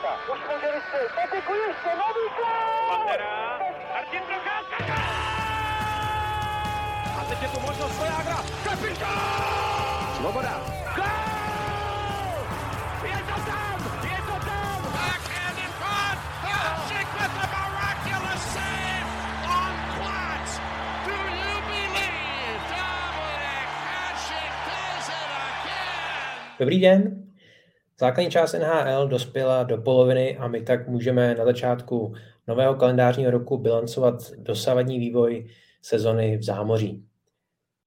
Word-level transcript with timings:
Procházka. 0.00 0.32
Už 0.32 0.38
může 0.54 0.72
vystřelit. 0.74 1.12
Patiku 1.14 1.52
ještě, 1.54 1.88
nový 1.88 2.26
gol! 2.36 2.96
Pantera, 2.96 3.58
Martin 3.94 4.20
Procházka, 4.20 4.94
A 7.20 7.24
teď 7.28 7.42
je 7.42 7.48
tu 7.48 7.60
možnost 7.60 7.96
Svojágra, 7.96 8.36
kapitán! 8.64 10.14
Svoboda. 10.16 10.60
Gol! 10.96 11.04
Je 13.04 13.18
to 13.28 13.40
tam, 13.50 13.78
je 14.04 14.18
to 14.28 14.46
tam! 14.46 14.82
Backhand 14.92 15.58
in 15.58 15.72
front. 15.80 16.18
Hasek 16.42 17.08
with 17.18 17.32
the 17.40 17.46
miraculous 17.54 18.42
save 18.54 19.08
on 19.58 19.74
Platz. 19.98 20.50
Do 21.06 21.12
you 21.12 21.54
believe 21.70 22.60
Dominic 22.70 23.70
Hasek 23.88 24.52
does 24.68 25.08
it 25.08 25.30
again? 25.48 26.58
Dobrý 26.58 26.80
den. 26.80 27.17
Základní 28.00 28.30
část 28.30 28.52
NHL 28.52 29.08
dospěla 29.08 29.62
do 29.62 29.78
poloviny 29.78 30.36
a 30.36 30.48
my 30.48 30.62
tak 30.62 30.88
můžeme 30.88 31.34
na 31.34 31.44
začátku 31.44 32.14
nového 32.48 32.74
kalendářního 32.74 33.30
roku 33.30 33.58
bilancovat 33.58 34.30
dosavadní 34.36 34.98
vývoj 34.98 35.50
sezony 35.82 36.36
v 36.36 36.42
zámoří. 36.42 37.04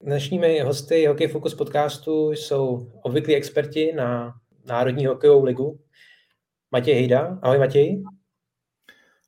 Dnešními 0.02 0.60
hosty 0.60 1.06
Hockey 1.06 1.28
Focus 1.28 1.56
podcastu 1.56 2.32
jsou 2.32 2.92
obvyklí 3.02 3.36
experti 3.36 3.94
na 3.94 4.34
Národní 4.66 5.06
hokejovou 5.06 5.44
ligu. 5.44 5.80
Matěj 6.72 6.94
Hejda. 6.94 7.40
Ahoj 7.42 7.60
Matěj. 7.60 8.04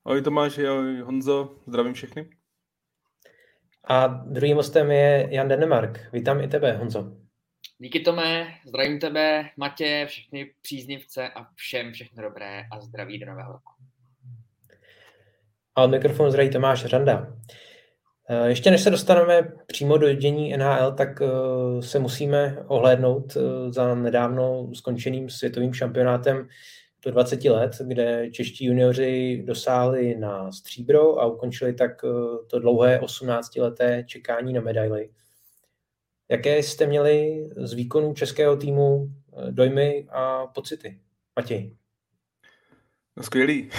Ahoj 0.05 0.21
Tomáš, 0.21 0.57
ahoj 0.57 1.02
Honzo, 1.02 1.55
zdravím 1.68 1.93
všechny. 1.93 2.29
A 3.84 4.07
druhým 4.07 4.57
hostem 4.57 4.91
je 4.91 5.27
Jan 5.31 5.48
Denemark. 5.48 5.99
Vítám 6.13 6.41
i 6.41 6.48
tebe, 6.48 6.77
Honzo. 6.77 7.23
Díky 7.83 7.99
Tome, 7.99 8.47
zdravím 8.65 8.99
tebe, 8.99 9.49
Matě, 9.57 10.05
všechny 10.07 10.51
příznivce 10.61 11.29
a 11.29 11.47
všem 11.55 11.93
všechno 11.93 12.23
dobré 12.23 12.63
a 12.71 12.79
zdraví 12.79 13.19
do 13.19 13.25
nového 13.25 13.51
roku. 13.51 13.71
A 15.75 15.84
od 15.84 15.91
mikrofonu 15.91 16.29
zdraví 16.29 16.49
Tomáš 16.49 16.85
Řanda. 16.85 17.34
Eh, 18.29 18.48
ještě 18.48 18.71
než 18.71 18.81
se 18.81 18.90
dostaneme 18.90 19.51
přímo 19.65 19.98
do 19.98 20.13
dění 20.13 20.57
NHL, 20.57 20.91
tak 20.91 21.21
eh, 21.21 21.81
se 21.81 21.99
musíme 21.99 22.57
ohlédnout 22.67 23.37
eh, 23.37 23.71
za 23.71 23.95
nedávno 23.95 24.70
skončeným 24.73 25.29
světovým 25.29 25.73
šampionátem 25.73 26.47
do 27.05 27.12
20 27.12 27.45
let, 27.45 27.71
kde 27.87 28.31
čeští 28.31 28.65
junioři 28.65 29.43
dosáhli 29.45 30.15
na 30.15 30.51
stříbro 30.51 31.20
a 31.20 31.25
ukončili 31.25 31.73
tak 31.73 32.01
to 32.47 32.59
dlouhé 32.59 32.99
18-leté 32.99 34.03
čekání 34.07 34.53
na 34.53 34.62
medaily. 34.62 35.09
Jaké 36.32 36.57
jste 36.57 36.88
měli 36.88 37.49
z 37.57 37.74
výkonu 37.74 38.13
českého 38.13 38.57
týmu 38.57 39.13
dojmy 39.52 40.07
a 40.10 40.48
pocity? 40.48 40.99
Matěj. 41.35 41.77
No 43.18 43.24
skvělý. 43.24 43.70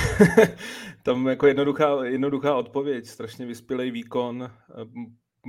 Tam 1.02 1.28
jako 1.28 1.46
jednoduchá, 1.46 2.04
jednoduchá 2.04 2.54
odpověď, 2.54 3.06
strašně 3.06 3.46
vyspělý 3.46 3.90
výkon, 3.90 4.50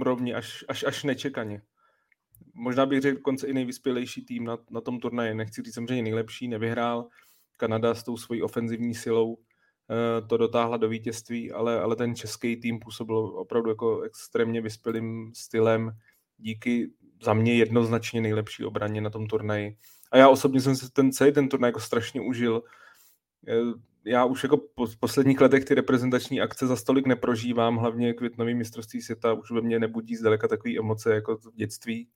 rovně 0.02 0.36
až, 0.36 0.66
až, 0.68 0.84
až 0.84 1.04
nečekaně. 1.04 1.62
Možná 2.54 2.86
bych 2.86 3.02
řekl 3.02 3.22
konce 3.22 3.48
i 3.48 3.54
nejvyspělejší 3.54 4.26
tým 4.26 4.44
na, 4.44 4.58
na 4.70 4.82
tom 4.82 5.00
turnaji. 5.00 5.34
Nechci 5.34 5.62
říct 5.62 5.74
samozřejmě 5.74 6.04
nejlepší, 6.04 6.48
nevyhrál. 6.48 7.08
Kanada 7.58 7.96
s 7.96 8.04
tou 8.04 8.18
svojí 8.18 8.42
ofenzivní 8.42 8.96
silou 8.96 9.38
to 10.28 10.38
dotáhla 10.38 10.78
do 10.78 10.90
vítězství, 10.90 11.52
ale, 11.52 11.82
ale 11.82 11.96
ten 11.96 12.16
český 12.16 12.58
tým 12.58 12.80
působil 12.80 13.18
opravdu 13.18 13.70
jako 13.70 14.02
extrémně 14.02 14.62
vyspělým 14.62 15.32
stylem 15.36 15.92
díky 16.38 16.92
za 17.24 17.34
mě 17.34 17.56
jednoznačně 17.56 18.22
nejlepší 18.22 18.64
obraně 18.64 19.02
na 19.02 19.10
tom 19.10 19.28
turnaji. 19.28 19.78
A 20.12 20.18
já 20.18 20.30
osobně 20.30 20.62
jsem 20.62 20.76
si 20.76 20.92
ten 20.92 21.12
celý 21.12 21.32
ten 21.32 21.50
turnaj 21.50 21.70
jako 21.70 21.80
strašně 21.80 22.22
užil. 22.22 22.64
Eh, 23.48 23.54
já 24.06 24.26
už 24.26 24.44
jako 24.44 24.58
po 24.58 24.88
posledních 25.00 25.42
letech 25.42 25.66
ty 25.66 25.76
reprezentační 25.76 26.42
akce 26.42 26.68
za 26.68 26.76
stolik 26.76 27.08
neprožívám, 27.08 27.78
hlavně 27.78 28.14
květnový 28.14 28.56
mistrovství 28.56 29.02
světa 29.02 29.34
už 29.34 29.52
ve 29.52 29.62
mně 29.62 29.80
nebudí 29.80 30.16
zdaleka 30.16 30.48
takové 30.48 30.78
emoce 30.78 31.14
jako 31.14 31.38
v 31.38 31.56
dětství. 31.56 32.10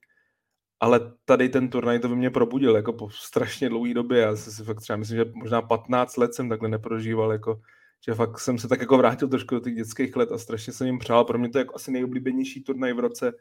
Ale 0.80 1.00
tady 1.24 1.48
ten 1.48 1.68
turnaj 1.68 1.98
to 1.98 2.08
ve 2.08 2.16
mně 2.16 2.30
probudil 2.30 2.76
jako 2.76 2.92
po 2.92 3.10
strašně 3.10 3.68
dlouhé 3.68 3.94
době. 3.94 4.20
Já 4.20 4.36
si 4.36 4.64
fakt 4.64 4.80
třeba 4.80 4.96
myslím, 4.96 5.18
že 5.18 5.24
možná 5.34 5.62
15 5.62 6.16
let 6.16 6.34
jsem 6.34 6.48
takhle 6.48 6.68
neprožíval, 6.68 7.32
jako, 7.32 7.60
že 8.06 8.14
fakt 8.14 8.38
jsem 8.38 8.58
se 8.58 8.68
tak 8.68 8.80
jako 8.80 8.98
vrátil 8.98 9.28
trošku 9.28 9.54
do 9.54 9.60
těch 9.60 9.74
dětských 9.74 10.16
let 10.16 10.32
a 10.32 10.38
strašně 10.38 10.72
jsem 10.72 10.86
jim 10.86 10.98
přál. 10.98 11.24
Pro 11.24 11.38
mě 11.38 11.48
to 11.48 11.58
je 11.58 11.60
jako 11.60 11.74
asi 11.74 11.90
nejoblíbenější 11.90 12.62
turnaj 12.62 12.92
v 12.92 12.98
roce, 12.98 13.32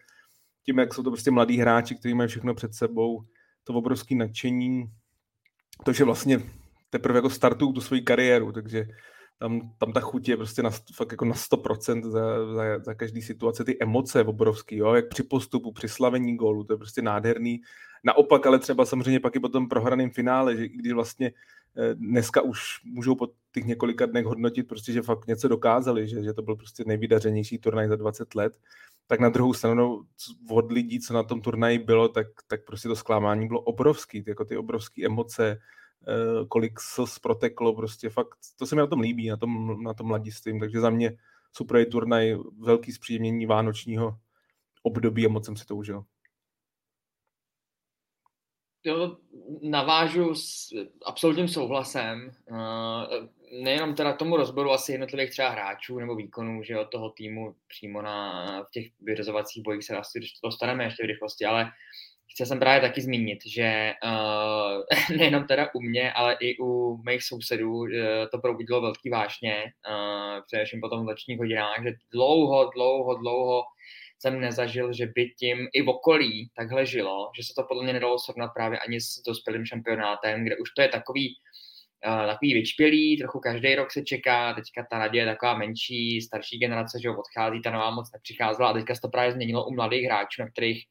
tím, 0.66 0.80
jak 0.80 0.94
jsou 0.94 1.04
to 1.04 1.12
prostě 1.12 1.32
mladí 1.32 1.58
hráči, 1.58 1.96
kteří 1.96 2.14
mají 2.14 2.30
všechno 2.30 2.54
před 2.54 2.74
sebou, 2.74 3.24
to 3.64 3.74
obrovské 3.74 4.16
nadšení, 4.16 4.92
to, 5.86 5.94
že 5.94 6.04
vlastně 6.04 6.42
teprve 6.90 7.18
jako 7.18 7.30
startují 7.30 7.74
tu 7.74 7.82
svoji 7.82 8.02
kariéru, 8.02 8.52
takže 8.52 8.88
tam, 9.40 9.72
tam 9.78 9.94
ta 9.94 10.00
chuť 10.00 10.30
je 10.30 10.38
prostě 10.38 10.64
na, 10.64 10.70
fakt 10.70 11.12
jako 11.12 11.26
na 11.26 11.36
100% 11.36 12.10
za, 12.10 12.54
za, 12.56 12.80
za 12.80 12.94
každý 12.94 13.22
situace, 13.22 13.64
ty 13.64 13.78
emoce 13.82 14.24
obrovský, 14.24 14.76
jo, 14.76 14.94
jak 14.94 15.08
při 15.08 15.24
postupu, 15.24 15.72
při 15.72 15.90
slavení 15.90 16.38
gólu, 16.38 16.64
to 16.64 16.74
je 16.74 16.78
prostě 16.78 17.02
nádherný. 17.02 17.62
Naopak, 18.04 18.46
ale 18.46 18.60
třeba 18.60 18.86
samozřejmě 18.86 19.20
pak 19.20 19.36
i 19.36 19.40
po 19.40 19.50
tom 19.50 19.70
prohraném 19.70 20.12
finále, 20.12 20.58
že 20.58 20.68
když 20.68 20.94
vlastně 20.94 21.32
eh, 21.78 21.96
dneska 21.96 22.42
už 22.42 22.60
můžou 22.84 23.16
po 23.16 23.28
těch 23.54 23.66
několika 23.66 24.06
dnech 24.06 24.26
hodnotit 24.26 24.68
prostě, 24.68 24.92
že 24.92 25.02
fakt 25.02 25.28
něco 25.28 25.48
dokázali, 25.48 26.08
že, 26.08 26.24
že 26.24 26.34
to 26.34 26.42
byl 26.42 26.56
prostě 26.56 26.84
nejvydařenější 26.88 27.58
turnaj 27.58 27.88
za 27.88 27.96
20 27.96 28.36
let, 28.36 28.54
tak 29.10 29.20
na 29.20 29.30
druhou 29.30 29.54
stranu 29.54 30.06
od 30.50 30.72
lidí, 30.72 31.00
co 31.00 31.14
na 31.14 31.24
tom 31.24 31.42
turnaji 31.42 31.80
bylo, 31.80 32.10
tak, 32.10 32.28
tak 32.48 32.66
prostě 32.66 32.88
to 32.88 32.96
zklamání 32.96 33.48
bylo 33.48 33.62
obrovský, 33.62 34.24
ty, 34.24 34.32
jako 34.32 34.46
ty 34.46 34.58
obrovské 34.58 35.06
emoce, 35.06 35.60
eh, 36.08 36.46
kolik 36.48 36.80
slz 36.80 37.20
proteklo, 37.20 37.76
prostě 37.76 38.10
fakt, 38.10 38.38
to 38.60 38.66
se 38.66 38.76
mi 38.76 38.80
na 38.80 38.88
tom 38.88 39.00
líbí, 39.00 39.30
na 39.30 39.38
tom, 39.38 39.84
na 39.84 39.94
tom 39.94 40.08
mladistvím, 40.08 40.60
takže 40.60 40.80
za 40.80 40.90
mě 40.90 41.18
super 41.52 41.90
turnaj, 41.90 42.38
velký 42.60 42.92
zpříjemnění 42.92 43.46
vánočního 43.46 44.18
období 44.84 45.26
a 45.26 45.30
moc 45.30 45.46
jsem 45.46 45.56
si 45.56 45.66
to 45.66 45.76
užil. 45.76 46.04
Jo, 48.84 49.18
navážu 49.62 50.36
s 50.36 50.70
absolutním 51.06 51.48
souhlasem. 51.48 52.32
Nejenom 53.52 53.96
teda 53.96 54.14
tomu 54.14 54.38
rozboru 54.38 54.72
asi 54.72 54.92
jednotlivých 54.92 55.30
třeba 55.30 55.50
hráčů 55.50 56.00
nebo 56.00 56.16
výkonů, 56.16 56.64
že 56.64 56.80
od 56.80 56.86
toho 56.86 57.10
týmu 57.10 57.56
přímo 57.68 58.02
na, 58.02 58.64
v 58.64 58.72
těch 58.72 58.86
vyřazovacích 59.02 59.64
bojích 59.64 59.84
se 59.84 59.98
asi 59.98 60.20
dostaneme 60.44 60.84
ještě 60.84 61.04
v 61.04 61.08
rychlosti, 61.08 61.46
ale 61.46 61.72
chci 62.32 62.46
jsem 62.46 62.60
právě 62.60 62.82
taky 62.82 63.02
zmínit, 63.02 63.40
že 63.46 63.94
uh, 64.04 65.18
nejenom 65.18 65.48
teda 65.48 65.70
u 65.74 65.82
mě, 65.82 66.14
ale 66.14 66.38
i 66.40 66.58
u 66.58 66.98
mých 67.06 67.24
sousedů 67.24 67.74
uh, 67.74 67.90
to 68.32 68.38
probudilo 68.38 68.82
velký 68.82 69.10
vášně, 69.10 69.64
uh, 69.64 70.44
především 70.46 70.82
potom 70.82 71.02
v 71.04 71.08
nočních 71.08 71.38
hodinách, 71.38 71.84
že 71.84 71.92
dlouho, 72.12 72.70
dlouho, 72.76 73.16
dlouho 73.16 73.64
jsem 74.20 74.40
nezažil, 74.40 74.94
že 74.94 75.06
by 75.06 75.30
tím 75.40 75.68
i 75.74 75.82
v 75.82 75.90
okolí 75.90 76.50
takhle 76.56 76.86
žilo, 76.86 77.32
že 77.38 77.44
se 77.44 77.54
to 77.56 77.64
podle 77.64 77.84
mě 77.84 77.94
nedalo 77.94 78.20
srovnat 78.20 78.48
právě 78.48 78.80
ani 78.80 79.02
s 79.02 79.22
dospělým 79.28 79.66
šampionátem, 79.66 80.46
kde 80.46 80.58
už 80.58 80.72
to 80.72 80.82
je 80.82 80.88
takový, 80.88 81.36
uh, 81.36 81.69
takový 82.04 82.54
vyčpělý, 82.54 83.18
trochu 83.18 83.40
každý 83.40 83.76
rok 83.76 83.92
se 83.92 84.04
čeká, 84.04 84.54
teďka 84.54 84.88
ta 84.90 85.00
naděje 85.00 85.22
je 85.22 85.32
taková 85.32 85.58
menší, 85.58 86.22
starší 86.22 86.60
generace, 86.60 87.00
že 87.02 87.10
odchází, 87.10 87.62
ta 87.62 87.72
nová 87.72 87.90
moc 87.92 88.12
nepřicházela 88.14 88.70
a 88.70 88.74
teďka 88.74 88.96
se 88.96 89.02
to 89.02 89.10
právě 89.10 89.32
změnilo 89.34 89.68
u 89.68 89.74
mladých 89.74 90.06
hráčů, 90.06 90.42
na 90.42 90.50
kterých 90.50 90.86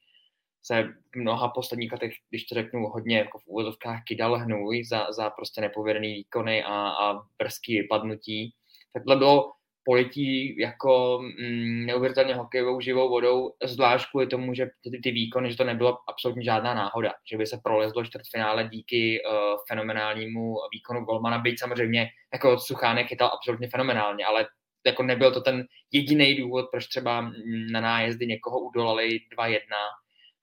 se 0.63 0.89
mnoha 1.17 1.49
posledních 1.49 1.93
letech, 1.93 2.13
když 2.31 2.45
to 2.45 2.55
řeknu 2.55 2.87
hodně 2.87 3.19
jako 3.19 3.39
v 3.39 3.47
úvozovkách, 3.47 4.03
kydal 4.05 4.39
hnůj 4.39 4.85
za, 4.85 5.13
za 5.13 5.31
prostě 5.31 5.61
nepovedený 5.61 6.15
výkony 6.15 6.65
a, 6.65 6.89
a 6.89 7.15
brzký 7.39 7.81
vypadnutí. 7.81 8.55
Takhle 8.93 9.17
bylo 9.17 9.53
polití 9.89 10.61
jako 10.61 11.21
mm, 11.23 11.87
neuvěřitelně 11.87 12.35
hokejovou 12.35 12.81
živou 12.81 13.09
vodou, 13.09 13.53
zvlášť 13.65 14.11
kvůli 14.11 14.27
tomu, 14.27 14.55
že 14.55 14.71
ty, 14.83 15.01
ty 15.03 15.11
výkony, 15.11 15.51
že 15.51 15.57
to 15.57 15.65
nebylo 15.65 15.99
absolutně 16.09 16.45
žádná 16.45 16.75
náhoda, 16.75 17.13
že 17.31 17.37
by 17.37 17.47
se 17.47 17.61
prolezlo 17.65 18.05
čtvrtfinále 18.05 18.69
díky 18.69 19.21
uh, 19.21 19.33
fenomenálnímu 19.69 20.57
výkonu 20.73 21.05
Golmana, 21.05 21.39
byť 21.39 21.59
samozřejmě 21.59 22.09
jako 22.33 22.59
Suchánek 22.59 23.07
chytal 23.07 23.31
absolutně 23.33 23.69
fenomenálně, 23.69 24.25
ale 24.27 24.47
jako 24.87 25.03
nebyl 25.03 25.33
to 25.33 25.41
ten 25.41 25.65
jediný 25.93 26.35
důvod, 26.35 26.67
proč 26.71 26.87
třeba 26.87 27.21
mm, 27.21 27.33
na 27.73 27.81
nájezdy 27.81 28.27
někoho 28.27 28.61
udolali 28.61 29.21
2-1. 29.39 29.59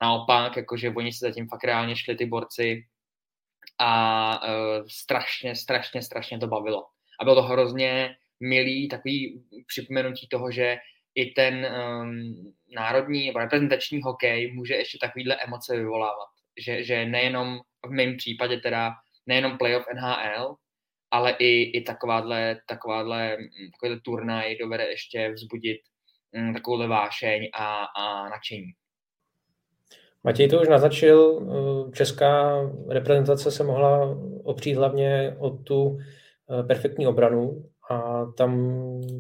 Naopak, 0.02 0.58
jakože 0.58 0.90
oni 0.90 1.14
se 1.14 1.28
zatím 1.28 1.48
fakt 1.48 1.64
reálně 1.64 1.96
šli 1.96 2.16
ty 2.16 2.26
borci 2.26 2.86
a 3.80 4.42
uh, 4.44 4.86
strašně, 4.88 5.56
strašně, 5.56 6.02
strašně 6.02 6.40
to 6.40 6.48
bavilo. 6.48 6.86
A 7.20 7.24
bylo 7.24 7.36
to 7.36 7.42
hrozně 7.42 8.16
milý 8.40 8.88
takový 8.88 9.44
připomenutí 9.68 10.28
toho, 10.28 10.52
že 10.52 10.78
i 11.16 11.26
ten 11.26 11.54
um, 11.66 12.54
národní 12.76 13.28
nebo 13.28 13.40
reprezentační 13.40 14.02
hokej 14.02 14.54
může 14.54 14.74
ještě 14.74 14.98
takovýhle 15.02 15.38
emoce 15.48 15.78
vyvolávat. 15.78 16.28
Že, 16.66 16.84
že 16.84 17.06
nejenom 17.06 17.60
v 17.86 17.90
mém 17.90 18.18
případě 18.18 18.58
teda 18.58 18.92
nejenom 19.26 19.58
playoff 19.58 19.86
NHL, 19.96 20.56
ale 21.12 21.32
i, 21.40 21.62
i 21.64 21.82
takováhle, 21.82 22.60
takováhle, 22.68 23.38
mm, 23.38 23.72
takovýhle 23.72 24.00
turnaj 24.02 24.58
dovede 24.58 24.84
ještě 24.84 25.32
vzbudit 25.32 25.78
um, 26.32 26.54
takovouhle 26.54 26.88
vášeň 26.88 27.50
a, 27.54 27.84
a 27.84 28.30
nadšení. 28.30 28.72
Matěj 30.24 30.48
to 30.48 30.62
už 30.62 30.68
naznačil, 30.68 31.48
česká 31.94 32.62
reprezentace 32.90 33.52
se 33.52 33.64
mohla 33.64 34.18
opřít 34.44 34.74
hlavně 34.74 35.36
o 35.40 35.50
tu 35.50 35.98
perfektní 36.68 37.08
obranu 37.08 37.66
a 37.90 38.26
tam 38.26 38.72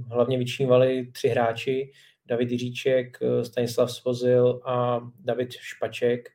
hlavně 0.09 0.37
vyčnívali 0.37 1.11
tři 1.11 1.27
hráči, 1.27 1.91
David 2.25 2.51
Jiříček, 2.51 3.19
Stanislav 3.43 3.91
Svozil 3.91 4.61
a 4.65 5.01
David 5.19 5.51
Špaček. 5.51 6.29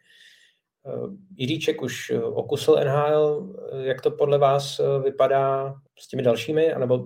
Jiříček 1.36 1.82
už 1.82 2.12
okusil 2.22 2.76
NHL, 2.84 3.54
jak 3.82 4.00
to 4.00 4.10
podle 4.10 4.38
vás 4.38 4.80
vypadá 5.04 5.74
s 5.98 6.08
těmi 6.08 6.22
dalšími, 6.22 6.72
anebo 6.72 7.04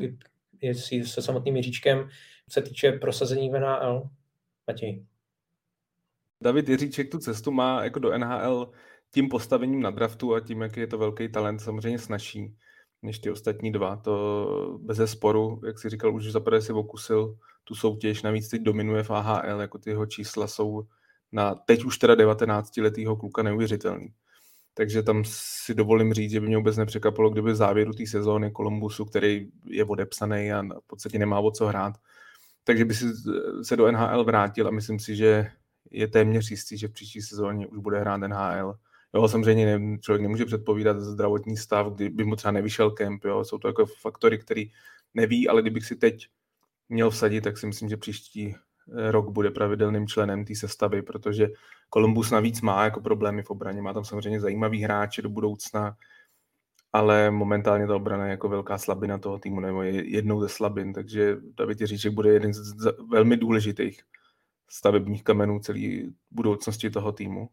jestli 0.60 1.04
se 1.04 1.22
samotným 1.22 1.56
Jiříčkem 1.56 2.08
se 2.50 2.62
týče 2.62 2.92
prosazení 2.92 3.50
v 3.50 3.60
NHL? 3.60 4.08
Matěj. 4.66 5.06
David 6.40 6.68
Jiříček 6.68 7.10
tu 7.10 7.18
cestu 7.18 7.50
má 7.50 7.84
jako 7.84 7.98
do 7.98 8.18
NHL 8.18 8.70
tím 9.10 9.28
postavením 9.28 9.82
na 9.82 9.90
draftu 9.90 10.34
a 10.34 10.40
tím, 10.40 10.60
jaký 10.60 10.80
je 10.80 10.86
to 10.86 10.98
velký 10.98 11.28
talent, 11.28 11.58
samozřejmě 11.58 11.98
snaží 11.98 12.56
než 13.04 13.18
ty 13.18 13.30
ostatní 13.30 13.72
dva. 13.72 13.96
To 13.96 14.78
bez 14.82 15.10
sporu, 15.10 15.60
jak 15.66 15.78
si 15.78 15.88
říkal, 15.88 16.14
už 16.14 16.32
zaprvé 16.32 16.62
si 16.62 16.72
okusil 16.72 17.38
tu 17.64 17.74
soutěž, 17.74 18.22
navíc 18.22 18.48
teď 18.48 18.62
dominuje 18.62 19.02
v 19.02 19.10
AHL, 19.10 19.60
jako 19.60 19.78
ty 19.78 19.90
jeho 19.90 20.06
čísla 20.06 20.46
jsou 20.46 20.86
na 21.32 21.54
teď 21.54 21.84
už 21.84 21.98
teda 21.98 22.14
19 22.14 22.76
letého 22.76 23.16
kluka 23.16 23.42
neuvěřitelný. 23.42 24.08
Takže 24.74 25.02
tam 25.02 25.22
si 25.26 25.74
dovolím 25.74 26.12
říct, 26.12 26.30
že 26.30 26.40
by 26.40 26.46
mě 26.46 26.56
vůbec 26.56 26.76
nepřekvapilo, 26.76 27.30
kdyby 27.30 27.52
v 27.52 27.56
závěru 27.56 27.92
té 27.92 28.06
sezóny 28.06 28.50
Kolumbusu, 28.50 29.04
který 29.04 29.48
je 29.64 29.84
odepsaný 29.84 30.52
a 30.52 30.62
v 30.62 30.86
podstatě 30.86 31.18
nemá 31.18 31.40
o 31.40 31.50
co 31.50 31.66
hrát, 31.66 31.94
takže 32.64 32.84
by 32.84 32.94
si 32.94 33.06
se 33.62 33.76
do 33.76 33.92
NHL 33.92 34.24
vrátil 34.24 34.68
a 34.68 34.70
myslím 34.70 34.98
si, 34.98 35.16
že 35.16 35.50
je 35.90 36.08
téměř 36.08 36.50
jistý, 36.50 36.78
že 36.78 36.88
v 36.88 36.92
příští 36.92 37.22
sezóně 37.22 37.66
už 37.66 37.78
bude 37.78 38.00
hrát 38.00 38.16
NHL. 38.16 38.74
Jo, 39.14 39.28
samozřejmě 39.28 39.78
ne, 39.78 39.98
člověk 39.98 40.22
nemůže 40.22 40.44
předpovídat 40.44 41.00
zdravotní 41.00 41.56
stav, 41.56 41.92
kdyby 41.92 42.24
mu 42.24 42.36
třeba 42.36 42.52
nevyšel 42.52 42.90
kemp, 42.90 43.24
jo, 43.24 43.44
jsou 43.44 43.58
to 43.58 43.68
jako 43.68 43.86
faktory, 43.86 44.38
který 44.38 44.70
neví, 45.14 45.48
ale 45.48 45.62
kdybych 45.62 45.86
si 45.86 45.96
teď 45.96 46.28
měl 46.88 47.10
vsadit, 47.10 47.40
tak 47.40 47.58
si 47.58 47.66
myslím, 47.66 47.88
že 47.88 47.96
příští 47.96 48.54
eh, 48.54 49.10
rok 49.10 49.30
bude 49.30 49.50
pravidelným 49.50 50.06
členem 50.06 50.44
té 50.44 50.54
sestavy, 50.54 51.02
protože 51.02 51.48
Columbus 51.94 52.30
navíc 52.30 52.60
má 52.60 52.84
jako 52.84 53.00
problémy 53.00 53.42
v 53.42 53.50
obraně, 53.50 53.82
má 53.82 53.92
tam 53.92 54.04
samozřejmě 54.04 54.40
zajímavý 54.40 54.82
hráče 54.82 55.22
do 55.22 55.28
budoucna, 55.28 55.96
ale 56.92 57.30
momentálně 57.30 57.86
ta 57.86 57.96
obrana 57.96 58.24
je 58.24 58.30
jako 58.30 58.48
velká 58.48 58.78
slabina 58.78 59.18
toho 59.18 59.38
týmu, 59.38 59.60
nebo 59.60 59.82
je 59.82 60.10
jednou 60.10 60.40
ze 60.40 60.48
slabin, 60.48 60.92
takže 60.92 61.36
David 61.58 61.80
Jiříček 61.80 62.12
bude 62.12 62.32
jeden 62.32 62.54
z 62.54 62.86
velmi 63.10 63.36
důležitých 63.36 64.02
stavebních 64.68 65.24
kamenů 65.24 65.60
celé 65.60 65.80
budoucnosti 66.30 66.90
toho 66.90 67.12
týmu. 67.12 67.48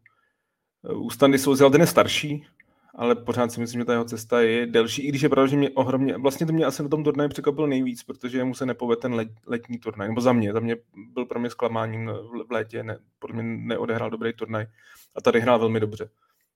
U 0.90 1.10
Standy 1.10 1.38
Souzil 1.38 1.70
ten 1.70 1.80
je 1.80 1.86
starší, 1.86 2.46
ale 2.94 3.14
pořád 3.14 3.52
si 3.52 3.60
myslím, 3.60 3.80
že 3.80 3.84
ta 3.84 3.92
jeho 3.92 4.04
cesta 4.04 4.40
je 4.40 4.66
delší, 4.66 5.02
i 5.02 5.08
když 5.08 5.22
je 5.22 5.28
pravda, 5.28 5.46
že 5.46 5.56
mě 5.56 5.70
ohromně, 5.70 6.16
vlastně 6.18 6.46
to 6.46 6.52
mě 6.52 6.64
asi 6.64 6.82
na 6.82 6.88
tom 6.88 7.04
turnaji 7.04 7.28
překvapilo 7.28 7.66
nejvíc, 7.66 8.02
protože 8.02 8.44
mu 8.44 8.54
se 8.54 8.66
nepovedl 8.66 9.00
ten 9.00 9.14
let, 9.14 9.28
letní 9.46 9.78
turnaj, 9.78 10.08
nebo 10.08 10.20
za 10.20 10.32
mě, 10.32 10.52
za 10.52 10.60
mě 10.60 10.76
byl 11.12 11.24
pro 11.24 11.40
mě 11.40 11.50
zklamáním 11.50 12.10
v 12.46 12.52
létě, 12.52 12.82
ne, 12.82 12.98
pro 13.18 13.34
mě 13.34 13.42
neodehrál 13.42 14.10
dobrý 14.10 14.32
turnaj 14.32 14.66
a 15.14 15.20
tady 15.20 15.40
hrál 15.40 15.58
velmi 15.58 15.80
dobře. 15.80 16.10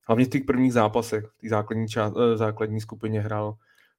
Hlavně 0.08 0.24
v 0.24 0.28
těch 0.28 0.44
prvních 0.44 0.72
zápasech, 0.72 1.24
v 1.24 1.40
té 1.40 1.48
základní, 1.48 1.86
eh, 1.98 2.36
základní 2.36 2.80
skupině 2.80 3.20
hrál, 3.20 3.56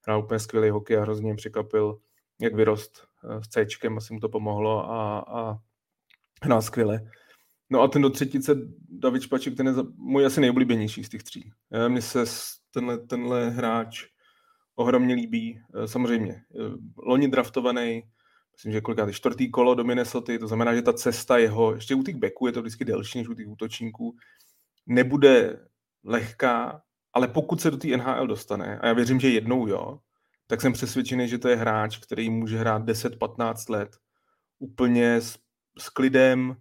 hrál 0.07 0.19
úplně 0.19 0.39
skvělý 0.39 0.69
hokej 0.69 0.97
a 0.97 1.01
hrozně 1.01 1.35
překvapil, 1.35 1.99
jak 2.41 2.55
vyrost 2.55 3.07
eh, 3.23 3.43
s 3.43 3.47
C, 3.47 3.65
asi 3.97 4.13
mu 4.13 4.19
to 4.19 4.29
pomohlo 4.29 4.91
a, 4.91 5.19
a 5.19 5.57
hrál 6.43 6.61
skvěle. 6.61 7.01
No 7.69 7.81
a 7.81 7.87
ten 7.87 8.01
do 8.01 8.09
třetice, 8.09 8.55
David 8.89 9.21
Špaček, 9.21 9.57
ten 9.57 9.67
je 9.67 9.73
můj 9.95 10.25
asi 10.25 10.41
nejoblíbenější 10.41 11.03
z 11.03 11.09
těch 11.09 11.23
tří. 11.23 11.51
Eh, 11.71 11.89
mně 11.89 12.01
se 12.01 12.23
tenhle, 12.73 12.97
tenhle 12.97 13.49
hráč 13.49 14.05
ohromně 14.75 15.15
líbí. 15.15 15.61
Samozřejmě, 15.85 16.41
loni 16.97 17.27
draftovaný, 17.27 18.03
myslím, 18.53 18.71
že 18.71 18.81
kolikrát 18.81 19.11
čtvrtý 19.11 19.51
kolo 19.51 19.75
do 19.75 19.83
Minnesota, 19.83 20.37
to 20.39 20.47
znamená, 20.47 20.75
že 20.75 20.81
ta 20.81 20.93
cesta 20.93 21.37
jeho, 21.37 21.75
ještě 21.75 21.95
u 21.95 22.03
těch 22.03 22.15
beků 22.15 22.47
je 22.47 22.53
to 22.53 22.61
vždycky 22.61 22.85
delší 22.85 23.17
než 23.17 23.27
u 23.27 23.33
těch 23.33 23.47
útočníků, 23.47 24.15
nebude 24.85 25.59
lehká, 26.03 26.81
ale 27.13 27.27
pokud 27.27 27.61
se 27.61 27.71
do 27.71 27.77
té 27.77 27.87
NHL 27.87 28.27
dostane, 28.27 28.79
a 28.79 28.87
já 28.87 28.93
věřím, 28.93 29.19
že 29.19 29.29
jednou 29.29 29.67
jo, 29.67 29.99
tak 30.47 30.61
jsem 30.61 30.73
přesvědčený, 30.73 31.27
že 31.27 31.37
to 31.37 31.47
je 31.47 31.55
hráč, 31.55 31.97
který 31.97 32.29
může 32.29 32.57
hrát 32.57 32.83
10-15 32.83 33.71
let 33.71 33.97
úplně 34.59 35.15
s, 35.15 35.39
s 35.77 35.89
klidem. 35.89 36.55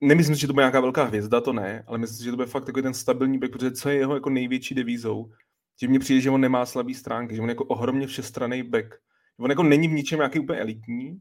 Nemyslím 0.00 0.34
si, 0.34 0.40
že 0.40 0.46
to 0.46 0.52
bude 0.52 0.62
nějaká 0.62 0.80
velká 0.80 1.04
hvězda, 1.04 1.40
to 1.40 1.52
ne, 1.52 1.84
ale 1.86 1.98
myslím 1.98 2.18
si, 2.18 2.24
že 2.24 2.30
to 2.30 2.36
bude 2.36 2.48
fakt 2.48 2.64
takový 2.64 2.82
ten 2.82 2.94
stabilní 2.94 3.38
back, 3.38 3.52
protože 3.52 3.70
co 3.70 3.88
je 3.88 3.96
jeho 3.96 4.14
jako 4.14 4.30
největší 4.30 4.74
devízou, 4.74 5.32
že 5.80 5.88
mně 5.88 5.98
přijde, 5.98 6.20
že 6.20 6.30
on 6.30 6.40
nemá 6.40 6.66
slabý 6.66 6.94
stránky, 6.94 7.34
že 7.34 7.42
on 7.42 7.48
je 7.48 7.52
jako 7.52 7.64
ohromně 7.64 8.06
všestranný 8.06 8.62
back. 8.62 8.94
On 9.38 9.50
jako 9.50 9.62
není 9.62 9.88
v 9.88 9.92
ničem 9.92 10.18
nějaký 10.18 10.38
úplně 10.38 10.60
elitní, 10.60 11.20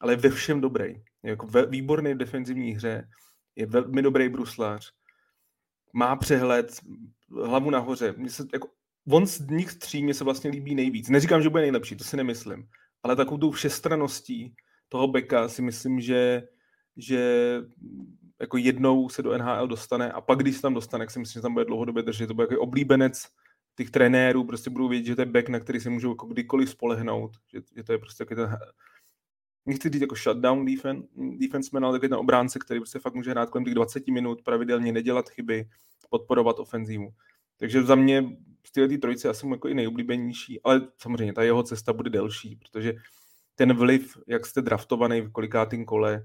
ale 0.00 0.12
je 0.12 0.16
ve 0.16 0.30
všem 0.30 0.60
dobrý. 0.60 0.84
Je 1.22 1.30
jako 1.30 1.46
ve, 1.46 1.66
výborný 1.66 2.14
v 2.14 2.18
defenzivní 2.18 2.72
hře, 2.72 3.08
je 3.56 3.66
velmi 3.66 4.02
dobrý 4.02 4.28
bruslář, 4.28 4.92
má 5.92 6.16
přehled, 6.16 6.80
hlavu 7.44 7.70
nahoře. 7.70 8.14
Mně 8.16 8.30
se, 8.30 8.46
jako, 8.52 8.68
on 9.08 9.26
z 9.26 9.40
nich 9.40 9.74
tří 9.74 10.02
mě 10.02 10.14
se 10.14 10.24
vlastně 10.24 10.50
líbí 10.50 10.74
nejvíc. 10.74 11.08
Neříkám, 11.08 11.42
že 11.42 11.48
bude 11.48 11.62
nejlepší, 11.62 11.96
to 11.96 12.04
si 12.04 12.16
nemyslím. 12.16 12.68
Ale 13.02 13.16
takovou 13.16 13.38
tou 13.38 13.50
všestraností 13.50 14.54
toho 14.88 15.08
beka 15.08 15.48
si 15.48 15.62
myslím, 15.62 16.00
že, 16.00 16.42
že 16.96 17.60
jako 18.40 18.56
jednou 18.56 19.08
se 19.08 19.22
do 19.22 19.38
NHL 19.38 19.68
dostane 19.68 20.12
a 20.12 20.20
pak, 20.20 20.38
když 20.38 20.56
se 20.56 20.62
tam 20.62 20.74
dostane, 20.74 21.02
tak 21.02 21.10
si 21.10 21.18
myslím, 21.18 21.40
že 21.40 21.42
tam 21.42 21.52
bude 21.52 21.64
dlouhodobě 21.64 22.02
držet. 22.02 22.26
To 22.26 22.34
bude 22.34 22.46
jako 22.50 22.62
oblíbenec 22.62 23.28
těch 23.76 23.90
trenérů, 23.90 24.44
prostě 24.44 24.70
budou 24.70 24.88
vědět, 24.88 25.06
že 25.06 25.16
to 25.16 25.22
je 25.22 25.26
back, 25.26 25.48
na 25.48 25.60
který 25.60 25.80
se 25.80 25.90
můžou 25.90 26.10
jako 26.10 26.26
kdykoliv 26.26 26.70
spolehnout, 26.70 27.36
že, 27.52 27.60
že 27.76 27.84
to 27.84 27.92
je 27.92 27.98
prostě 27.98 28.24
takový 28.24 28.36
ten 28.36 28.56
nechci 29.66 29.90
říct 29.90 30.00
jako 30.00 30.14
shutdown 30.14 30.64
defense, 30.64 31.08
defenseman, 31.16 31.84
ale 31.84 31.94
takový 31.94 32.08
ten 32.08 32.18
obránce, 32.18 32.58
který 32.58 32.80
prostě 32.80 32.98
fakt 32.98 33.14
může 33.14 33.30
hrát 33.30 33.50
kolem 33.50 33.64
těch 33.64 33.74
20 33.74 34.08
minut, 34.08 34.42
pravidelně 34.42 34.92
nedělat 34.92 35.28
chyby, 35.28 35.68
podporovat 36.10 36.58
ofenzívu. 36.58 37.10
Takže 37.56 37.82
za 37.82 37.94
mě 37.94 38.36
z 38.66 38.72
této 38.72 38.98
trojice 38.98 39.28
asi 39.28 39.48
jako 39.48 39.68
i 39.68 39.74
nejoblíbenější, 39.74 40.60
ale 40.62 40.88
samozřejmě 40.98 41.32
ta 41.32 41.42
jeho 41.42 41.62
cesta 41.62 41.92
bude 41.92 42.10
delší, 42.10 42.56
protože 42.56 42.94
ten 43.54 43.72
vliv, 43.72 44.18
jak 44.26 44.46
jste 44.46 44.62
draftovaný 44.62 45.20
v 45.20 45.32
kolikátým 45.32 45.84
kole, 45.84 46.24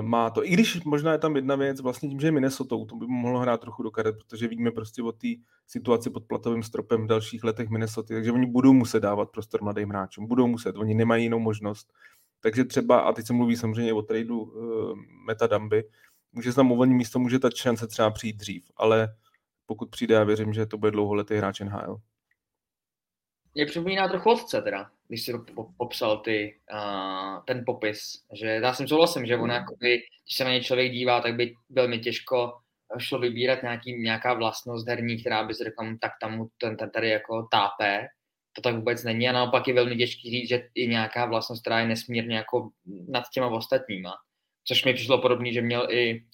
má 0.00 0.30
to. 0.30 0.46
I 0.46 0.50
když 0.50 0.84
možná 0.84 1.12
je 1.12 1.18
tam 1.18 1.36
jedna 1.36 1.56
věc, 1.56 1.80
vlastně 1.80 2.08
tím, 2.08 2.20
že 2.20 2.26
je 2.26 2.32
Minnesota, 2.32 2.76
to 2.88 2.96
by 2.96 3.06
mohlo 3.06 3.40
hrát 3.40 3.60
trochu 3.60 3.82
do 3.82 3.90
karet, 3.90 4.16
protože 4.16 4.48
vidíme 4.48 4.70
prostě 4.70 5.02
o 5.02 5.12
té 5.12 5.28
situaci 5.66 6.10
pod 6.10 6.24
platovým 6.24 6.62
stropem 6.62 7.04
v 7.04 7.06
dalších 7.06 7.44
letech 7.44 7.68
Minnesota, 7.68 8.14
takže 8.14 8.32
oni 8.32 8.46
budou 8.46 8.72
muset 8.72 9.00
dávat 9.00 9.30
prostor 9.30 9.62
mladým 9.62 9.88
hráčům, 9.88 10.26
budou 10.26 10.46
muset, 10.46 10.76
oni 10.76 10.94
nemají 10.94 11.24
jinou 11.24 11.38
možnost. 11.38 11.92
Takže 12.40 12.64
třeba, 12.64 13.00
a 13.00 13.12
teď 13.12 13.26
se 13.26 13.32
mluví 13.32 13.56
samozřejmě 13.56 13.92
o 13.92 14.02
tradu 14.02 14.42
uh, 14.42 14.98
Meta 15.26 15.46
Dumby, 15.46 15.84
může 16.32 16.52
se 16.52 16.56
tam 16.56 16.72
uvolnit 16.72 16.94
místo, 16.94 17.18
může 17.18 17.38
ta 17.38 17.50
šance 17.50 17.86
třeba 17.86 18.10
přijít 18.10 18.36
dřív, 18.36 18.70
ale 18.76 19.08
pokud 19.66 19.90
přijde, 19.90 20.14
já 20.14 20.24
věřím, 20.24 20.52
že 20.52 20.66
to 20.66 20.78
bude 20.78 20.90
dlouholetý 20.90 21.34
hráč 21.34 21.60
NHL. 21.60 21.96
Mě 23.54 23.66
připomíná 23.66 24.08
trochu 24.08 24.30
otce 24.30 24.62
teda, 24.62 24.90
když 25.08 25.22
si 25.22 25.32
popsal 25.76 26.18
ty, 26.18 26.58
uh, 26.72 27.44
ten 27.44 27.62
popis, 27.66 28.24
že 28.32 28.46
já 28.46 28.74
jsem 28.74 28.88
souhlasím, 28.88 29.26
že 29.26 29.36
on 29.36 29.44
mm. 29.44 29.50
jakoby, 29.50 30.02
když 30.24 30.36
se 30.36 30.44
na 30.44 30.50
ně 30.50 30.60
člověk 30.60 30.92
dívá, 30.92 31.20
tak 31.20 31.34
by 31.34 31.54
velmi 31.70 31.98
těžko 31.98 32.52
šlo 32.98 33.18
vybírat 33.18 33.62
nějaký, 33.62 33.92
nějaká 33.92 34.34
vlastnost 34.34 34.88
herní, 34.88 35.20
která 35.20 35.44
by 35.44 35.54
se 35.54 35.64
řekla, 35.64 35.96
tak 36.00 36.12
tam 36.20 36.48
ten, 36.58 36.76
ten 36.76 36.90
tady 36.90 37.08
jako 37.08 37.48
tápe, 37.50 38.06
to 38.52 38.60
tak 38.62 38.74
vůbec 38.74 39.04
není 39.04 39.28
a 39.28 39.32
naopak 39.32 39.68
je 39.68 39.74
velmi 39.74 39.96
těžký 39.96 40.30
říct, 40.30 40.48
že 40.48 40.68
je 40.74 40.86
nějaká 40.86 41.26
vlastnost, 41.26 41.62
která 41.62 41.80
je 41.80 41.86
nesmírně 41.86 42.36
jako 42.36 42.70
nad 43.08 43.24
těma 43.32 43.46
ostatníma. 43.46 44.14
Což 44.64 44.84
mi 44.84 44.94
přišlo 44.94 45.22
podobný, 45.22 45.52
že 45.52 45.62
měl 45.62 45.86
i, 45.90 46.24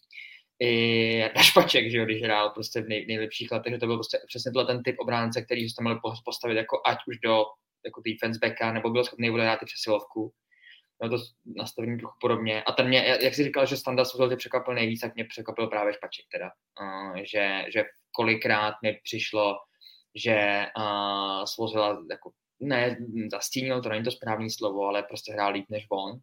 i 0.61 1.31
Dašpaček, 1.37 1.91
že 1.91 1.99
jo, 1.99 2.05
když 2.05 2.23
hrál 2.23 2.51
prostě 2.51 2.83
v 2.83 2.89
nej, 2.89 3.07
nejlepších 3.07 3.51
letech, 3.53 3.73
že 3.73 3.79
to 3.79 3.87
byl 3.87 3.97
prostě 3.97 4.19
přesně 4.27 4.53
ten 4.67 4.83
typ 4.83 4.97
obránce, 4.99 5.43
který 5.43 5.69
se 5.69 5.83
měl 5.83 6.01
postavit 6.25 6.57
jako 6.57 6.83
ať 6.87 6.99
už 7.07 7.19
do 7.19 7.45
jako 7.85 8.03
defense 8.07 8.39
backa, 8.43 8.73
nebo 8.73 8.91
byl 8.91 9.05
schopný 9.05 9.29
hrát 9.29 9.63
i 9.63 9.67
přesilovku. 9.67 10.33
No 11.03 11.09
to 11.09 11.17
nastavení 11.57 11.99
trochu 11.99 12.15
podobně. 12.21 12.63
A 12.63 12.73
ten 12.73 12.89
mě, 12.89 13.19
jak 13.23 13.35
jsi 13.35 13.45
říkal, 13.45 13.67
že 13.67 13.77
Standa 13.77 14.05
tě 14.29 14.37
překvapil 14.37 14.75
nejvíc, 14.75 15.01
tak 15.01 15.15
mě 15.15 15.25
překvapil 15.25 15.67
právě 15.67 15.95
Špaček 15.95 16.25
teda. 16.33 16.51
Uh, 16.81 17.17
že, 17.17 17.65
že 17.73 17.85
kolikrát 18.13 18.75
mi 18.83 19.01
přišlo, 19.05 19.57
že 20.15 20.67
uh, 20.79 21.45
Svozila 21.45 22.05
jako 22.11 22.31
ne, 22.61 22.97
zastínil, 23.33 23.83
to 23.83 23.89
není 23.89 24.05
to 24.05 24.11
správné 24.11 24.51
slovo, 24.51 24.87
ale 24.87 25.03
prostě 25.03 25.33
hrál 25.33 25.53
líp 25.53 25.65
než 25.69 25.87
on. 25.91 26.21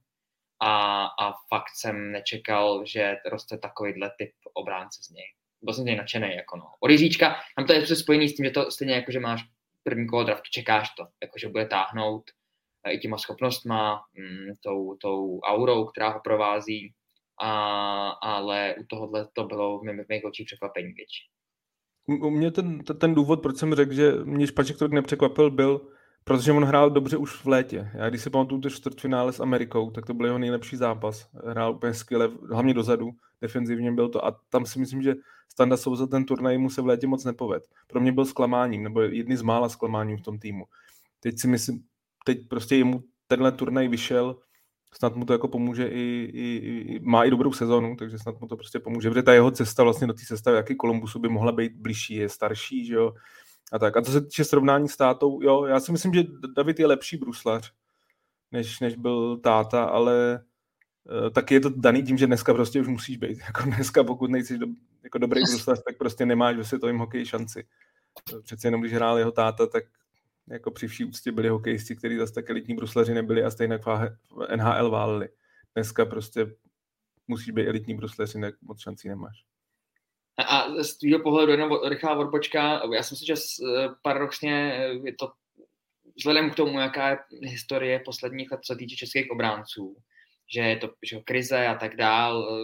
A, 0.62 1.06
a 1.06 1.34
fakt 1.50 1.70
jsem 1.76 2.12
nečekal, 2.12 2.86
že 2.86 3.16
roste 3.32 3.58
takovýhle 3.58 4.12
typ 4.18 4.32
obránce 4.54 5.00
z 5.04 5.10
něj. 5.10 5.26
Byl 5.62 5.74
jsem 5.74 5.82
z 5.82 5.86
něj 5.86 5.96
nadšený, 5.96 6.36
jako 6.36 6.58
no. 6.58 6.64
Od 6.80 6.92
Jiříčka, 6.92 7.36
tam 7.56 7.66
to 7.66 7.74
je 7.74 7.80
prostě 7.80 7.96
spojený 7.96 8.30
s 8.30 8.36
tím, 8.36 8.46
že 8.46 8.52
to 8.52 8.72
stejně 8.72 8.94
jako, 8.94 9.12
že 9.12 9.20
máš 9.20 9.42
první 9.84 10.08
kolo 10.08 10.24
draftu, 10.24 10.50
čekáš 10.52 10.90
to, 10.90 11.04
jako, 11.24 11.40
že 11.40 11.50
bude 11.50 11.66
táhnout 11.66 12.24
i 12.90 12.98
těma 12.98 13.18
schopnostma, 13.18 14.02
mm, 14.14 14.54
tou, 14.64 14.96
tou 15.02 15.40
aurou, 15.40 15.86
která 15.86 16.10
ho 16.10 16.20
provází, 16.24 16.94
a, 17.42 18.10
ale 18.10 18.76
u 18.80 18.84
tohohle 18.90 19.28
to 19.34 19.44
bylo 19.44 19.80
v 19.80 19.84
mých 20.10 20.26
očích 20.26 20.46
překvapení 20.46 20.94
větší 20.94 21.30
u 22.08 22.30
mě 22.30 22.52
ten, 22.52 22.80
ten 22.80 23.16
důvod, 23.16 23.42
proč 23.42 23.58
jsem 23.58 23.76
řekl, 23.76 23.94
že 23.94 24.12
mě 24.24 24.48
Špaček 24.48 24.78
tolik 24.78 24.94
nepřekvapil, 24.94 25.52
byl 25.52 25.88
Protože 26.28 26.52
on 26.52 26.64
hrál 26.64 26.90
dobře 26.90 27.18
už 27.18 27.32
v 27.32 27.48
létě. 27.48 27.92
Já 27.94 28.10
když 28.10 28.22
si 28.22 28.30
pamatuju 28.30 28.62
to 28.62 28.70
čtvrtfinále 28.70 29.34
s 29.34 29.40
Amerikou, 29.40 29.92
tak 29.92 30.06
to 30.06 30.14
byl 30.14 30.26
jeho 30.26 30.38
nejlepší 30.38 30.76
zápas. 30.76 31.28
Hrál 31.48 31.74
úplně 31.74 31.94
skvěle, 31.94 32.30
hlavně 32.52 32.74
dozadu, 32.74 33.12
defenzivně 33.42 33.92
byl 33.92 34.10
to. 34.10 34.26
A 34.26 34.40
tam 34.50 34.66
si 34.66 34.80
myslím, 34.80 35.02
že 35.02 35.16
Standa 35.52 35.78
Souza 35.78 36.08
ten 36.08 36.26
turnaj 36.26 36.58
mu 36.58 36.70
se 36.70 36.82
v 36.82 36.86
létě 36.86 37.08
moc 37.08 37.26
nepoved. 37.26 37.64
Pro 37.88 38.00
mě 38.00 38.12
byl 38.12 38.26
zklamáním, 38.26 38.84
nebo 38.84 39.02
jedny 39.02 39.38
z 39.38 39.42
mála 39.42 39.70
zklamáním 39.70 40.18
v 40.18 40.22
tom 40.22 40.40
týmu. 40.40 40.66
Teď 41.20 41.40
si 41.40 41.48
myslím, 41.48 41.84
teď 42.26 42.48
prostě 42.48 42.76
jemu 42.76 43.04
tenhle 43.28 43.52
turnaj 43.52 43.88
vyšel, 43.88 44.36
snad 44.94 45.16
mu 45.16 45.26
to 45.26 45.34
jako 45.34 45.48
pomůže 45.48 45.88
i, 45.88 46.30
i, 46.34 46.56
i, 46.56 47.00
má 47.00 47.24
i 47.24 47.30
dobrou 47.30 47.54
sezonu, 47.54 47.96
takže 47.96 48.20
snad 48.20 48.42
mu 48.42 48.48
to 48.48 48.58
prostě 48.58 48.80
pomůže, 48.80 49.10
protože 49.10 49.24
ta 49.24 49.34
jeho 49.34 49.52
cesta 49.52 49.84
vlastně 49.84 50.08
do 50.08 50.14
té 50.14 50.26
sestavy, 50.26 50.58
jaký 50.58 50.76
Kolumbusu 50.76 51.20
by 51.20 51.30
mohla 51.30 51.52
být 51.52 51.72
blížší, 51.76 52.16
je 52.16 52.30
starší, 52.30 52.86
že 52.86 52.94
jo, 52.94 53.14
a 53.72 53.80
tak. 53.80 53.98
A 53.98 54.02
to 54.02 54.12
se 54.12 54.22
týče 54.22 54.44
srovnání 54.44 54.90
s 54.90 54.98
tátou, 54.98 55.42
jo, 55.42 55.66
já 55.66 55.80
si 55.80 55.92
myslím, 55.92 56.14
že 56.14 56.24
David 56.56 56.80
je 56.80 56.88
lepší 56.88 57.18
bruslař, 57.18 57.74
než, 58.52 58.80
než 58.80 58.96
byl 58.96 59.38
táta, 59.38 59.84
ale 59.84 60.44
uh, 61.24 61.30
taky 61.30 61.54
je 61.54 61.60
to 61.60 61.70
daný 61.70 62.04
tím, 62.04 62.18
že 62.18 62.28
dneska 62.28 62.54
prostě 62.54 62.82
už 62.82 62.88
musíš 62.88 63.18
být. 63.18 63.40
Jako 63.46 63.62
dneska, 63.62 64.04
pokud 64.04 64.32
nejsi 64.32 64.58
do, 64.58 64.68
jako 65.04 65.18
dobrý 65.18 65.42
bruslař, 65.42 65.84
tak 65.84 65.98
prostě 65.98 66.26
nemáš 66.26 66.56
ve 66.56 66.64
světovém 66.64 66.98
hokeji 66.98 67.26
šanci. 67.26 67.68
Přece 68.44 68.68
jenom, 68.68 68.82
když 68.82 68.94
hrál 68.94 69.18
jeho 69.18 69.32
táta, 69.32 69.68
tak 69.68 69.84
jako 70.50 70.72
při 70.72 70.88
vší 70.88 71.06
úctě 71.06 71.32
byli 71.32 71.50
hokejisti, 71.50 71.96
kteří 71.96 72.18
zase 72.18 72.34
tak 72.34 72.50
elitní 72.50 72.76
bruslaři 72.76 73.14
nebyli 73.14 73.44
a 73.44 73.52
stejně 73.52 73.78
v 73.78 74.56
NHL 74.56 74.90
váleli. 74.90 75.30
Dneska 75.76 76.06
prostě 76.06 76.56
musí 77.28 77.52
být 77.52 77.68
elitní 77.68 77.96
bruslař, 77.96 78.34
jinak 78.34 78.56
moc 78.62 78.80
šancí 78.80 79.10
nemáš. 79.10 79.46
A 80.38 80.84
z 80.84 80.98
tvého 80.98 81.20
pohledu 81.20 81.52
jenom 81.52 81.80
rychlá 81.88 82.16
odbočka, 82.16 82.82
já 82.94 83.04
si 83.04 83.14
myslím, 83.14 83.36
že 83.36 83.42
paradoxně 84.02 84.80
je 85.04 85.14
to 85.14 85.32
vzhledem 86.18 86.50
k 86.50 86.56
tomu, 86.56 86.80
jaká 86.80 87.10
je 87.10 87.18
historie 87.42 88.00
posledních 88.06 88.52
let, 88.52 88.60
co 88.64 88.76
týče 88.76 88.96
českých 88.96 89.32
obránců, 89.32 89.96
že 90.54 90.62
je 90.62 90.78
to 90.78 90.90
že 91.04 91.20
krize 91.20 91.68
a 91.68 91.76
tak 91.76 91.96
dál, 91.96 92.62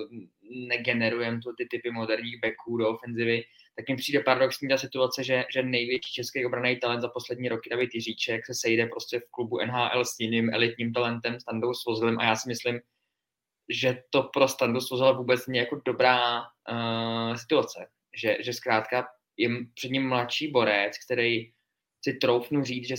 negenerujeme 0.68 1.39
tu 1.39 1.53
ty 1.58 1.68
typy 1.72 1.92
moderních 1.92 2.39
backů 2.42 2.77
do 2.77 2.89
ofenzivy, 2.89 3.44
tak 3.75 3.89
mi 3.89 3.96
přijde 3.96 4.20
paradoxní 4.20 4.70
ta 4.70 4.77
situace, 4.77 5.24
že, 5.24 5.46
že 5.53 5.63
největší 5.63 6.13
český 6.13 6.46
obraný 6.46 6.75
talent 6.80 7.01
za 7.01 7.08
poslední 7.08 7.50
roky, 7.50 7.70
David 7.70 7.89
Jiříček, 7.94 8.46
se 8.46 8.53
sejde 8.53 8.86
prostě 8.86 9.20
v 9.20 9.32
klubu 9.32 9.60
NHL 9.65 10.06
s 10.06 10.20
jiným 10.20 10.53
elitním 10.53 10.94
talentem, 10.94 11.39
Standou 11.39 11.74
Svozilem 11.74 12.20
a 12.20 12.24
já 12.24 12.36
si 12.36 12.50
myslím, 12.50 12.80
že 13.70 14.03
to 14.10 14.24
pro 14.24 14.48
Standu 14.48 14.82
Svozila 14.82 15.12
vůbec 15.12 15.48
není 15.48 15.60
jako 15.60 15.82
dobrá 15.86 16.41
uh, 16.41 17.36
situace. 17.36 17.88
Že, 18.22 18.38
že 18.39 18.53
zkrátka 18.53 19.08
je 19.38 19.50
před 19.74 19.91
ním 19.91 20.08
mladší 20.08 20.51
borec, 20.51 20.93
který 21.05 21.51
si 22.03 22.13
troufnu 22.13 22.63
říct, 22.63 22.88
že 22.88 22.96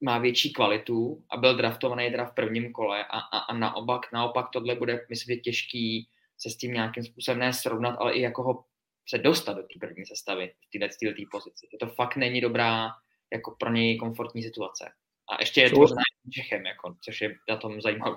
má 0.00 0.18
větší 0.18 0.52
kvalitu 0.52 1.24
a 1.30 1.36
byl 1.36 1.56
draftovaný 1.56 2.10
teda 2.10 2.24
v 2.24 2.34
prvním 2.34 2.72
kole 2.72 3.04
a, 3.04 3.18
a, 3.18 3.38
a 3.38 3.54
naopak, 3.54 4.12
naopak 4.12 4.46
tohle 4.52 4.74
bude, 4.74 5.06
myslím, 5.10 5.40
těžký 5.40 6.08
se 6.38 6.50
s 6.50 6.56
tím 6.56 6.72
nějakým 6.72 7.04
způsobem 7.04 7.38
ne 7.38 7.52
srovnat, 7.52 7.96
ale 7.98 8.12
i 8.12 8.20
jako 8.20 8.42
ho 8.42 8.64
se 9.08 9.18
dostat 9.18 9.52
do 9.52 9.62
té 9.62 9.78
první 9.80 10.06
sestavy 10.06 10.52
v 10.74 10.78
této 10.78 11.22
pozici. 11.30 11.66
To 11.80 11.86
fakt 11.86 12.16
není 12.16 12.40
dobrá 12.40 12.90
jako 13.32 13.56
pro 13.58 13.72
něj 13.72 13.98
komfortní 13.98 14.42
situace. 14.42 14.92
A 15.30 15.36
ještě 15.40 15.60
je 15.60 15.70
to 15.70 15.86
Čechem, 16.32 16.66
jako, 16.66 16.96
což 17.04 17.20
je 17.20 17.36
na 17.48 17.56
tom 17.56 17.80
zajímavé. 17.80 18.16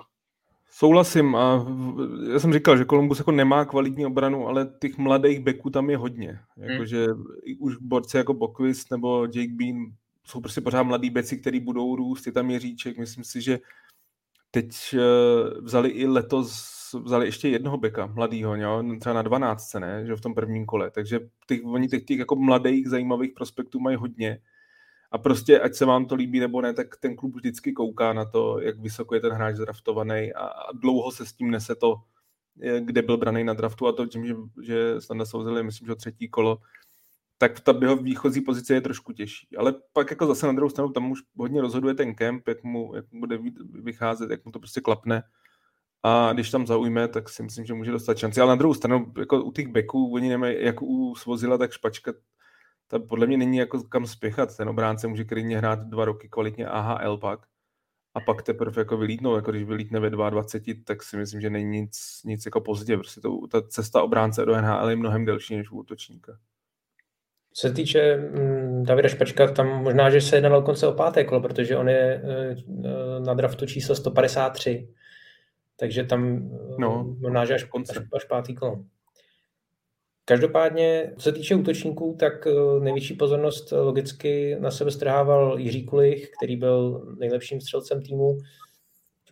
Souhlasím 0.70 1.36
a 1.36 1.66
já 2.32 2.38
jsem 2.38 2.52
říkal, 2.52 2.76
že 2.76 2.84
Columbus 2.84 3.18
jako 3.18 3.32
nemá 3.32 3.64
kvalitní 3.64 4.06
obranu, 4.06 4.48
ale 4.48 4.72
těch 4.80 4.98
mladých 4.98 5.40
beků 5.40 5.70
tam 5.70 5.90
je 5.90 5.96
hodně. 5.96 6.38
Jakože 6.56 7.06
hmm. 7.06 7.24
už 7.58 7.76
borci 7.76 8.16
jako 8.16 8.34
Bokvist 8.34 8.90
nebo 8.90 9.24
Jake 9.24 9.52
Bean 9.52 9.76
jsou 10.24 10.40
prostě 10.40 10.60
pořád 10.60 10.82
mladí 10.82 11.10
beci, 11.10 11.36
který 11.36 11.60
budou 11.60 11.96
růst, 11.96 12.26
je 12.26 12.32
tam 12.32 12.50
Jiříček, 12.50 12.98
myslím 12.98 13.24
si, 13.24 13.40
že 13.40 13.58
teď 14.50 14.70
eh, 14.94 15.60
vzali 15.60 15.88
i 15.88 16.06
letos 16.06 16.80
vzali 16.94 17.26
ještě 17.26 17.48
jednoho 17.48 17.76
beka, 17.76 18.06
mladýho, 18.06 18.56
jo? 18.56 18.82
třeba 19.00 19.14
na 19.14 19.22
12, 19.22 19.74
ne, 19.74 20.06
že 20.06 20.16
v 20.16 20.20
tom 20.20 20.34
prvním 20.34 20.66
kole, 20.66 20.90
takže 20.90 21.20
těch, 21.46 21.60
oni 21.64 21.88
těch, 21.88 22.04
těch 22.04 22.18
jako 22.18 22.36
mladých, 22.36 22.88
zajímavých 22.88 23.32
prospektů 23.32 23.80
mají 23.80 23.96
hodně 23.96 24.38
a 25.10 25.18
prostě, 25.18 25.60
ať 25.60 25.74
se 25.74 25.84
vám 25.84 26.06
to 26.06 26.14
líbí 26.14 26.40
nebo 26.40 26.60
ne, 26.60 26.74
tak 26.74 26.96
ten 26.96 27.16
klub 27.16 27.34
vždycky 27.34 27.72
kouká 27.72 28.12
na 28.12 28.24
to, 28.24 28.60
jak 28.60 28.78
vysoko 28.78 29.14
je 29.14 29.20
ten 29.20 29.32
hráč 29.32 29.56
zdraftovaný 29.56 30.32
a, 30.32 30.50
dlouho 30.72 31.10
se 31.10 31.26
s 31.26 31.32
tím 31.32 31.50
nese 31.50 31.74
to, 31.74 31.96
kde 32.80 33.02
byl 33.02 33.16
braný 33.16 33.44
na 33.44 33.54
draftu 33.54 33.86
a 33.86 33.92
to 33.92 34.06
tím, 34.06 34.26
že, 34.26 34.34
že 34.62 35.00
Standa 35.00 35.24
Souzeli, 35.24 35.62
myslím, 35.62 35.86
že 35.86 35.94
třetí 35.94 36.28
kolo, 36.28 36.58
tak 37.38 37.60
ta 37.60 37.74
jeho 37.80 37.96
výchozí 37.96 38.40
pozice 38.40 38.74
je 38.74 38.80
trošku 38.80 39.12
těžší. 39.12 39.56
Ale 39.56 39.74
pak 39.92 40.10
jako 40.10 40.26
zase 40.26 40.46
na 40.46 40.52
druhou 40.52 40.70
stranu 40.70 40.92
tam 40.92 41.10
už 41.10 41.20
hodně 41.36 41.60
rozhoduje 41.60 41.94
ten 41.94 42.14
kemp, 42.14 42.48
jak 42.48 42.62
mu, 42.62 42.94
jak 42.94 43.12
mu 43.12 43.20
bude 43.20 43.38
vycházet, 43.72 44.30
jak 44.30 44.44
mu 44.44 44.52
to 44.52 44.58
prostě 44.58 44.80
klapne 44.80 45.22
a 46.02 46.32
když 46.32 46.50
tam 46.50 46.66
zaujme, 46.66 47.08
tak 47.08 47.28
si 47.28 47.42
myslím, 47.42 47.66
že 47.66 47.74
může 47.74 47.90
dostat 47.90 48.18
šanci. 48.18 48.40
Ale 48.40 48.48
na 48.48 48.56
druhou 48.56 48.74
stranu, 48.74 49.12
jako 49.18 49.44
u 49.44 49.52
těch 49.52 49.68
beků, 49.68 50.12
oni 50.12 50.28
nemají, 50.28 50.56
jak 50.64 50.82
u 50.82 51.14
Svozila, 51.14 51.58
tak 51.58 51.72
špačka, 51.72 52.12
ta 52.90 52.98
podle 52.98 53.26
mě 53.26 53.36
není 53.36 53.56
jako 53.56 53.82
kam 53.82 54.06
spěchat. 54.06 54.56
Ten 54.56 54.68
obránce 54.68 55.08
může 55.08 55.24
klidně 55.24 55.58
hrát 55.58 55.78
dva 55.78 56.04
roky 56.04 56.28
kvalitně 56.28 56.66
AHL 56.66 57.18
pak 57.18 57.40
a 58.14 58.20
pak 58.20 58.42
teprve 58.42 58.80
jako 58.80 58.96
vylítnou, 58.96 59.36
jako 59.36 59.50
když 59.50 59.64
vylítne 59.64 60.00
ve 60.00 60.10
22, 60.10 60.74
tak 60.84 61.02
si 61.02 61.16
myslím, 61.16 61.40
že 61.40 61.50
není 61.50 61.80
nic, 61.80 62.20
nic 62.24 62.46
jako 62.46 62.60
pozdě. 62.60 62.96
Prostě 62.96 63.20
to, 63.20 63.46
ta 63.50 63.62
cesta 63.62 64.02
obránce 64.02 64.44
do 64.44 64.60
NHL 64.60 64.90
je 64.90 64.96
mnohem 64.96 65.24
delší 65.24 65.56
než 65.56 65.70
u 65.70 65.78
útočníka. 65.78 66.38
Co 67.52 67.68
se 67.68 67.74
týče 67.74 68.16
mm, 68.16 68.84
Davida 68.84 69.08
Špačka, 69.08 69.52
tam 69.52 69.82
možná, 69.82 70.10
že 70.10 70.20
se 70.20 70.36
jednalo 70.36 70.62
konce 70.62 70.86
o 70.86 70.92
páté 70.92 71.24
kolo, 71.24 71.40
protože 71.40 71.76
on 71.76 71.88
je 71.88 72.22
e, 72.24 72.56
na 73.20 73.34
draftu 73.34 73.66
číslo 73.66 73.94
153 73.94 74.88
takže 75.80 76.04
tam 76.04 76.50
no, 76.78 77.16
možná, 77.20 77.44
že 77.44 77.54
až, 77.54 77.64
až, 77.90 77.96
až 78.16 78.24
pátý 78.24 78.54
kolo. 78.54 78.84
Každopádně, 80.24 81.12
co 81.16 81.22
se 81.22 81.32
týče 81.32 81.54
útočníků, 81.54 82.16
tak 82.20 82.46
eh, 82.46 82.80
největší 82.80 83.14
pozornost 83.14 83.72
logicky 83.72 84.56
na 84.60 84.70
sebe 84.70 84.90
strhával 84.90 85.58
Jiří 85.58 85.84
Kulich, 85.84 86.30
který 86.38 86.56
byl 86.56 87.06
nejlepším 87.18 87.60
střelcem 87.60 88.02
týmu. 88.02 88.38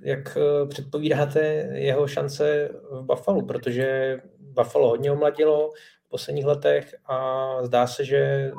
Jak 0.01 0.37
eh, 0.37 0.67
předpovídáte 0.67 1.41
jeho 1.75 2.07
šance 2.09 2.71
v 2.91 3.03
Buffalo, 3.03 3.43
protože 3.43 4.19
Buffalo 4.39 4.89
hodně 4.89 5.13
omladilo 5.13 5.71
v 6.07 6.09
posledních 6.09 6.45
letech 6.45 6.95
a 7.05 7.49
zdá 7.63 7.87
se, 7.87 8.05
že 8.05 8.53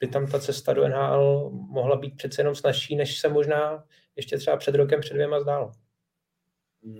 by 0.00 0.08
tam 0.08 0.26
ta 0.26 0.38
cesta 0.38 0.72
do 0.72 0.88
NHL 0.88 1.50
mohla 1.52 1.96
být 1.96 2.16
přece 2.16 2.40
jenom 2.40 2.54
snažší, 2.54 2.96
než 2.96 3.20
se 3.20 3.28
možná 3.28 3.84
ještě 4.16 4.38
třeba 4.38 4.56
před 4.56 4.74
rokem, 4.74 5.00
před 5.00 5.14
dvěma 5.14 5.40
zdálo. 5.40 5.72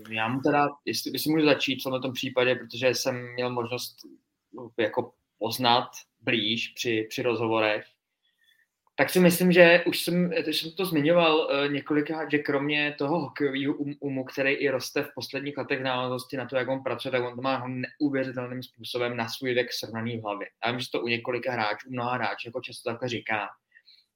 Já 0.09 0.27
mu 0.27 0.41
teda, 0.41 0.67
jestli, 0.85 1.11
jestli 1.13 1.31
můžu 1.31 1.45
začít 1.45 1.79
v 1.85 2.01
tom 2.01 2.13
případě, 2.13 2.55
protože 2.55 2.87
jsem 2.87 3.33
měl 3.33 3.49
možnost 3.49 3.95
jako 4.77 5.13
poznat 5.39 5.87
blíž 6.21 6.67
při, 6.67 7.05
při 7.09 7.21
rozhovorech, 7.21 7.85
tak 8.97 9.09
si 9.09 9.19
myslím, 9.19 9.51
že 9.51 9.83
už 9.87 10.01
jsem, 10.01 10.31
už 10.49 10.61
jsem 10.61 10.71
to 10.71 10.85
zmiňoval 10.85 11.37
uh, 11.37 11.71
několikrát, 11.73 12.31
že 12.31 12.37
kromě 12.37 12.95
toho 12.97 13.19
hokejového 13.19 13.73
um, 13.73 13.95
umu, 13.99 14.23
který 14.23 14.53
i 14.53 14.69
roste 14.69 15.03
v 15.03 15.13
posledních 15.15 15.57
letech 15.57 15.79
v 15.79 15.83
návaznosti 15.83 16.37
na 16.37 16.45
to, 16.45 16.55
jak 16.55 16.67
on 16.67 16.83
pracuje, 16.83 17.11
tak 17.11 17.23
on 17.23 17.35
to 17.35 17.41
má 17.41 17.67
neuvěřitelným 17.67 18.63
způsobem 18.63 19.17
na 19.17 19.29
svůj 19.29 19.53
věk 19.53 19.73
srovnaný 19.73 20.17
v 20.17 20.21
hlavě. 20.21 20.47
Já 20.65 20.71
vím, 20.71 20.79
že 20.79 20.91
to 20.91 21.01
u 21.01 21.07
několika 21.07 21.51
hráčů, 21.51 21.89
mnoha 21.89 22.13
hráčů 22.13 22.47
jako 22.47 22.61
často 22.61 22.89
takhle 22.89 23.09
říká, 23.09 23.47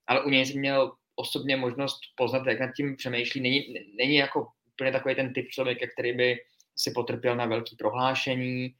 ale 0.07 0.23
u 0.23 0.29
něj 0.29 0.45
jsem 0.45 0.59
měl 0.59 0.91
osobně 1.15 1.57
možnost 1.57 1.99
poznat, 2.15 2.47
jak 2.47 2.59
nad 2.59 2.71
tím 2.75 2.95
přemýšlí. 2.95 3.41
Není, 3.41 3.73
není 3.97 4.15
jako 4.15 4.47
úplně 4.73 4.91
takový 4.91 5.15
ten 5.15 5.33
typ 5.33 5.47
člověka, 5.49 5.87
který 5.93 6.13
by 6.13 6.37
si 6.75 6.91
potrpěl 6.91 7.35
na 7.35 7.45
velký 7.45 7.75
prohlášení, 7.75 8.75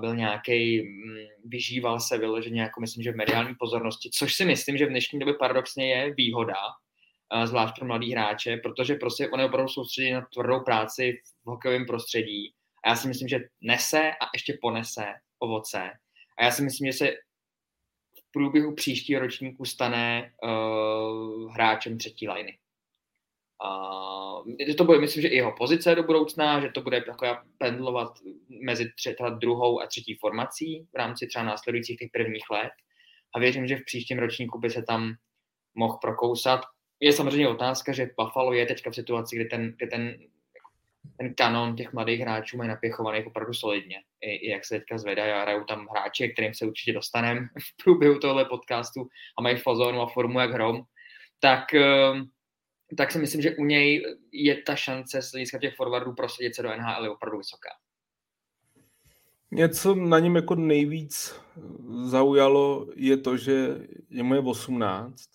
byl 0.00 0.16
nějaký, 0.16 0.82
mm, 0.82 1.16
vyžíval 1.44 2.00
se 2.00 2.18
vyloženě, 2.18 2.62
jako 2.62 2.80
myslím, 2.80 3.02
že 3.02 3.12
v 3.12 3.16
mediální 3.16 3.54
pozornosti, 3.58 4.10
což 4.12 4.34
si 4.34 4.44
myslím, 4.44 4.76
že 4.76 4.86
v 4.86 4.88
dnešní 4.88 5.18
době 5.18 5.34
paradoxně 5.34 5.90
je 5.90 6.14
výhoda, 6.14 6.54
zvlášť 7.44 7.74
pro 7.78 7.86
mladý 7.86 8.12
hráče, 8.12 8.56
protože 8.56 8.94
prostě 8.94 9.28
on 9.28 9.40
je 9.40 9.46
opravdu 9.46 9.68
soustředí 9.68 10.12
na 10.12 10.26
tvrdou 10.32 10.60
práci 10.60 11.12
v 11.44 11.50
hokejovém 11.50 11.86
prostředí. 11.86 12.54
A 12.84 12.88
já 12.88 12.96
si 12.96 13.08
myslím, 13.08 13.28
že 13.28 13.38
nese 13.60 14.10
a 14.10 14.24
ještě 14.34 14.58
ponese 14.62 15.04
ovoce. 15.38 15.90
A 16.38 16.44
já 16.44 16.50
si 16.50 16.62
myslím, 16.62 16.92
že 16.92 16.98
se 16.98 17.10
v 18.18 18.32
průběhu 18.32 18.74
příštího 18.74 19.20
ročníku 19.20 19.64
stane 19.64 20.32
uh, 20.42 21.52
hráčem 21.54 21.98
třetí 21.98 22.28
liny. 22.28 22.58
Uh, 23.64 24.74
to 24.76 24.84
bude, 24.84 24.98
myslím, 24.98 25.22
že 25.22 25.28
i 25.28 25.36
jeho 25.36 25.52
pozice 25.52 25.94
do 25.94 26.02
budoucna, 26.02 26.60
že 26.60 26.68
to 26.68 26.80
bude 26.80 27.00
takové 27.00 27.38
pendlovat 27.58 28.18
mezi 28.64 28.92
třeba 28.92 29.28
druhou 29.28 29.80
a 29.80 29.86
třetí 29.86 30.14
formací 30.14 30.86
v 30.92 30.96
rámci 30.96 31.26
třeba 31.26 31.44
následujících 31.44 31.98
těch 31.98 32.10
prvních 32.12 32.50
let. 32.50 32.72
A 33.34 33.38
věřím, 33.38 33.66
že 33.66 33.76
v 33.76 33.84
příštím 33.84 34.18
ročníku 34.18 34.58
by 34.58 34.70
se 34.70 34.82
tam 34.82 35.14
mohl 35.74 35.98
prokousat. 36.02 36.60
Je 37.00 37.12
samozřejmě 37.12 37.48
otázka, 37.48 37.92
že 37.92 38.10
Buffalo 38.20 38.52
je 38.52 38.66
teďka 38.66 38.90
v 38.90 38.94
situaci, 38.94 39.36
kdy 39.36 39.44
ten, 39.44 39.72
kdy 39.76 39.86
ten, 39.86 40.18
ten 41.18 41.34
kanon 41.34 41.76
těch 41.76 41.92
mladých 41.92 42.20
hráčů 42.20 42.56
mají 42.56 42.68
napěchovaný 42.68 43.24
opravdu 43.24 43.54
solidně. 43.54 43.96
I, 44.20 44.30
I, 44.30 44.50
jak 44.50 44.64
se 44.64 44.78
teďka 44.78 44.98
zvedají 44.98 45.32
a 45.32 45.42
hrajou 45.42 45.64
tam 45.64 45.86
hráči, 45.90 46.28
kterým 46.28 46.54
se 46.54 46.66
určitě 46.66 46.92
dostaneme 46.92 47.40
v 47.58 47.84
průběhu 47.84 48.18
tohle 48.18 48.44
podcastu 48.44 49.08
a 49.38 49.42
mají 49.42 49.56
fazonu 49.56 50.00
a 50.00 50.06
formu 50.06 50.40
jak 50.40 50.50
hrom, 50.50 50.82
tak 51.40 51.64
uh, 51.74 52.22
tak 52.96 53.12
si 53.12 53.18
myslím, 53.18 53.42
že 53.42 53.56
u 53.56 53.64
něj 53.64 54.16
je 54.32 54.62
ta 54.62 54.76
šance 54.76 55.22
z 55.22 55.32
hlediska 55.32 55.58
těch 55.58 55.76
forwardů 55.76 56.14
prosadit 56.14 56.54
se 56.54 56.62
do 56.62 56.68
NHL 56.68 57.10
opravdu 57.10 57.38
vysoká. 57.38 57.68
Něco 59.50 59.94
na 59.94 60.18
něm 60.18 60.36
jako 60.36 60.54
nejvíc 60.54 61.34
zaujalo 62.04 62.86
je 62.96 63.16
to, 63.16 63.36
že 63.36 63.78
je 64.10 64.22
mu 64.22 64.34
je 64.34 64.40
18 64.40 65.30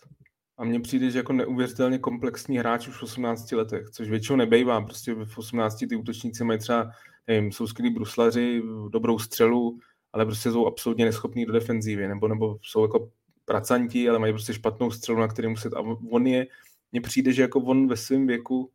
a 0.58 0.64
mně 0.64 0.80
přijde, 0.80 1.10
že 1.12 1.20
jako 1.20 1.34
neuvěřitelně 1.34 2.00
komplexní 2.00 2.58
hráč 2.58 2.88
už 2.88 2.98
v 2.98 3.04
18 3.04 3.52
letech, 3.52 3.90
což 3.90 4.10
většinou 4.10 4.36
nebejvá. 4.36 4.82
Prostě 4.82 5.14
v 5.14 5.38
18 5.38 5.80
ty 5.90 5.96
útočníci 5.96 6.44
mají 6.44 6.60
třeba, 6.60 6.92
nevím, 7.28 7.52
jsou 7.52 7.68
skvělí 7.68 7.94
bruslaři, 7.94 8.62
dobrou 8.90 9.20
střelu, 9.20 9.80
ale 10.14 10.26
prostě 10.26 10.52
jsou 10.52 10.66
absolutně 10.68 11.06
neschopní 11.06 11.46
do 11.46 11.54
defenzívy, 11.54 12.08
nebo, 12.08 12.28
nebo 12.28 12.58
jsou 12.62 12.82
jako 12.82 13.12
pracanti, 13.46 14.10
ale 14.10 14.20
mají 14.20 14.34
prostě 14.34 14.54
špatnou 14.54 14.92
střelu, 14.92 15.20
na 15.20 15.28
který 15.28 15.48
muset. 15.48 15.74
A 15.74 15.80
on 16.12 16.28
je, 16.28 16.48
mně 16.92 17.02
přijde, 17.02 17.34
že 17.34 17.42
jako 17.42 17.60
on 17.60 17.88
ve 17.88 17.98
svém 17.98 18.28
věku 18.28 18.72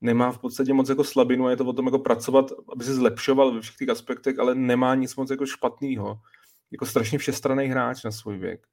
nemá 0.00 0.32
v 0.32 0.38
podstatě 0.38 0.72
moc 0.72 0.88
jako 0.88 1.04
slabinu 1.04 1.46
a 1.46 1.50
je 1.50 1.56
to 1.56 1.64
o 1.64 1.72
tom 1.72 1.86
jako 1.86 1.98
pracovat, 1.98 2.52
aby 2.72 2.84
se 2.84 2.94
zlepšoval 2.94 3.54
ve 3.54 3.60
všech 3.60 3.76
těch 3.76 3.88
aspektech, 3.88 4.38
ale 4.38 4.54
nemá 4.54 4.94
nic 4.94 5.16
moc 5.16 5.30
jako 5.30 5.46
špatného. 5.46 6.20
Jako 6.70 6.86
strašně 6.86 7.18
všestranný 7.18 7.66
hráč 7.66 8.04
na 8.04 8.10
svůj 8.10 8.38
věk. 8.38 8.66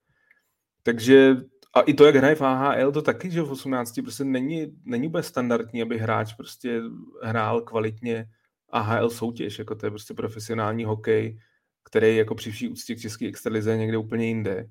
Takže 0.84 1.36
a 1.74 1.82
i 1.82 1.94
to, 1.94 2.06
jak 2.06 2.16
hraje 2.16 2.36
v 2.36 2.42
AHL, 2.42 2.92
to 2.92 3.02
taky, 3.02 3.32
že 3.32 3.42
v 3.42 3.52
18 3.52 4.00
prostě 4.02 4.24
není, 4.24 4.68
není 4.86 5.08
úplně 5.08 5.24
standardní, 5.24 5.82
aby 5.82 5.98
hráč 5.98 6.34
prostě 6.34 6.82
hrál 7.24 7.62
kvalitně 7.62 8.30
AHL 8.70 9.10
soutěž, 9.10 9.60
jako 9.60 9.76
to 9.76 9.86
je 9.86 9.90
prostě 9.90 10.14
profesionální 10.14 10.86
hokej, 10.86 11.40
který 11.84 12.16
jako 12.16 12.36
při 12.36 12.52
vší 12.52 12.70
úctě 12.70 12.96
k 12.96 13.00
české 13.00 13.28
extralize 13.28 13.78
někde 13.78 13.98
úplně 13.98 14.28
jinde. 14.28 14.70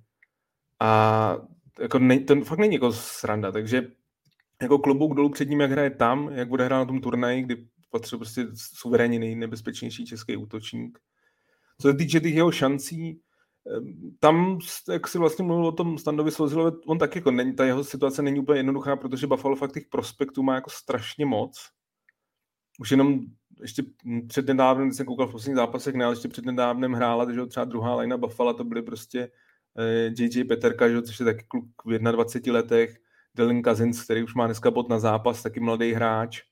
A 0.80 1.36
jako 1.80 1.98
ne, 1.98 2.20
to 2.20 2.40
fakt 2.40 2.58
není 2.58 2.74
jako 2.74 2.92
sranda, 2.92 3.52
takže 3.52 3.92
jako 4.62 4.78
klobouk 4.78 5.14
dolů 5.14 5.30
před 5.30 5.48
ním, 5.48 5.60
jak 5.60 5.70
hraje 5.70 5.90
tam, 5.90 6.28
jak 6.32 6.48
bude 6.48 6.64
hrát 6.64 6.78
na 6.78 6.84
tom 6.84 7.00
turnaji, 7.00 7.42
kdy 7.42 7.66
patří 7.90 8.16
prostě 8.16 8.46
suverénně 8.54 9.18
nejnebezpečnější 9.18 10.06
český 10.06 10.36
útočník. 10.36 10.98
Co 11.80 11.88
se 11.88 11.94
týče 11.94 12.20
těch 12.20 12.34
jeho 12.34 12.52
šancí, 12.52 13.20
tam, 14.20 14.58
jak 14.92 15.08
si 15.08 15.18
vlastně 15.18 15.44
mluvil 15.44 15.66
o 15.66 15.72
tom 15.72 15.98
Standovi 15.98 16.30
Svozilovi, 16.30 16.76
on 16.86 16.98
tak 16.98 17.16
jako 17.16 17.30
není, 17.30 17.54
ta 17.54 17.64
jeho 17.64 17.84
situace 17.84 18.22
není 18.22 18.40
úplně 18.40 18.58
jednoduchá, 18.58 18.96
protože 18.96 19.26
Buffalo 19.26 19.56
fakt 19.56 19.72
těch 19.72 19.86
prospektů 19.86 20.42
má 20.42 20.54
jako 20.54 20.70
strašně 20.70 21.26
moc. 21.26 21.70
Už 22.80 22.90
jenom 22.90 23.20
ještě 23.60 23.82
před 24.28 24.46
nedávnem, 24.46 24.88
když 24.88 24.96
jsem 24.96 25.06
koukal 25.06 25.26
v 25.26 25.32
posledních 25.32 25.56
zápasech, 25.56 25.94
ne, 25.94 26.04
ale 26.04 26.12
ještě 26.12 26.28
před 26.28 26.44
nedávnem 26.44 26.92
hrála, 26.92 27.32
že 27.32 27.46
třeba 27.46 27.64
druhá 27.64 27.94
lajna 27.94 28.16
Buffalo, 28.16 28.54
to 28.54 28.64
byly 28.64 28.82
prostě 28.82 29.30
JJ 30.18 30.44
Peterka, 30.44 30.88
že, 30.88 31.02
což 31.02 31.20
je 31.20 31.24
taky 31.24 31.44
kluk 31.48 31.66
v 31.84 31.98
21 31.98 32.54
letech, 32.54 32.98
Dylan 33.34 33.62
Cousins, 33.62 34.04
který 34.04 34.22
už 34.22 34.34
má 34.34 34.46
dneska 34.46 34.70
bod 34.70 34.88
na 34.88 34.98
zápas, 34.98 35.42
taky 35.42 35.60
mladý 35.60 35.92
hráč. 35.92 36.42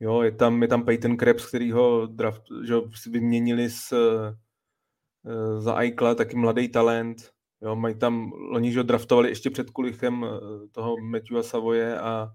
Jo, 0.00 0.22
je 0.22 0.32
tam, 0.32 0.62
je 0.62 0.68
tam 0.68 0.84
Peyton 0.84 1.16
Krebs, 1.16 1.46
který 1.46 1.72
ho 1.72 2.06
draft, 2.06 2.42
že 2.64 2.74
vyměnili 3.06 3.70
s, 3.70 3.92
eh, 3.92 5.60
za 5.60 5.74
Aikla, 5.74 6.14
taky 6.14 6.36
mladý 6.36 6.68
talent. 6.68 7.30
Jo, 7.62 7.76
mají 7.76 7.94
tam, 7.94 8.32
oni 8.32 8.72
že 8.72 8.82
draftovali 8.82 9.28
ještě 9.28 9.50
před 9.50 9.70
kulichem 9.70 10.24
eh, 10.24 10.68
toho 10.68 10.96
Matthewa 10.96 11.42
Savoje 11.42 11.98
a, 12.00 12.30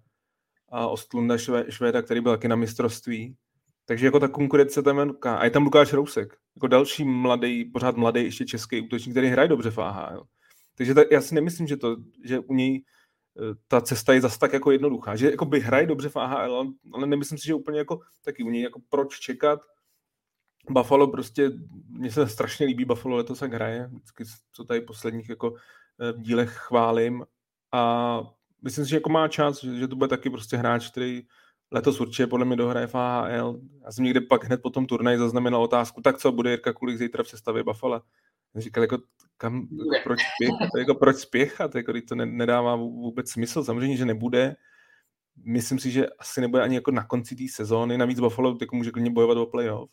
a 0.70 0.88
Ostlunda 0.88 1.38
Švéda, 1.70 2.02
který 2.02 2.22
byl 2.22 2.32
taky 2.32 2.48
na 2.48 2.56
mistrovství. 2.56 3.36
Takže 3.90 4.06
jako 4.06 4.20
ta 4.20 4.28
konkurence 4.28 4.84
tam 4.84 4.98
je 4.98 5.06
velká. 5.06 5.36
A 5.36 5.44
je 5.44 5.50
tam 5.50 5.64
Lukáš 5.64 5.94
Rousek, 5.94 6.38
jako 6.56 6.68
další 6.68 7.04
mladý, 7.04 7.66
pořád 7.66 7.98
mladý 7.98 8.24
ještě 8.24 8.46
český 8.46 8.82
útočník, 8.82 9.14
který 9.14 9.28
hraje 9.28 9.48
dobře 9.48 9.72
v 9.72 9.78
AHL. 9.78 10.24
Takže 10.76 10.94
ta, 10.94 11.02
já 11.12 11.22
si 11.22 11.36
nemyslím, 11.36 11.68
že, 11.68 11.78
to, 11.78 11.98
že 12.26 12.40
u 12.40 12.54
něj 12.54 12.84
eh, 13.38 13.56
ta 13.68 13.82
cesta 13.82 14.14
je 14.14 14.22
zase 14.22 14.40
tak 14.40 14.54
jako 14.54 14.72
jednoduchá. 14.72 15.16
Že 15.16 15.32
jako 15.32 15.46
by 15.46 15.60
hraje 15.60 15.88
dobře 15.88 16.10
v 16.10 16.16
AHL, 16.16 16.74
ale 16.94 17.08
nemyslím 17.08 17.38
si, 17.38 17.48
že 17.48 17.54
úplně 17.54 17.78
jako 17.78 18.00
taky 18.26 18.44
u 18.44 18.50
něj 18.50 18.62
jako 18.62 18.80
proč 18.90 19.20
čekat. 19.20 19.60
Buffalo 20.70 21.08
prostě, 21.08 21.52
mně 21.90 22.12
se 22.12 22.30
strašně 22.30 22.66
líbí 22.66 22.86
Buffalo 22.86 23.16
letos, 23.16 23.42
jak 23.42 23.54
hraje. 23.54 23.88
Vždycky, 23.88 24.24
co 24.52 24.64
tady 24.64 24.82
posledních 24.82 25.30
jako 25.30 25.56
eh, 26.00 26.12
v 26.12 26.22
dílech 26.22 26.54
chválím. 26.54 27.26
A 27.72 28.22
myslím 28.62 28.86
si, 28.86 28.90
že 28.90 28.96
jako 28.96 29.10
má 29.10 29.28
čas, 29.28 29.64
že 29.64 29.88
to 29.88 29.96
bude 29.96 30.08
taky 30.08 30.30
prostě 30.30 30.58
hráč, 30.58 30.90
který 30.90 31.24
letos 31.72 32.02
určitě 32.02 32.28
podle 32.28 32.46
mě 32.46 32.56
dohraje 32.56 32.88
v 32.88 32.96
AHL. 32.96 33.60
Já 33.86 33.92
jsem 33.92 34.06
někde 34.06 34.22
pak 34.22 34.44
hned 34.44 34.62
po 34.62 34.70
tom 34.70 34.86
turnaji 34.86 35.18
zaznamenal 35.18 35.64
otázku, 35.64 36.02
tak 36.02 36.18
co 36.18 36.32
bude 36.32 36.50
Jirka 36.50 36.74
Kulik 36.74 36.98
zítra 36.98 37.24
v 37.24 37.28
sestavě 37.28 37.64
Buffalo. 37.64 38.02
Říkal, 38.56 38.84
jako, 38.84 38.98
kam, 39.38 39.56
jako, 39.56 40.04
proč, 40.04 40.20
spěchat, 40.36 40.70
jako, 40.78 40.96
proč 40.96 41.18
spěchat, 41.18 41.76
jako, 41.76 41.94
to 42.08 42.16
nedává 42.16 42.76
vůbec 42.76 43.30
smysl. 43.32 43.64
Samozřejmě, 43.64 43.98
že 43.98 44.06
nebude. 44.06 44.56
Myslím 45.46 45.80
si, 45.80 45.92
že 45.92 46.08
asi 46.10 46.42
nebude 46.42 46.64
ani 46.64 46.76
jako 46.76 46.92
na 46.92 47.04
konci 47.04 47.36
té 47.36 47.44
sezóny. 47.50 47.98
Navíc 47.98 48.20
Buffalo 48.20 48.58
jako 48.62 48.76
může 48.76 48.92
klidně 48.92 49.12
bojovat 49.12 49.38
o 49.38 49.46
playoff. 49.46 49.92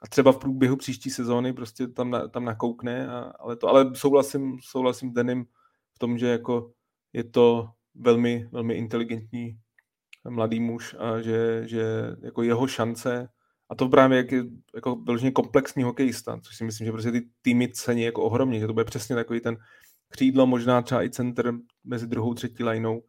A 0.00 0.08
třeba 0.08 0.32
v 0.32 0.38
průběhu 0.38 0.76
příští 0.76 1.10
sezóny 1.10 1.52
prostě 1.52 1.88
tam, 1.88 2.10
na, 2.10 2.28
tam 2.28 2.44
nakoukne, 2.44 3.08
a, 3.08 3.18
ale, 3.38 3.56
to, 3.56 3.68
ale 3.68 3.94
souhlasím, 3.94 4.58
souhlasím 4.62 5.10
s 5.10 5.14
Denim 5.14 5.44
v 5.94 5.98
tom, 5.98 6.18
že 6.18 6.26
jako 6.26 6.72
je 7.12 7.24
to 7.24 7.70
velmi, 7.94 8.48
velmi 8.52 8.74
inteligentní 8.74 9.58
mladý 10.28 10.60
muž 10.60 10.96
a 10.98 11.20
že, 11.20 11.62
že 11.68 11.84
jako 12.22 12.42
jeho 12.42 12.66
šance 12.66 13.28
a 13.70 13.74
to 13.74 13.88
právě 13.88 14.18
jak 14.18 14.26
jako 14.74 14.96
vyloženě 14.96 15.30
komplexní 15.30 15.82
hokejista, 15.82 16.40
což 16.42 16.56
si 16.56 16.64
myslím, 16.64 16.84
že 16.84 16.92
prostě 16.92 17.12
ty 17.12 17.22
týmy 17.42 17.68
cení 17.68 18.02
jako 18.02 18.22
ohromně, 18.22 18.60
že 18.60 18.66
to 18.66 18.72
bude 18.72 18.84
přesně 18.84 19.16
takový 19.16 19.40
ten 19.40 19.56
křídlo, 20.08 20.46
možná 20.46 20.82
třeba 20.82 21.04
i 21.04 21.10
center 21.10 21.54
mezi 21.84 22.06
druhou, 22.06 22.34
třetí 22.34 22.64
lineou. 22.64 23.02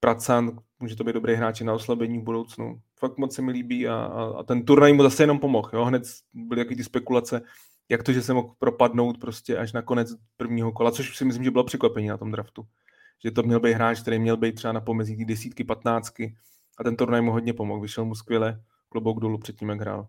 Pracan, 0.00 0.58
může 0.80 0.96
to 0.96 1.04
být 1.04 1.12
dobrý 1.12 1.34
hráč 1.34 1.60
na 1.60 1.74
oslabení 1.74 2.18
v 2.18 2.22
budoucnu. 2.22 2.80
Fakt 2.98 3.18
moc 3.18 3.34
se 3.34 3.42
mi 3.42 3.52
líbí 3.52 3.88
a, 3.88 3.94
a, 3.94 4.24
a 4.38 4.42
ten 4.42 4.64
turnaj 4.64 4.92
mu 4.92 5.02
zase 5.02 5.22
jenom 5.22 5.38
pomohl. 5.38 5.70
Jo? 5.72 5.84
Hned 5.84 6.02
byly 6.32 6.60
jaký 6.60 6.76
ty 6.76 6.84
spekulace, 6.84 7.42
jak 7.88 8.02
to, 8.02 8.12
že 8.12 8.22
se 8.22 8.34
mohl 8.34 8.54
propadnout 8.58 9.18
prostě 9.18 9.56
až 9.56 9.72
na 9.72 9.82
konec 9.82 10.08
prvního 10.36 10.72
kola, 10.72 10.90
což 10.90 11.16
si 11.16 11.24
myslím, 11.24 11.44
že 11.44 11.50
bylo 11.50 11.64
překvapení 11.64 12.08
na 12.08 12.16
tom 12.16 12.30
draftu 12.30 12.62
že 13.24 13.30
to 13.30 13.42
měl 13.42 13.60
být 13.60 13.72
hráč, 13.72 14.00
který 14.00 14.18
měl 14.18 14.36
být 14.36 14.54
třeba 14.54 14.72
na 14.72 14.80
pomezí 14.80 15.24
desítky, 15.24 15.64
patnáctky 15.64 16.34
a 16.78 16.84
ten 16.84 16.96
turnaj 16.96 17.20
mu 17.20 17.32
hodně 17.32 17.52
pomohl. 17.52 17.80
Vyšel 17.80 18.04
mu 18.04 18.14
skvěle, 18.14 18.60
klobouk 18.88 19.20
dolů 19.20 19.38
předtím, 19.38 19.68
jak 19.68 19.80
hrál. 19.80 20.08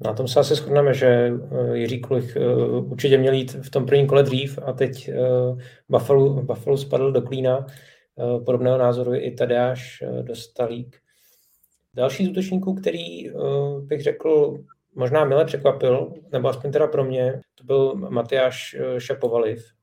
Na 0.00 0.12
tom 0.12 0.28
se 0.28 0.40
asi 0.40 0.54
shodneme, 0.54 0.94
že 0.94 1.06
eh, 1.06 1.76
Jiří 1.76 2.00
Kulich 2.00 2.36
eh, 2.36 2.54
určitě 2.66 3.18
měl 3.18 3.32
jít 3.32 3.52
v 3.52 3.70
tom 3.70 3.86
prvním 3.86 4.06
kole 4.06 4.22
dřív 4.22 4.58
a 4.66 4.72
teď 4.72 5.08
eh, 5.08 5.14
Buffalo, 5.88 6.42
Buffalo 6.42 6.78
spadl 6.78 7.12
do 7.12 7.22
klína. 7.22 7.66
Podobného 8.46 8.78
názoru 8.78 9.12
je 9.14 9.20
i 9.20 9.34
Tadeáš 9.34 10.02
Dostalík. 10.22 10.96
Další 11.94 12.26
z 12.26 12.28
útočníků, 12.28 12.74
který 12.74 13.30
bych 13.80 14.02
řekl 14.02 14.58
možná 14.94 15.24
mile 15.24 15.44
překvapil, 15.44 16.12
nebo 16.32 16.48
aspoň 16.48 16.72
teda 16.72 16.86
pro 16.86 17.04
mě, 17.04 17.40
to 17.54 17.64
byl 17.64 17.94
Matyáš 17.94 18.76
Šapovaliv, 18.98 19.73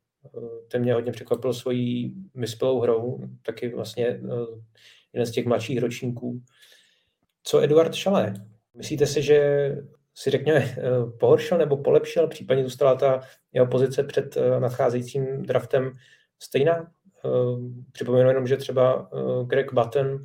ten 0.68 0.82
mě 0.82 0.94
hodně 0.94 1.12
překvapil 1.12 1.54
svojí 1.54 2.16
vyspělou 2.36 2.80
hrou, 2.80 3.20
taky 3.42 3.70
vlastně 3.70 4.08
eh, 4.08 4.20
jeden 5.14 5.26
z 5.26 5.32
těch 5.32 5.46
mladších 5.46 5.80
ročníků. 5.80 6.42
Co 7.44 7.60
Eduard 7.60 7.96
Šalé? 7.96 8.34
Myslíte 8.74 9.06
si, 9.08 9.22
že 9.22 9.72
si 10.16 10.30
řekněme 10.30 10.60
eh, 10.60 10.82
pohoršil 11.20 11.58
nebo 11.58 11.78
polepšil, 11.78 12.28
případně 12.28 12.64
zůstala 12.64 12.96
ta 12.96 13.22
jeho 13.54 13.68
pozice 13.68 14.04
před 14.04 14.38
eh, 14.38 14.60
nadcházejícím 14.60 15.44
draftem 15.44 15.92
stejná? 16.40 16.92
Připomenu 17.92 18.30
jenom, 18.30 18.48
že 18.48 18.58
třeba 18.58 19.10
Greg 19.48 19.74
Button, 19.74 20.24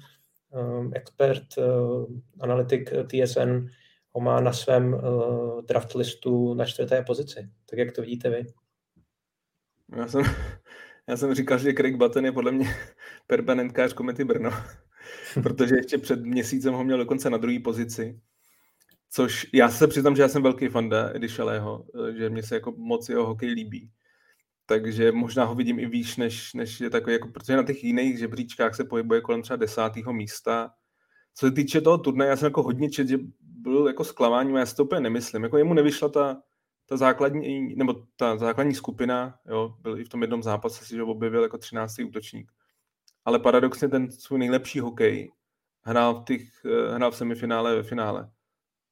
expert, 0.94 1.44
analytik 2.40 2.90
TSN, 2.90 3.66
ho 4.12 4.20
má 4.20 4.40
na 4.40 4.52
svém 4.52 5.00
draft 5.68 5.94
listu 5.94 6.54
na 6.54 6.64
čtvrté 6.64 7.02
pozici. 7.02 7.48
Tak 7.70 7.78
jak 7.78 7.92
to 7.92 8.02
vidíte 8.02 8.30
vy? 8.30 8.46
Já 9.92 10.08
jsem, 10.08 10.22
já 11.08 11.16
jsem 11.16 11.34
říkal, 11.34 11.58
že 11.58 11.74
Craig 11.74 11.96
Button 11.96 12.24
je 12.24 12.32
podle 12.32 12.52
mě 12.52 12.66
permanentkář 13.26 13.92
komety 13.92 14.24
Brno, 14.24 14.50
protože 15.42 15.76
ještě 15.76 15.98
před 15.98 16.24
měsícem 16.24 16.74
ho 16.74 16.84
měl 16.84 16.98
dokonce 16.98 17.30
na 17.30 17.38
druhé 17.38 17.58
pozici. 17.64 18.20
Což 19.10 19.46
já 19.52 19.68
se 19.68 19.86
přiznám, 19.86 20.16
že 20.16 20.22
já 20.22 20.28
jsem 20.28 20.42
velký 20.42 20.68
fan 20.68 20.90
Edy 21.14 21.28
Šalého, 21.28 21.84
že 22.16 22.30
mě 22.30 22.42
se 22.42 22.54
jako 22.54 22.74
moc 22.76 23.08
jeho 23.08 23.26
hokej 23.26 23.50
líbí. 23.50 23.90
Takže 24.66 25.12
možná 25.12 25.44
ho 25.44 25.54
vidím 25.54 25.78
i 25.78 25.86
výš, 25.86 26.16
než, 26.16 26.54
než 26.54 26.80
je 26.80 26.90
takový, 26.90 27.12
jako, 27.12 27.28
protože 27.28 27.56
na 27.56 27.62
těch 27.62 27.84
jiných 27.84 28.18
žebříčkách 28.18 28.74
se 28.74 28.84
pohybuje 28.84 29.20
kolem 29.20 29.42
třeba 29.42 29.56
desátého 29.56 30.12
místa. 30.12 30.70
Co 31.34 31.46
se 31.46 31.52
týče 31.52 31.80
toho 31.80 31.98
turnaje, 31.98 32.28
já 32.28 32.36
jsem 32.36 32.46
jako 32.46 32.62
hodně 32.62 32.90
čet, 32.90 33.08
že 33.08 33.18
byl 33.40 33.86
jako 33.86 34.04
zklamání, 34.04 34.54
já 34.54 34.66
si 34.66 34.76
to 34.76 34.84
úplně 34.84 35.00
nemyslím. 35.00 35.42
Jako 35.42 35.58
jemu 35.58 35.74
nevyšla 35.74 36.08
ta, 36.08 36.42
ta 36.86 36.96
základní, 36.96 37.76
nebo 37.76 37.94
ta 38.16 38.36
základní 38.36 38.74
skupina, 38.74 39.38
jo, 39.46 39.76
byl 39.80 40.00
i 40.00 40.04
v 40.04 40.08
tom 40.08 40.22
jednom 40.22 40.42
zápase 40.42 40.84
si 40.84 40.96
že 40.96 41.02
objevil 41.02 41.42
jako 41.42 41.58
13. 41.58 41.98
útočník. 41.98 42.52
Ale 43.24 43.38
paradoxně 43.38 43.88
ten 43.88 44.10
svůj 44.10 44.38
nejlepší 44.38 44.80
hokej 44.80 45.32
hrál 45.82 46.20
v, 46.20 46.24
těch, 46.24 46.64
eh, 46.64 46.94
hrál 46.94 47.10
v 47.10 47.16
semifinále 47.16 47.74
ve 47.74 47.82
finále. 47.82 48.30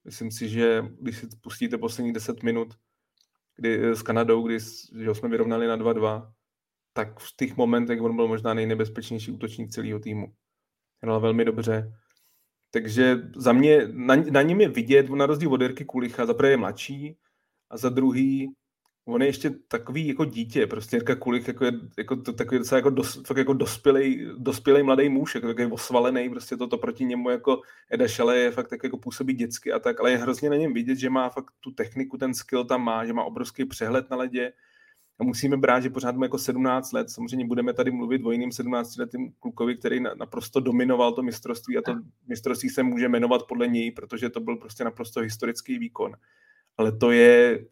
Myslím 0.04 0.30
si, 0.30 0.48
že 0.48 0.84
když 1.00 1.18
si 1.18 1.28
pustíte 1.40 1.78
posledních 1.78 2.14
10 2.14 2.42
minut 2.42 2.74
kdy, 3.56 3.84
eh, 3.84 3.96
s 3.96 4.02
Kanadou, 4.02 4.42
kdy 4.46 4.60
že 4.98 5.14
jsme 5.14 5.28
vyrovnali 5.28 5.66
na 5.66 5.76
2-2, 5.76 6.32
tak 6.92 7.20
v 7.20 7.36
těch 7.36 7.56
momentech 7.56 8.02
on 8.02 8.16
byl 8.16 8.28
možná 8.28 8.54
nejnebezpečnější 8.54 9.30
útočník 9.30 9.70
celého 9.70 9.98
týmu. 9.98 10.34
Hrál 11.02 11.20
velmi 11.20 11.44
dobře. 11.44 11.94
Takže 12.70 13.16
za 13.36 13.52
mě, 13.52 13.88
na, 13.92 14.16
na 14.16 14.42
něm 14.42 14.60
je 14.60 14.68
vidět, 14.68 15.10
na 15.10 15.26
rozdíl 15.26 15.52
od 15.52 15.60
Jirky 15.60 15.84
Kulicha, 15.84 16.26
za 16.26 16.34
prvé 16.34 16.50
je 16.50 16.56
mladší 16.56 17.18
a 17.74 17.76
za 17.76 17.88
druhý 17.88 18.54
on 19.06 19.22
je 19.22 19.28
ještě 19.28 19.50
takový 19.50 20.08
jako 20.08 20.24
dítě, 20.24 20.66
prostě 20.66 20.96
Jirka 20.96 21.16
Kulich 21.16 21.48
jako 21.48 21.64
je 21.64 21.72
jako, 21.98 22.16
to, 22.16 22.32
takový 22.32 22.58
docela 22.58 22.78
jako, 22.78 22.90
dos, 22.90 23.22
fakt 23.26 23.36
jako 23.36 23.52
dospělej, 23.52 24.28
dospělej 24.38 24.82
mladý 24.82 25.08
muž, 25.08 25.34
jako 25.34 25.46
takový 25.46 25.72
osvalený, 25.72 26.30
prostě 26.30 26.56
toto 26.56 26.78
proti 26.78 27.04
němu 27.04 27.30
jako 27.30 27.60
Eda 27.90 28.08
Šale 28.08 28.38
je 28.38 28.50
fakt 28.50 28.68
tak 28.68 28.84
jako 28.84 28.98
působí 28.98 29.34
dětsky 29.34 29.72
a 29.72 29.78
tak, 29.78 30.00
ale 30.00 30.10
je 30.10 30.16
hrozně 30.16 30.50
na 30.50 30.56
něm 30.56 30.74
vidět, 30.74 30.96
že 30.96 31.10
má 31.10 31.28
fakt 31.28 31.50
tu 31.60 31.70
techniku, 31.70 32.18
ten 32.18 32.34
skill 32.34 32.64
tam 32.64 32.82
má, 32.82 33.06
že 33.06 33.12
má 33.12 33.24
obrovský 33.24 33.64
přehled 33.64 34.10
na 34.10 34.16
ledě 34.16 34.52
a 35.18 35.24
musíme 35.24 35.56
brát, 35.56 35.80
že 35.80 35.90
pořád 35.90 36.16
mu 36.16 36.22
jako 36.22 36.38
17 36.38 36.92
let, 36.92 37.10
samozřejmě 37.10 37.46
budeme 37.46 37.72
tady 37.72 37.90
mluvit 37.90 38.22
o 38.24 38.32
jiným 38.32 38.52
17 38.52 38.96
letým 38.96 39.32
klukovi, 39.40 39.76
který 39.76 40.00
naprosto 40.00 40.60
dominoval 40.60 41.12
to 41.12 41.22
mistrovství 41.22 41.78
a 41.78 41.82
to 41.82 41.94
mistrovství 42.28 42.70
se 42.70 42.82
může 42.82 43.08
jmenovat 43.08 43.42
podle 43.48 43.68
něj, 43.68 43.90
protože 43.90 44.30
to 44.30 44.40
byl 44.40 44.56
prostě 44.56 44.84
naprosto 44.84 45.20
historický 45.20 45.78
výkon. 45.78 46.12
Ale 46.76 46.92
to 46.92 47.10
je, 47.10 47.66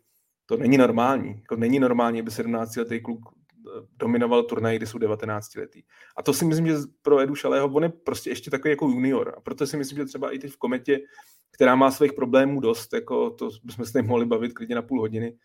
to 0.47 0.57
není 0.57 0.79
normální. 0.79 1.29
Jako 1.29 1.57
není 1.57 1.79
normální, 1.79 2.21
aby 2.21 2.31
17 2.31 2.77
letý 2.77 3.01
kluk 3.01 3.21
eh, 3.29 3.87
dominoval 3.97 4.43
turnaj, 4.43 4.77
kdy 4.77 4.87
jsou 4.87 4.99
19 4.99 5.55
letý. 5.55 5.83
A 6.17 6.23
to 6.23 6.33
si 6.33 6.45
myslím, 6.45 6.67
že 6.67 6.75
pro 7.03 7.21
Edu 7.21 7.35
Šalého, 7.35 7.69
on 7.69 7.83
je 7.83 7.89
prostě 7.89 8.31
ještě 8.31 8.51
takový 8.51 8.71
jako 8.71 8.89
junior. 8.89 9.35
A 9.37 9.41
proto 9.41 9.67
si 9.67 9.77
myslím, 9.77 9.99
že 9.99 10.05
třeba 10.05 10.31
i 10.31 10.39
teď 10.39 10.53
v 10.53 10.57
kometě, 10.57 11.01
která 11.51 11.75
má 11.75 11.91
svých 11.91 12.13
problémů 12.13 12.61
dost, 12.61 12.93
jako 12.93 13.31
to 13.31 13.51
bychom 13.65 13.85
se 13.85 14.03
mohli 14.03 14.27
bavit 14.27 14.53
klidně 14.53 14.75
na 14.75 14.83
půl 14.83 15.01
hodiny, 15.01 15.39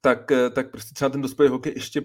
tak, 0.00 0.32
eh, 0.32 0.50
tak 0.50 0.70
prostě 0.70 0.94
třeba 0.94 1.08
ten 1.08 1.20
dospělý 1.20 1.50
hokej 1.50 1.72
ještě 1.76 2.02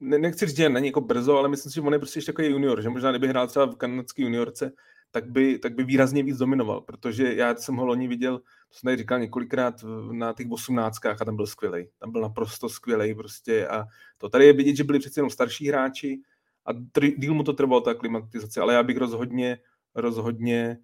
ne, 0.00 0.18
nechci 0.18 0.46
říct, 0.46 0.56
že 0.56 0.68
není 0.68 0.86
jako 0.86 1.00
brzo, 1.00 1.38
ale 1.38 1.48
myslím 1.48 1.70
si, 1.70 1.74
že 1.74 1.80
on 1.80 1.92
je 1.92 1.98
prostě 1.98 2.18
ještě 2.18 2.32
takový 2.32 2.48
junior, 2.48 2.82
že 2.82 2.88
možná 2.88 3.10
kdyby 3.10 3.28
hrál 3.28 3.46
třeba 3.46 3.66
v 3.66 3.76
kanadské 3.76 4.22
juniorce, 4.22 4.72
tak 5.14 5.30
by, 5.30 5.58
tak 5.58 5.74
by 5.74 5.84
výrazně 5.84 6.22
víc 6.22 6.38
dominoval, 6.38 6.80
protože 6.80 7.34
já 7.34 7.54
jsem 7.54 7.76
ho 7.76 7.86
loni 7.86 8.08
viděl, 8.08 8.38
to 8.38 8.44
jsem 8.78 8.86
tady 8.86 8.96
říkal 8.96 9.18
několikrát 9.18 9.74
na 10.12 10.32
těch 10.32 10.50
osmnáctkách 10.50 11.22
a 11.22 11.24
tam 11.24 11.36
byl 11.36 11.46
skvělý. 11.46 11.88
Tam 11.98 12.12
byl 12.12 12.20
naprosto 12.20 12.68
skvělý 12.68 13.14
prostě 13.14 13.68
a 13.68 13.84
to 14.18 14.28
tady 14.28 14.46
je 14.46 14.52
vidět, 14.52 14.76
že 14.76 14.84
byli 14.84 14.98
přece 14.98 15.18
jenom 15.18 15.30
starší 15.30 15.68
hráči 15.68 16.20
a 16.66 16.72
díl 17.18 17.34
mu 17.34 17.42
to 17.42 17.52
trvalo 17.52 17.80
ta 17.80 17.94
klimatizace, 17.94 18.60
ale 18.60 18.74
já 18.74 18.82
bych 18.82 18.96
rozhodně, 18.96 19.58
rozhodně 19.94 20.78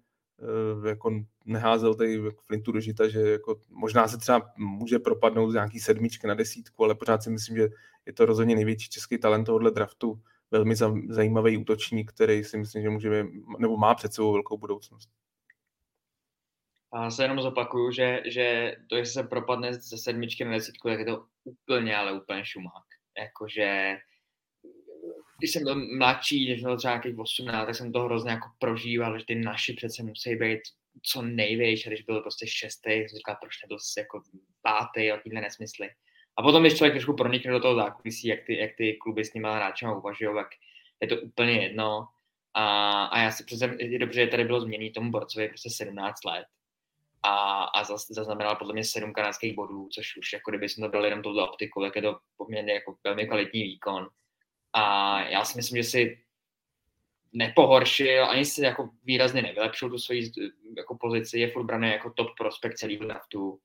uh, 0.77 0.87
jako 0.87 1.23
neházel 1.45 1.95
tady 1.95 2.21
flintu 2.45 2.71
do 2.71 2.79
žita, 2.79 3.07
že 3.07 3.19
jako 3.19 3.59
možná 3.69 4.07
se 4.07 4.17
třeba 4.17 4.51
může 4.57 4.99
propadnout 4.99 5.51
z 5.51 5.53
nějaký 5.53 5.79
sedmičky 5.79 6.27
na 6.27 6.33
desítku, 6.33 6.83
ale 6.83 6.95
pořád 6.95 7.23
si 7.23 7.29
myslím, 7.29 7.57
že 7.57 7.69
je 8.05 8.13
to 8.13 8.25
rozhodně 8.25 8.55
největší 8.55 8.89
český 8.89 9.17
talent 9.17 9.45
tohohle 9.45 9.71
draftu 9.71 10.21
velmi 10.51 10.75
zajímavý 11.09 11.57
útočník, 11.57 12.11
který 12.11 12.43
si 12.43 12.57
myslím, 12.57 12.83
že 12.83 12.89
může, 12.89 13.25
nebo 13.59 13.77
má 13.77 13.95
před 13.95 14.13
sebou 14.13 14.33
velkou 14.33 14.57
budoucnost. 14.57 15.09
A 16.91 17.09
se 17.09 17.23
jenom 17.23 17.41
zopakuju, 17.41 17.91
že, 17.91 18.21
že 18.25 18.75
to, 18.89 18.95
jestli 18.95 19.13
se 19.13 19.23
propadne 19.23 19.73
ze 19.73 19.97
sedmičky 19.97 20.45
na 20.45 20.51
desítku, 20.51 20.87
tak 20.87 20.99
je 20.99 21.05
to 21.05 21.25
úplně, 21.43 21.97
ale 21.97 22.21
úplně 22.21 22.45
šumák. 22.45 22.85
Jakože 23.17 23.97
když 25.41 25.51
jsem 25.51 25.63
byl 25.63 25.75
mladší, 25.97 26.45
když 26.45 26.63
byl 26.63 26.77
třeba 26.77 26.93
nějakých 26.93 27.19
18, 27.19 27.65
tak 27.65 27.75
jsem 27.75 27.91
to 27.91 27.99
hrozně 27.99 28.31
jako 28.31 28.49
prožíval, 28.59 29.19
že 29.19 29.25
ty 29.25 29.35
naši 29.35 29.73
přece 29.73 30.03
musí 30.03 30.35
být 30.35 30.59
co 31.03 31.21
největší, 31.21 31.89
když 31.89 32.01
byl 32.01 32.21
prostě 32.21 32.47
šestý, 32.47 32.91
jsem 32.91 33.17
říkal, 33.17 33.37
proč 33.41 33.53
nebyl 33.63 33.77
jako 33.97 34.21
pátý, 34.61 35.11
a 35.11 35.17
tyhle 35.17 35.41
nesmysly. 35.41 35.89
A 36.37 36.41
potom, 36.41 36.63
když 36.63 36.77
člověk 36.77 36.93
trošku 36.93 37.15
pronikne 37.15 37.51
do 37.51 37.59
toho 37.59 37.75
zákulisí, 37.75 38.27
jak 38.27 38.39
ty, 38.45 38.57
jak 38.57 38.71
ty 38.77 38.93
kluby 38.93 39.25
s 39.25 39.33
nimi 39.33 39.47
hráčema 39.51 39.95
uvažují, 39.95 40.35
tak 40.35 40.47
je 41.01 41.07
to 41.07 41.15
úplně 41.15 41.51
jedno. 41.51 42.07
A, 42.53 43.03
a 43.05 43.19
já 43.19 43.31
si 43.31 43.43
přece, 43.43 43.75
je 43.79 43.99
dobře, 43.99 44.21
že 44.21 44.27
tady 44.27 44.43
bylo 44.43 44.61
změní 44.61 44.91
tomu 44.91 45.11
borcovi 45.11 45.47
prostě 45.47 45.69
17 45.69 46.23
let. 46.25 46.45
A, 47.23 47.63
a 47.63 47.83
zaznamenal 48.09 48.55
podle 48.55 48.73
mě 48.73 48.83
7 48.83 49.13
kanadských 49.13 49.55
bodů, 49.55 49.89
což 49.91 50.17
už 50.17 50.33
jako 50.33 50.51
kdyby 50.51 50.69
jsme 50.69 50.87
to 50.87 50.91
dali 50.91 51.07
jenom 51.07 51.23
tohle 51.23 51.49
optiku, 51.49 51.81
tak 51.81 51.95
je 51.95 52.01
to 52.01 52.19
poměrně 52.37 52.73
jako 52.73 52.95
velmi 53.03 53.27
kvalitní 53.27 53.63
výkon. 53.63 54.09
A 54.73 55.23
já 55.23 55.45
si 55.45 55.57
myslím, 55.57 55.83
že 55.83 55.89
si 55.89 56.23
nepohoršil, 57.33 58.25
ani 58.25 58.45
si 58.45 58.63
jako 58.63 58.89
výrazně 59.03 59.41
nevylepšil 59.41 59.89
tu 59.89 59.97
svoji 59.97 60.31
jako 60.77 60.97
pozici, 60.97 61.39
je 61.39 61.51
furt 61.51 61.81
jako 61.83 62.09
top 62.09 62.27
prospekt 62.37 62.77
celého 62.77 63.05
draftu 63.05 63.59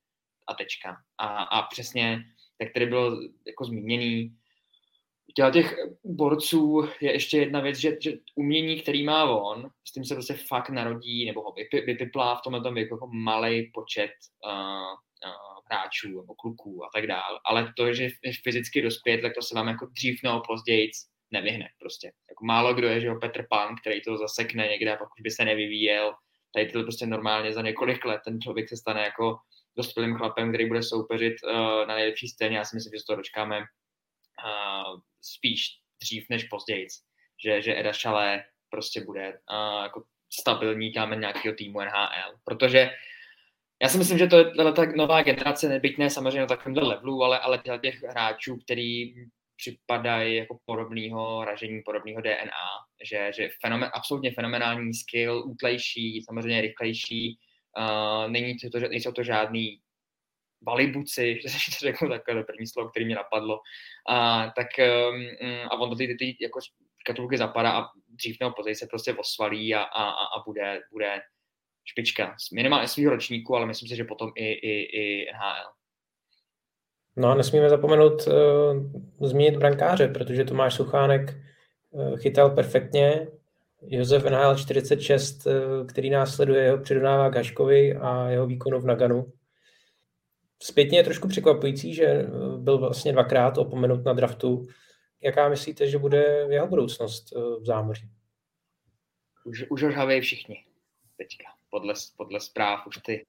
a 0.47 0.55
tečka. 0.55 0.97
A, 1.19 1.27
a 1.43 1.63
přesně 1.63 2.25
tak 2.59 2.73
tady 2.73 2.87
bylo 2.87 3.21
jako 3.47 3.65
zmíněný. 3.65 4.37
U 5.49 5.51
těch 5.51 5.77
borců 6.05 6.89
je 7.01 7.13
ještě 7.13 7.39
jedna 7.39 7.61
věc, 7.61 7.77
že, 7.77 7.97
že 8.01 8.13
umění, 8.35 8.81
který 8.81 9.05
má 9.05 9.25
on, 9.25 9.71
s 9.89 9.93
tím 9.93 10.05
se 10.05 10.15
prostě 10.15 10.35
fakt 10.35 10.71
narodí, 10.71 11.27
nebo 11.27 11.43
ho 11.43 11.55
vypiplá 11.87 12.35
v 12.35 12.43
tomhle 12.43 12.73
věku 12.73 12.95
jako 12.95 13.07
malý 13.13 13.71
počet 13.75 14.11
uh, 14.45 14.53
uh, 14.53 15.57
hráčů 15.71 16.09
nebo 16.09 16.35
kluků 16.35 16.85
a 16.85 16.89
tak 16.95 17.07
dále. 17.07 17.41
Ale 17.45 17.73
to, 17.77 17.95
že 17.95 18.09
fyzicky 18.45 18.83
dospět, 18.83 19.21
tak 19.21 19.35
to 19.35 19.43
se 19.43 19.55
vám 19.55 19.69
jako 19.69 19.87
dřív 19.87 20.21
nebo 20.23 20.43
později 20.49 20.91
nevyhne 21.31 21.69
prostě. 21.79 22.13
Jako 22.31 22.45
málo 22.45 22.75
kdo 22.75 22.89
je, 22.89 23.01
že 23.01 23.07
jo, 23.07 23.19
Petr 23.21 23.47
Pan, 23.51 23.77
který 23.81 24.03
to 24.03 24.19
zasekne 24.19 24.69
někde 24.69 24.93
a 24.93 24.97
pokud 24.97 25.23
by 25.23 25.31
se 25.31 25.45
nevyvíjel, 25.45 26.15
tady 26.55 26.67
to 26.67 26.83
prostě 26.83 27.07
normálně 27.07 27.53
za 27.53 27.63
několik 27.63 28.05
let 28.05 28.21
ten 28.25 28.41
člověk 28.41 28.69
se 28.69 28.77
stane 28.77 29.03
jako 29.03 29.37
dospělým 29.77 30.17
chlapem, 30.17 30.49
který 30.49 30.67
bude 30.67 30.83
soupeřit 30.83 31.35
uh, 31.45 31.53
na 31.87 31.95
nejlepší 31.95 32.29
scéně. 32.29 32.57
Já 32.57 32.65
si 32.65 32.77
myslím, 32.77 32.93
že 32.95 33.01
se 33.01 33.05
to 33.09 33.17
dočkáme 33.17 33.59
uh, 33.59 35.01
spíš 35.23 35.67
dřív 36.03 36.27
než 36.31 36.45
později. 36.45 36.87
Že, 37.45 37.63
že 37.63 37.81
Eda 37.81 37.93
Šalé 37.93 38.45
prostě 38.71 39.05
bude 39.05 39.29
uh, 39.29 39.83
jako 39.83 40.03
stabilní 40.41 40.93
kámen 40.93 41.21
nějakého 41.21 41.55
týmu 41.55 41.81
NHL. 41.81 42.37
Protože 42.45 42.91
já 43.83 43.89
si 43.89 43.99
myslím, 43.99 44.19
že 44.19 44.27
to 44.27 44.39
je 44.39 44.73
ta 44.73 44.85
nová 44.97 45.23
generace, 45.23 45.69
nebyť 45.69 45.99
ne 45.99 46.11
samozřejmě 46.11 46.41
na 46.41 46.47
takovémhle 46.47 46.89
levelu, 46.89 47.23
ale, 47.23 47.39
ale 47.39 47.63
těch 47.83 48.03
hráčů, 48.03 48.57
který 48.65 49.15
připadají 49.57 50.37
jako 50.37 50.59
podobného 50.67 51.45
ražení, 51.45 51.83
podobného 51.83 52.21
DNA, 52.21 52.69
že, 53.05 53.33
že 53.37 53.51
fenomen, 53.61 53.91
absolutně 53.95 54.33
fenomenální 54.33 54.95
skill, 54.95 55.45
útlejší, 55.47 56.23
samozřejmě 56.23 56.61
rychlejší, 56.61 57.39
Uh, 57.79 58.31
není 58.31 58.59
to, 58.59 58.71
to, 58.71 58.79
nejsou 58.79 59.13
to 59.13 59.23
žádný 59.23 59.81
balibuci, 60.63 61.41
že 61.49 61.49
to 61.79 61.87
řeknu 61.87 62.09
takové 62.09 62.45
první 62.45 62.67
slovo, 62.67 62.89
který 62.89 63.05
mě 63.05 63.15
napadlo. 63.15 63.61
Uh, 64.11 64.51
tak 64.57 64.67
um, 64.79 65.27
a 65.71 65.81
on 65.81 65.91
do 65.91 65.97
ty, 65.97 66.15
ty 66.19 66.37
jako 66.41 66.61
škatulky 66.99 67.39
zapadá 67.39 67.71
a 67.73 67.89
dřív 68.09 68.37
nebo 68.41 68.53
později 68.53 68.75
se 68.75 68.87
prostě 68.87 69.15
osvalí 69.15 69.75
a, 69.75 69.83
a, 69.83 70.03
a 70.11 70.43
bude, 70.47 70.81
bude 70.93 71.21
špička. 71.85 72.37
Minimálně 72.53 72.89
svého 72.89 73.11
ročníku, 73.11 73.57
ale 73.57 73.67
myslím 73.67 73.89
si, 73.89 73.97
že 73.97 74.05
potom 74.05 74.33
i, 74.35 74.53
i, 74.53 74.83
i 75.01 75.33
NHL. 75.33 75.71
No 77.17 77.29
a 77.29 77.35
nesmíme 77.35 77.69
zapomenout 77.69 78.27
uh, 78.27 79.29
zmínit 79.29 79.57
brankáře, 79.57 80.09
protože 80.09 80.45
Tomáš 80.45 80.75
Suchánek 80.75 81.35
uh, 81.91 82.19
chytal 82.19 82.51
perfektně, 82.51 83.27
Josef 83.83 84.25
NHL 84.25 84.57
46, 84.57 85.47
který 85.89 86.11
následuje, 86.11 86.63
jeho 86.63 86.79
předodává 86.79 87.29
Gaškovi 87.29 87.97
a 87.97 88.29
jeho 88.29 88.47
výkonu 88.47 88.81
v 88.81 88.87
Naganu. 88.87 89.33
Zpětně 90.63 90.99
je 90.99 91.05
trošku 91.05 91.29
překvapující, 91.29 91.95
že 91.95 92.05
eh, 92.05 92.29
byl 92.59 92.79
vlastně 92.79 93.13
dvakrát 93.13 93.59
opomenut 93.59 94.05
na 94.05 94.13
draftu. 94.13 94.67
Jaká 95.21 95.49
myslíte, 95.49 95.89
že 95.89 95.99
bude 95.99 96.47
jeho 96.51 96.67
budoucnost 96.67 97.33
eh, 97.37 97.61
v 97.61 97.65
zámoří? 97.67 98.11
Už, 99.45 99.65
už 99.71 99.83
ožhavějí 99.83 100.21
všichni 100.21 100.65
teďka. 101.17 101.45
Podle, 101.71 101.95
podle 102.17 102.41
zpráv 102.41 102.87
už 102.87 102.97
ty, 102.97 103.27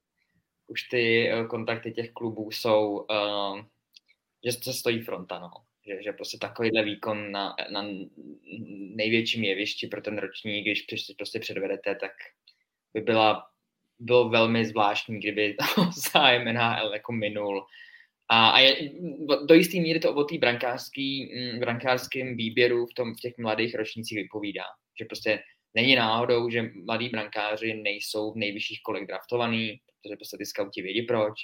už 0.66 0.82
ty 0.82 1.30
eh, 1.30 1.44
kontakty 1.44 1.92
těch 1.92 2.12
klubů 2.12 2.50
jsou, 2.50 3.06
uh, 3.10 3.60
že 4.44 4.52
se 4.52 4.72
stojí 4.72 5.02
fronta. 5.02 5.38
No 5.38 5.50
že, 5.88 6.02
že 6.02 6.12
prostě 6.12 6.38
takovýhle 6.38 6.84
výkon 6.84 7.32
na, 7.32 7.54
na 7.70 7.86
největším 8.94 9.44
jevišti 9.44 9.86
pro 9.86 10.00
ten 10.00 10.18
ročník, 10.18 10.64
když 10.64 10.86
prostě 11.16 11.40
předvedete, 11.40 11.94
tak 11.94 12.12
by 12.94 13.00
byla, 13.00 13.46
bylo 13.98 14.28
velmi 14.28 14.64
zvláštní, 14.64 15.18
kdyby 15.18 15.56
zájem 16.12 16.54
NHL 16.54 16.92
jako 16.92 17.12
minul. 17.12 17.66
A, 18.30 18.48
a 18.48 18.58
je, 18.58 18.90
do 19.46 19.54
jisté 19.54 19.80
míry 19.80 20.00
to 20.00 20.14
o 20.14 20.24
té 20.24 20.38
brankářský, 20.38 21.34
mm, 21.34 21.60
brankářském 21.60 22.36
výběru 22.36 22.86
v, 22.86 22.94
tom, 22.94 23.14
v 23.14 23.20
těch 23.20 23.38
mladých 23.38 23.74
ročnících 23.74 24.18
vypovídá. 24.18 24.64
Že 24.98 25.04
prostě 25.04 25.42
není 25.74 25.94
náhodou, 25.94 26.50
že 26.50 26.70
mladí 26.84 27.08
brankáři 27.08 27.74
nejsou 27.74 28.32
v 28.32 28.36
nejvyšších 28.36 28.80
kolech 28.82 29.06
draftovaný, 29.06 29.80
protože 30.02 30.16
prostě 30.16 30.36
ty 30.36 30.46
scouti 30.46 30.82
vědí 30.82 31.02
proč 31.02 31.34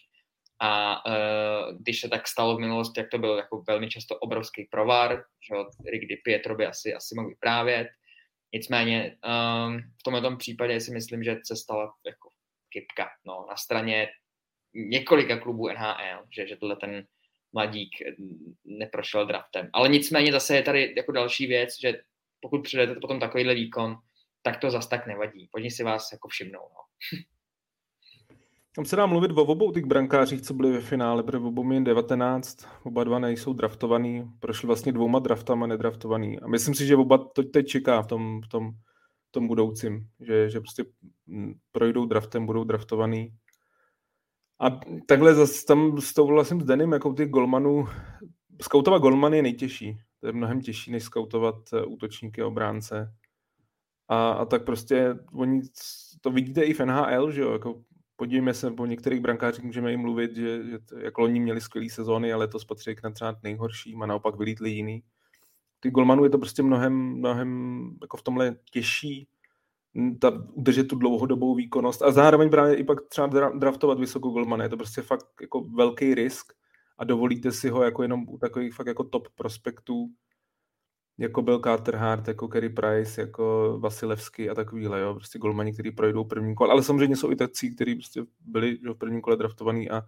a 0.64 1.02
uh, 1.06 1.78
když 1.78 2.00
se 2.00 2.08
tak 2.08 2.28
stalo 2.28 2.56
v 2.56 2.60
minulosti, 2.60 3.00
jak 3.00 3.10
to 3.10 3.18
byl 3.18 3.36
jako 3.36 3.62
velmi 3.66 3.88
často 3.88 4.18
obrovský 4.18 4.68
provar, 4.70 5.24
že 5.48 5.54
Di 6.08 6.16
Pietro 6.16 6.54
by 6.54 6.66
asi, 6.66 6.94
asi 6.94 7.14
mohl 7.14 7.28
vyprávět. 7.28 7.88
Nicméně 8.54 9.16
um, 9.66 9.80
v 9.80 10.02
tomto 10.04 10.36
případě 10.36 10.80
si 10.80 10.90
myslím, 10.90 11.22
že 11.22 11.36
se 11.46 11.56
stala 11.56 11.94
jako 12.06 12.28
kypka 12.68 13.08
no, 13.26 13.46
na 13.48 13.56
straně 13.56 14.08
několika 14.74 15.38
klubů 15.38 15.68
NHL, 15.68 16.26
že, 16.36 16.48
že 16.48 16.56
tohle 16.56 16.76
ten 16.76 17.06
mladík 17.52 17.90
neprošel 18.64 19.26
draftem. 19.26 19.70
Ale 19.72 19.88
nicméně 19.88 20.32
zase 20.32 20.56
je 20.56 20.62
tady 20.62 20.94
jako 20.96 21.12
další 21.12 21.46
věc, 21.46 21.80
že 21.80 22.02
pokud 22.40 22.62
přijdete 22.62 23.00
potom 23.00 23.20
takovýhle 23.20 23.54
výkon, 23.54 23.96
tak 24.42 24.60
to 24.60 24.70
zas 24.70 24.88
tak 24.88 25.06
nevadí. 25.06 25.48
Oni 25.54 25.70
si 25.70 25.82
vás 25.82 26.12
jako 26.12 26.28
všimnou. 26.28 26.60
No. 26.60 26.80
Tam 28.76 28.84
se 28.84 28.96
dá 28.96 29.06
mluvit 29.06 29.30
o 29.30 29.44
obou 29.44 29.72
těch 29.72 29.84
brankářích, 29.84 30.42
co 30.42 30.54
byli 30.54 30.72
ve 30.72 30.80
finále, 30.80 31.22
protože 31.22 31.38
obou 31.38 31.72
jen 31.72 31.84
19, 31.84 32.66
oba 32.84 33.04
dva 33.04 33.18
nejsou 33.18 33.52
draftovaný, 33.52 34.30
prošli 34.40 34.66
vlastně 34.66 34.92
dvouma 34.92 35.18
draftama 35.18 35.66
nedraftovaný. 35.66 36.40
A 36.40 36.46
myslím 36.46 36.74
si, 36.74 36.86
že 36.86 36.96
oba 36.96 37.18
to 37.18 37.42
teď 37.42 37.66
čeká 37.66 38.02
v 38.02 38.06
tom, 38.06 38.40
v 38.42 38.48
tom, 38.48 38.70
v 39.28 39.30
tom 39.30 39.46
budoucím, 39.46 40.08
že, 40.20 40.50
že 40.50 40.60
prostě 40.60 40.84
projdou 41.72 42.06
draftem, 42.06 42.46
budou 42.46 42.64
draftovaný. 42.64 43.34
A 44.60 44.80
takhle 45.06 45.34
zase 45.34 45.66
tam 45.66 46.00
s 46.00 46.14
tou 46.14 46.26
vlastně 46.26 46.60
s 46.60 46.64
Denim, 46.64 46.92
jako 46.92 47.12
těch 47.12 47.30
golmanů, 47.30 47.86
skautovat 48.62 49.02
golmany 49.02 49.36
je 49.36 49.42
nejtěžší. 49.42 49.98
To 50.20 50.26
je 50.26 50.32
mnohem 50.32 50.60
těžší, 50.60 50.90
než 50.90 51.02
skautovat 51.02 51.54
eh, 51.72 51.84
útočníky 51.84 52.42
a 52.42 52.46
obránce. 52.46 53.14
A, 54.08 54.30
a 54.30 54.44
tak 54.44 54.64
prostě 54.64 55.14
oni 55.32 55.60
to 56.20 56.30
vidíte 56.30 56.62
i 56.62 56.74
v 56.74 56.80
NHL, 56.80 57.30
že 57.30 57.40
jo, 57.40 57.52
jako 57.52 57.82
podívejme 58.16 58.54
se, 58.54 58.70
po 58.70 58.86
některých 58.86 59.20
brankářích 59.20 59.64
můžeme 59.64 59.90
jim 59.90 60.00
mluvit, 60.00 60.36
že, 60.36 60.64
že 60.64 60.78
to, 60.78 60.98
jako 60.98 61.20
loni 61.20 61.40
měli 61.40 61.60
skvělé 61.60 61.90
sezóny, 61.90 62.32
ale 62.32 62.48
to 62.48 62.58
patří 62.68 62.94
k 62.94 63.10
třeba 63.10 63.36
nejhorším 63.42 64.02
a 64.02 64.06
naopak 64.06 64.38
vylítli 64.38 64.70
jiný. 64.70 65.02
Ty 65.80 65.90
golmanů 65.90 66.24
je 66.24 66.30
to 66.30 66.38
prostě 66.38 66.62
mnohem, 66.62 66.94
mnohem 66.94 67.90
jako 68.02 68.16
v 68.16 68.22
tomhle 68.22 68.56
těžší 68.70 69.28
ta, 70.20 70.46
udržet 70.52 70.88
tu 70.88 70.96
dlouhodobou 70.96 71.54
výkonnost 71.54 72.02
a 72.02 72.12
zároveň 72.12 72.50
právě 72.50 72.76
i 72.76 72.84
pak 72.84 72.98
třeba 73.08 73.48
draftovat 73.48 73.98
vysokou 73.98 74.30
golmana. 74.30 74.64
Je 74.64 74.70
to 74.70 74.76
prostě 74.76 75.02
fakt 75.02 75.26
jako 75.40 75.60
velký 75.60 76.14
risk 76.14 76.52
a 76.98 77.04
dovolíte 77.04 77.52
si 77.52 77.68
ho 77.68 77.82
jako 77.82 78.02
jenom 78.02 78.28
u 78.28 78.38
takových 78.38 78.74
fakt 78.74 78.86
jako 78.86 79.04
top 79.04 79.28
prospektů, 79.34 80.08
jako 81.18 81.42
byl 81.42 81.60
Carter 81.60 81.96
Hart, 81.96 82.28
jako 82.28 82.48
Kerry 82.48 82.68
Price, 82.68 83.20
jako 83.20 83.76
Vasilevsky 83.80 84.50
a 84.50 84.54
takovýhle, 84.54 85.00
jo, 85.00 85.14
prostě 85.14 85.38
golmani, 85.38 85.72
kteří 85.72 85.90
projdou 85.90 86.24
první 86.24 86.54
kole, 86.54 86.70
ale 86.70 86.82
samozřejmě 86.82 87.16
jsou 87.16 87.30
i 87.30 87.36
tací, 87.36 87.74
kteří 87.74 87.94
prostě 87.94 88.22
byli 88.40 88.78
v 88.84 88.94
prvním 88.94 89.20
kole 89.20 89.36
draftovaný 89.36 89.90
a, 89.90 90.02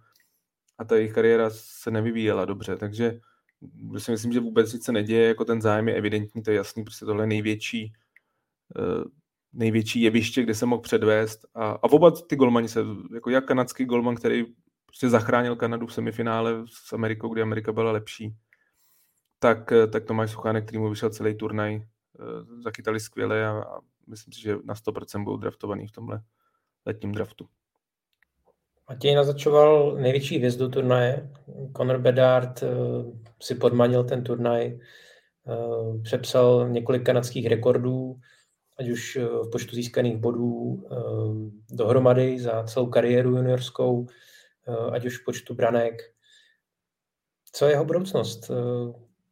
a 0.77 0.85
ta 0.85 0.95
jejich 0.95 1.13
kariéra 1.13 1.49
se 1.49 1.91
nevyvíjela 1.91 2.45
dobře, 2.45 2.77
takže 2.77 3.19
si 3.97 4.11
myslím, 4.11 4.33
že 4.33 4.39
vůbec 4.39 4.73
nic 4.73 4.85
se 4.85 4.91
neděje, 4.91 5.27
jako 5.27 5.45
ten 5.45 5.61
zájem 5.61 5.87
je 5.87 5.95
evidentní, 5.95 6.43
to 6.43 6.51
je 6.51 6.57
jasný, 6.57 6.83
prostě 6.83 7.05
tohle 7.05 7.23
je 7.23 7.27
největší, 7.27 7.93
uh, 8.79 9.03
největší 9.53 10.01
jeviště, 10.01 10.43
kde 10.43 10.55
se 10.55 10.65
mohl 10.65 10.81
předvést. 10.81 11.45
A, 11.55 11.69
a 11.69 11.83
oba 11.83 12.11
ty 12.11 12.35
golmani 12.35 12.69
se, 12.69 12.79
jako 13.13 13.29
jak 13.29 13.45
kanadský 13.45 13.85
golman, 13.85 14.15
který 14.15 14.45
prostě 14.85 15.09
zachránil 15.09 15.55
Kanadu 15.55 15.87
v 15.87 15.93
semifinále 15.93 16.65
s 16.69 16.93
Amerikou, 16.93 17.29
kde 17.29 17.41
Amerika 17.41 17.71
byla 17.71 17.91
lepší, 17.91 18.35
tak, 19.39 19.71
eh, 19.71 19.87
tak 19.87 20.05
Tomáš 20.05 20.31
Suchánek, 20.31 20.65
který 20.65 20.79
mu 20.79 20.89
vyšel 20.89 21.09
celý 21.09 21.35
turnaj, 21.35 21.75
eh, 21.75 21.83
zachytali 22.63 22.99
skvěle 22.99 23.47
a, 23.47 23.51
a 23.51 23.79
myslím 24.07 24.33
si, 24.33 24.41
že 24.41 24.55
na 24.63 24.75
100% 24.75 25.23
budou 25.23 25.37
draftovaný 25.37 25.87
v 25.87 25.91
tomhle 25.91 26.21
letním 26.85 27.11
draftu. 27.11 27.47
Matěj 28.89 29.15
nazačoval 29.15 29.95
největší 29.95 30.37
hvězdu 30.37 30.69
turnaje. 30.69 31.29
Conor 31.77 31.97
Bedard 31.97 32.63
eh, 32.63 32.67
si 33.41 33.55
podmanil 33.55 34.03
ten 34.03 34.23
turnaj, 34.23 34.79
přepsal 36.03 36.69
několik 36.69 37.05
kanadských 37.05 37.47
rekordů, 37.47 38.19
ať 38.79 38.89
už 38.89 39.17
v 39.17 39.49
počtu 39.51 39.75
získaných 39.75 40.17
bodů 40.17 40.83
dohromady 41.71 42.39
za 42.39 42.63
celou 42.63 42.89
kariéru 42.89 43.29
juniorskou, 43.29 44.07
ať 44.91 45.05
už 45.05 45.17
v 45.17 45.23
počtu 45.25 45.53
branek. 45.53 46.01
Co 47.51 47.65
je 47.65 47.71
jeho 47.71 47.85
budoucnost? 47.85 48.51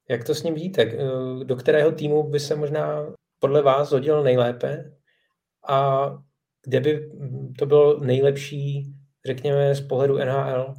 Jak 0.09 0.23
to 0.23 0.35
s 0.35 0.43
ním 0.43 0.53
vidíte? 0.53 0.81
Eh, 0.81 1.43
do 1.43 1.55
kterého 1.55 1.91
týmu 1.91 2.23
by 2.23 2.39
se 2.39 2.55
možná 2.55 3.13
podle 3.39 3.61
vás 3.61 3.91
hodil 3.91 4.23
nejlépe? 4.23 4.91
A 5.69 6.09
kde 6.65 6.79
by 6.79 7.09
to 7.59 7.65
bylo 7.65 7.99
nejlepší, 7.99 8.93
řekněme, 9.25 9.75
z 9.75 9.87
pohledu 9.87 10.17
NHL? 10.17 10.73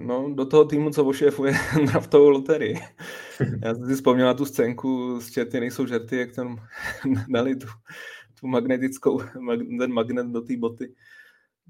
No, 0.00 0.34
do 0.34 0.46
toho 0.46 0.64
týmu, 0.64 0.90
co 0.90 1.04
ošéfuje 1.04 1.52
naftovou 1.94 2.28
loterii. 2.28 2.74
Já 3.64 3.74
jsem 3.74 3.86
si 3.86 3.94
vzpomněl 3.94 4.26
na 4.26 4.34
tu 4.34 4.44
scénku 4.44 5.20
s 5.20 5.30
čerty 5.30 5.60
nejsou 5.60 5.86
žerty, 5.86 6.16
jak 6.16 6.32
tam 6.32 6.66
dali 7.28 7.56
tu, 7.56 7.66
tu 8.40 8.46
magnetickou, 8.46 9.20
ten 9.78 9.92
magnet 9.92 10.26
do 10.26 10.40
té 10.40 10.56
boty 10.56 10.94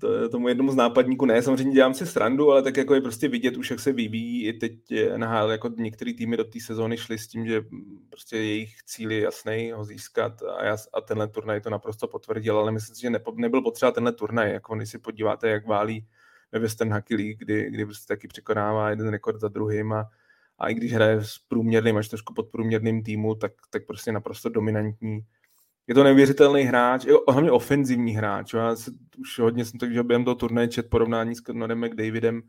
to, 0.01 0.29
tomu 0.29 0.49
jednomu 0.49 0.73
z 0.73 0.77
nápadníků. 0.77 1.27
Ne, 1.27 1.43
samozřejmě 1.43 1.75
dělám 1.75 1.95
si 1.95 2.07
srandu, 2.07 2.51
ale 2.51 2.63
tak 2.63 2.77
jako 2.77 2.95
je 2.95 3.01
prostě 3.01 3.29
vidět 3.29 3.57
už, 3.57 3.71
jak 3.71 3.81
se 3.81 3.93
vyvíjí. 3.93 4.47
I 4.47 4.53
teď 4.53 4.73
NHL, 5.17 5.51
jako 5.51 5.69
některé 5.77 6.15
týmy 6.15 6.37
do 6.37 6.45
té 6.45 6.61
sezóny 6.61 6.97
šly 6.97 7.19
s 7.19 7.27
tím, 7.27 7.47
že 7.47 7.63
prostě 8.11 8.37
jejich 8.37 8.83
cíl 8.83 9.11
je 9.11 9.21
jasný 9.21 9.73
ho 9.75 9.85
získat 9.85 10.43
a, 10.43 10.65
já, 10.65 10.77
a 10.95 11.01
tenhle 11.01 11.29
turnaj 11.29 11.61
to 11.61 11.71
naprosto 11.71 12.09
potvrdil, 12.09 12.59
ale 12.59 12.73
myslím 12.73 12.97
si, 12.97 13.03
že 13.03 13.11
ne, 13.11 13.21
nebyl 13.35 13.63
potřeba 13.63 13.93
tenhle 13.93 14.13
turnaj. 14.13 14.53
Jako 14.53 14.75
když 14.75 14.91
si 14.91 14.99
podíváte, 14.99 15.49
jak 15.49 15.67
válí 15.67 16.07
ve 16.53 16.59
Western 16.59 16.95
Hockey 16.95 17.17
League, 17.17 17.39
kdy, 17.39 17.71
kdy 17.71 17.85
prostě 17.85 18.15
taky 18.15 18.29
překonává 18.29 18.91
jeden 18.91 19.09
rekord 19.09 19.41
za 19.41 19.49
druhým 19.49 19.93
a, 19.93 20.11
a 20.59 20.69
i 20.69 20.75
když 20.75 20.93
hraje 20.93 21.25
s 21.25 21.39
průměrným 21.49 21.97
až 21.97 22.09
trošku 22.09 22.35
podprůměrným 22.35 23.03
týmu, 23.03 23.35
tak, 23.35 23.53
tak 23.71 23.87
prostě 23.87 24.13
naprosto 24.13 24.49
dominantní 24.49 25.21
je 25.87 25.95
to 25.95 26.05
neuvěřitelný 26.05 26.63
hráč, 26.63 27.05
je 27.05 27.15
hlavně 27.29 27.51
ofenzivní 27.51 28.13
hráč. 28.13 28.55
Já 28.55 28.77
se, 28.77 28.91
už 29.19 29.39
hodně 29.39 29.65
jsem 29.65 29.79
tak, 29.79 29.93
že 29.93 30.03
během 30.03 30.25
toho 30.25 30.35
turnaje 30.35 30.69
čet 30.69 30.91
porovnání 30.91 31.35
s 31.35 31.43
Conorem 31.43 31.87
McDavidem, 31.87 32.43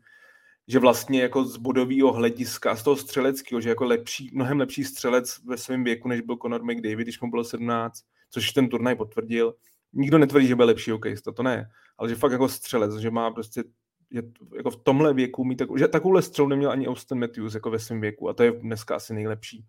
že 0.68 0.78
vlastně 0.78 1.22
jako 1.22 1.44
z 1.44 1.56
bodového 1.56 2.12
hlediska, 2.12 2.76
z 2.76 2.82
toho 2.82 2.96
střeleckého, 2.96 3.60
že 3.60 3.68
jako 3.68 3.84
lepší, 3.84 4.30
mnohem 4.32 4.58
lepší 4.58 4.84
střelec 4.84 5.44
ve 5.44 5.56
svém 5.56 5.84
věku, 5.84 6.08
než 6.08 6.20
byl 6.20 6.36
Conor 6.42 6.64
McDavid, 6.64 6.98
když 6.98 7.20
mu 7.20 7.30
bylo 7.30 7.44
17, 7.44 8.04
což 8.30 8.52
ten 8.52 8.68
turnaj 8.68 8.94
potvrdil. 8.94 9.54
Nikdo 9.92 10.18
netvrdí, 10.18 10.46
že 10.46 10.56
byl 10.56 10.66
lepší 10.66 10.90
hokejista, 10.90 11.32
to 11.32 11.42
ne, 11.42 11.70
ale 11.98 12.08
že 12.08 12.14
fakt 12.14 12.32
jako 12.32 12.48
střelec, 12.48 12.96
že 12.96 13.10
má 13.10 13.30
prostě 13.30 13.64
je 14.10 14.22
jako 14.56 14.70
v 14.70 14.76
tomhle 14.76 15.14
věku 15.14 15.44
mít 15.44 15.56
tak, 15.56 15.68
že 15.78 15.88
takovouhle 15.88 16.22
střelu 16.22 16.48
neměl 16.48 16.70
ani 16.70 16.88
Austin 16.88 17.18
Matthews 17.18 17.54
jako 17.54 17.70
ve 17.70 17.78
svém 17.78 18.00
věku 18.00 18.28
a 18.28 18.32
to 18.32 18.42
je 18.42 18.52
dneska 18.52 18.96
asi 18.96 19.14
nejlepší 19.14 19.64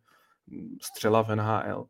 střela 0.82 1.24
v 1.24 1.36
NHL. 1.36 1.88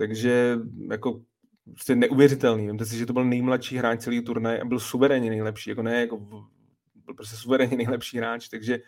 Takže 0.00 0.58
jako 0.90 1.22
prostě 1.64 1.94
neuvěřitelný. 1.94 2.66
Vemte 2.66 2.86
si, 2.86 2.98
že 2.98 3.06
to 3.06 3.12
byl 3.12 3.24
nejmladší 3.24 3.76
hráč 3.76 4.00
celý 4.00 4.24
turnaj 4.24 4.60
a 4.60 4.64
byl 4.64 4.80
suverénně 4.80 5.30
nejlepší. 5.30 5.70
Jako 5.70 5.82
ne, 5.82 6.00
jako 6.00 6.16
byl 7.04 7.14
prostě 7.16 7.36
suverénně 7.36 7.76
nejlepší 7.76 8.18
hráč, 8.18 8.48
takže 8.48 8.78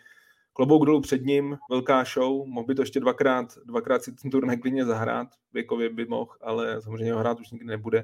klobouk 0.53 0.85
dolů 0.85 1.01
před 1.01 1.25
ním, 1.25 1.57
velká 1.69 2.03
show, 2.03 2.47
mohl 2.47 2.67
by 2.67 2.75
to 2.75 2.81
ještě 2.81 2.99
dvakrát, 2.99 3.57
dvakrát 3.65 4.03
si 4.03 4.11
ten 4.11 4.31
turnaj 4.31 4.57
klidně 4.57 4.85
zahrát, 4.85 5.27
věkově 5.53 5.89
by 5.89 6.05
mohl, 6.05 6.31
ale 6.41 6.81
samozřejmě 6.81 7.13
ho 7.13 7.19
hrát 7.19 7.39
už 7.39 7.51
nikdy 7.51 7.65
nebude. 7.67 8.03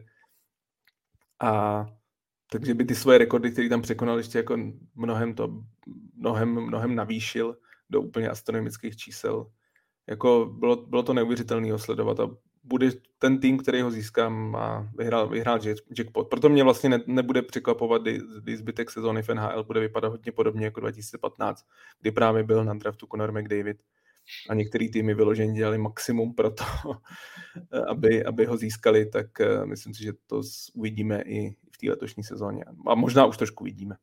A 1.39 1.85
takže 2.51 2.73
by 2.73 2.85
ty 2.85 2.95
svoje 2.95 3.17
rekordy, 3.17 3.51
které 3.51 3.69
tam 3.69 3.81
překonal, 3.81 4.17
ještě 4.17 4.37
jako 4.37 4.57
mnohem 4.95 5.33
to, 5.33 5.63
mnohem, 6.15 6.49
mnohem 6.49 6.95
navýšil 6.95 7.57
do 7.89 8.01
úplně 8.01 8.29
astronomických 8.29 8.97
čísel. 8.97 9.51
Jako 10.07 10.55
bylo, 10.59 10.75
bylo 10.75 11.03
to 11.03 11.13
neuvěřitelné 11.13 11.79
sledovat 11.79 12.19
a 12.19 12.29
bude 12.69 12.89
ten 13.19 13.39
tým, 13.39 13.57
který 13.57 13.81
ho 13.81 13.91
získá, 13.91 14.29
má 14.29 14.89
vyhrál, 14.97 15.29
vyhrál 15.29 15.59
jackpot. 15.97 16.29
Proto 16.29 16.49
mě 16.49 16.63
vlastně 16.63 16.89
ne, 16.89 16.99
nebude 17.07 17.41
překvapovat, 17.41 18.01
kdy, 18.01 18.21
kdy 18.41 18.57
zbytek 18.57 18.91
sezóny 18.91 19.21
v 19.21 19.29
NHL 19.29 19.63
bude 19.63 19.79
vypadat 19.79 20.09
hodně 20.09 20.31
podobně 20.31 20.65
jako 20.65 20.79
2015, 20.79 21.65
kdy 22.01 22.11
právě 22.11 22.43
byl 22.43 22.63
na 22.65 22.73
draftu 22.73 23.07
Conor 23.07 23.31
McDavid 23.31 23.77
a 24.49 24.53
některý 24.53 24.91
týmy 24.91 25.13
vyloženě 25.13 25.53
dělali 25.53 25.77
maximum 25.77 26.33
pro 26.33 26.51
to, 26.51 26.63
aby, 27.87 28.25
aby 28.25 28.45
ho 28.45 28.57
získali, 28.57 29.05
tak 29.05 29.27
uh, 29.39 29.65
myslím 29.65 29.93
si, 29.93 30.03
že 30.03 30.13
to 30.27 30.41
uvidíme 30.73 31.21
i 31.21 31.55
v 31.71 31.77
té 31.77 31.89
letošní 31.89 32.23
sezóně. 32.23 32.63
A 32.87 32.95
možná 32.95 33.25
už 33.25 33.37
trošku 33.37 33.63
vidíme. 33.63 33.95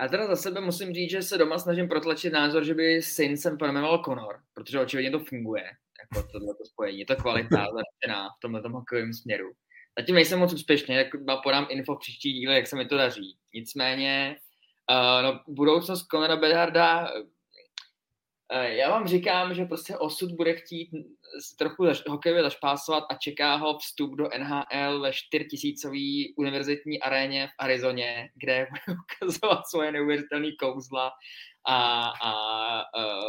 A 0.00 0.08
teda 0.08 0.26
za 0.26 0.36
sebe 0.36 0.60
musím 0.60 0.94
říct, 0.94 1.10
že 1.10 1.22
se 1.22 1.38
doma 1.38 1.58
snažím 1.58 1.88
protlačit 1.88 2.32
názor, 2.32 2.64
že 2.64 2.74
by 2.74 3.02
Saintsem 3.02 3.58
pojmenoval 3.58 4.02
Conor, 4.04 4.40
protože 4.54 4.80
očividně 4.80 5.10
to 5.10 5.18
funguje 5.18 5.64
jako 6.00 6.28
tohle 6.32 6.54
spojení. 6.64 6.98
Je 6.98 7.06
to 7.06 7.16
kvalita 7.16 7.48
zaručená 7.56 8.28
v 8.28 8.40
tomhle 8.40 8.62
hokejovém 8.64 9.12
směru. 9.12 9.50
Zatím 9.98 10.14
nejsem 10.14 10.38
moc 10.38 10.52
úspěšný, 10.52 10.94
jak 10.94 11.06
podám 11.42 11.66
info 11.70 11.94
v 11.94 11.98
příští 11.98 12.32
díle, 12.32 12.54
jak 12.54 12.66
se 12.66 12.76
mi 12.76 12.86
to 12.86 12.96
daří. 12.96 13.36
Nicméně, 13.54 14.36
uh, 14.90 15.22
no, 15.22 15.40
budoucnost 15.48 16.06
Conora 16.06 16.36
Bedharda, 16.36 17.00
uh, 17.00 17.26
já 18.58 18.90
vám 18.90 19.06
říkám, 19.06 19.54
že 19.54 19.64
prostě 19.64 19.96
osud 19.96 20.30
bude 20.32 20.54
chtít 20.54 20.90
trochu 21.58 21.86
zaš, 21.86 22.02
hokejově 22.08 22.42
zašpásovat 22.42 23.04
a 23.10 23.14
čeká 23.14 23.56
ho 23.56 23.78
vstup 23.78 24.14
do 24.16 24.28
NHL 24.38 25.00
ve 25.00 25.12
4000 25.12 25.88
univerzitní 26.36 27.02
aréně 27.02 27.46
v 27.46 27.50
Arizoně, 27.58 28.30
kde 28.34 28.66
bude 28.86 28.98
ukazovat 29.00 29.66
svoje 29.66 29.92
neuvěřitelné 29.92 30.48
kouzla 30.60 31.12
a, 31.64 32.08
a, 32.08 32.32
a, 32.80 33.20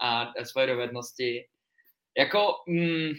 a, 0.00 0.22
a 0.22 0.44
svoje 0.44 0.66
dovednosti. 0.66 1.48
Jako 2.18 2.54
mm, 2.68 3.12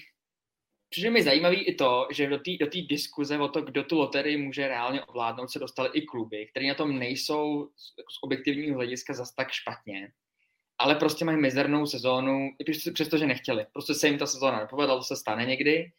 Přijde 0.90 1.10
mi 1.10 1.24
zajímavý 1.24 1.64
i 1.64 1.76
to, 1.76 2.08
že 2.12 2.28
do 2.28 2.38
té 2.38 2.52
do 2.60 2.68
diskuze 2.90 3.40
o 3.40 3.48
to, 3.48 3.62
kdo 3.62 3.84
tu 3.84 3.98
loterii 3.98 4.38
může 4.38 4.68
reálně 4.68 5.04
ovládnout, 5.04 5.52
se 5.52 5.60
dostaly 5.60 5.90
i 5.94 6.02
kluby, 6.02 6.48
které 6.52 6.68
na 6.68 6.74
tom 6.74 7.00
nejsou 7.00 7.70
z 8.10 8.24
objektivního 8.24 8.76
hlediska 8.76 9.14
zas 9.14 9.36
tak 9.36 9.52
špatně, 9.52 10.12
ale 10.78 10.96
prostě 10.96 11.26
mají 11.26 11.38
mizernou 11.38 11.86
sezónu, 11.86 12.50
i 12.60 12.92
přesto, 12.92 13.18
že 13.18 13.28
nechtěli. 13.28 13.66
Prostě 13.74 13.94
se 13.94 14.08
jim 14.08 14.18
ta 14.18 14.26
sezóna 14.26 14.60
nepovedla, 14.60 14.96
to 14.96 15.04
se 15.04 15.16
stane 15.16 15.46
někdy. 15.46 15.92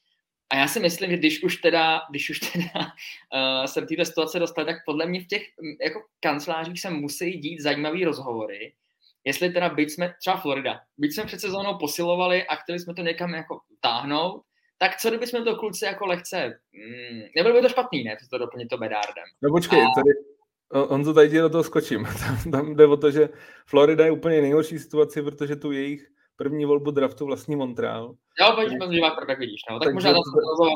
A 0.50 0.56
já 0.56 0.68
si 0.68 0.80
myslím, 0.80 1.10
že 1.10 1.16
když 1.16 1.42
už 1.42 1.56
teda, 1.56 2.00
když 2.10 2.30
už 2.30 2.40
teda 2.40 2.80
uh, 2.80 3.64
se 3.66 3.80
v 3.80 3.86
této 3.86 4.04
situace 4.04 4.38
dostal, 4.38 4.64
tak 4.64 4.76
podle 4.86 5.06
mě 5.06 5.20
v 5.20 5.26
těch 5.26 5.42
jako 5.82 6.02
kancelářích 6.20 6.80
se 6.80 6.90
musí 6.90 7.30
dít 7.30 7.60
zajímavý 7.60 8.04
rozhovory, 8.04 8.72
jestli 9.24 9.50
teda 9.50 9.68
byť 9.68 9.90
jsme, 9.90 10.14
třeba 10.20 10.36
Florida, 10.36 10.80
byť 10.98 11.14
jsme 11.14 11.24
před 11.24 11.40
sezónou 11.40 11.78
posilovali 11.78 12.46
a 12.46 12.54
chtěli 12.56 12.80
jsme 12.80 12.94
to 12.94 13.02
někam 13.02 13.34
jako 13.34 13.60
táhnout, 13.80 14.42
tak 14.78 14.96
co 14.96 15.08
kdyby 15.08 15.26
jsme 15.26 15.42
to 15.42 15.56
kluci 15.56 15.84
jako 15.84 16.06
lehce, 16.06 16.60
mm, 16.72 17.22
nebylo 17.36 17.54
by 17.54 17.62
to 17.62 17.68
špatný, 17.68 18.04
ne, 18.04 18.16
to 18.30 18.38
doplnit 18.38 18.68
to 18.68 18.78
Bedardem. 18.78 19.24
No 19.42 19.50
počkej, 19.50 19.82
a... 19.82 19.86
tady, 19.94 20.10
on 20.72 21.04
to 21.04 21.14
tady 21.14 21.38
do 21.38 21.50
toho 21.50 21.64
skočím. 21.64 22.04
Tam, 22.04 22.50
tam 22.52 22.76
jde 22.76 22.86
o 22.86 22.96
to, 22.96 23.10
že 23.10 23.28
Florida 23.66 24.04
je 24.04 24.10
úplně 24.10 24.40
nejhorší 24.40 24.78
situaci, 24.78 25.22
protože 25.22 25.56
tu 25.56 25.72
jejich 25.72 26.06
první 26.36 26.64
volbu 26.64 26.90
draftu 26.90 27.26
vlastní 27.26 27.56
Montreal. 27.56 28.14
Jo, 28.40 28.52
pojďme 28.54 28.88
dívat, 28.88 29.14
tak 29.26 29.38
vidíš. 29.38 29.60
No. 29.70 29.80
Tak 29.80 29.94
možná 29.94 30.12
to 30.12 30.20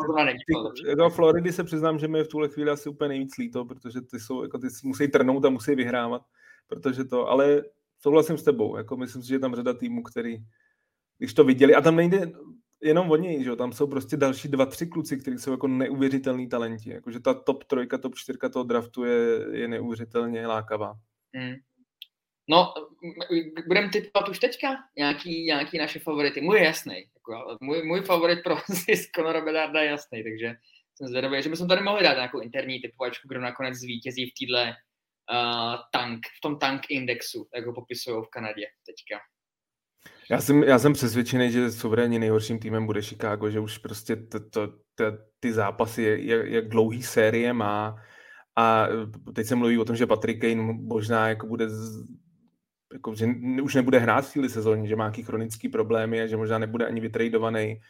zrovna 0.06 0.24
není. 0.24 0.38
Jako 0.86 1.10
Floridy 1.10 1.52
se 1.52 1.64
přiznám, 1.64 1.98
že 1.98 2.08
mi 2.08 2.18
je 2.18 2.24
v 2.24 2.28
tuhle 2.28 2.48
chvíli 2.48 2.70
asi 2.70 2.88
úplně 2.88 3.08
nejvíc 3.08 3.36
líto, 3.38 3.64
protože 3.64 4.00
ty, 4.00 4.20
jsou, 4.20 4.42
jako 4.42 4.58
ty 4.58 4.66
musí 4.84 5.08
trnout 5.08 5.44
a 5.44 5.50
musí 5.50 5.74
vyhrávat, 5.74 6.22
protože 6.66 7.04
to, 7.04 7.28
ale 7.28 7.62
souhlasím 8.00 8.38
s 8.38 8.42
tebou, 8.42 8.76
jako 8.76 8.96
myslím 8.96 9.22
si, 9.22 9.28
že 9.28 9.34
je 9.34 9.38
tam 9.38 9.54
řada 9.54 9.74
týmů, 9.74 10.02
který, 10.02 10.38
když 11.18 11.34
to 11.34 11.44
viděli, 11.44 11.74
a 11.74 11.80
tam 11.80 11.96
nejde 11.96 12.32
jenom 12.82 13.10
o 13.10 13.16
něj, 13.16 13.44
že 13.44 13.56
tam 13.56 13.72
jsou 13.72 13.86
prostě 13.86 14.16
další 14.16 14.48
dva, 14.48 14.66
tři 14.66 14.86
kluci, 14.86 15.16
kteří 15.16 15.38
jsou 15.38 15.50
jako 15.50 15.68
neuvěřitelný 15.68 16.48
talenti, 16.48 16.90
jakože 16.90 17.20
ta 17.20 17.34
top 17.34 17.64
trojka, 17.64 17.98
top 17.98 18.14
čtyřka 18.14 18.48
toho 18.48 18.62
draftu 18.64 19.04
je, 19.04 19.46
je 19.52 19.68
neuvěřitelně 19.68 20.46
lákavá. 20.46 20.94
Hmm. 21.34 21.54
No, 22.48 22.74
budeme 23.66 23.88
typovat 23.88 24.28
už 24.28 24.38
teďka 24.38 24.76
nějaký, 24.96 25.44
nějaký 25.44 25.78
naše 25.78 25.98
favority. 25.98 26.40
Můj 26.40 26.58
je 26.58 26.64
jasný. 26.64 26.94
Jako, 27.14 27.56
můj, 27.60 27.82
můj 27.82 28.00
favorit 28.00 28.38
pro 28.44 28.56
zisk 28.68 29.10
Conora 29.16 29.40
Bedarda 29.40 29.80
je 29.80 29.90
jasný, 29.90 30.22
takže 30.22 30.54
jsem 30.94 31.08
zvědavý, 31.08 31.42
že 31.42 31.48
bychom 31.48 31.68
tady 31.68 31.82
mohli 31.82 32.02
dát 32.02 32.14
nějakou 32.14 32.40
interní 32.40 32.80
typovačku, 32.80 33.28
kdo 33.28 33.40
nakonec 33.40 33.74
zvítězí 33.74 34.30
v 34.30 34.34
téhle 34.38 34.64
uh, 34.66 35.76
tank, 35.92 36.20
v 36.38 36.40
tom 36.42 36.58
tank 36.58 36.82
indexu, 36.88 37.48
jak 37.54 37.66
ho 37.66 37.74
popisují 37.74 38.22
v 38.24 38.28
Kanadě 38.28 38.66
teďka. 38.86 39.20
Já 40.30 40.40
jsem, 40.40 40.62
já 40.62 40.78
jsem 40.78 40.92
přesvědčený, 40.92 41.52
že 41.52 41.72
suverénně 41.72 42.18
nejhorším 42.18 42.58
týmem 42.58 42.86
bude 42.86 43.02
Chicago, 43.02 43.50
že 43.50 43.60
už 43.60 43.78
prostě 43.78 44.16
to, 44.16 44.40
to, 44.40 44.66
to, 44.94 45.04
ty 45.40 45.52
zápasy, 45.52 46.18
jak, 46.22 46.46
jak 46.46 46.68
dlouhý 46.68 47.02
série 47.02 47.52
má 47.52 47.96
a 48.56 48.88
teď 49.34 49.46
se 49.46 49.54
mluví 49.54 49.78
o 49.78 49.84
tom, 49.84 49.96
že 49.96 50.06
Patrick 50.06 50.40
Kane 50.40 50.62
možná 50.72 51.28
jako 51.28 51.46
bude 51.46 51.66
jako, 52.92 53.14
že 53.14 53.26
už 53.62 53.74
nebude 53.74 53.98
hrát 53.98 54.26
v 54.26 54.32
téhle 54.32 54.48
sezóně, 54.48 54.88
že 54.88 54.96
má 54.96 55.04
nějaký 55.04 55.22
chronický 55.22 55.68
problémy 55.68 56.22
a 56.22 56.26
že 56.26 56.36
možná 56.36 56.58
nebude 56.58 56.86
ani 56.86 57.00
vytradovaný. 57.00 57.80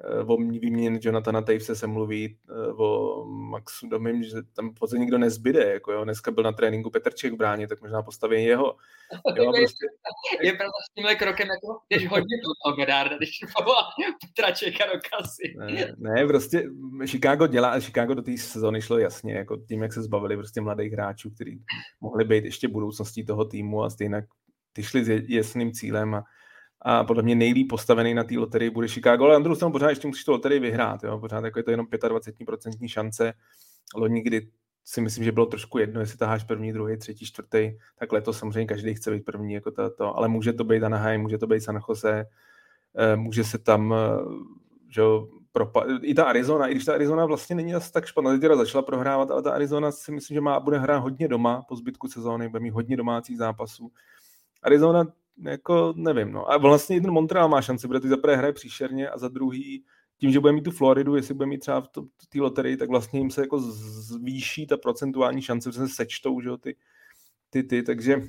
Eh, 0.00 0.24
o 0.26 0.36
výměně 0.36 0.98
Jonathana 1.02 1.42
Tavese 1.42 1.76
se 1.76 1.86
mluví, 1.86 2.38
eh, 2.50 2.72
o 2.72 3.24
Maxu 3.24 3.88
Domim, 3.88 4.22
že 4.22 4.36
tam 4.56 4.70
v 4.70 4.74
podstatě 4.74 5.00
nikdo 5.00 5.18
nezbyde. 5.18 5.72
Jako 5.72 5.92
jo. 5.92 6.04
Dneska 6.04 6.30
byl 6.30 6.44
na 6.44 6.52
tréninku 6.52 6.90
Petrček 6.90 7.32
v 7.32 7.36
bráně, 7.36 7.68
tak 7.68 7.80
možná 7.80 8.02
postaví 8.02 8.44
jeho. 8.44 8.76
Jo, 9.36 9.52
prostě... 9.56 9.86
Je 10.42 10.52
pravda 10.52 10.72
s 10.90 10.94
tímhle 10.94 11.14
krokem, 11.14 11.48
jako 11.48 11.80
když 11.88 12.08
hodně 12.10 12.36
toho 12.64 12.76
Bedárda, 12.76 13.16
když 13.16 13.40
Petra 14.20 14.50
Čeka 14.54 14.84
do 14.86 15.00
kasy. 15.10 15.54
Ne, 15.56 15.94
ne, 15.98 16.26
prostě 16.26 16.64
Chicago 17.06 17.46
dělá, 17.46 17.80
Chicago 17.80 18.14
do 18.14 18.22
té 18.22 18.38
sezóny 18.38 18.82
šlo 18.82 18.98
jasně, 18.98 19.34
jako 19.34 19.56
tím, 19.56 19.82
jak 19.82 19.92
se 19.92 20.02
zbavili 20.02 20.36
prostě 20.36 20.60
mladých 20.60 20.92
hráčů, 20.92 21.30
kteří 21.30 21.62
mohli 22.00 22.24
být 22.24 22.44
ještě 22.44 22.68
budoucností 22.68 23.24
toho 23.24 23.44
týmu 23.44 23.82
a 23.82 23.90
stejně 23.90 24.26
ty 24.72 24.82
šli 24.82 25.04
s 25.04 25.08
jasným 25.28 25.72
cílem 25.72 26.14
a, 26.14 26.24
a 26.84 27.04
podle 27.04 27.22
mě 27.22 27.34
nejlíp 27.34 27.68
postavený 27.68 28.14
na 28.14 28.24
té 28.24 28.38
loterii 28.38 28.70
bude 28.70 28.88
Chicago, 28.88 29.24
ale 29.24 29.34
na 29.34 29.40
druhou 29.40 29.56
stranu 29.56 29.72
pořád 29.72 29.90
ještě 29.90 30.06
musíš 30.06 30.24
tu 30.24 30.32
loterii 30.32 30.60
vyhrát, 30.60 31.04
jo? 31.04 31.18
pořád 31.18 31.44
jako 31.44 31.58
je 31.58 31.62
to 31.62 31.70
jenom 31.70 31.86
25% 31.86 32.88
šance, 32.88 33.32
loni, 33.96 34.22
kdy 34.22 34.48
si 34.84 35.00
myslím, 35.00 35.24
že 35.24 35.32
bylo 35.32 35.46
trošku 35.46 35.78
jedno, 35.78 36.00
jestli 36.00 36.18
taháš 36.18 36.44
první, 36.44 36.72
druhý, 36.72 36.96
třetí, 36.96 37.26
čtvrtý, 37.26 37.72
tak 37.98 38.12
letos 38.12 38.38
samozřejmě 38.38 38.66
každý 38.66 38.94
chce 38.94 39.10
být 39.10 39.24
první, 39.24 39.54
jako 39.54 39.70
to, 39.70 39.90
to, 39.90 40.16
ale 40.16 40.28
může 40.28 40.52
to 40.52 40.64
být 40.64 40.82
Anaheim, 40.82 41.20
může 41.20 41.38
to 41.38 41.46
být 41.46 41.60
San 41.60 41.80
Jose, 41.88 42.24
eh, 42.96 43.16
může 43.16 43.44
se 43.44 43.58
tam, 43.58 43.94
eh, 43.94 43.96
že 44.88 45.02
propa- 45.54 46.00
i 46.02 46.14
ta 46.14 46.24
Arizona, 46.24 46.66
i 46.66 46.70
když 46.70 46.84
ta 46.84 46.94
Arizona 46.94 47.26
vlastně 47.26 47.56
není 47.56 47.74
asi 47.74 47.92
tak 47.92 48.06
špatná, 48.06 48.38
teda 48.38 48.56
začala 48.56 48.82
prohrávat, 48.82 49.30
ale 49.30 49.42
ta 49.42 49.52
Arizona 49.52 49.92
si 49.92 50.12
myslím, 50.12 50.34
že 50.34 50.40
má, 50.40 50.60
bude 50.60 50.78
hrát 50.78 50.98
hodně 50.98 51.28
doma 51.28 51.62
po 51.68 51.76
zbytku 51.76 52.08
sezóny, 52.08 52.48
bude 52.48 52.60
mít 52.60 52.70
hodně 52.70 52.96
domácích 52.96 53.38
zápasů. 53.38 53.92
Arizona 54.62 55.06
jako 55.38 55.94
nevím, 55.96 56.32
no. 56.32 56.50
A 56.50 56.58
vlastně 56.58 57.00
ten 57.00 57.10
Montreal 57.10 57.48
má 57.48 57.62
šanci, 57.62 57.88
protože 57.88 58.00
ty 58.00 58.08
za 58.08 58.16
prvé 58.16 58.36
hraje 58.36 58.52
příšerně 58.52 59.10
a 59.10 59.18
za 59.18 59.28
druhý 59.28 59.84
tím, 60.18 60.32
že 60.32 60.40
bude 60.40 60.52
mít 60.52 60.64
tu 60.64 60.70
Floridu, 60.70 61.16
jestli 61.16 61.34
bude 61.34 61.46
mít 61.46 61.58
třeba 61.58 61.80
v 61.80 62.26
té 62.28 62.40
loterii, 62.40 62.76
tak 62.76 62.88
vlastně 62.88 63.20
jim 63.20 63.30
se 63.30 63.40
jako 63.40 63.60
zvýší 63.60 64.66
ta 64.66 64.76
procentuální 64.76 65.42
šance, 65.42 65.72
že 65.72 65.78
se 65.78 65.88
sečtou, 65.88 66.40
že 66.40 66.48
jo, 66.48 66.56
ty, 66.56 66.76
ty, 67.50 67.62
ty, 67.62 67.82
takže 67.82 68.22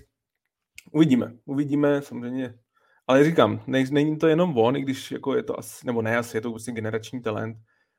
uvidíme, 0.91 1.33
uvidíme 1.45 2.01
samozřejmě, 2.01 2.59
ale 3.07 3.23
říkám, 3.23 3.63
ne, 3.67 3.83
není 3.91 4.17
to 4.17 4.27
jenom 4.27 4.57
on, 4.57 4.75
i 4.75 4.81
když 4.81 5.11
jako 5.11 5.35
je 5.35 5.43
to 5.43 5.59
asi, 5.59 5.87
nebo 5.87 6.01
ne 6.01 6.17
asi, 6.17 6.37
je 6.37 6.41
to 6.41 6.51
prostě 6.51 6.71
generační 6.71 7.21
talent, 7.21 7.57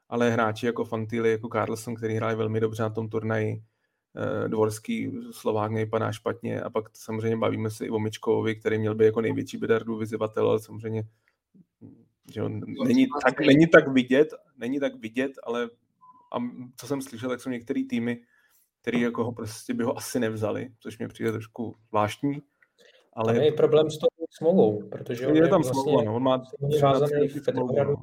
ale 0.09 0.31
hráči 0.31 0.67
jako 0.67 0.85
Fantily, 0.85 1.31
jako 1.31 1.49
Carlson, 1.49 1.95
který 1.95 2.15
hraje 2.15 2.37
velmi 2.37 2.61
dobře 2.61 2.83
na 2.83 2.91
tom 2.91 3.09
turnaji, 3.09 3.63
dvorský 4.49 5.13
Slovák 5.31 5.73
nevypadá 5.73 6.13
špatně 6.13 6.63
a 6.63 6.71
pak 6.71 6.97
samozřejmě 6.97 7.37
bavíme 7.37 7.71
se 7.71 7.87
i 7.87 7.91
o 7.91 7.99
Mičkovi, 7.99 8.57
který 8.57 8.79
měl 8.79 8.95
být 8.95 9.05
jako 9.05 9.21
největší 9.21 9.57
Bedardu 9.57 9.97
vyzývatel, 9.97 10.51
ale 10.51 10.61
samozřejmě 10.61 11.05
že 12.33 12.43
on 12.43 12.61
není, 12.85 13.07
tak, 13.25 13.41
není 13.41 13.67
tak 13.67 13.89
vidět, 13.89 14.29
není 14.57 14.81
tak 14.81 14.95
vidět, 14.95 15.33
ale 15.43 15.71
a 16.33 16.39
co 16.77 16.87
jsem 16.87 17.03
slyšel, 17.03 17.29
tak 17.29 17.41
jsou 17.41 17.51
některé 17.51 17.83
týmy, 17.91 18.21
který 18.83 19.01
jako 19.01 19.25
ho 19.25 19.33
prostě 19.33 19.75
by 19.75 19.85
ho 19.85 19.97
asi 19.97 20.21
nevzali, 20.21 20.71
což 20.81 20.99
mě 20.99 21.09
přijde 21.09 21.33
trošku 21.33 21.75
zvláštní. 21.89 22.43
Ale 23.13 23.35
tam 23.35 23.43
je 23.43 23.53
problém 23.53 23.91
s 23.91 23.99
tou 23.99 24.07
smlouvou, 24.31 24.89
protože 24.89 25.27
on 25.27 25.37
je, 25.37 25.43
je 25.43 25.49
tam 25.49 25.63
vlastně 25.63 25.83
smlouva, 25.83 26.03
no. 26.03 26.15
on 26.15 26.23
má 26.23 26.43
smlouvu. 27.43 27.97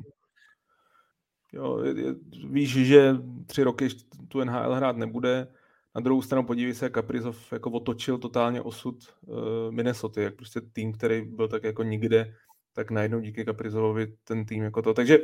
Jo, 1.54 1.84
je, 1.84 2.02
je, 2.02 2.16
víš, 2.50 2.72
že 2.72 3.16
tři 3.46 3.64
roky 3.64 3.88
tu 4.28 4.44
NHL 4.44 4.76
hrát 4.76 4.98
nebude, 4.98 5.48
na 5.96 6.02
druhou 6.02 6.22
stranu 6.22 6.48
podívej 6.48 6.74
se, 6.74 6.90
Kaprizov 6.90 7.54
jako 7.54 7.72
otočil 7.72 8.18
totálně 8.18 8.62
osud 8.62 8.96
uh, 9.22 9.38
Minnesota, 9.72 10.22
jak 10.22 10.36
prostě 10.36 10.62
tým, 10.62 10.94
který 10.94 11.22
byl 11.22 11.48
tak 11.48 11.64
jako 11.64 11.84
nikde, 11.84 12.34
tak 12.74 12.92
najednou 12.92 13.20
díky 13.20 13.46
Kaprizovovi 13.46 14.08
ten 14.24 14.46
tým 14.46 14.64
jako 14.64 14.82
to. 14.82 14.94
Takže 14.94 15.20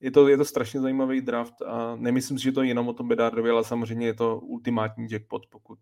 je 0.00 0.10
to, 0.10 0.28
je 0.28 0.36
to 0.36 0.44
strašně 0.44 0.80
zajímavý 0.80 1.20
draft 1.20 1.62
a 1.62 1.96
nemyslím 1.96 2.38
si, 2.38 2.44
že 2.44 2.52
to 2.52 2.62
je 2.62 2.68
jenom 2.68 2.88
o 2.88 2.92
tom 2.92 3.08
Bedardovi, 3.08 3.50
ale 3.50 3.64
samozřejmě 3.64 4.06
je 4.06 4.14
to 4.14 4.38
ultimátní 4.38 5.06
jackpot, 5.10 5.46
pokud 5.50 5.78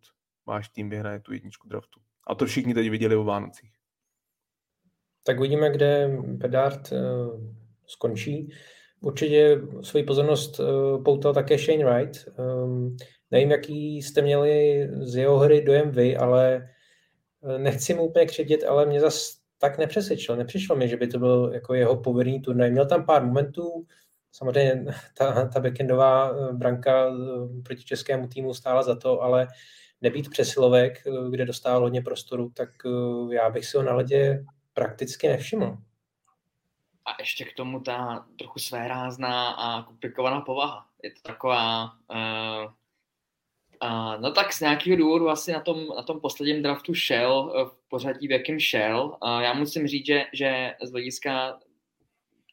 váš 0.47 0.69
tým 0.69 0.91
vyhraje 0.91 1.21
tu 1.21 1.33
jedničku 1.33 1.69
draftu. 1.69 2.01
A 2.27 2.35
to 2.35 2.47
všichni 2.47 2.75
teď 2.75 2.91
viděli 2.91 3.17
o 3.17 3.25
Vánocích. 3.25 3.71
Tak 5.27 5.39
uvidíme, 5.39 5.71
kde 5.71 6.19
Bedard 6.23 6.93
uh, 6.93 6.99
skončí. 7.87 8.53
Určitě 9.01 9.61
svoji 9.83 10.05
pozornost 10.05 10.61
uh, 10.61 11.05
poutal 11.05 11.35
také 11.35 11.59
Shane 11.59 11.85
Wright. 11.85 12.29
Um, 12.39 12.97
Nevím, 13.33 13.51
jaký 13.51 14.03
jste 14.03 14.23
měli 14.23 14.89
z 15.01 15.17
jeho 15.17 15.39
hry 15.39 15.63
dojem 15.63 15.91
vy, 15.91 16.17
ale 16.17 16.69
eh, 17.45 17.59
nechci 17.59 17.95
mu 17.95 18.03
úplně 18.03 18.27
křidět, 18.27 18.65
ale 18.65 18.87
mě 18.87 19.01
zas 19.01 19.39
tak 19.59 19.79
nepřesvědčil. 19.79 20.37
Nepřišlo 20.37 20.77
mi, 20.77 20.89
že 20.89 20.97
by 20.97 21.07
to 21.07 21.19
byl 21.19 21.51
jako 21.55 21.75
jeho 21.75 21.97
pověrný 21.97 22.41
turnaj. 22.41 22.71
Měl 22.71 22.87
tam 22.87 23.07
pár 23.07 23.25
momentů, 23.25 23.87
samozřejmě 24.33 24.85
ta, 25.19 25.49
ta 25.49 25.61
backendová 25.61 26.31
eh, 26.31 26.53
branka 26.53 27.07
eh, 27.09 27.63
proti 27.63 27.85
českému 27.85 28.29
týmu 28.29 28.55
stála 28.55 28.83
za 28.83 28.97
to, 28.97 29.21
ale 29.21 29.49
nebýt 30.01 30.31
přesilovek, 30.31 31.03
kde 31.31 31.45
dostával 31.45 31.83
hodně 31.83 32.03
prostoru, 32.03 32.51
tak 32.55 32.69
já 33.31 33.51
bych 33.51 33.67
si 33.67 33.77
ho 33.77 33.83
na 33.83 33.95
ledě 33.95 34.45
prakticky 34.75 35.29
nevšiml. 35.29 35.77
A 37.05 37.11
ještě 37.21 37.45
k 37.45 37.53
tomu 37.53 37.81
ta 37.81 38.27
trochu 38.39 38.59
svérázná 38.59 39.51
a 39.51 39.83
komplikovaná 39.83 40.41
povaha. 40.41 40.87
Je 41.03 41.11
to 41.11 41.21
taková 41.23 41.85
uh 41.85 42.73
no 44.21 44.33
tak 44.33 44.53
z 44.53 44.61
nějakého 44.61 44.97
důvodu 44.97 45.29
asi 45.29 45.53
na 45.53 45.61
tom, 45.61 45.87
na 45.97 46.03
tom 46.03 46.21
posledním 46.21 46.63
draftu 46.63 46.95
šel 46.95 47.53
eh, 47.57 47.65
v 47.65 47.89
pořadí, 47.89 48.29
v 48.29 48.31
jakém 48.31 48.61
šel. 48.61 49.17
Já 49.41 49.55
musím 49.55 49.87
říct, 49.87 50.07
že, 50.07 50.25
že 50.33 50.75
z 50.83 50.91
hlediska 50.91 51.59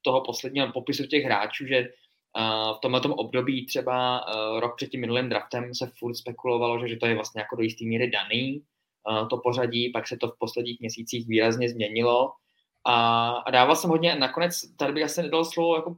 toho 0.01 0.21
posledního 0.21 0.71
popisu 0.71 1.07
těch 1.07 1.23
hráčů, 1.23 1.65
že 1.65 1.79
uh, 1.79 2.77
v 2.77 2.79
tomhle 2.81 3.01
období 3.01 3.65
třeba 3.65 4.27
uh, 4.27 4.59
rok 4.59 4.75
před 4.75 4.89
tím 4.89 5.01
minulým 5.01 5.29
draftem 5.29 5.75
se 5.75 5.91
furt 5.99 6.15
spekulovalo, 6.15 6.79
že, 6.79 6.87
že 6.87 6.97
to 6.97 7.05
je 7.05 7.15
vlastně 7.15 7.41
jako 7.41 7.55
do 7.55 7.63
jisté 7.63 7.85
míry 7.85 8.11
daný, 8.11 8.63
to 9.29 9.37
pořadí, 9.37 9.89
pak 9.89 10.07
se 10.07 10.17
to 10.17 10.27
v 10.27 10.37
posledních 10.39 10.79
měsících 10.79 11.27
výrazně 11.27 11.69
změnilo 11.69 12.31
a, 12.85 13.29
a 13.29 13.51
dával 13.51 13.75
jsem 13.75 13.89
hodně, 13.89 14.15
nakonec 14.15 14.61
tady 14.77 14.93
bych 14.93 15.03
asi 15.03 15.21
nedal 15.21 15.45
slovo 15.45 15.75
jako 15.75 15.95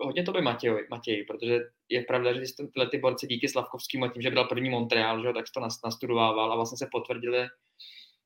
hodně 0.00 0.22
to 0.22 0.32
by 0.32 0.42
Matěj, 0.42 0.86
Matěj, 0.90 1.24
protože 1.24 1.58
je 1.88 2.02
pravda, 2.02 2.32
že 2.32 2.40
tyhle 2.56 2.90
ty 2.90 2.98
borci 2.98 3.26
díky 3.26 3.48
Slavkovskému 3.48 4.04
a 4.04 4.08
tím, 4.08 4.22
že 4.22 4.30
byl 4.30 4.44
první 4.44 4.70
Montreal, 4.70 5.22
že, 5.22 5.32
tak 5.32 5.44
to 5.54 5.60
nastudovával 5.84 6.52
a 6.52 6.56
vlastně 6.56 6.78
se 6.78 6.88
potvrdili 6.92 7.48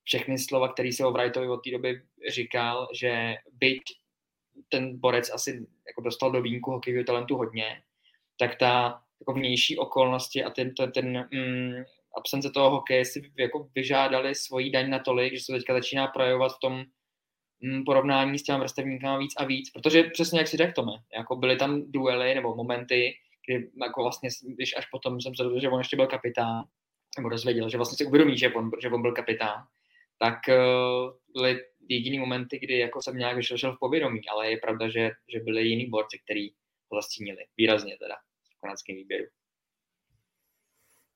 všechny 0.05 0.39
slova, 0.39 0.73
které 0.73 0.93
se 0.93 1.07
o 1.07 1.13
Wrightovi 1.13 1.49
od 1.49 1.57
té 1.65 1.71
doby 1.71 2.03
říkal, 2.29 2.89
že 2.95 3.35
byť 3.53 3.83
ten 4.69 5.01
borec 5.01 5.31
asi 5.35 5.67
jako 5.87 6.01
dostal 6.01 6.31
do 6.31 6.43
vínku 6.43 6.71
hokejového 6.71 7.05
talentu 7.05 7.37
hodně, 7.37 7.83
tak 8.39 8.59
ta 8.59 9.03
jako 9.21 9.33
vnější 9.33 9.79
okolnosti 9.79 10.45
a 10.45 10.51
ten, 10.51 10.75
ten, 10.75 10.93
ten 10.93 11.29
mm, 11.33 11.85
absence 12.19 12.51
toho 12.51 12.71
hokeje 12.71 13.05
si 13.05 13.33
jako 13.39 13.69
vyžádali 13.75 14.35
svoji 14.35 14.71
daň 14.71 14.91
natolik, 14.91 15.35
že 15.35 15.45
se 15.45 15.53
teďka 15.53 15.75
začíná 15.75 16.07
projevovat 16.07 16.53
v 16.53 16.61
tom 16.61 16.85
porovnání 17.87 18.39
s 18.39 18.43
těmi 18.43 18.59
vrstevníkama 18.59 19.19
víc 19.19 19.33
a 19.37 19.45
víc, 19.45 19.71
protože 19.71 20.03
přesně 20.03 20.39
jak 20.39 20.49
si 20.49 20.57
řekl 20.57 20.73
Tome, 20.73 20.93
jako 21.17 21.37
byly 21.37 21.57
tam 21.57 21.93
duely 21.93 22.35
nebo 22.35 22.57
momenty, 22.57 23.15
kdy 23.47 23.71
jako 23.83 24.03
vlastně, 24.03 24.29
když 24.43 24.77
až 24.77 24.87
potom 24.87 25.21
jsem 25.21 25.35
se 25.35 25.43
dozvěděl, 25.43 25.71
že 25.71 25.75
on 25.75 25.81
ještě 25.81 25.97
byl 25.97 26.07
kapitán, 26.07 26.65
nebo 27.19 27.29
dozvěděl, 27.29 27.69
že 27.69 27.77
vlastně 27.77 27.97
si 27.97 28.07
uvědomí, 28.07 28.39
že 28.39 28.53
on, 28.53 28.71
že 28.83 28.89
on 28.89 29.03
byl 29.03 29.13
kapitán, 29.13 29.65
tak 30.19 30.39
uh, 30.49 31.13
byly 31.35 31.61
jediný 31.89 32.19
momenty, 32.19 32.59
kdy 32.59 32.79
jako 32.79 33.03
jsem 33.03 33.17
nějak 33.17 33.37
vyšel 33.37 33.77
v 33.77 33.79
povědomí, 33.81 34.21
ale 34.29 34.51
je 34.51 34.57
pravda, 34.57 34.89
že, 34.89 35.11
že 35.33 35.41
byly 35.41 35.63
jiný 35.63 35.87
borci, 35.87 36.19
který 36.25 36.49
ho 36.93 37.01
zastínili, 37.01 37.45
výrazně 37.57 37.97
teda 37.99 38.15
v 38.57 38.61
kanadském 38.61 38.97
výběru. 38.97 39.25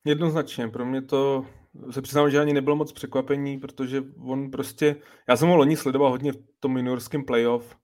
Jednoznačně, 0.07 0.69
pro 0.69 0.87
mě 0.87 1.03
to 1.03 1.47
se 1.91 2.03
přiznám, 2.03 2.31
že 2.31 2.41
ani 2.41 2.53
nebylo 2.53 2.77
moc 2.77 2.93
překvapení, 2.93 3.59
protože 3.59 4.05
on 4.19 4.51
prostě, 4.51 4.97
já 5.29 5.37
jsem 5.37 5.49
ho 5.49 5.57
loni 5.57 5.77
sledoval 5.77 6.11
hodně 6.11 6.33
v 6.33 6.39
tom 6.61 6.77
juniorském 6.77 7.25
playoff 7.25 7.77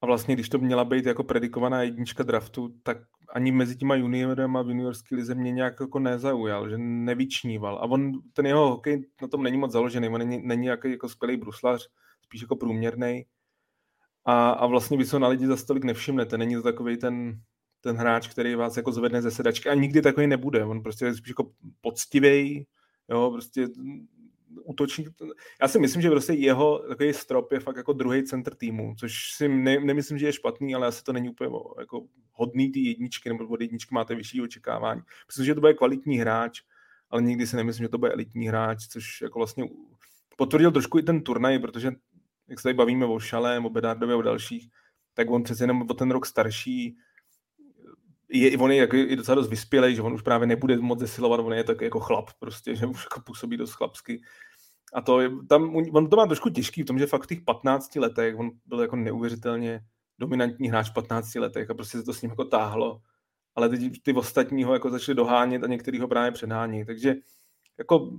a 0.00 0.06
vlastně, 0.06 0.34
když 0.34 0.48
to 0.48 0.58
měla 0.58 0.84
být 0.84 1.06
jako 1.06 1.24
predikovaná 1.24 1.82
jednička 1.82 2.22
draftu, 2.22 2.74
tak 2.82 2.98
ani 3.28 3.52
mezi 3.52 3.76
těma 3.76 3.94
juniorem 3.94 4.56
a 4.56 4.62
v 4.62 4.68
juniorské 4.68 5.16
lize 5.16 5.34
mě 5.34 5.52
nějak 5.52 5.80
jako 5.80 5.98
nezaujal, 5.98 6.70
že 6.70 6.78
nevyčníval. 6.78 7.78
A 7.78 7.82
on, 7.82 8.12
ten 8.32 8.46
jeho 8.46 8.68
hokej 8.68 9.04
na 9.22 9.28
tom 9.28 9.42
není 9.42 9.56
moc 9.56 9.72
založený, 9.72 10.08
on 10.08 10.18
není, 10.18 10.42
není 10.46 10.66
jako, 10.66 10.88
jako 10.88 11.08
skvělý 11.08 11.36
bruslař, 11.36 11.88
spíš 12.22 12.42
jako 12.42 12.56
průměrný. 12.56 13.26
A, 14.24 14.50
a 14.50 14.66
vlastně 14.66 14.98
by 14.98 15.04
se 15.04 15.18
na 15.18 15.28
lidi 15.28 15.46
za 15.46 15.56
stolik 15.56 15.84
nevšimnete, 15.84 16.38
není 16.38 16.54
to 16.54 16.62
takový 16.62 16.96
ten, 16.96 17.40
ten 17.80 17.96
hráč, 17.96 18.28
který 18.28 18.54
vás 18.54 18.76
jako 18.76 18.92
zvedne 18.92 19.22
ze 19.22 19.30
sedačky 19.30 19.68
a 19.68 19.74
nikdy 19.74 20.02
takový 20.02 20.26
nebude. 20.26 20.64
On 20.64 20.82
prostě 20.82 21.04
je 21.04 21.14
spíš 21.14 21.28
jako 21.28 21.50
poctivý, 21.80 22.66
jo, 23.10 23.30
prostě 23.30 23.68
útočník. 24.64 25.08
Já 25.62 25.68
si 25.68 25.78
myslím, 25.78 26.02
že 26.02 26.10
prostě 26.10 26.32
jeho 26.32 26.78
takový 26.78 27.12
strop 27.12 27.52
je 27.52 27.60
fakt 27.60 27.76
jako 27.76 27.92
druhý 27.92 28.24
center 28.24 28.54
týmu, 28.54 28.94
což 28.98 29.32
si 29.32 29.48
ne, 29.48 29.80
nemyslím, 29.80 30.18
že 30.18 30.26
je 30.26 30.32
špatný, 30.32 30.74
ale 30.74 30.86
asi 30.86 31.04
to 31.04 31.12
není 31.12 31.28
úplně 31.28 31.50
jako 31.78 32.06
hodný 32.32 32.72
ty 32.72 32.80
jedničky, 32.80 33.28
nebo 33.28 33.46
od 33.46 33.60
jedničky 33.60 33.94
máte 33.94 34.14
vyšší 34.14 34.42
očekávání. 34.42 35.02
Myslím, 35.26 35.46
že 35.46 35.54
to 35.54 35.60
bude 35.60 35.74
kvalitní 35.74 36.18
hráč, 36.18 36.62
ale 37.10 37.22
nikdy 37.22 37.46
si 37.46 37.56
nemyslím, 37.56 37.84
že 37.84 37.88
to 37.88 37.98
bude 37.98 38.12
elitní 38.12 38.48
hráč, 38.48 38.86
což 38.88 39.20
jako 39.20 39.38
vlastně 39.38 39.64
potvrdil 40.36 40.72
trošku 40.72 40.98
i 40.98 41.02
ten 41.02 41.22
turnaj, 41.22 41.58
protože 41.58 41.92
jak 42.48 42.58
se 42.58 42.62
tady 42.62 42.74
bavíme 42.74 43.06
o 43.06 43.18
Šalém, 43.18 43.66
o 43.66 43.70
Bedardovi 43.70 44.12
a 44.12 44.16
o 44.16 44.22
dalších, 44.22 44.68
tak 45.14 45.30
on 45.30 45.42
přece 45.42 45.64
jenom 45.64 45.82
o 45.90 45.94
ten 45.94 46.10
rok 46.10 46.26
starší, 46.26 46.96
je, 48.28 48.58
on 48.58 48.70
je 48.70 48.76
jako, 48.76 48.96
je 48.96 49.16
docela 49.16 49.34
dost 49.34 49.50
vyspělej, 49.50 49.94
že 49.94 50.02
on 50.02 50.12
už 50.12 50.22
právě 50.22 50.46
nebude 50.46 50.76
moc 50.76 50.98
zesilovat, 50.98 51.40
on 51.40 51.52
je 51.52 51.64
tak 51.64 51.80
jako 51.80 52.00
chlap 52.00 52.30
prostě, 52.38 52.74
že 52.76 52.86
už 52.86 53.04
jako 53.04 53.20
působí 53.20 53.56
dost 53.56 53.72
chlapsky. 53.72 54.22
A 54.94 55.00
to 55.00 55.20
je, 55.20 55.30
tam, 55.48 55.76
on 55.76 56.08
to 56.08 56.16
má 56.16 56.26
trošku 56.26 56.50
těžký 56.50 56.82
v 56.82 56.86
tom, 56.86 56.98
že 56.98 57.06
fakt 57.06 57.22
v 57.22 57.26
těch 57.26 57.40
15 57.40 57.96
letech 57.96 58.38
on 58.38 58.50
byl 58.66 58.80
jako 58.80 58.96
neuvěřitelně 58.96 59.80
dominantní 60.18 60.68
hráč 60.68 60.90
v 60.90 60.94
15 60.94 61.34
letech 61.34 61.70
a 61.70 61.74
prostě 61.74 61.98
se 61.98 62.04
to 62.04 62.12
s 62.12 62.22
ním 62.22 62.30
jako 62.30 62.44
táhlo. 62.44 63.00
Ale 63.54 63.68
teď 63.68 64.02
ty 64.02 64.12
ostatní 64.12 64.64
ho 64.64 64.72
jako 64.72 64.90
začali 64.90 65.16
dohánět 65.16 65.64
a 65.64 65.66
některý 65.66 66.00
ho 66.00 66.08
právě 66.08 66.32
předhání. 66.32 66.84
Takže 66.84 67.14
jako 67.78 68.10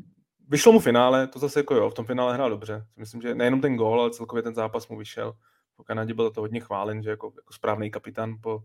vyšlo 0.48 0.72
mu 0.72 0.80
finále, 0.80 1.28
to 1.28 1.40
zase 1.40 1.60
jako 1.60 1.76
jo, 1.76 1.90
v 1.90 1.94
tom 1.94 2.06
finále 2.06 2.34
hrál 2.34 2.50
dobře. 2.50 2.86
Myslím, 2.96 3.22
že 3.22 3.36
nejenom 3.36 3.62
ten 3.62 3.76
gól, 3.76 4.02
ale 4.02 4.12
celkově 4.12 4.44
ten 4.44 4.56
zápas 4.56 4.88
mu 4.88 4.98
vyšel. 4.98 5.34
Po 5.76 5.84
Kanadě 5.84 6.14
byl 6.14 6.32
to 6.32 6.42
hodně 6.42 6.60
chválen, 6.60 7.04
že 7.04 7.10
jako, 7.10 7.34
jako 7.36 7.54
správný 7.54 7.92
kapitán 7.92 8.36
po, 8.42 8.64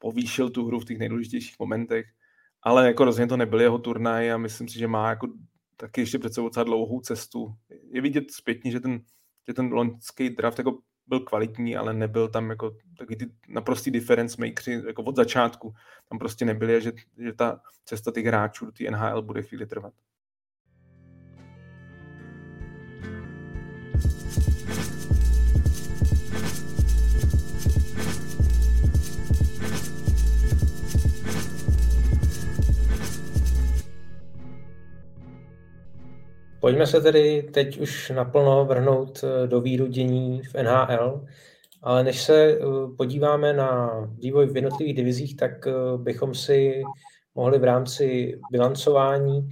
povýšil 0.00 0.50
tu 0.50 0.66
hru 0.66 0.80
v 0.80 0.84
těch 0.84 0.98
nejdůležitějších 0.98 1.58
momentech. 1.58 2.06
Ale 2.62 2.86
jako 2.86 3.04
rozhodně 3.04 3.28
to 3.28 3.36
nebyl 3.36 3.60
jeho 3.60 3.78
turnaj 3.78 4.32
a 4.32 4.38
myslím 4.38 4.68
si, 4.68 4.78
že 4.78 4.88
má 4.88 5.08
jako 5.08 5.28
taky 5.76 6.00
ještě 6.00 6.18
před 6.18 6.34
sebou 6.34 6.48
docela 6.48 6.64
dlouhou 6.64 7.00
cestu. 7.00 7.54
Je 7.90 8.00
vidět 8.00 8.30
zpětně, 8.30 8.70
že 8.70 8.80
ten, 8.80 9.00
že 9.48 9.54
ten 9.54 9.72
loňský 9.72 10.30
draft 10.30 10.58
jako 10.58 10.78
byl 11.06 11.20
kvalitní, 11.20 11.76
ale 11.76 11.94
nebyl 11.94 12.28
tam 12.28 12.50
jako 12.50 12.76
taky 12.98 13.16
ty 13.16 13.26
naprostý 13.48 13.90
difference 13.90 14.36
makery 14.38 14.82
jako 14.86 15.02
od 15.02 15.16
začátku. 15.16 15.74
Tam 16.08 16.18
prostě 16.18 16.44
nebyly, 16.44 16.82
že, 16.82 16.92
že 17.18 17.32
ta 17.32 17.60
cesta 17.84 18.12
těch 18.12 18.26
hráčů 18.26 18.66
do 18.66 18.72
té 18.72 18.90
NHL 18.90 19.22
bude 19.22 19.42
chvíli 19.42 19.66
trvat. 19.66 19.94
Pojďme 36.60 36.86
se 36.86 37.00
tedy 37.00 37.42
teď 37.42 37.78
už 37.78 38.10
naplno 38.10 38.64
vrhnout 38.64 39.24
eh, 39.24 39.46
do 39.46 39.60
víru 39.60 39.86
v 40.52 40.62
NHL, 40.62 41.26
ale 41.82 42.04
než 42.04 42.22
se 42.22 42.34
eh, 42.34 42.58
podíváme 42.96 43.52
na 43.52 43.90
vývoj 44.18 44.46
v 44.46 44.56
jednotlivých 44.56 44.96
divizích, 44.96 45.36
tak 45.36 45.66
eh, 45.66 45.72
bychom 45.96 46.34
si 46.34 46.82
mohli 47.34 47.58
v 47.58 47.64
rámci 47.64 48.38
bilancování 48.52 49.48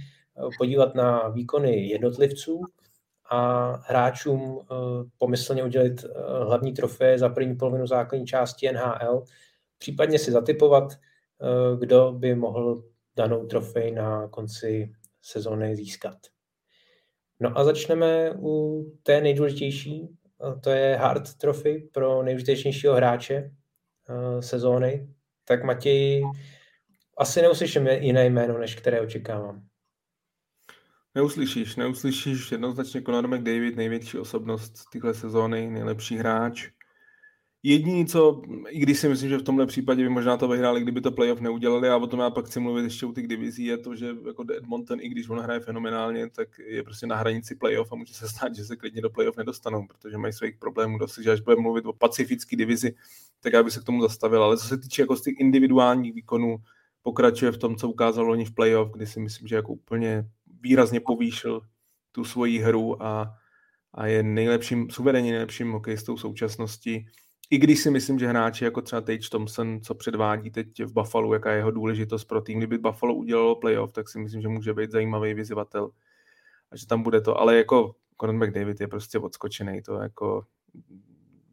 podívat 0.57 0.95
na 0.95 1.27
výkony 1.27 1.87
jednotlivců 1.87 2.61
a 3.29 3.71
hráčům 3.85 4.59
pomyslně 5.17 5.63
udělit 5.63 6.05
hlavní 6.45 6.73
trofeje 6.73 7.19
za 7.19 7.29
první 7.29 7.55
polovinu 7.55 7.87
základní 7.87 8.25
části 8.27 8.71
NHL, 8.71 9.23
případně 9.77 10.19
si 10.19 10.31
zatypovat, 10.31 10.93
kdo 11.79 12.13
by 12.17 12.35
mohl 12.35 12.83
danou 13.15 13.45
trofej 13.45 13.91
na 13.91 14.27
konci 14.27 14.91
sezóny 15.21 15.75
získat. 15.75 16.17
No 17.39 17.57
a 17.57 17.63
začneme 17.63 18.31
u 18.31 18.83
té 19.03 19.21
nejdůležitější, 19.21 20.09
to 20.63 20.69
je 20.69 20.95
Hard 20.95 21.37
Trophy 21.37 21.89
pro 21.93 22.23
nejužitečnějšího 22.23 22.95
hráče 22.95 23.51
uh, 24.09 24.39
sezóny. 24.39 25.07
Tak 25.45 25.63
Matěj, 25.63 26.23
asi 27.17 27.41
neuslyším 27.41 27.87
jiné 27.87 28.25
jméno, 28.25 28.57
než 28.57 28.75
které 28.75 29.01
očekávám. 29.01 29.63
Neuslyšíš, 31.15 31.75
neuslyšíš 31.75 32.51
jednoznačně 32.51 33.01
Conor 33.01 33.27
McDavid, 33.27 33.75
největší 33.75 34.17
osobnost 34.17 34.73
téhle 34.91 35.13
sezóny, 35.13 35.69
nejlepší 35.69 36.17
hráč. 36.17 36.69
Jediný, 37.63 38.05
co, 38.05 38.41
i 38.69 38.79
když 38.79 38.99
si 38.99 39.09
myslím, 39.09 39.29
že 39.29 39.37
v 39.37 39.43
tomhle 39.43 39.65
případě 39.65 40.03
by 40.03 40.09
možná 40.09 40.37
to 40.37 40.47
vyhráli, 40.47 40.81
kdyby 40.81 41.01
to 41.01 41.11
playoff 41.11 41.41
neudělali, 41.41 41.89
a 41.89 41.97
o 41.97 42.07
tom 42.07 42.19
já 42.19 42.29
pak 42.29 42.45
chci 42.45 42.59
mluvit 42.59 42.83
ještě 42.83 43.05
u 43.05 43.13
těch 43.13 43.27
divizí, 43.27 43.65
je 43.65 43.77
to, 43.77 43.95
že 43.95 44.15
jako 44.27 44.45
Edmonton, 44.57 44.99
i 45.01 45.09
když 45.09 45.29
on 45.29 45.39
hraje 45.39 45.59
fenomenálně, 45.59 46.29
tak 46.29 46.59
je 46.59 46.83
prostě 46.83 47.07
na 47.07 47.15
hranici 47.15 47.55
playoff 47.55 47.91
a 47.91 47.95
může 47.95 48.13
se 48.13 48.29
stát, 48.29 48.55
že 48.55 48.65
se 48.65 48.75
klidně 48.75 49.01
do 49.01 49.09
playoff 49.09 49.37
nedostanou, 49.37 49.87
protože 49.87 50.17
mají 50.17 50.33
svých 50.33 50.57
problémů 50.57 50.97
dost, 50.97 51.17
že 51.17 51.31
až 51.31 51.41
budeme 51.41 51.61
mluvit 51.61 51.85
o 51.85 51.93
pacifické 51.93 52.55
divizi, 52.55 52.95
tak 53.39 53.53
já 53.53 53.63
bych 53.63 53.73
se 53.73 53.79
k 53.79 53.83
tomu 53.83 54.01
zastavil. 54.01 54.43
Ale 54.43 54.57
co 54.57 54.67
se 54.67 54.77
týče 54.77 55.01
jako 55.01 55.15
z 55.15 55.21
těch 55.21 55.33
individuálních 55.39 56.13
výkonů, 56.13 56.57
pokračuje 57.01 57.51
v 57.51 57.57
tom, 57.57 57.75
co 57.75 57.89
ukázal 57.89 58.25
loni 58.27 58.45
v 58.45 58.53
playoff, 58.53 58.91
kdy 58.91 59.07
si 59.07 59.19
myslím, 59.19 59.47
že 59.47 59.55
jako 59.55 59.73
úplně 59.73 60.25
výrazně 60.61 60.99
povýšil 60.99 61.61
tu 62.11 62.23
svoji 62.23 62.59
hru 62.59 63.03
a, 63.03 63.35
a 63.93 64.07
je 64.07 64.23
nejlepším, 64.23 64.89
suverénně 64.89 65.31
nejlepším 65.31 65.71
hokejistou 65.71 66.17
současnosti 66.17 67.05
i 67.49 67.57
když 67.57 67.79
si 67.79 67.91
myslím, 67.91 68.19
že 68.19 68.27
hráči 68.27 68.63
jako 68.63 68.81
třeba 68.81 69.01
Tage 69.01 69.29
Thompson, 69.29 69.81
co 69.81 69.95
předvádí 69.95 70.51
teď 70.51 70.83
v 70.83 70.93
Buffalo, 70.93 71.33
jaká 71.33 71.51
je 71.51 71.57
jeho 71.57 71.71
důležitost 71.71 72.25
pro 72.25 72.41
tým, 72.41 72.57
kdyby 72.57 72.77
Buffalo 72.77 73.13
udělalo 73.13 73.55
playoff, 73.55 73.91
tak 73.91 74.09
si 74.09 74.19
myslím, 74.19 74.41
že 74.41 74.47
může 74.47 74.73
být 74.73 74.91
zajímavý 74.91 75.33
vyzývatel 75.33 75.89
a 76.71 76.77
že 76.77 76.87
tam 76.87 77.03
bude 77.03 77.21
to, 77.21 77.39
ale 77.39 77.57
jako 77.57 77.95
Conor 78.21 78.35
McDavid 78.35 78.81
je 78.81 78.87
prostě 78.87 79.19
odskočený, 79.19 79.81
to 79.81 79.93
jako 79.93 80.45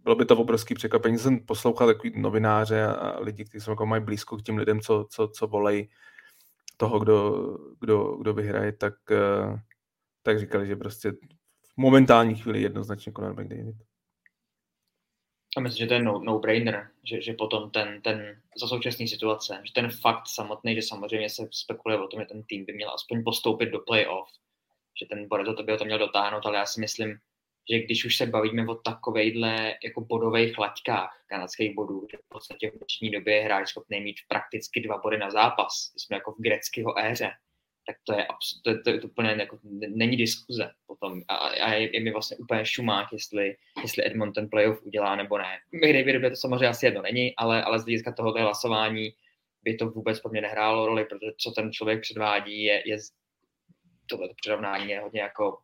bylo 0.03 0.17
by 0.17 0.25
to 0.25 0.37
obrovský 0.37 0.75
překvapení. 0.75 1.19
Jsem 1.19 1.41
poslouchal 1.41 1.87
takový 1.87 2.13
novináře 2.17 2.87
a 2.87 3.21
lidi, 3.21 3.45
kteří 3.45 3.65
jsou 3.65 3.71
jako 3.71 3.87
mají 3.87 4.03
blízko 4.03 4.37
k 4.37 4.43
těm 4.43 4.57
lidem, 4.57 4.81
co, 4.81 5.07
co, 5.11 5.29
co 5.29 5.47
volej 5.47 5.89
toho, 6.77 6.99
kdo, 6.99 7.47
kdo, 7.81 8.17
kdo 8.17 8.35
vyhraje, 8.35 8.73
tak, 8.73 8.95
eh, 9.11 9.61
tak 10.23 10.39
říkali, 10.39 10.67
že 10.67 10.77
prostě 10.77 11.13
v 11.63 11.77
momentální 11.77 12.35
chvíli 12.35 12.63
jednoznačně 12.63 13.13
Conor 13.13 13.33
McDavid. 13.33 13.77
A 15.57 15.61
myslím, 15.61 15.79
že 15.79 15.87
to 15.87 15.95
je 15.95 16.03
no, 16.03 16.19
no-brainer, 16.19 16.91
že, 17.05 17.21
že 17.21 17.33
potom 17.33 17.71
ten, 17.71 18.03
ten 18.03 18.43
za 18.57 18.67
současné 18.67 19.09
situace, 19.09 19.61
že 19.65 19.73
ten 19.73 19.91
fakt 19.91 20.29
samotný, 20.29 20.75
že 20.75 20.83
samozřejmě 20.83 21.31
se 21.31 21.49
spekuluje 21.51 22.01
o 22.01 22.09
tom, 22.09 22.21
že 22.21 22.27
ten 22.27 22.43
tým 22.43 22.65
by 22.65 22.73
měl 22.73 22.91
aspoň 22.91 23.25
postoupit 23.25 23.67
do 23.67 23.79
playoff, 23.79 24.29
že 25.01 25.07
ten 25.07 25.29
Boreto 25.29 25.55
to 25.55 25.63
by 25.63 25.79
to 25.79 25.85
měl 25.85 25.99
dotáhnout, 25.99 26.47
ale 26.47 26.57
já 26.57 26.67
si 26.67 26.81
myslím, 26.81 27.19
že 27.71 27.79
když 27.79 28.05
už 28.05 28.17
se 28.17 28.27
bavíme 28.27 28.67
o 28.67 28.75
takovejhle 28.75 29.75
jako 29.85 30.01
bodových 30.01 30.59
laťkách 30.59 31.25
kanadských 31.27 31.75
bodů, 31.75 32.07
že 32.11 32.17
v 32.17 32.29
podstatě 32.29 32.71
v 32.71 32.79
dnešní 32.79 33.11
době 33.11 33.35
je 33.35 33.43
hráč 33.43 33.69
schopný 33.69 34.01
mít 34.01 34.17
prakticky 34.29 34.81
dva 34.81 34.99
body 34.99 35.19
na 35.19 35.31
zápas, 35.31 35.93
jsme 35.97 36.17
jako 36.17 36.33
v 36.33 36.43
greckého 36.43 36.99
éře, 36.99 37.31
tak 37.87 37.97
to 38.05 38.13
je, 38.13 38.27
to, 38.65 38.83
to, 38.83 38.91
je 38.91 39.01
úplně 39.01 39.31
jako, 39.31 39.59
není 39.89 40.17
diskuze 40.17 40.71
potom. 40.87 41.23
A, 41.29 41.35
a 41.35 41.73
je, 41.75 41.97
je, 41.97 42.01
mi 42.05 42.13
vlastně 42.13 42.37
úplně 42.37 42.67
šumák, 42.67 43.13
jestli, 43.13 43.57
jestli 43.83 44.07
Edmonton 44.07 44.49
playoff 44.49 44.83
udělá 44.83 45.17
nebo 45.17 45.39
ne. 45.39 45.59
McDavid 45.73 46.33
to 46.33 46.37
samozřejmě 46.37 46.69
asi 46.69 46.87
jedno 46.87 47.03
není, 47.03 47.37
ale, 47.37 47.65
ale 47.65 47.79
z 47.79 47.83
hlediska 47.83 48.13
tohoto 48.13 48.39
hlasování 48.39 49.15
by 49.63 49.75
to 49.75 49.91
vůbec 49.91 50.21
po 50.21 50.29
mně 50.29 50.41
nehrálo 50.41 50.87
roli, 50.87 51.05
protože 51.05 51.33
co 51.39 51.51
ten 51.51 51.73
člověk 51.73 52.01
předvádí, 52.01 52.63
je, 52.63 52.83
je 52.87 52.97
tohle 54.07 54.29
přirovnání 54.41 54.91
je 54.91 55.01
hodně 55.01 55.21
jako 55.21 55.59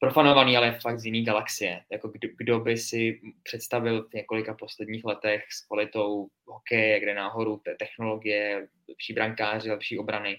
profanovaný, 0.00 0.56
ale 0.56 0.78
fakt 0.80 1.00
z 1.00 1.04
jiný 1.04 1.24
galaxie. 1.24 1.80
Jako 1.90 2.08
kdo, 2.08 2.28
kdo 2.36 2.60
by 2.60 2.76
si 2.76 3.20
představil 3.42 4.08
v 4.08 4.14
několika 4.14 4.54
posledních 4.54 5.04
letech 5.04 5.44
s 5.52 5.66
kvalitou 5.66 6.28
hokeje, 6.46 7.00
kde 7.00 7.14
nahoru 7.14 7.62
technologie, 7.78 8.68
lepší 8.88 9.12
brankáři, 9.12 9.70
lepší 9.70 9.98
obrany, 9.98 10.36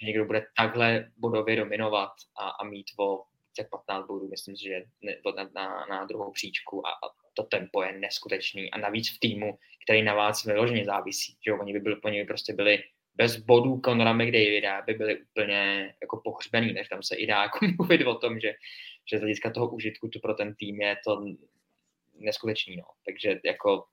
že 0.00 0.06
někdo 0.06 0.24
bude 0.24 0.46
takhle 0.56 1.10
bodově 1.16 1.56
dominovat 1.56 2.10
a, 2.38 2.48
a 2.48 2.64
mít 2.64 2.86
o 2.98 3.22
těch 3.54 3.68
15 3.68 4.06
bodů, 4.06 4.28
myslím 4.28 4.56
si, 4.56 4.62
že 4.62 4.84
na, 5.36 5.50
na, 5.54 5.86
na 5.90 6.04
druhou 6.04 6.32
příčku 6.32 6.86
a, 6.86 6.90
a 6.90 7.22
to 7.34 7.42
tempo 7.42 7.82
je 7.82 7.92
neskutečný 7.92 8.70
a 8.70 8.78
navíc 8.78 9.16
v 9.16 9.20
týmu, 9.20 9.58
který 9.84 10.02
na 10.02 10.14
vás 10.14 10.44
vyloženě 10.44 10.84
závisí, 10.84 11.36
že 11.46 11.52
oni 11.52 11.72
by, 11.72 11.80
byli, 11.80 11.96
oni 12.04 12.20
by 12.20 12.26
prostě 12.26 12.52
byli 12.52 12.82
bez 13.14 13.36
bodů 13.36 13.80
Conora 13.84 14.12
McDavida 14.12 14.82
by 14.82 14.94
byli 14.94 15.22
úplně 15.22 15.94
jako 16.02 16.20
pohřbený, 16.24 16.72
než 16.72 16.88
tam 16.88 17.02
se 17.02 17.16
i 17.16 17.26
dá 17.26 17.42
jako 17.42 17.58
mluvit 17.78 18.06
o 18.06 18.14
tom, 18.14 18.40
že, 18.40 18.54
že 19.10 19.18
z 19.18 19.20
hlediska 19.20 19.50
toho 19.50 19.70
užitku 19.70 20.08
tu 20.08 20.20
pro 20.20 20.34
ten 20.34 20.54
tým 20.54 20.80
je 20.80 20.96
to 21.04 21.24
neskutečný, 22.14 22.76
no. 22.76 22.84
Takže 23.06 23.40
jako 23.44 23.84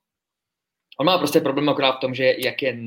on 0.99 1.05
má 1.05 1.17
prostě 1.17 1.39
problém 1.39 1.69
akorát 1.69 1.91
v 1.91 1.99
tom, 1.99 2.15
že 2.15 2.35
jak 2.37 2.61
je 2.61 2.77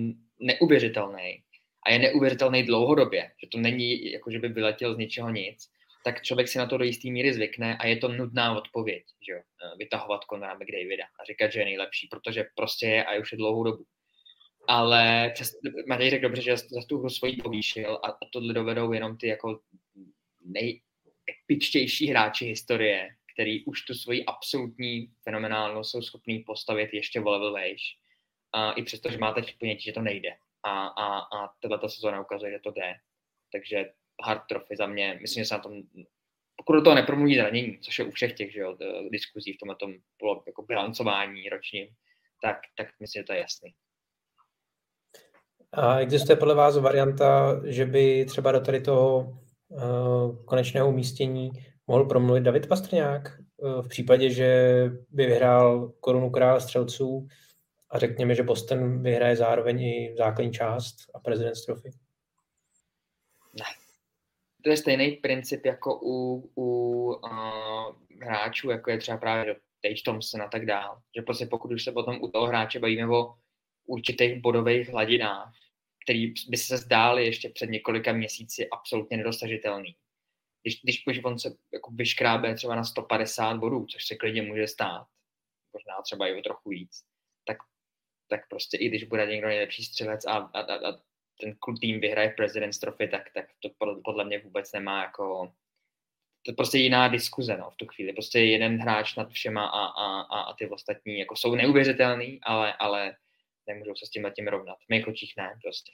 neuvěřitelný 0.40 1.42
a 1.86 1.90
je 1.90 1.98
neuvěřitelný 1.98 2.62
dlouhodobě, 2.62 3.30
že 3.42 3.48
to 3.52 3.58
není 3.58 4.12
jako, 4.12 4.30
že 4.30 4.38
by 4.38 4.48
vyletěl 4.48 4.94
z 4.94 4.98
ničeho 4.98 5.30
nic, 5.30 5.70
tak 6.04 6.22
člověk 6.22 6.48
si 6.48 6.58
na 6.58 6.66
to 6.66 6.78
do 6.78 6.84
jistý 6.84 7.10
míry 7.12 7.34
zvykne 7.34 7.76
a 7.76 7.86
je 7.86 7.96
to 7.96 8.08
nudná 8.08 8.58
odpověď, 8.58 9.04
že? 9.28 9.32
Eh, 9.32 9.76
vytahovat 9.78 10.20
Conora 10.30 10.54
McDavida 10.54 11.04
a 11.20 11.24
říkat, 11.24 11.52
že 11.52 11.60
je 11.60 11.64
nejlepší, 11.64 12.08
protože 12.08 12.44
prostě 12.54 12.86
je 12.86 13.04
a 13.04 13.20
už 13.20 13.32
je 13.32 13.38
dlouhou 13.38 13.64
dobu. 13.64 13.84
Ale 14.68 15.30
přes, 15.34 15.52
Matej 15.88 16.10
řekl 16.10 16.22
dobře, 16.22 16.42
že 16.42 16.56
za 16.56 16.86
tu 16.88 16.98
hru 16.98 17.10
svojí 17.10 17.36
povýšil 17.36 18.00
a, 18.02 18.08
a 18.08 18.26
tohle 18.32 18.54
dovedou 18.54 18.92
jenom 18.92 19.16
ty 19.16 19.26
jako 19.26 19.60
nejepičtější 20.44 22.06
hráči 22.06 22.46
historie, 22.46 23.08
který 23.34 23.64
už 23.64 23.82
tu 23.82 23.94
svoji 23.94 24.24
absolutní 24.24 25.08
fenomenálnost 25.24 25.90
jsou 25.90 26.02
schopní 26.02 26.38
postavit 26.38 26.90
ještě 26.92 27.20
o 27.20 27.30
level 27.30 27.52
vejš. 27.52 27.82
A 28.52 28.72
i 28.72 28.82
přesto, 28.82 29.10
že 29.10 29.18
máte 29.18 29.42
ponětí, 29.58 29.82
že 29.82 29.92
to 29.92 30.02
nejde. 30.02 30.30
A, 30.64 30.86
a, 30.86 31.18
a 31.18 31.54
tato 31.68 31.88
sezóna 31.88 32.20
ukazuje, 32.20 32.52
že 32.52 32.58
to 32.58 32.70
jde. 32.70 32.94
Takže 33.52 33.92
hard 34.24 34.42
trophy 34.48 34.76
za 34.76 34.86
mě, 34.86 35.18
myslím, 35.20 35.44
že 35.44 35.48
se 35.48 35.54
na 35.54 35.60
tom, 35.60 35.82
pokud 36.56 36.72
do 36.72 36.82
toho 36.82 36.96
nepromluví 36.96 37.36
zranění, 37.36 37.78
což 37.78 37.98
je 37.98 38.04
u 38.04 38.10
všech 38.10 38.32
těch 38.32 38.52
že 38.52 38.60
jo, 38.60 38.76
diskuzí 39.10 39.52
v 39.52 39.58
tomhle 39.58 39.76
tom 39.76 39.94
jako 40.46 40.62
bilancování 40.62 41.48
ročním, 41.48 41.88
tak, 42.42 42.56
tak 42.76 42.86
myslím, 43.00 43.20
že 43.20 43.24
to 43.24 43.32
je 43.32 43.38
jasný. 43.38 43.70
A 45.72 45.98
existuje 45.98 46.36
podle 46.36 46.54
vás 46.54 46.78
varianta, 46.78 47.60
že 47.64 47.86
by 47.86 48.24
třeba 48.24 48.52
do 48.52 48.60
tady 48.60 48.80
toho 48.80 49.38
uh, 49.68 50.44
konečného 50.44 50.88
umístění 50.88 51.50
mohl 51.86 52.04
promluvit 52.04 52.40
David 52.40 52.68
Pastrňák 52.68 53.38
uh, 53.56 53.82
v 53.82 53.88
případě, 53.88 54.30
že 54.30 54.90
by 55.10 55.26
vyhrál 55.26 55.92
korunu 56.00 56.30
krále 56.30 56.60
střelců 56.60 57.28
a 57.92 57.98
řekněme, 57.98 58.34
že 58.34 58.42
Boston 58.42 59.02
vyhraje 59.02 59.36
zároveň 59.36 59.82
i 59.82 60.14
základní 60.18 60.52
část 60.52 60.96
a 61.14 61.18
prezident 61.18 61.54
Trophy? 61.66 61.90
Ne. 63.58 63.64
To 64.64 64.70
je 64.70 64.76
stejný 64.76 65.10
princip 65.10 65.66
jako 65.66 66.00
u, 66.02 66.50
u 66.56 66.64
uh, 67.14 67.94
hráčů, 68.22 68.70
jako 68.70 68.90
je 68.90 68.98
třeba 68.98 69.16
právě 69.16 69.56
Tage 69.82 70.02
Thompson 70.04 70.42
a 70.42 70.48
tak 70.48 70.66
dál. 70.66 71.02
Že 71.16 71.22
prostě 71.22 71.46
pokud 71.46 71.72
už 71.72 71.84
se 71.84 71.92
potom 71.92 72.18
u 72.22 72.28
toho 72.28 72.46
hráče 72.46 72.78
bavíme 72.78 73.08
o 73.08 73.34
určitých 73.86 74.40
bodových 74.40 74.88
hladinách, 74.88 75.52
který 76.04 76.34
by 76.48 76.56
se 76.56 76.76
zdály 76.76 77.24
ještě 77.24 77.48
před 77.48 77.70
několika 77.70 78.12
měsíci 78.12 78.68
absolutně 78.68 79.16
nedosažitelný. 79.16 79.96
Když, 80.62 80.80
když 80.82 81.24
on 81.24 81.38
se 81.38 81.56
jako 81.72 81.90
vyškrábe 81.90 82.54
třeba 82.54 82.74
na 82.74 82.84
150 82.84 83.56
bodů, 83.56 83.86
což 83.86 84.06
se 84.06 84.16
klidně 84.16 84.42
může 84.42 84.66
stát, 84.66 85.06
možná 85.72 86.02
třeba 86.02 86.28
i 86.28 86.38
o 86.38 86.42
trochu 86.42 86.70
víc, 86.70 87.04
tak, 87.44 87.56
tak 88.28 88.48
prostě 88.48 88.76
i 88.76 88.88
když 88.88 89.04
bude 89.04 89.26
někdo 89.26 89.48
nejlepší 89.48 89.84
střelec 89.84 90.26
a, 90.26 90.32
a, 90.32 90.60
a, 90.60 90.88
a 90.88 90.98
ten 91.40 91.56
tým 91.80 92.00
vyhraje 92.00 92.34
President's 92.36 92.78
Trophy, 92.78 93.08
tak, 93.08 93.22
tak 93.34 93.44
to 93.60 93.70
podle 94.04 94.24
mě 94.24 94.38
vůbec 94.38 94.72
nemá 94.72 95.02
jako 95.02 95.52
to 96.42 96.50
je 96.50 96.54
prostě 96.54 96.78
jiná 96.78 97.08
diskuze 97.08 97.56
no, 97.56 97.70
v 97.70 97.76
tu 97.76 97.86
chvíli. 97.86 98.12
Prostě 98.12 98.38
jeden 98.38 98.78
hráč 98.78 99.16
nad 99.16 99.30
všema 99.30 99.66
a, 99.66 99.84
a, 99.84 100.20
a, 100.20 100.40
a 100.40 100.54
ty 100.54 100.68
ostatní 100.68 101.18
jako 101.18 101.36
jsou 101.36 101.54
neuvěřitelný, 101.54 102.40
ale, 102.42 102.74
ale 102.74 103.16
nemůžou 103.68 103.94
se 103.94 104.06
s 104.06 104.10
tím 104.10 104.30
tím 104.36 104.48
rovnat. 104.48 104.76
V 104.86 104.88
mých 104.88 105.08
očích 105.08 105.32
ne, 105.36 105.58
prostě. 105.62 105.92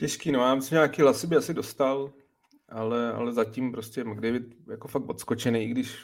Těžký, 0.00 0.32
no 0.32 0.40
já 0.40 0.54
myslím, 0.54 0.76
nějaký 0.76 1.02
hlasy 1.02 1.26
by 1.26 1.36
asi 1.36 1.54
dostal, 1.54 2.12
ale, 2.68 3.12
ale 3.12 3.32
zatím 3.32 3.72
prostě 3.72 4.04
McDavid 4.04 4.42
jako 4.70 4.88
fakt 4.88 5.08
odskočený, 5.08 5.64
i 5.64 5.66
když 5.66 5.96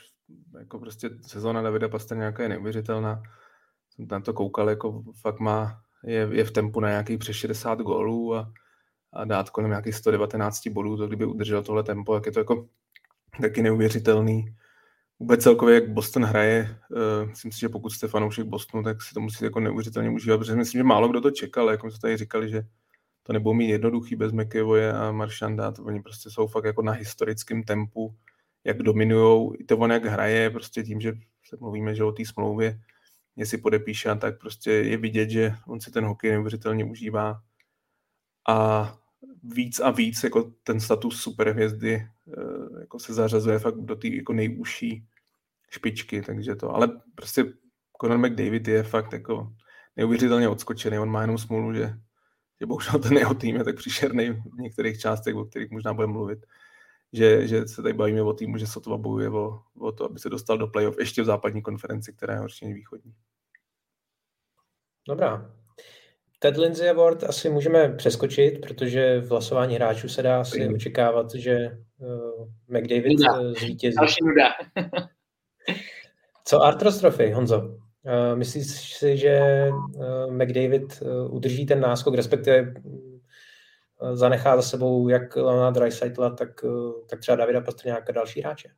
jako 0.59 0.79
prostě 0.79 1.11
sezóna 1.27 1.63
Davida 1.63 1.89
nějaká 2.15 2.43
je 2.43 2.49
neuvěřitelná. 2.49 3.23
Jsem 3.95 4.07
tam 4.07 4.23
to 4.23 4.33
koukal, 4.33 4.71
jako 4.71 5.03
fakt 5.21 5.41
má, 5.41 5.83
je, 6.05 6.29
je 6.33 6.45
v 6.45 6.51
tempu 6.51 6.81
na 6.81 6.89
nějakých 6.89 7.19
přes 7.19 7.37
60 7.37 7.79
gólů 7.79 8.35
a, 8.35 8.53
a 9.13 9.25
dát 9.25 9.51
kolem 9.51 9.71
nějakých 9.71 9.95
119 9.95 10.69
bodů, 10.69 10.97
to 10.97 11.07
kdyby 11.07 11.25
udržel 11.25 11.63
tohle 11.63 11.83
tempo, 11.83 12.15
jak 12.15 12.27
je 12.27 12.33
to 12.33 12.41
jako 12.41 12.69
taky 13.41 13.63
neuvěřitelný. 13.63 14.55
Vůbec 15.21 15.43
celkově, 15.43 15.75
jak 15.75 15.91
Boston 15.91 16.25
hraje, 16.25 16.79
uh, 16.91 17.29
myslím 17.29 17.53
si, 17.53 17.61
že 17.61 17.69
pokud 17.69 17.91
jste 17.91 18.09
fanoušek 18.09 18.47
Bostonu, 18.47 18.83
tak 18.83 19.03
si 19.03 19.15
to 19.15 19.21
musíte 19.21 19.45
jako 19.45 19.61
neuvěřitelně 19.61 20.11
užívat, 20.11 20.41
protože 20.41 20.55
myslím, 20.55 20.79
že 20.79 20.85
málo 20.85 21.09
kdo 21.09 21.21
to 21.21 21.31
čekal, 21.31 21.71
jako 21.71 21.91
jsme 21.91 22.01
tady 22.01 22.17
říkali, 22.17 22.51
že 22.51 22.63
to 23.23 23.33
nebudou 23.33 23.55
mít 23.55 23.69
jednoduchý 23.69 24.17
bez 24.17 24.33
McEvoye 24.33 24.93
a 24.93 25.13
Maršanda, 25.13 25.73
to 25.73 25.85
oni 25.85 26.03
prostě 26.03 26.31
jsou 26.31 26.47
fakt 26.47 26.65
jako 26.65 26.83
na 26.83 26.93
historickém 26.93 27.63
tempu, 27.63 28.15
jak 28.65 28.83
dominujou, 28.83 29.55
i 29.59 29.65
to 29.65 29.79
on 29.79 29.91
jak 29.93 30.05
hraje, 30.05 30.51
prostě 30.51 30.83
tím, 30.83 31.01
že 31.01 31.13
se 31.49 31.57
mluvíme, 31.61 31.95
že 31.95 32.05
o 32.05 32.13
té 32.13 32.25
smlouvě, 32.25 32.81
jestli 33.37 33.59
podepíše, 33.59 34.15
tak 34.15 34.39
prostě 34.39 34.71
je 34.71 34.97
vidět, 34.97 35.31
že 35.31 35.55
on 35.67 35.81
si 35.81 35.91
ten 35.91 36.05
hokej 36.05 36.31
neuvěřitelně 36.31 36.85
užívá. 36.85 37.43
A 38.49 38.99
víc 39.43 39.81
a 39.81 39.91
víc 39.91 40.25
jako 40.25 40.53
ten 40.63 40.81
status 40.81 41.23
superhvězdy 41.23 41.95
eh, 41.95 42.81
jako 42.81 42.99
se 42.99 43.15
zařazuje 43.15 43.59
fakt 43.59 43.77
do 43.77 43.97
té 43.97 44.09
jako 44.09 44.33
nejužší 44.33 45.07
špičky, 45.71 46.23
takže 46.23 46.57
to, 46.57 46.75
ale 46.75 47.01
prostě 47.15 47.45
Conor 48.01 48.19
McDavid 48.19 48.69
je 48.69 48.83
fakt 48.83 49.13
jako 49.13 49.53
neuvěřitelně 49.97 50.49
odskočený, 50.49 50.99
on 50.99 51.11
má 51.11 51.21
jenom 51.21 51.39
smůlu, 51.39 51.75
že, 51.75 51.95
že 52.61 52.67
bohužel 52.67 52.99
ten 53.01 53.17
jeho 53.17 53.35
tým 53.35 53.57
je 53.57 53.65
tak 53.65 53.77
příšerný 53.77 54.31
v 54.31 54.59
některých 54.59 54.99
částech, 54.99 55.35
o 55.35 55.45
kterých 55.45 55.71
možná 55.71 55.95
budeme 55.95 56.13
mluvit, 56.13 56.47
že, 57.13 57.49
že 57.49 57.69
se 57.69 57.83
tady 57.83 57.95
bavíme 57.95 58.23
o 58.23 58.33
týmu, 58.33 58.59
že 58.59 58.67
sotva 58.67 58.97
bojuje 58.97 59.31
o, 59.31 59.61
o 59.79 59.93
to, 59.93 60.05
aby 60.05 60.19
se 60.19 60.29
dostal 60.29 60.59
do 60.59 60.67
playoff 60.67 60.99
ještě 60.99 61.23
v 61.23 61.25
západní 61.25 61.63
konferenci, 61.63 62.13
která 62.13 62.35
je 62.35 62.41
horší 62.41 62.73
východní. 62.73 63.13
Dobrá. 65.09 65.55
Ted 66.39 66.57
Lindsay 66.57 66.91
Award 66.91 67.25
asi 67.25 67.51
můžeme 67.51 67.89
přeskočit, 67.89 68.61
protože 68.61 69.21
v 69.21 69.31
hlasování 69.31 69.75
hráčů 69.75 70.09
se 70.09 70.23
dá 70.23 70.41
asi 70.41 70.69
očekávat, 70.75 71.35
že 71.35 71.79
uh, 71.99 72.49
McDavid 72.69 73.21
uh, 73.21 73.53
zvítězí. 73.53 73.97
Další 73.97 74.25
nuda. 74.25 74.49
Co 76.45 76.63
Artros 76.63 76.99
Trophy, 77.01 77.31
Honzo? 77.31 77.59
Uh, 77.59 77.79
myslíš 78.35 78.95
si, 78.95 79.17
že 79.17 79.69
uh, 79.71 80.33
McDavid 80.33 81.03
uh, 81.03 81.35
udrží 81.35 81.67
ten 81.67 81.81
náskok, 81.81 82.15
respektive 82.15 82.75
zanechá 84.13 84.57
za 84.57 84.63
sebou 84.63 85.09
jak 85.09 85.37
Lana 85.37 85.71
Dreisaitla, 85.71 86.31
tak, 86.31 86.65
uh, 86.65 87.07
tak 87.07 87.21
třeba 87.21 87.37
Davida 87.37 87.61
Pastrňáka 87.61 88.07
a 88.09 88.13
další 88.13 88.41
hráče? 88.41 88.69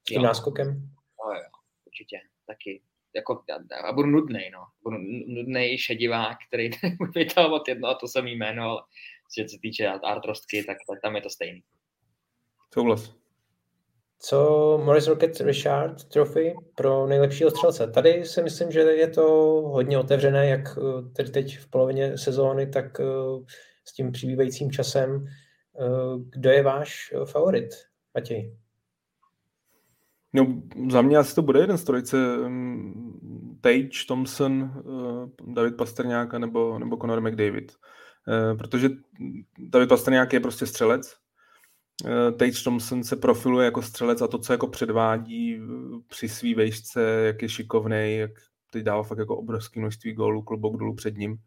S 0.00 0.04
tím 0.04 0.20
jo. 0.20 0.22
náskokem? 0.22 0.68
Jo, 0.68 1.32
jo, 1.34 1.48
určitě, 1.86 2.16
taky. 2.46 2.82
Jako, 3.16 3.42
já, 3.48 3.92
budu 3.92 4.08
nudný, 4.08 4.50
no. 4.52 4.60
Budu 4.82 4.96
nudný 5.26 5.78
šedivák, 5.78 6.36
který 6.48 6.70
bude 6.98 7.10
vytávat 7.14 7.68
jedno 7.68 7.88
a 7.88 7.94
to 7.94 8.08
samé 8.08 8.30
jméno, 8.30 8.62
ale 8.62 8.82
co 9.34 9.48
se 9.48 9.58
týče 9.62 9.88
artrostky, 9.88 10.64
tak, 10.64 10.76
tak 10.88 11.00
tam 11.02 11.16
je 11.16 11.22
to 11.22 11.30
stejný. 11.30 11.62
Souhlas 12.74 13.24
co 14.24 14.80
Morris 14.84 15.06
Rocket 15.06 15.40
Richard 15.40 16.04
Trophy 16.04 16.54
pro 16.74 17.06
nejlepšího 17.06 17.50
střelce. 17.50 17.86
Tady 17.86 18.24
si 18.24 18.42
myslím, 18.42 18.72
že 18.72 18.80
je 18.80 19.08
to 19.08 19.22
hodně 19.66 19.98
otevřené, 19.98 20.48
jak 20.48 20.60
eh, 20.78 21.02
tedy 21.16 21.30
teď 21.30 21.58
v 21.58 21.70
polovině 21.70 22.18
sezóny, 22.18 22.66
tak 22.66 23.00
eh, 23.00 23.04
s 23.84 23.92
tím 23.92 24.12
přibývajícím 24.12 24.70
časem. 24.70 25.26
Eh, 25.80 26.18
kdo 26.30 26.50
je 26.50 26.62
váš 26.62 27.14
favorit, 27.24 27.70
Matěj? 28.14 28.56
No, 30.32 30.62
za 30.90 31.02
mě 31.02 31.16
asi 31.16 31.34
to 31.34 31.42
bude 31.42 31.60
jeden 31.60 31.78
z 31.78 31.84
trojice. 31.84 32.36
Mm, 32.48 33.58
Tage, 33.60 34.06
Thompson, 34.08 34.72
eh, 34.78 35.52
David 35.52 35.76
Pastrňák 35.76 36.34
nebo, 36.34 36.78
nebo 36.78 36.96
Conor 36.96 37.20
McDavid. 37.20 37.72
Eh, 38.28 38.54
protože 38.54 38.90
David 39.58 39.88
Pastrňák 39.88 40.32
je 40.32 40.40
prostě 40.40 40.66
střelec. 40.66 41.16
Tage 42.36 42.64
Thompson 42.64 43.04
se 43.04 43.16
profiluje 43.16 43.64
jako 43.64 43.82
střelec 43.82 44.22
a 44.22 44.26
to, 44.26 44.38
co 44.38 44.52
jako 44.52 44.66
předvádí 44.66 45.60
při 46.08 46.28
svý 46.28 46.54
vejšce, 46.54 47.02
jak 47.02 47.42
je 47.42 47.48
šikovný, 47.48 48.16
jak 48.16 48.30
teď 48.70 48.82
dává 48.82 49.02
fakt 49.02 49.18
jako 49.18 49.36
obrovské 49.36 49.80
množství 49.80 50.12
gólů, 50.12 50.42
klobouk 50.42 50.76
dolů 50.76 50.94
před 50.94 51.16
ním. 51.16 51.38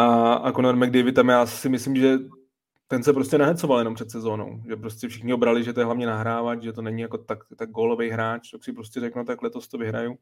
A, 0.00 0.32
a 0.34 0.52
Conor 0.52 0.76
McDavid 0.76 1.14
tam 1.14 1.28
já 1.28 1.46
si 1.46 1.68
myslím, 1.68 1.96
že 1.96 2.18
ten 2.86 3.02
se 3.02 3.12
prostě 3.12 3.38
nehecoval 3.38 3.78
jenom 3.78 3.94
před 3.94 4.10
sezónou, 4.10 4.62
že 4.68 4.76
prostě 4.76 5.08
všichni 5.08 5.32
obrali, 5.32 5.64
že 5.64 5.72
to 5.72 5.80
je 5.80 5.84
hlavně 5.84 6.06
nahrávat, 6.06 6.62
že 6.62 6.72
to 6.72 6.82
není 6.82 7.02
jako 7.02 7.18
tak, 7.18 7.38
tak 7.56 7.70
gólový 7.70 8.10
hráč, 8.10 8.50
tak 8.50 8.64
si 8.64 8.72
prostě 8.72 9.00
řeknu, 9.00 9.24
tak 9.24 9.42
letos 9.42 9.68
to 9.68 9.78
vyhraju. 9.78 10.18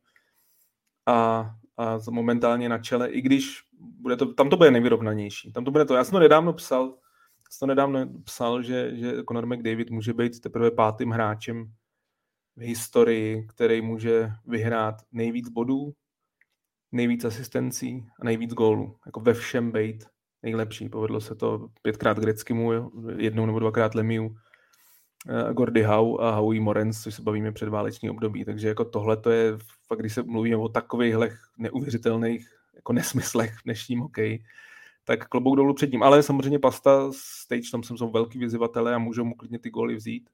A, 1.07 1.51
a 1.77 1.99
momentálně 2.11 2.69
na 2.69 2.79
čele, 2.79 3.11
i 3.11 3.21
když 3.21 3.63
bude 3.81 4.17
to, 4.17 4.35
tam 4.35 4.51
to 4.51 4.57
bude 4.57 4.71
nejvyrovnanější. 4.71 5.53
Tam 5.53 5.65
to 5.65 5.71
bude 5.71 5.85
to. 5.85 5.95
Já 5.95 6.05
jsem 6.05 6.13
to 6.13 6.19
nedávno 6.19 6.53
psal, 6.53 6.95
jsem 7.51 7.67
to 7.67 7.67
nedávno 7.67 8.07
psal, 8.25 8.63
že, 8.63 8.97
že 8.97 9.25
Conor 9.29 9.47
McDavid 9.47 9.91
může 9.91 10.13
být 10.13 10.41
teprve 10.41 10.71
pátým 10.71 11.11
hráčem 11.11 11.73
v 12.57 12.61
historii, 12.61 13.47
který 13.47 13.83
může 13.83 14.31
vyhrát 14.47 14.95
nejvíc 15.13 15.49
bodů, 15.49 15.93
nejvíc 16.93 17.25
asistencí 17.25 18.07
a 18.21 18.25
nejvíc 18.25 18.55
gólů. 18.55 18.97
Jako 19.07 19.21
ve 19.21 19.35
všem 19.35 19.73
být 19.73 20.07
nejlepší. 20.43 20.89
Povedlo 20.89 21.21
se 21.21 21.35
to 21.35 21.69
pětkrát 21.83 22.19
Greckimu, 22.19 22.91
jednou 23.17 23.47
nebo 23.47 23.59
dvakrát 23.59 23.95
Lemiu, 23.95 24.37
eh, 25.29 25.55
Gordy 25.55 25.83
Howe 25.83 26.25
a 26.27 26.31
Howie 26.31 26.61
Morens, 26.61 27.03
což 27.03 27.15
se 27.15 27.23
bavíme 27.23 27.53
před 27.53 27.69
váleční 27.69 28.11
období. 28.11 28.45
Takže 28.45 28.69
jako 28.69 28.85
tohle 28.85 29.17
to 29.17 29.31
je, 29.31 29.59
fakt 29.87 29.99
když 29.99 30.15
se 30.15 30.23
mluvíme 30.23 30.57
o 30.57 30.69
takovýchhle 30.69 31.31
neuvěřitelných 31.59 32.49
jako 32.75 32.93
nesmyslech 32.93 33.55
v 33.55 33.65
dnešním 33.65 34.01
hokeji, 34.01 34.45
tak 35.05 35.29
klobouk 35.29 35.57
dolů 35.57 35.75
před 35.75 35.93
ním. 35.93 36.03
Ale 36.03 36.23
samozřejmě 36.23 36.59
Pasta, 36.59 37.11
Stage, 37.13 37.71
tam 37.73 37.83
jsou 37.83 38.11
velký 38.11 38.39
vyzývatele 38.39 38.95
a 38.95 38.99
můžou 38.99 39.25
mu 39.25 39.35
klidně 39.35 39.59
ty 39.59 39.71
góly 39.71 39.95
vzít. 39.95 40.31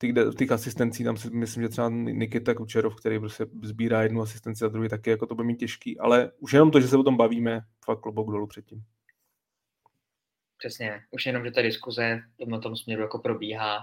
Těch, 0.00 0.12
těch 0.38 0.50
asistencí, 0.50 1.04
tam 1.04 1.16
si 1.16 1.30
myslím, 1.30 1.62
že 1.62 1.68
třeba 1.68 1.88
Nikita 1.88 2.54
Kučerov, 2.54 2.96
který 2.96 3.18
prostě 3.18 3.46
sbírá 3.62 4.02
jednu 4.02 4.22
asistenci 4.22 4.64
a 4.64 4.68
druhý 4.68 4.88
taky, 4.88 5.10
jako 5.10 5.26
to 5.26 5.34
bude 5.34 5.46
mít 5.46 5.58
těžký, 5.58 5.98
ale 5.98 6.32
už 6.38 6.52
jenom 6.52 6.70
to, 6.70 6.80
že 6.80 6.88
se 6.88 6.96
o 6.96 7.02
tom 7.02 7.16
bavíme, 7.16 7.60
fakt 7.84 8.00
klobouk 8.00 8.30
dolů 8.30 8.46
předtím. 8.46 8.84
Přesně, 10.58 11.00
už 11.10 11.26
jenom, 11.26 11.44
že 11.44 11.50
ta 11.50 11.62
diskuze 11.62 12.22
na 12.46 12.58
tom 12.58 12.76
směru 12.76 13.02
jako 13.02 13.18
probíhá. 13.18 13.78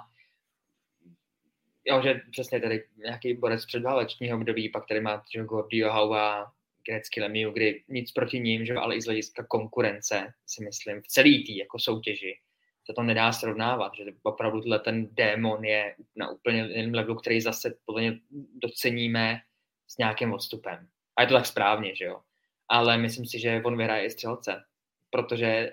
Jo, 1.86 2.02
že 2.04 2.22
přesně 2.32 2.60
tady 2.60 2.84
nějaký 2.98 3.34
borec 3.34 3.66
předválečního 3.66 4.38
období, 4.38 4.70
pak 4.70 4.88
tady 4.88 5.02
má 5.02 5.24
Gordio 5.46 5.92
Hauva, 5.92 6.52
Grecky 6.88 7.22
Lemiu, 7.22 7.52
kdy 7.52 7.84
nic 7.88 8.12
proti 8.12 8.40
ním, 8.40 8.66
že 8.66 8.74
ale 8.74 8.96
i 8.96 9.02
z 9.02 9.06
hlediska 9.06 9.46
konkurence, 9.48 10.34
si 10.46 10.64
myslím, 10.64 11.02
v 11.02 11.08
celý 11.08 11.46
tý 11.46 11.58
jako 11.58 11.80
soutěži 11.80 12.40
se 12.86 12.94
to 12.94 13.04
nedá 13.04 13.32
srovnávat, 13.32 13.92
že 13.96 14.06
opravdu 14.24 14.62
tenhle 14.62 14.80
ten 14.80 15.08
démon 15.12 15.66
je 15.66 15.96
na 16.16 16.30
úplně 16.30 16.62
jiném 16.62 16.94
levelu, 16.94 17.16
který 17.16 17.42
zase 17.42 17.78
podle 17.86 18.02
mě 18.02 18.20
doceníme 18.54 19.42
s 19.88 19.98
nějakým 19.98 20.34
odstupem. 20.34 20.88
A 21.16 21.22
je 21.22 21.28
to 21.28 21.34
tak 21.34 21.46
správně, 21.46 21.96
že 21.96 22.06
jo. 22.06 22.22
Ale 22.70 22.98
myslím 22.98 23.26
si, 23.26 23.40
že 23.40 23.62
on 23.66 23.78
vyhraje 23.78 24.06
i 24.06 24.10
střelce, 24.10 24.64
protože 25.10 25.46
eh, 25.48 25.70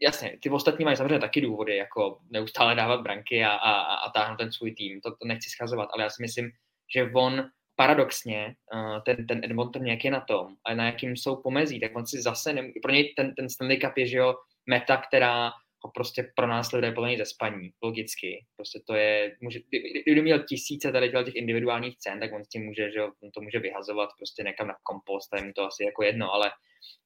jasně, 0.00 0.38
ty 0.42 0.50
ostatní 0.50 0.84
mají 0.84 0.96
samozřejmě 0.96 1.18
taky 1.18 1.40
důvody, 1.40 1.76
jako 1.76 2.18
neustále 2.30 2.74
dávat 2.74 3.00
branky 3.00 3.44
a, 3.44 3.50
a, 3.50 3.72
a 3.94 4.10
táhnout 4.10 4.38
ten 4.38 4.52
svůj 4.52 4.74
tým, 4.74 5.00
to, 5.00 5.10
to 5.10 5.26
nechci 5.26 5.50
schazovat, 5.50 5.88
ale 5.92 6.02
já 6.02 6.10
si 6.10 6.22
myslím, 6.22 6.50
že 6.94 7.10
on 7.14 7.50
paradoxně, 7.76 8.56
uh, 8.74 9.00
ten, 9.02 9.26
ten 9.26 9.44
Edmonton 9.44 9.86
jak 9.86 10.04
je 10.04 10.10
na 10.10 10.20
tom, 10.20 10.56
a 10.64 10.74
na 10.74 10.86
jakým 10.86 11.16
jsou 11.16 11.36
pomezí, 11.36 11.80
tak 11.80 11.96
on 11.96 12.06
si 12.06 12.22
zase, 12.22 12.52
nem, 12.52 12.72
pro 12.82 12.92
něj 12.92 13.14
ten, 13.14 13.34
ten 13.34 13.48
Stanley 13.48 13.78
Cup 13.78 13.96
je, 13.96 14.06
že 14.06 14.16
jo, 14.18 14.34
meta, 14.66 14.96
která 14.96 15.52
ho 15.84 15.90
prostě 15.94 16.32
pro 16.36 16.46
nás 16.46 16.72
lidé 16.72 16.92
podle 16.92 17.08
něj 17.08 17.18
ze 17.18 17.24
spaní, 17.24 17.70
logicky. 17.82 18.44
Prostě 18.56 18.80
to 18.86 18.94
je, 18.94 19.36
může, 19.40 19.60
kdyby 20.04 20.22
měl 20.22 20.42
tisíce 20.42 20.92
tady 20.92 21.12
těch 21.24 21.34
individuálních 21.34 21.98
cen, 21.98 22.20
tak 22.20 22.32
on 22.32 22.44
s 22.44 22.48
tím 22.48 22.64
může, 22.64 22.90
že 22.90 23.02
on 23.02 23.30
to 23.34 23.40
může 23.40 23.58
vyhazovat 23.58 24.10
prostě 24.18 24.42
někam 24.42 24.68
na 24.68 24.74
kompost, 24.82 25.34
a 25.34 25.36
je 25.36 25.44
mu 25.44 25.52
to 25.52 25.62
asi 25.62 25.84
jako 25.84 26.04
jedno, 26.04 26.32
ale, 26.32 26.50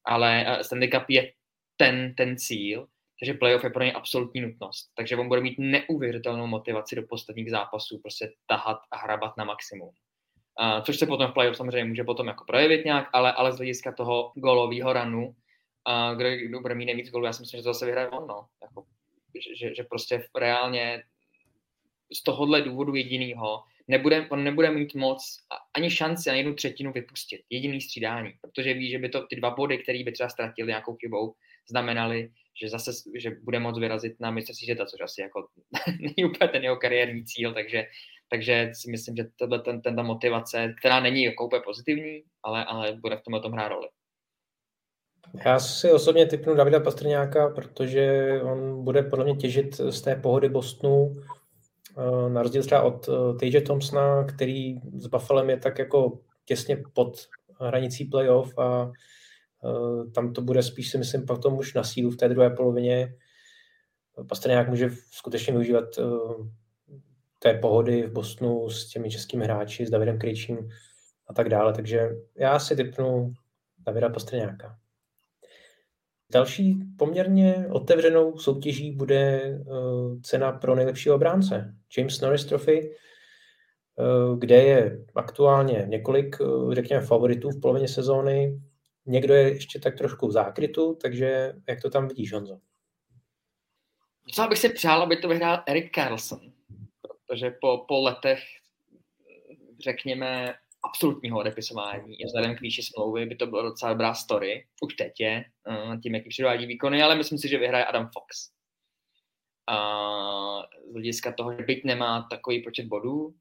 ale 0.05 0.47
uh, 0.49 0.62
Stanley 0.62 0.89
Cup 0.89 1.05
je 1.09 1.33
ten, 1.77 2.14
ten 2.14 2.37
cíl, 2.37 2.87
takže 3.20 3.35
playoff 3.35 3.64
je 3.64 3.70
pro 3.70 3.83
něj 3.83 3.93
absolutní 3.97 4.41
nutnost. 4.41 4.91
Takže 4.97 5.16
on 5.16 5.29
bude 5.29 5.41
mít 5.41 5.59
neuvěřitelnou 5.59 6.47
motivaci 6.47 6.97
do 6.97 7.03
posledních 7.03 7.51
zápasů, 7.51 8.01
prostě 8.03 8.33
tahat 8.47 8.79
a 8.91 8.97
hrabat 8.97 9.37
na 9.37 9.45
maximum. 9.45 9.89
Uh, 10.61 10.83
což 10.83 10.99
se 10.99 11.07
potom 11.07 11.31
v 11.31 11.35
playoff 11.35 11.57
samozřejmě 11.57 11.85
může 11.85 12.05
potom 12.05 12.27
jako 12.27 12.45
projevit 12.45 12.85
nějak, 12.85 13.09
ale, 13.12 13.33
ale 13.33 13.53
z 13.53 13.57
hlediska 13.57 13.93
toho 13.93 14.33
golového 14.37 14.93
ranu, 14.93 15.35
uh, 15.89 16.16
kde, 16.16 16.37
kdo 16.37 16.61
bude 16.61 16.74
mít 16.74 16.87
nejvíc 16.87 17.11
golů, 17.11 17.24
já 17.24 17.32
si 17.32 17.43
myslím, 17.43 17.59
že 17.59 17.62
to 17.62 17.72
zase 17.72 17.87
vyhraje 17.87 18.09
on, 18.09 18.26
no. 18.26 18.47
Jako, 18.62 18.84
že, 19.59 19.74
že, 19.74 19.82
prostě 19.82 20.28
reálně 20.37 21.03
z 22.12 22.22
tohohle 22.22 22.62
důvodu 22.62 22.95
jedinýho 22.95 23.62
nebude, 23.89 24.26
on 24.30 24.45
nebude 24.45 24.70
mít 24.70 24.95
moc 24.95 25.39
ani 25.74 25.91
šanci 25.91 26.28
na 26.28 26.34
jednu 26.34 26.55
třetinu 26.55 26.93
vypustit. 26.93 27.41
Jediný 27.51 27.80
střídání, 27.80 28.32
protože 28.41 28.74
ví, 28.74 28.91
že 28.91 28.99
by 28.99 29.09
to 29.09 29.26
ty 29.26 29.37
dva 29.37 29.51
body, 29.51 29.78
které 29.78 30.05
by 30.05 30.12
třeba 30.12 30.28
ztratili 30.28 30.68
nějakou 30.68 30.95
chybou, 30.95 31.34
znamenali, 31.70 32.30
že 32.61 32.68
zase 32.68 32.91
že 33.14 33.30
bude 33.30 33.59
moct 33.59 33.78
vyrazit 33.78 34.20
na 34.20 34.30
mistrovství 34.30 34.64
světa, 34.64 34.87
což 34.87 35.01
asi 35.01 35.20
jako 35.20 35.49
není 36.01 36.30
úplně 36.30 36.49
ten 36.49 36.62
jeho 36.62 36.76
kariérní 36.76 37.24
cíl, 37.24 37.55
takže, 37.55 37.87
takže 38.28 38.70
si 38.72 38.91
myslím, 38.91 39.16
že 39.16 39.24
tohle, 39.37 39.62
ten, 39.62 39.82
ten, 39.82 39.97
ta 39.97 40.03
motivace, 40.03 40.74
která 40.78 41.01
není 41.01 41.24
jako 41.24 41.47
úplně 41.47 41.62
pozitivní, 41.62 42.22
ale, 42.43 42.64
ale 42.64 42.93
bude 42.93 43.16
v 43.16 43.22
tomhle 43.22 43.41
tom 43.41 43.53
hrát 43.53 43.68
roli. 43.68 43.89
Já 45.45 45.59
si 45.59 45.93
osobně 45.93 46.27
typnu 46.27 46.55
Davida 46.55 46.81
Pastrňáka, 46.81 47.49
protože 47.49 48.33
on 48.43 48.85
bude 48.85 49.03
podle 49.03 49.24
mě 49.24 49.35
těžit 49.35 49.74
z 49.77 50.01
té 50.01 50.16
pohody 50.16 50.49
Bostonu, 50.49 51.16
eh, 51.99 52.31
na 52.31 52.43
rozdíl 52.43 52.62
třeba 52.62 52.83
od 52.83 53.09
eh, 53.09 53.39
Tage 53.41 53.61
Thompsona, 53.61 54.24
který 54.24 54.81
s 54.97 55.07
Buffalem 55.07 55.51
je 55.51 55.57
tak 55.57 55.79
jako 55.79 56.18
těsně 56.45 56.83
pod 56.93 57.16
hranicí 57.61 58.05
playoff 58.05 58.59
a 58.59 58.93
Eh, 59.66 60.11
tam 60.11 60.33
to 60.33 60.43
bude 60.43 60.62
spíš 60.62 60.91
si 60.91 60.99
myslím 60.99 61.27
pak 61.27 61.39
tomu 61.39 61.59
už 61.59 61.74
na 61.74 61.85
sílu 61.85 62.11
v 62.11 62.16
té 62.16 62.29
druhé 62.29 62.51
polovině. 62.51 63.14
Pastrňák 64.29 64.68
může 64.68 64.91
skutečně 65.11 65.53
využívat 65.53 65.85
té 67.39 67.55
pohody 67.55 68.03
v 68.03 68.12
Bostonu 68.12 68.70
s 68.70 68.89
těmi 68.89 69.11
českými 69.11 69.45
hráči, 69.45 69.87
s 69.87 69.91
Davidem 69.91 70.18
Kryčím 70.18 70.68
a 71.29 71.35
tak 71.35 71.49
dále. 71.49 71.72
Takže 71.72 72.11
já 72.37 72.59
si 72.59 72.77
typnu 72.77 73.33
Davida 73.79 74.09
Pastrňáka. 74.09 74.79
Další 76.33 76.79
poměrně 76.99 77.66
otevřenou 77.70 78.39
soutěží 78.39 78.91
bude 78.91 79.16
eh, 79.16 79.62
cena 80.22 80.53
pro 80.53 80.74
nejlepšího 80.74 81.14
obránce. 81.14 81.74
James 81.99 82.20
Norris 82.20 82.45
Trophy, 82.45 82.97
kde 84.39 84.57
je 84.57 85.05
aktuálně 85.14 85.85
několik, 85.89 86.37
řekněme, 86.72 87.03
favoritů 87.03 87.51
v 87.51 87.61
polovině 87.61 87.89
sezóny 87.89 88.61
někdo 89.07 89.35
je 89.35 89.49
ještě 89.49 89.81
tak 89.81 89.99
trošku 89.99 90.29
v 90.29 90.33
zákrytu, 90.33 90.99
takže 91.03 91.53
jak 91.68 91.83
to 91.83 91.91
tam 91.91 92.09
vidíš, 92.09 92.33
Honzo? 92.33 92.59
Docela 94.27 94.49
bych 94.49 94.59
si 94.59 94.68
přál, 94.68 95.03
aby 95.03 95.16
to 95.16 95.29
vyhrál 95.29 95.62
Erik 95.66 95.95
Carlson, 95.95 96.53
protože 97.01 97.51
po, 97.61 97.85
po 97.89 98.03
letech, 98.03 98.39
řekněme, 99.85 100.55
absolutního 100.87 101.39
odepisování, 101.39 102.16
vzhledem 102.24 102.57
k 102.57 102.61
výši 102.61 102.82
smlouvy, 102.82 103.26
by 103.26 103.37
to 103.37 103.47
bylo 103.47 103.62
docela 103.62 103.93
dobrá 103.93 104.14
story. 104.14 104.66
Už 104.82 104.95
teď 104.95 105.20
je, 105.20 105.45
eh, 105.68 105.99
tím, 106.03 106.14
jaký 106.14 106.28
předvádí 106.28 106.66
výkony, 106.66 107.03
ale 107.03 107.14
myslím 107.14 107.39
si, 107.39 107.49
že 107.49 107.59
vyhraje 107.59 107.84
Adam 107.84 108.11
Fox. 108.12 108.51
A 109.68 109.76
z 110.91 110.93
hlediska 110.93 111.32
toho, 111.32 111.53
že 111.53 111.62
byť 111.62 111.84
nemá 111.84 112.26
takový 112.30 112.62
počet 112.62 112.87
bodů, 112.87 113.34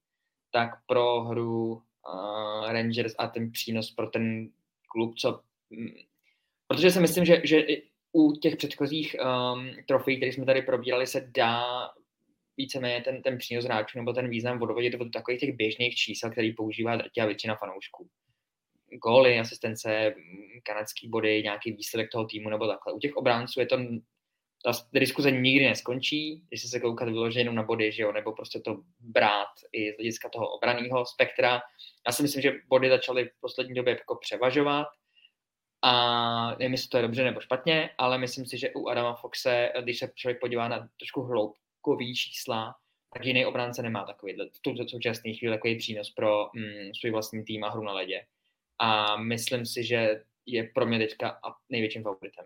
tak 0.51 0.69
pro 0.87 1.23
hru 1.23 1.73
uh, 1.73 2.71
Rangers 2.71 3.15
a 3.17 3.27
ten 3.27 3.51
přínos 3.51 3.91
pro 3.91 4.07
ten 4.07 4.49
klub, 4.91 5.15
co 5.17 5.41
protože 6.67 6.91
si 6.91 6.99
myslím, 6.99 7.25
že, 7.25 7.41
že 7.43 7.65
u 8.11 8.33
těch 8.33 8.55
předchozích 8.55 9.15
um, 9.19 9.71
trofejí, 9.87 10.17
které 10.17 10.33
jsme 10.33 10.45
tady 10.45 10.61
probírali, 10.61 11.07
se 11.07 11.31
dá 11.35 11.63
víceméně 12.57 13.01
ten, 13.01 13.21
ten 13.21 13.37
přínos 13.37 13.65
hráčů 13.65 13.97
nebo 13.97 14.13
ten 14.13 14.29
význam 14.29 14.59
vodovodit 14.59 14.93
do 14.93 15.09
takových 15.09 15.39
těch 15.39 15.55
běžných 15.55 15.95
čísel, 15.95 16.31
který 16.31 16.53
používá 16.53 16.95
drtivá 16.95 17.25
většina 17.25 17.55
fanoušků. 17.55 18.09
Góly, 19.03 19.39
asistence, 19.39 20.15
kanadský 20.63 21.07
body, 21.07 21.43
nějaký 21.43 21.71
výsledek 21.71 22.11
toho 22.11 22.25
týmu 22.25 22.49
nebo 22.49 22.67
takhle. 22.67 22.93
U 22.93 22.99
těch 22.99 23.15
obránců 23.15 23.59
je 23.59 23.65
to 23.65 23.77
ta 24.65 24.71
diskuze 24.93 25.31
nikdy 25.31 25.65
neskončí, 25.65 26.43
když 26.47 26.69
se 26.69 26.79
koukat 26.79 27.09
vyloženě 27.09 27.41
jenom 27.41 27.55
na 27.55 27.63
body, 27.63 27.91
že 27.91 28.03
jo, 28.03 28.11
nebo 28.11 28.31
prostě 28.31 28.59
to 28.59 28.81
brát 28.99 29.47
i 29.71 29.91
z 29.91 29.95
hlediska 29.95 30.29
toho 30.29 30.49
obraného 30.49 31.05
spektra. 31.05 31.61
Já 32.07 32.13
si 32.13 32.23
myslím, 32.23 32.41
že 32.41 32.53
body 32.67 32.89
začaly 32.89 33.25
v 33.25 33.39
poslední 33.41 33.75
době 33.75 33.91
jako 33.91 34.15
převažovat, 34.15 34.87
a 35.81 36.55
nevím, 36.59 36.71
jestli 36.71 36.89
to 36.89 36.97
je 36.97 37.03
dobře 37.03 37.23
nebo 37.23 37.41
špatně, 37.41 37.89
ale 37.97 38.17
myslím 38.17 38.45
si, 38.45 38.57
že 38.57 38.71
u 38.75 38.87
Adama 38.87 39.15
Foxe, 39.15 39.71
když 39.83 39.99
se 39.99 40.11
člověk 40.15 40.39
podívá 40.39 40.67
na 40.67 40.89
trošku 40.99 41.21
hloubkový 41.85 42.15
čísla, 42.15 42.75
tak 43.13 43.25
jiný 43.25 43.45
obránce 43.45 43.81
nemá 43.81 44.03
takový 44.03 44.33
v 44.33 44.59
tuto 44.61 44.87
současné 44.87 45.33
chvíli 45.33 45.55
takový 45.55 45.77
přínos 45.77 46.09
pro 46.09 46.47
mm, 46.55 46.91
svůj 46.99 47.11
vlastní 47.11 47.43
tým 47.43 47.63
a 47.63 47.69
hru 47.69 47.83
na 47.83 47.93
ledě. 47.93 48.21
A 48.79 49.17
myslím 49.17 49.65
si, 49.65 49.83
že 49.83 50.21
je 50.45 50.69
pro 50.73 50.85
mě 50.85 50.99
teďka 50.99 51.39
největším 51.69 52.03
favoritem. 52.03 52.45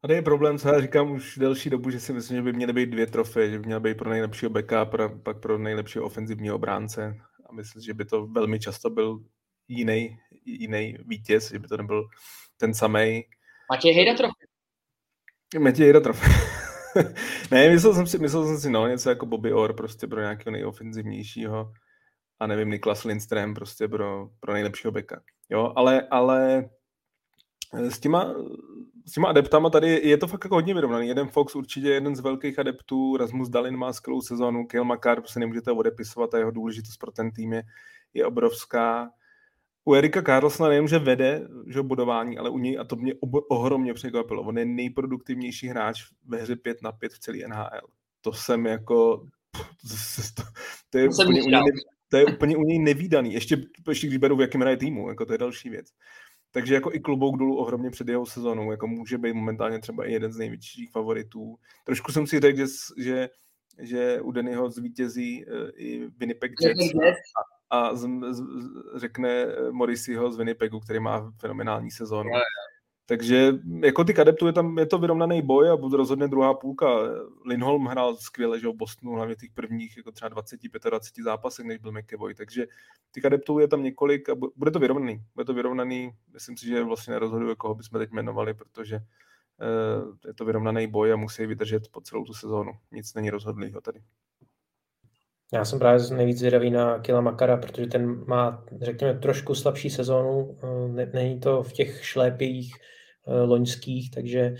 Tady 0.00 0.14
je 0.14 0.22
problém, 0.22 0.58
co 0.58 0.68
já 0.68 0.80
říkám 0.80 1.10
už 1.10 1.38
delší 1.38 1.70
dobu, 1.70 1.90
že 1.90 2.00
si 2.00 2.12
myslím, 2.12 2.36
že 2.36 2.42
by 2.42 2.52
měly 2.52 2.72
být 2.72 2.90
dvě 2.90 3.06
trofeje, 3.06 3.50
že 3.50 3.58
by 3.58 3.66
měla 3.66 3.80
být 3.80 3.98
pro 3.98 4.10
nejlepšího 4.10 4.50
beka 4.50 4.80
a 4.80 5.08
pak 5.22 5.40
pro 5.40 5.58
nejlepšího 5.58 6.04
ofenzivního 6.04 6.56
obránce. 6.56 7.16
A 7.46 7.52
myslím, 7.52 7.82
že 7.82 7.94
by 7.94 8.04
to 8.04 8.26
velmi 8.26 8.60
často 8.60 8.90
byl 8.90 9.24
jiný, 9.68 10.18
jiný 10.44 10.96
vítěz, 11.06 11.50
že 11.50 11.58
by 11.58 11.68
to 11.68 11.76
nebyl 11.76 12.08
ten 12.56 12.74
samý. 12.74 13.24
Matěj 13.70 13.94
Hejda 13.94 14.14
trofej. 14.14 14.46
Matěj 15.58 15.84
Hejda 15.84 16.00
trofej. 16.00 16.51
ne, 17.50 17.70
myslel 17.70 17.94
jsem 17.94 18.06
si, 18.06 18.18
myslel 18.18 18.46
jsem 18.46 18.58
si, 18.58 18.70
no, 18.70 18.86
něco 18.86 19.08
jako 19.08 19.26
Bobby 19.26 19.52
Orr 19.52 19.72
prostě 19.72 20.06
pro 20.06 20.20
nějakého 20.20 20.52
nejofenzivnějšího 20.52 21.72
a 22.40 22.46
nevím, 22.46 22.70
Niklas 22.70 23.04
Lindström 23.04 23.54
prostě 23.54 23.88
pro, 23.88 24.28
pro 24.40 24.52
nejlepšího 24.52 24.92
beka. 24.92 25.20
Jo, 25.50 25.72
ale, 25.76 26.08
ale 26.10 26.68
s 27.72 28.00
těma, 28.00 28.34
s 29.06 29.12
těma 29.12 29.28
adeptama 29.28 29.70
tady 29.70 30.00
je 30.08 30.18
to 30.18 30.26
fakt 30.26 30.44
jako 30.44 30.54
hodně 30.54 30.74
vyrovnaný. 30.74 31.08
Jeden 31.08 31.28
Fox 31.28 31.56
určitě 31.56 31.88
je 31.88 31.94
jeden 31.94 32.16
z 32.16 32.20
velkých 32.20 32.58
adeptů, 32.58 33.16
Rasmus 33.16 33.48
Dalin 33.48 33.76
má 33.76 33.92
skvělou 33.92 34.20
sezónu, 34.20 34.66
Kyle 34.66 34.84
McCarr 34.84 35.22
se 35.26 35.40
nemůžete 35.40 35.72
odepisovat 35.72 36.34
a 36.34 36.38
jeho 36.38 36.50
důležitost 36.50 36.96
pro 36.96 37.10
ten 37.10 37.30
tým 37.30 37.52
je, 37.52 37.62
je 38.14 38.26
obrovská. 38.26 39.10
U 39.84 39.94
Erika 39.94 40.22
Carlsona 40.22 40.68
nejen, 40.68 40.88
že 40.88 40.98
vede 40.98 41.48
že 41.66 41.82
budování, 41.82 42.38
ale 42.38 42.50
u 42.50 42.58
něj, 42.58 42.78
a 42.78 42.84
to 42.84 42.96
mě 42.96 43.14
ob- 43.20 43.46
ohromně 43.48 43.94
překvapilo, 43.94 44.42
on 44.42 44.58
je 44.58 44.64
nejproduktivnější 44.64 45.68
hráč 45.68 46.02
ve 46.24 46.38
hře 46.38 46.56
5 46.56 46.82
na 46.82 46.92
5 46.92 47.12
v 47.12 47.18
celé 47.18 47.38
NHL. 47.48 47.88
To 48.20 48.32
jsem 48.32 48.66
jako... 48.66 49.26
To, 50.36 50.42
to, 50.90 50.98
je, 50.98 51.08
to, 51.08 51.22
úplně 51.22 51.42
u 51.42 51.48
něj, 51.48 51.60
to 52.08 52.16
je 52.16 52.26
úplně 52.26 52.56
u 52.56 52.62
něj 52.62 52.78
nevýdaný. 52.78 53.34
Ještě, 53.34 53.56
ještě 53.88 54.06
když 54.06 54.18
beru, 54.18 54.36
v 54.36 54.40
jakém 54.40 54.60
hraje 54.60 54.76
týmu, 54.76 55.08
jako 55.08 55.26
to 55.26 55.32
je 55.32 55.38
další 55.38 55.70
věc. 55.70 55.86
Takže 56.50 56.74
jako 56.74 56.92
i 56.92 57.00
klobouk 57.00 57.38
dolů 57.38 57.56
ohromně 57.56 57.90
před 57.90 58.08
jeho 58.08 58.26
sezónou, 58.26 58.70
jako 58.70 58.86
může 58.86 59.18
být 59.18 59.32
momentálně 59.32 59.78
třeba 59.78 60.06
i 60.06 60.12
jeden 60.12 60.32
z 60.32 60.36
největších 60.36 60.90
favoritů. 60.90 61.56
Trošku 61.84 62.12
jsem 62.12 62.26
si 62.26 62.40
řekl, 62.40 62.58
že, 62.58 62.66
že, 62.98 63.28
že 63.78 64.20
u 64.20 64.32
Dennyho 64.32 64.70
zvítězí 64.70 65.46
uh, 65.46 65.52
i 65.74 66.08
Winnipeg 66.16 66.52
Jets 66.60 66.94
a, 66.94 67.51
a 67.72 67.94
z, 67.94 68.08
z, 68.30 68.42
řekne 68.94 69.46
Morrisseyho 69.70 70.32
z 70.32 70.36
Winnipegu, 70.36 70.80
který 70.80 71.00
má 71.00 71.32
fenomenální 71.40 71.90
sezónu. 71.90 72.30
Takže 73.06 73.52
jako 73.82 74.04
ty 74.04 74.14
kadeptů 74.14 74.46
je 74.46 74.52
tam 74.52 74.78
je 74.78 74.86
to 74.86 74.98
vyrovnaný 74.98 75.42
boj 75.42 75.70
a 75.70 75.76
bude 75.76 75.96
rozhodně 75.96 76.28
druhá 76.28 76.54
půlka. 76.54 76.86
Lindholm 77.46 77.86
hrál 77.86 78.16
skvěle, 78.16 78.60
že 78.60 78.68
v 78.68 78.72
Bostonu, 78.72 79.12
hlavně 79.12 79.34
těch 79.34 79.50
prvních 79.50 79.96
jako 79.96 80.12
třeba 80.12 80.30
20-25 80.30 81.24
zápasech, 81.24 81.66
než 81.66 81.78
byl 81.78 81.92
McEvoy, 81.92 82.34
takže 82.34 82.66
ty 83.10 83.20
kadeptů 83.20 83.58
je 83.58 83.68
tam 83.68 83.82
několik 83.82 84.28
a 84.28 84.34
bude 84.56 84.70
to 84.70 84.78
vyrovnaný. 84.78 85.24
Bude 85.34 85.44
to 85.44 85.54
vyrovnaný, 85.54 86.12
myslím 86.32 86.56
si, 86.56 86.66
že 86.66 86.84
vlastně 86.84 87.12
nerozhoduje, 87.12 87.54
koho 87.54 87.74
bychom 87.74 87.98
teď 87.98 88.10
jmenovali, 88.10 88.54
protože 88.54 88.96
uh, 88.96 90.16
je 90.26 90.34
to 90.34 90.44
vyrovnaný 90.44 90.86
boj 90.86 91.12
a 91.12 91.16
musí 91.16 91.46
vydržet 91.46 91.82
po 91.90 92.00
celou 92.00 92.24
tu 92.24 92.34
sezónu. 92.34 92.72
Nic 92.90 93.14
není 93.14 93.30
rozhodlýho 93.30 93.80
tady. 93.80 94.02
Já 95.52 95.64
jsem 95.64 95.78
právě 95.78 96.00
nejvíc 96.16 96.38
zvědavý 96.38 96.70
na 96.70 96.98
Kila 96.98 97.20
Makara, 97.20 97.56
protože 97.56 97.86
ten 97.86 98.24
má, 98.26 98.64
řekněme, 98.80 99.14
trošku 99.14 99.54
slabší 99.54 99.90
sezónu. 99.90 100.56
Není 101.12 101.40
to 101.40 101.62
v 101.62 101.72
těch 101.72 102.04
šlépích 102.04 102.74
Eh, 103.26 103.42
loňských, 103.42 104.10
takže 104.10 104.54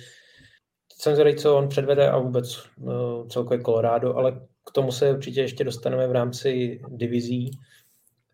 jsem 0.98 1.14
zvědavý, 1.14 1.36
co 1.36 1.56
on 1.56 1.68
předvede 1.68 2.10
a 2.10 2.18
vůbec 2.18 2.58
eh, 2.58 3.28
celkově 3.28 3.64
Colorado, 3.64 4.16
ale 4.16 4.32
k 4.68 4.70
tomu 4.74 4.92
se 4.92 5.12
určitě 5.12 5.40
ještě 5.40 5.64
dostaneme 5.64 6.08
v 6.08 6.12
rámci 6.12 6.80
divizí. 6.88 7.50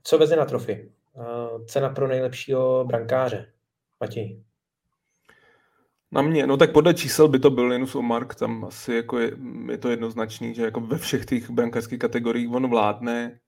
Co 0.03 0.19
veze 0.19 0.37
na 0.37 0.45
trofy? 0.45 0.93
Eh, 1.21 1.65
cena 1.65 1.89
pro 1.89 2.09
nejlepšího 2.09 2.85
brankáře. 2.85 3.53
Matěj. 4.01 4.43
Na 6.13 6.23
mě, 6.23 6.47
no 6.47 6.57
tak 6.57 6.73
podle 6.73 6.95
čísel 6.95 7.29
by 7.29 7.39
to 7.39 7.51
byl 7.51 7.67
Linus 7.67 7.95
Omark, 7.95 8.35
tam 8.35 8.65
asi 8.65 8.95
jako 8.95 9.19
je, 9.19 9.33
je 9.71 9.79
to 9.79 9.91
jednoznačný, 9.91 10.55
že 10.55 10.63
jako 10.63 10.81
ve 10.81 10.99
všech 10.99 11.27
těch 11.27 11.51
brankářských 11.51 11.99
kategoriích 11.99 12.51
on 12.51 12.71
vládne, 12.71 13.41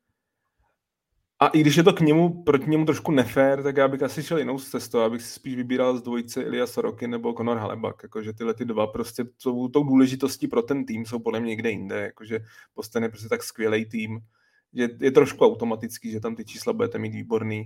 a 1.42 1.48
i 1.48 1.60
když 1.60 1.76
je 1.76 1.82
to 1.82 1.92
k 1.92 2.00
němu, 2.00 2.42
proti 2.42 2.70
němu 2.70 2.84
trošku 2.84 3.12
nefér, 3.12 3.62
tak 3.62 3.76
já 3.76 3.88
bych 3.88 4.02
asi 4.02 4.22
šel 4.22 4.38
jinou 4.38 4.58
cestou, 4.58 4.98
abych 4.98 5.22
si 5.22 5.32
spíš 5.32 5.56
vybíral 5.56 5.96
z 5.96 6.02
dvojice 6.02 6.42
Ilya 6.42 6.66
Sorokin 6.66 7.10
nebo 7.10 7.32
Conor 7.32 7.58
Halebak, 7.58 8.02
jakože 8.02 8.32
tyhle 8.32 8.54
ty 8.54 8.64
dva 8.64 8.86
prostě 8.86 9.24
jsou 9.38 9.68
tou 9.68 9.84
důležitostí 9.84 10.48
pro 10.48 10.62
ten 10.62 10.86
tým, 10.86 11.06
jsou 11.06 11.18
podle 11.18 11.40
mě 11.40 11.48
někde 11.48 11.70
jinde, 11.70 12.00
jakože 12.00 12.40
Boston 12.76 13.02
je 13.02 13.08
prostě 13.08 13.28
tak 13.28 13.42
skvělý 13.42 13.84
tým, 13.84 14.20
že 14.72 14.88
je 15.00 15.10
trošku 15.10 15.44
automatický, 15.44 16.10
že 16.10 16.20
tam 16.20 16.36
ty 16.36 16.44
čísla 16.44 16.72
budete 16.72 16.98
mít 16.98 17.14
výborný, 17.14 17.64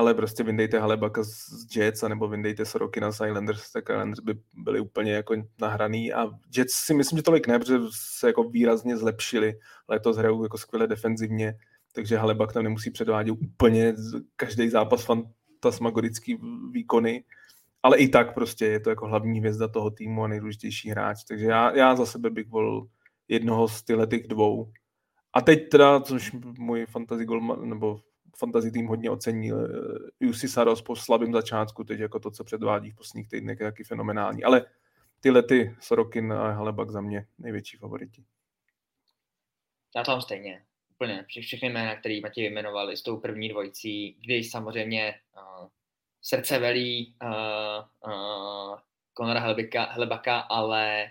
ale 0.00 0.14
prostě 0.14 0.42
vyndejte 0.42 0.78
Halebaka 0.78 1.22
z 1.24 1.76
Jets, 1.76 2.02
nebo 2.02 2.28
vyndejte 2.28 2.64
Sorokina 2.64 3.12
z 3.12 3.26
Islanders, 3.26 3.72
tak 3.72 3.84
Islanders 3.88 4.20
by 4.20 4.34
byli 4.52 4.80
úplně 4.80 5.12
jako 5.12 5.34
nahraný 5.60 6.12
a 6.12 6.30
Jets 6.56 6.74
si 6.74 6.94
myslím, 6.94 7.16
že 7.16 7.22
tolik 7.22 7.46
ne, 7.46 7.58
protože 7.58 7.78
se 7.90 8.26
jako 8.26 8.42
výrazně 8.42 8.96
zlepšili, 8.96 9.54
letos 9.88 10.16
hrajou 10.16 10.42
jako 10.42 10.58
skvěle 10.58 10.86
defenzivně, 10.86 11.54
takže 11.92 12.16
Halebak 12.16 12.52
tam 12.52 12.62
nemusí 12.62 12.90
předvádět 12.90 13.32
úplně 13.32 13.94
každý 14.36 14.68
zápas 14.68 15.04
fantasmagorický 15.04 16.38
výkony, 16.72 17.24
ale 17.82 17.98
i 17.98 18.08
tak 18.08 18.34
prostě 18.34 18.66
je 18.66 18.80
to 18.80 18.90
jako 18.90 19.06
hlavní 19.06 19.38
hvězda 19.38 19.68
toho 19.68 19.90
týmu 19.90 20.24
a 20.24 20.28
nejdůležitější 20.28 20.90
hráč, 20.90 21.24
takže 21.24 21.46
já, 21.46 21.76
já 21.76 21.96
za 21.96 22.06
sebe 22.06 22.30
bych 22.30 22.48
volil 22.48 22.86
jednoho 23.28 23.68
z 23.68 23.82
těch 23.82 24.28
dvou. 24.28 24.72
A 25.32 25.40
teď 25.40 25.68
teda, 25.68 26.00
což 26.00 26.32
můj 26.58 26.86
fantasy 26.86 27.24
goal, 27.24 27.56
nebo 27.64 28.00
fantasy 28.36 28.70
tým 28.70 28.86
hodně 28.86 29.10
ocení, 29.10 29.50
Jussi 30.20 30.48
Saros 30.48 30.82
po 30.82 30.96
slabém 30.96 31.32
začátku, 31.32 31.84
teď 31.84 32.00
jako 32.00 32.18
to, 32.18 32.30
co 32.30 32.44
předvádí 32.44 32.90
v 32.90 32.96
posledních 32.96 33.28
týdnech, 33.28 33.60
je 33.60 33.66
taky 33.66 33.84
fenomenální. 33.84 34.44
Ale 34.44 34.66
ty 35.48 35.76
Sorokin 35.80 36.32
a 36.32 36.52
Halebak 36.52 36.90
za 36.90 37.00
mě 37.00 37.26
největší 37.38 37.76
favoriti. 37.76 38.24
Já 39.96 40.04
tam 40.04 40.20
stejně 40.20 40.62
úplně 41.00 41.24
všechny 41.28 41.68
jména, 41.68 41.96
které 41.96 42.20
Matěj 42.22 42.44
vyjmenovali 42.44 42.96
s 42.96 43.02
tou 43.02 43.16
první 43.16 43.48
dvojicí, 43.48 44.16
když 44.24 44.50
samozřejmě 44.50 45.14
uh, 45.36 45.68
srdce 46.22 46.58
velí 46.58 47.14
uh, 47.22 48.12
uh, 48.12 48.78
Konora 49.14 49.40
Helbika, 49.40 49.84
Helbaka, 49.84 50.38
ale 50.38 51.10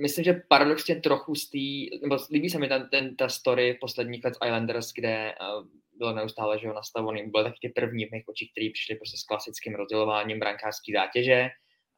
myslím, 0.00 0.24
že 0.24 0.42
paradoxně 0.48 0.96
trochu 0.96 1.34
z 1.34 1.50
té, 1.50 1.96
nebo 2.02 2.18
líbí 2.30 2.50
se 2.50 2.58
mi 2.58 2.68
ten, 2.68 2.88
ten, 2.90 3.16
ta 3.16 3.28
story 3.28 3.78
posledních 3.80 4.24
let 4.24 4.34
Islanders, 4.44 4.92
kde 4.92 5.34
uh, 5.40 5.66
bylo 5.98 6.12
neustále, 6.12 6.58
že 6.58 6.68
ho 6.68 6.74
nastavený, 6.74 7.30
byly 7.30 7.44
taky 7.44 7.58
ty 7.62 7.68
první 7.68 8.06
v 8.06 8.10
mých 8.10 8.28
očích, 8.28 8.50
které 8.52 8.68
přišly 8.72 8.96
prostě 8.96 9.16
s 9.16 9.24
klasickým 9.24 9.74
rozdělováním 9.74 10.38
brankářské 10.38 10.92
zátěže, 10.92 11.48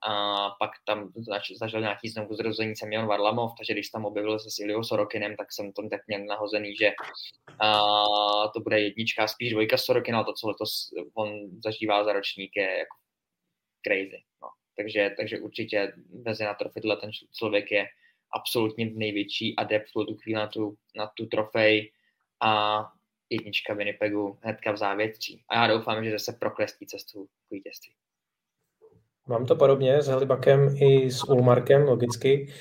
a 0.03 0.51
pak 0.59 0.71
tam 0.87 1.13
zažil 1.61 1.81
nějaký 1.81 2.09
znovu 2.09 2.35
zrození 2.35 2.77
Semyon 2.77 3.07
Varlamov, 3.07 3.53
takže 3.59 3.73
když 3.73 3.89
tam 3.89 4.05
objevil 4.05 4.39
se 4.39 4.51
s 4.51 4.59
Iliou 4.59 4.83
Sorokinem, 4.83 5.37
tak 5.37 5.53
jsem 5.53 5.73
to 5.73 5.89
tak 5.89 6.01
měl 6.07 6.25
nahozený, 6.25 6.77
že 6.77 6.93
a, 7.59 8.49
to 8.49 8.61
bude 8.61 8.81
jednička, 8.81 9.29
spíš 9.29 9.51
dvojka 9.53 9.79
Sorokina, 9.79 10.25
to, 10.25 10.33
co 10.33 10.49
letos 10.49 10.91
on 11.15 11.61
zažívá 11.65 12.05
za 12.05 12.13
ročník, 12.13 12.57
je 12.57 12.79
jako 12.79 12.97
crazy. 13.87 14.23
No. 14.43 14.49
Takže, 14.77 15.11
takže 15.17 15.39
určitě 15.39 15.93
veze 16.25 16.45
na 16.45 16.55
trofej, 16.55 16.83
ten 17.01 17.11
člověk 17.39 17.71
je 17.71 17.87
absolutně 18.33 18.91
největší 18.95 19.57
adept 19.57 19.89
v 19.89 19.93
tu 19.93 20.17
chvíli 20.17 20.41
na 20.41 20.47
tu, 20.47 20.77
na 20.97 21.07
tu 21.07 21.27
trofej 21.27 21.93
a 22.41 22.83
jednička 23.31 23.75
Winnipegu 23.75 24.39
hnedka 24.43 24.73
v 24.73 24.77
závětří. 24.77 25.43
A 25.49 25.55
já 25.55 25.75
doufám, 25.75 26.05
že 26.05 26.11
zase 26.11 26.33
proklestí 26.33 26.87
cestu 26.87 27.27
k 27.27 27.51
vítězství. 27.51 27.93
Mám 29.27 29.47
to 29.47 29.57
podobně 29.57 30.03
s 30.03 30.07
Helibakem 30.07 30.77
i 30.77 31.11
s 31.11 31.29
Ulmarkem, 31.29 31.83
logicky. 31.83 32.53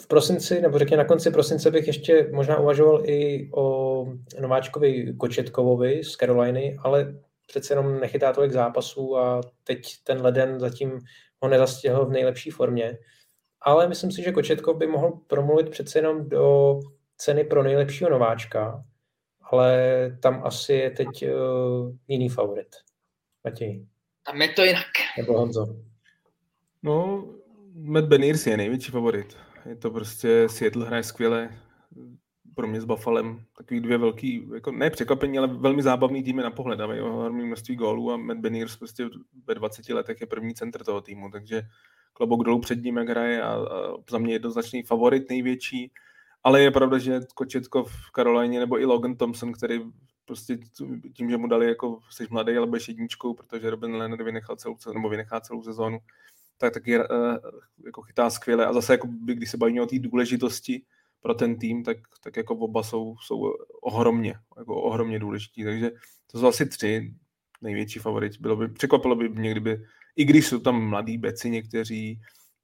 V 0.00 0.06
prosinci, 0.06 0.60
nebo 0.60 0.78
řekně 0.78 0.96
na 0.96 1.04
konci 1.04 1.30
prosince 1.30 1.70
bych 1.70 1.86
ještě 1.86 2.30
možná 2.32 2.58
uvažoval 2.58 3.02
i 3.06 3.50
o 3.54 4.06
nováčkovi 4.40 5.14
Kočetkovovi 5.18 6.04
z 6.04 6.12
Caroliny, 6.12 6.76
ale 6.82 7.14
přece 7.46 7.72
jenom 7.72 8.00
nechytá 8.00 8.32
tolik 8.32 8.52
zápasů 8.52 9.18
a 9.18 9.40
teď 9.64 9.82
ten 10.04 10.22
leden 10.22 10.60
zatím 10.60 11.00
ho 11.42 11.48
nezastihl 11.48 12.06
v 12.06 12.10
nejlepší 12.10 12.50
formě. 12.50 12.98
Ale 13.60 13.88
myslím 13.88 14.12
si, 14.12 14.22
že 14.22 14.32
Kočetkov 14.32 14.76
by 14.76 14.86
mohl 14.86 15.20
promluvit 15.26 15.70
přece 15.70 15.98
jenom 15.98 16.28
do 16.28 16.80
ceny 17.16 17.44
pro 17.44 17.62
nejlepšího 17.62 18.10
nováčka, 18.10 18.84
ale 19.52 19.72
tam 20.22 20.42
asi 20.44 20.72
je 20.72 20.90
teď 20.90 21.08
uh, 21.22 21.96
jiný 22.08 22.28
favorit. 22.28 22.68
Matěj. 23.44 23.86
Tam 24.26 24.42
je 24.42 24.48
to 24.48 24.64
jinak. 24.64 24.86
Nebo 25.18 25.38
Honzo. 25.38 25.76
No, 26.82 27.28
Matt 27.74 28.08
Beniers 28.08 28.46
je 28.46 28.56
největší 28.56 28.92
favorit. 28.92 29.36
Je 29.68 29.76
to 29.76 29.90
prostě, 29.90 30.48
Seattle 30.48 30.86
hraje 30.86 31.02
skvěle, 31.02 31.50
pro 32.54 32.66
mě 32.66 32.80
s 32.80 32.84
Buffalem 32.84 33.44
takový 33.56 33.80
dvě 33.80 33.98
velký, 33.98 34.48
jako 34.54 34.72
ne 34.72 34.90
překvapení, 34.90 35.38
ale 35.38 35.46
velmi 35.46 35.82
zábavný 35.82 36.22
týmy 36.22 36.42
na 36.42 36.50
pohled. 36.50 36.78
Dávají 36.78 37.00
ohromné 37.00 37.44
množství 37.44 37.76
gólů 37.76 38.12
a 38.12 38.16
Matt 38.16 38.40
Beniers 38.40 38.76
prostě 38.76 39.08
ve 39.46 39.54
20 39.54 39.88
letech 39.88 40.20
je 40.20 40.26
první 40.26 40.54
centr 40.54 40.84
toho 40.84 41.00
týmu, 41.00 41.30
takže 41.30 41.62
klobouk 42.12 42.44
dolů 42.44 42.60
před 42.60 42.82
ním, 42.82 42.96
jak 42.96 43.08
hraje 43.08 43.42
a, 43.42 43.52
a 43.52 43.94
za 44.10 44.18
mě 44.18 44.32
jednoznačný 44.32 44.82
favorit 44.82 45.30
největší. 45.30 45.92
Ale 46.44 46.62
je 46.62 46.70
pravda, 46.70 46.98
že 46.98 47.20
Kočetko 47.34 47.84
v 47.84 48.10
Karolajně 48.12 48.60
nebo 48.60 48.80
i 48.80 48.84
Logan 48.84 49.16
Thompson, 49.16 49.52
který 49.52 49.80
prostě 50.24 50.58
tím, 51.14 51.30
že 51.30 51.36
mu 51.36 51.46
dali 51.46 51.66
jako 51.66 51.98
jsi 52.10 52.26
mladý, 52.30 52.56
ale 52.56 52.66
budeš 52.66 52.88
jedničkou, 52.88 53.34
protože 53.34 53.70
Robin 53.70 53.94
Leonard 53.94 54.22
vynechal 54.22 54.56
celou, 54.56 54.76
nebo 54.94 55.08
vynechá 55.08 55.40
celou 55.40 55.62
sezónu, 55.62 55.98
tak 56.58 56.74
taky 56.74 56.98
uh, 56.98 57.04
jako 57.84 58.02
chytá 58.02 58.30
skvěle. 58.30 58.66
A 58.66 58.72
zase, 58.72 58.92
jako 58.92 59.06
by, 59.06 59.34
když 59.34 59.50
se 59.50 59.56
bavíme 59.56 59.82
o 59.82 59.86
té 59.86 59.98
důležitosti 59.98 60.82
pro 61.20 61.34
ten 61.34 61.58
tým, 61.58 61.84
tak, 61.84 61.96
tak 62.22 62.36
jako 62.36 62.54
oba 62.54 62.82
jsou, 62.82 63.14
jsou 63.22 63.52
ohromně, 63.82 64.34
jako 64.58 64.82
ohromně 64.82 65.18
důležití. 65.18 65.64
Takže 65.64 65.90
to 66.26 66.38
jsou 66.38 66.46
asi 66.46 66.66
tři 66.66 67.14
největší 67.62 67.98
favoriti. 67.98 68.38
Bylo 68.40 68.56
by, 68.56 68.68
překvapilo 68.68 69.16
by 69.16 69.28
mě, 69.28 69.50
kdyby, 69.50 69.84
i 70.16 70.24
když 70.24 70.46
jsou 70.46 70.58
tam 70.58 70.88
mladí 70.88 71.18
beci 71.18 71.50
někteří, 71.50 72.20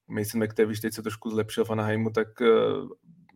Mason 0.09 0.45
McTavish 0.45 0.81
teď 0.81 0.95
se 0.95 1.03
trošku 1.03 1.31
zlepšil 1.31 1.65
v 1.65 1.71
Anaheimu, 1.71 2.11
tak 2.11 2.41
uh, 2.41 2.89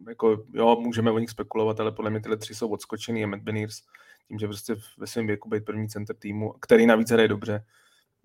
jako, 0.09 0.45
jo, 0.55 0.77
můžeme 0.77 1.11
o 1.11 1.19
nich 1.19 1.31
spekulovat, 1.31 1.81
ale 1.81 1.93
podle 1.93 2.11
mě 2.11 2.21
tyhle 2.21 2.37
tři 2.37 2.55
jsou 2.55 2.69
odskočený 2.69 3.25
a 3.25 3.27
Matt 3.27 3.43
Beniers 3.43 3.83
tím, 4.29 4.39
že 4.39 4.47
prostě 4.47 4.75
ve 4.99 5.07
svém 5.07 5.27
věku 5.27 5.49
být 5.49 5.65
první 5.65 5.89
center 5.89 6.17
týmu, 6.17 6.53
který 6.53 6.87
navíc 6.87 7.11
hraje 7.11 7.29
dobře, 7.29 7.65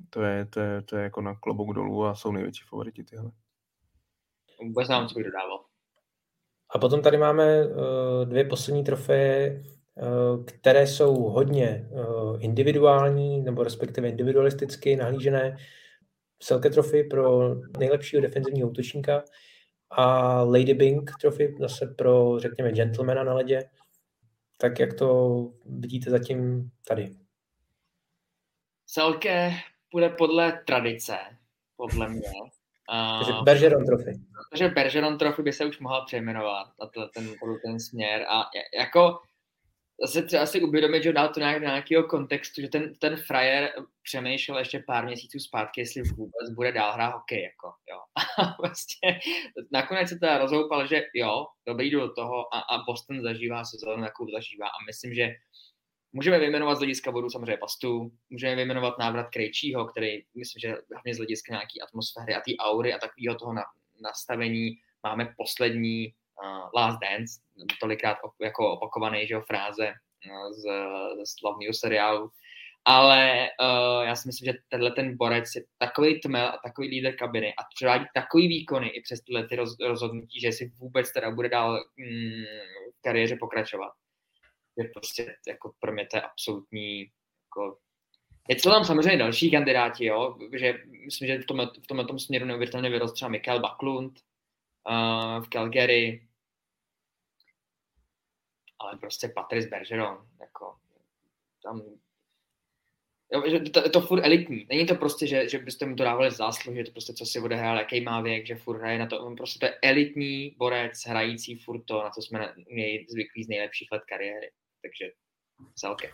to 0.09 0.21
je, 0.21 0.45
to 0.45 0.59
je, 0.59 0.81
to 0.81 0.97
je 0.97 1.03
jako 1.03 1.21
na 1.21 1.35
klobouk 1.35 1.75
dolů 1.75 2.05
a 2.05 2.15
jsou 2.15 2.31
největší 2.31 2.63
favoriti 2.69 3.03
tyhle. 3.03 3.31
Vůbec 4.61 4.87
nám 4.87 5.07
co 5.07 5.13
bych 5.15 5.25
dodával. 5.25 5.65
A 6.75 6.79
potom 6.79 7.01
tady 7.01 7.17
máme 7.17 7.67
uh, 7.67 7.73
dvě 8.25 8.43
poslední 8.43 8.83
trofeje, 8.83 9.63
uh, 9.95 10.45
které 10.45 10.87
jsou 10.87 11.15
hodně 11.15 11.89
uh, 11.91 12.37
individuální, 12.43 13.41
nebo 13.41 13.63
respektive 13.63 14.09
individualisticky 14.09 14.95
nahlížené. 14.95 15.57
Selke 16.43 16.69
trofy 16.69 17.03
pro 17.03 17.55
nejlepšího 17.79 18.21
defenzivního 18.21 18.69
útočníka 18.69 19.23
a 19.91 20.41
Lady 20.43 20.73
Bing 20.73 21.11
trofy 21.21 21.55
zase 21.59 21.87
pro, 21.87 22.39
řekněme, 22.39 22.71
gentlemana 22.71 23.23
na 23.23 23.33
ledě. 23.33 23.69
Tak 24.57 24.79
jak 24.79 24.93
to 24.93 25.39
vidíte 25.65 26.09
zatím 26.09 26.71
tady? 26.87 27.11
Selke 28.87 29.51
bude 29.91 30.09
podle 30.09 30.63
tradice, 30.67 31.17
podle 31.75 32.09
mě. 32.09 32.29
Takže 33.19 33.33
Bergeron 33.43 33.85
Trophy. 33.85 34.19
Takže 34.51 34.69
Bergeron 34.69 35.17
Trophy 35.17 35.41
by 35.41 35.53
se 35.53 35.65
už 35.65 35.79
mohla 35.79 36.05
přejmenovat 36.05 36.67
na 36.79 36.87
ten, 37.13 37.33
ten 37.65 37.79
směr. 37.79 38.25
A 38.29 38.43
jako 38.77 39.19
zase 40.01 40.21
třeba 40.21 40.45
si 40.45 40.61
uvědomit, 40.61 41.03
že 41.03 41.13
dal 41.13 41.29
to 41.29 41.39
nějak 41.39 41.59
do 41.59 41.65
nějakého 41.65 42.03
kontextu, 42.03 42.61
že 42.61 42.67
ten, 42.67 42.95
ten 42.95 43.17
frajer 43.17 43.71
přemýšlel 44.03 44.59
ještě 44.59 44.83
pár 44.87 45.05
měsíců 45.05 45.39
zpátky, 45.39 45.81
jestli 45.81 46.01
vůbec 46.01 46.49
bude 46.55 46.71
dál 46.71 46.93
hrát 46.93 47.13
hokej, 47.13 47.43
jako, 47.43 47.73
jo. 47.89 47.99
A 48.37 48.55
vlastně 48.61 49.19
nakonec 49.71 50.09
se 50.09 50.15
teda 50.15 50.37
rozhoupal, 50.37 50.87
že 50.87 51.03
jo, 51.13 51.45
dobrý 51.67 51.89
jdu 51.89 51.99
do 51.99 52.13
toho 52.13 52.55
a, 52.55 52.59
a 52.59 52.83
Boston 52.87 53.21
zažívá 53.21 53.65
sezónu, 53.65 54.03
jakou 54.03 54.31
zažívá 54.31 54.67
a 54.67 54.85
myslím, 54.87 55.13
že 55.13 55.35
můžeme 56.13 56.39
vyjmenovat 56.39 56.75
z 56.75 56.79
hlediska 56.79 57.11
vodu 57.11 57.29
samozřejmě 57.29 57.57
pastu, 57.57 58.11
můžeme 58.29 58.55
vyjmenovat 58.55 58.97
návrat 58.99 59.27
Krejčího, 59.33 59.85
který 59.85 60.23
myslím, 60.35 60.59
že 60.59 60.67
hlavně 60.93 61.13
z 61.13 61.17
hlediska 61.17 61.53
nějaký 61.53 61.81
atmosféry 61.81 62.35
a 62.35 62.41
té 62.41 62.51
aury 62.59 62.93
a 62.93 62.99
takového 62.99 63.35
toho 63.35 63.53
na, 63.53 63.63
nastavení 64.01 64.77
máme 65.03 65.33
poslední 65.37 66.13
Last 66.75 66.99
Dance, 66.99 67.39
tolikrát 67.81 68.17
jako 68.41 68.71
opakovaný, 68.71 69.27
že 69.27 69.39
fráze 69.47 69.87
uh, 69.87 70.51
z, 70.51 70.63
z 71.23 71.39
slavného 71.39 71.73
seriálu. 71.73 72.29
Ale 72.87 73.49
uh, 73.61 74.03
já 74.03 74.15
si 74.15 74.27
myslím, 74.27 74.45
že 74.53 74.59
tenhle 74.69 74.91
ten 74.91 75.17
borec 75.17 75.55
je 75.55 75.63
takový 75.77 76.21
tmel 76.21 76.47
a 76.47 76.59
takový 76.63 76.87
líder 76.87 77.15
kabiny 77.15 77.53
a 77.53 77.61
převádí 77.75 78.05
takový 78.13 78.47
výkony 78.47 78.87
i 78.87 79.01
přes 79.01 79.21
tyhle 79.21 79.47
ty 79.47 79.55
roz, 79.55 79.75
rozhodnutí, 79.79 80.39
že 80.39 80.51
si 80.51 80.71
vůbec 80.79 81.13
teda 81.13 81.31
bude 81.31 81.49
dál 81.49 81.83
mm, 81.97 82.43
v 82.97 83.01
kariéře 83.03 83.37
pokračovat. 83.39 83.91
Je 84.77 84.89
prostě 84.93 85.35
jako 85.47 85.71
pro 85.79 85.93
mě 85.93 86.07
to 86.11 86.17
je 86.17 86.21
absolutní 86.21 86.99
jako, 86.99 87.77
je 88.49 88.55
to 88.55 88.69
tam 88.69 88.85
samozřejmě 88.85 89.17
další 89.17 89.51
kandidáti, 89.51 90.05
jo, 90.05 90.37
že 90.53 90.73
myslím, 91.05 91.27
že 91.27 91.39
v 91.39 91.45
tomhle, 91.45 91.71
v 91.83 91.87
tomhle 91.87 92.05
tom 92.05 92.19
směru 92.19 92.45
neuvěřitelně 92.45 92.89
vyrost 92.89 93.13
třeba 93.13 93.29
Mikael 93.29 93.59
Baklund 93.59 94.19
uh, 94.89 95.43
v 95.43 95.49
Calgary, 95.49 96.27
ale 98.79 98.97
prostě 98.97 99.27
Patrice 99.27 99.69
Bergeron, 99.69 100.27
jako 100.39 100.79
tam 101.63 101.81
Jo, 103.33 103.43
že 103.49 103.59
to, 103.59 103.79
je 103.83 103.89
to 103.89 104.01
furt 104.01 104.25
elitní. 104.25 104.65
Není 104.69 104.85
to 104.85 104.95
prostě, 104.95 105.27
že, 105.27 105.49
že 105.49 105.59
byste 105.59 105.85
mu 105.85 105.95
to 105.95 106.03
dávali 106.03 106.31
zásluhy, 106.31 106.77
že 106.77 106.83
to 106.83 106.91
prostě 106.91 107.13
co 107.13 107.25
si 107.25 107.39
odehrál, 107.39 107.77
jaký 107.77 108.01
má 108.01 108.21
věk, 108.21 108.45
že 108.45 108.55
furt 108.55 108.77
hraje 108.77 108.99
na 108.99 109.07
to. 109.07 109.25
On 109.25 109.35
prostě 109.35 109.59
to 109.59 109.65
je 109.65 109.79
elitní 109.83 110.55
borec, 110.57 111.05
hrající 111.05 111.55
furt 111.55 111.83
to, 111.83 112.03
na 112.03 112.09
co 112.09 112.21
jsme 112.21 112.53
měli 112.71 113.05
zvyklí 113.09 113.43
z 113.43 113.47
nejlepších 113.47 113.91
let 113.91 114.01
kariéry. 114.09 114.51
Takže 114.81 115.11
celkem. 115.75 116.11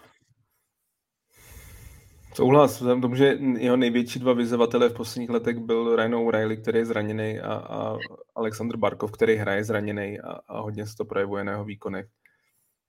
Souhlas, 2.35 2.71
vzhledem 2.71 3.01
tomu, 3.01 3.15
že 3.15 3.37
jeho 3.57 3.77
největší 3.77 4.19
dva 4.19 4.33
vyzývatele 4.33 4.89
v 4.89 4.93
posledních 4.93 5.29
letech 5.29 5.57
byl 5.57 5.95
Ryan 5.95 6.15
O'Reilly, 6.15 6.57
který 6.57 6.79
je 6.79 6.85
zraněný, 6.85 7.39
a, 7.39 7.53
a 7.53 7.97
Alexander 8.35 8.77
Barkov, 8.77 9.11
který 9.11 9.35
hraje 9.35 9.63
zraněný 9.63 10.19
a, 10.19 10.31
a 10.47 10.59
hodně 10.59 10.87
se 10.87 10.95
to 10.95 11.05
projevuje 11.05 11.43
na 11.43 11.51
jeho 11.51 11.65
výkonech 11.65 12.07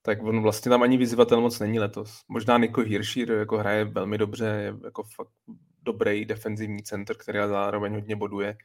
tak 0.03 0.23
on 0.23 0.43
vlastně 0.43 0.69
tam 0.69 0.83
ani 0.83 0.97
vyzývatel 0.97 1.41
moc 1.41 1.59
není 1.59 1.79
letos. 1.79 2.21
Možná 2.29 2.59
Niko 2.59 2.81
Hirschier 2.81 3.31
jako 3.31 3.59
hraje 3.59 3.85
velmi 3.85 4.19
dobře, 4.19 4.45
je 4.45 4.75
jako 4.85 5.03
fakt 5.03 5.31
dobrý 5.83 6.25
defenzivní 6.25 6.83
center, 6.83 7.17
který 7.17 7.39
zároveň 7.39 7.95
hodně 7.95 8.17
boduje, 8.17 8.57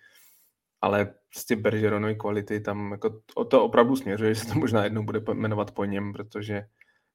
ale 0.81 1.13
prostě 1.29 1.55
Bergeronovy 1.55 2.15
kvality 2.15 2.59
tam 2.59 2.91
jako 2.91 3.21
o 3.35 3.45
to 3.45 3.63
opravdu 3.63 3.95
směřuje, 3.95 4.33
že 4.33 4.41
se 4.41 4.53
to 4.53 4.59
možná 4.59 4.83
jednou 4.83 5.03
bude 5.03 5.21
jmenovat 5.33 5.71
po 5.71 5.85
něm, 5.85 6.13
protože 6.13 6.65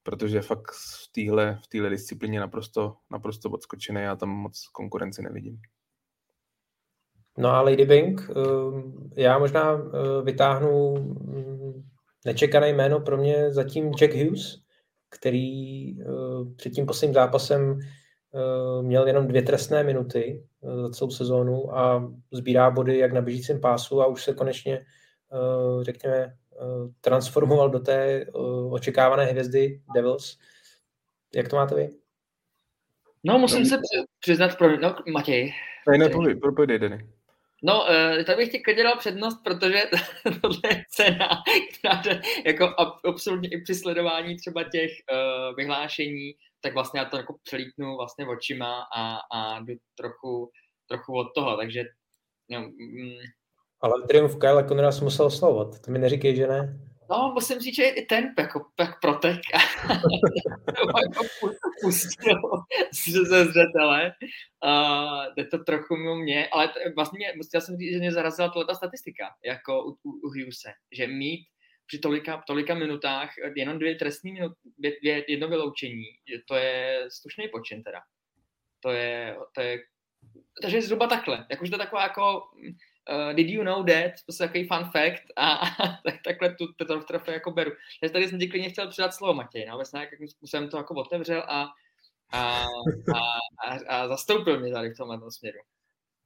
protože 0.02 0.42
fakt 0.42 0.70
v 0.72 1.12
téhle 1.12 1.58
v 1.74 1.90
disciplíně 1.90 2.40
naprosto, 2.40 2.96
naprosto 3.10 3.50
odskočený, 3.50 4.02
já 4.02 4.16
tam 4.16 4.28
moc 4.28 4.68
konkurenci 4.72 5.22
nevidím. 5.22 5.60
No 7.38 7.48
a 7.48 7.62
Lady 7.62 7.84
Bing, 7.84 8.30
eh, 8.30 9.22
já 9.22 9.38
možná 9.38 9.72
eh, 9.74 10.22
vytáhnu 10.22 10.94
mm, 10.94 11.82
nečekané 12.24 12.68
jméno 12.68 13.00
pro 13.00 13.16
mě 13.16 13.50
zatím 13.50 13.90
Jack 13.90 14.14
Hughes, 14.14 14.62
který 15.10 15.94
uh, 15.98 16.54
před 16.56 16.70
tím 16.70 16.86
posledním 16.86 17.14
zápasem 17.14 17.70
uh, 17.70 18.82
měl 18.82 19.06
jenom 19.06 19.28
dvě 19.28 19.42
trestné 19.42 19.84
minuty 19.84 20.46
za 20.82 20.90
celou 20.90 21.10
sezónu 21.10 21.76
a 21.76 22.12
sbírá 22.32 22.70
body 22.70 22.98
jak 22.98 23.12
na 23.12 23.20
běžícím 23.20 23.60
pásu 23.60 24.02
a 24.02 24.06
už 24.06 24.24
se 24.24 24.34
konečně, 24.34 24.84
řekněme, 25.80 26.36
transformoval 27.00 27.70
do 27.70 27.78
té 27.78 28.26
uh, 28.26 28.74
očekávané 28.74 29.24
hvězdy 29.24 29.82
Devils. 29.94 30.38
Jak 31.34 31.48
to 31.48 31.56
máte 31.56 31.74
vy? 31.74 31.88
No, 33.24 33.38
musím 33.38 33.58
no. 33.58 33.64
se 33.64 33.78
přiznat, 34.20 34.58
pro... 34.58 34.76
no, 34.76 34.96
Matěj. 35.12 35.54
Ne, 35.88 35.98
ne, 35.98 36.78
Denny. 36.78 37.08
No, 37.62 37.80
uh, 37.80 38.24
tak 38.24 38.36
bych 38.36 38.52
ti 38.52 38.60
klidně 38.60 38.82
dal 38.82 38.98
přednost, 38.98 39.40
protože 39.44 39.82
tohle 40.42 40.60
je 40.68 40.84
cena, 40.90 41.28
která 41.78 42.02
jde 42.02 42.20
jako 42.46 42.74
absolutně 43.04 43.48
i 43.48 43.60
při 43.60 43.74
sledování 43.74 44.36
třeba 44.36 44.64
těch 44.64 44.90
uh, 44.90 45.56
vyhlášení, 45.56 46.32
tak 46.60 46.74
vlastně 46.74 47.00
já 47.00 47.06
to 47.06 47.16
jako 47.16 47.36
přelítnu 47.42 47.96
vlastně 47.96 48.26
očima 48.26 48.86
a, 48.96 49.18
a 49.32 49.60
jdu 49.60 49.74
trochu, 49.94 50.50
trochu 50.88 51.12
od 51.12 51.28
toho, 51.34 51.56
takže 51.56 51.84
no, 52.50 52.60
mm. 52.60 53.16
Ale 53.82 54.02
triumf 54.08 54.38
Kyle 54.38 54.64
Conora 54.68 54.92
jsem 54.92 55.04
musel 55.04 55.26
oslavovat, 55.26 55.80
to 55.80 55.90
mi 55.90 55.98
neříkej, 55.98 56.36
že 56.36 56.46
ne? 56.46 56.78
No, 57.10 57.32
musím 57.34 57.58
říct, 57.58 57.76
že 57.76 57.84
i 57.84 58.06
ten 58.06 58.34
jako, 58.38 58.66
tak 58.76 59.00
protek 59.00 59.40
jako 59.52 59.98
pustil 61.82 62.40
ze 63.24 63.44
zřetele. 63.44 64.12
Uh, 64.64 65.34
jde 65.36 65.44
to 65.44 65.58
trochu 65.58 65.96
mimo 65.96 66.16
mě, 66.16 66.48
ale 66.48 66.68
t- 66.68 66.92
vlastně 66.96 67.16
mě, 67.16 67.32
musel 67.36 67.60
jsem 67.60 67.76
říct, 67.76 67.92
že 67.92 67.98
mě 67.98 68.12
zarazila 68.12 68.52
ta 68.68 68.74
statistika, 68.74 69.24
jako 69.44 69.84
u, 69.84 69.90
u, 69.90 70.10
u 70.24 70.28
Hughese, 70.28 70.72
že 70.92 71.06
mít 71.06 71.46
při 71.86 71.98
tolika, 71.98 72.42
tolika 72.46 72.74
minutách 72.74 73.30
jenom 73.56 73.78
dvě 73.78 73.94
trestní 73.94 74.32
minut, 74.32 74.52
dvě, 74.78 74.92
dvě, 75.02 75.24
jedno 75.28 75.48
vyloučení, 75.48 76.04
to 76.48 76.54
je 76.54 77.06
slušný 77.10 77.48
počin 77.48 77.82
teda. 77.82 78.00
To 78.80 78.90
je, 78.90 79.36
to 79.54 79.60
je, 79.60 79.78
takže 80.62 80.82
zhruba 80.82 81.06
takhle, 81.06 81.46
jakože 81.50 81.70
to 81.70 81.74
je 81.74 81.78
taková 81.78 82.02
jako 82.02 82.42
uh, 83.10 83.32
did 83.32 83.50
you 83.50 83.62
know 83.62 83.84
that, 83.84 84.12
to 84.26 84.32
je 84.32 84.38
takový 84.38 84.68
fun 84.68 84.84
fact 84.84 85.22
a, 85.36 85.48
a 85.52 85.66
tak, 86.04 86.14
takhle 86.24 86.54
tu, 86.54 86.66
trofej 87.06 87.34
jako 87.34 87.50
beru. 87.50 87.70
Takže 88.00 88.12
tady 88.12 88.28
jsem 88.28 88.38
ti 88.38 88.48
klidně 88.48 88.70
chtěl 88.70 88.88
předat 88.88 89.14
slovo 89.14 89.34
Matěj, 89.34 89.66
no, 89.66 89.76
vlastně 89.76 90.00
jakým 90.00 90.28
způsobem 90.28 90.68
to 90.68 90.76
jako 90.76 90.94
otevřel 90.94 91.44
a, 91.48 91.66
a, 92.32 92.64
a, 93.14 93.20
a, 93.66 93.78
a 93.88 94.08
zastoupil 94.08 94.60
mě 94.60 94.72
tady 94.72 94.90
v 94.90 94.96
tomhle 94.96 95.30
směru. 95.30 95.58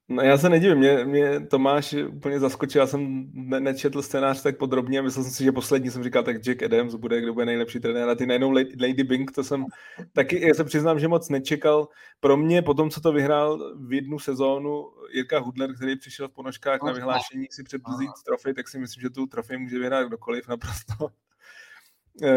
No 0.09 0.23
já 0.23 0.37
se 0.37 0.49
nedivím, 0.49 0.77
mě, 0.77 1.05
mě 1.05 1.39
Tomáš 1.39 1.93
úplně 1.93 2.39
zaskočil, 2.39 2.81
já 2.81 2.87
jsem 2.87 3.31
ne, 3.33 3.59
nečetl 3.59 4.01
scénář 4.01 4.41
tak 4.41 4.57
podrobně, 4.57 5.01
myslel 5.01 5.23
jsem 5.23 5.33
si, 5.33 5.43
že 5.43 5.51
poslední 5.51 5.91
jsem 5.91 6.03
říkal, 6.03 6.23
tak 6.23 6.41
Jack 6.41 6.63
Adams 6.63 6.95
bude, 6.95 7.21
kdo 7.21 7.33
bude 7.33 7.45
nejlepší 7.45 7.79
trenér 7.79 8.09
a 8.09 8.15
ty 8.15 8.25
najednou 8.25 8.51
Lady 8.51 9.03
Bing, 9.03 9.31
to 9.31 9.43
jsem 9.43 9.65
taky, 10.13 10.47
já 10.47 10.53
se 10.53 10.63
přiznám, 10.63 10.99
že 10.99 11.07
moc 11.07 11.29
nečekal. 11.29 11.87
Pro 12.19 12.37
mě, 12.37 12.61
po 12.61 12.73
tom, 12.73 12.89
co 12.89 13.01
to 13.01 13.11
vyhrál 13.11 13.75
v 13.87 13.93
jednu 13.93 14.19
sezónu 14.19 14.85
Jirka 15.13 15.39
Hudler, 15.39 15.75
který 15.75 15.97
přišel 15.97 16.27
v 16.27 16.33
ponožkách 16.33 16.83
na 16.83 16.91
vyhlášení 16.91 17.47
si 17.51 17.63
předbuzít 17.63 18.09
trofej, 18.25 18.53
tak 18.53 18.67
si 18.67 18.79
myslím, 18.79 19.01
že 19.01 19.09
tu 19.09 19.25
trofej 19.25 19.57
může 19.57 19.79
vyhrát 19.79 20.07
kdokoliv 20.07 20.47
naprosto 20.47 20.93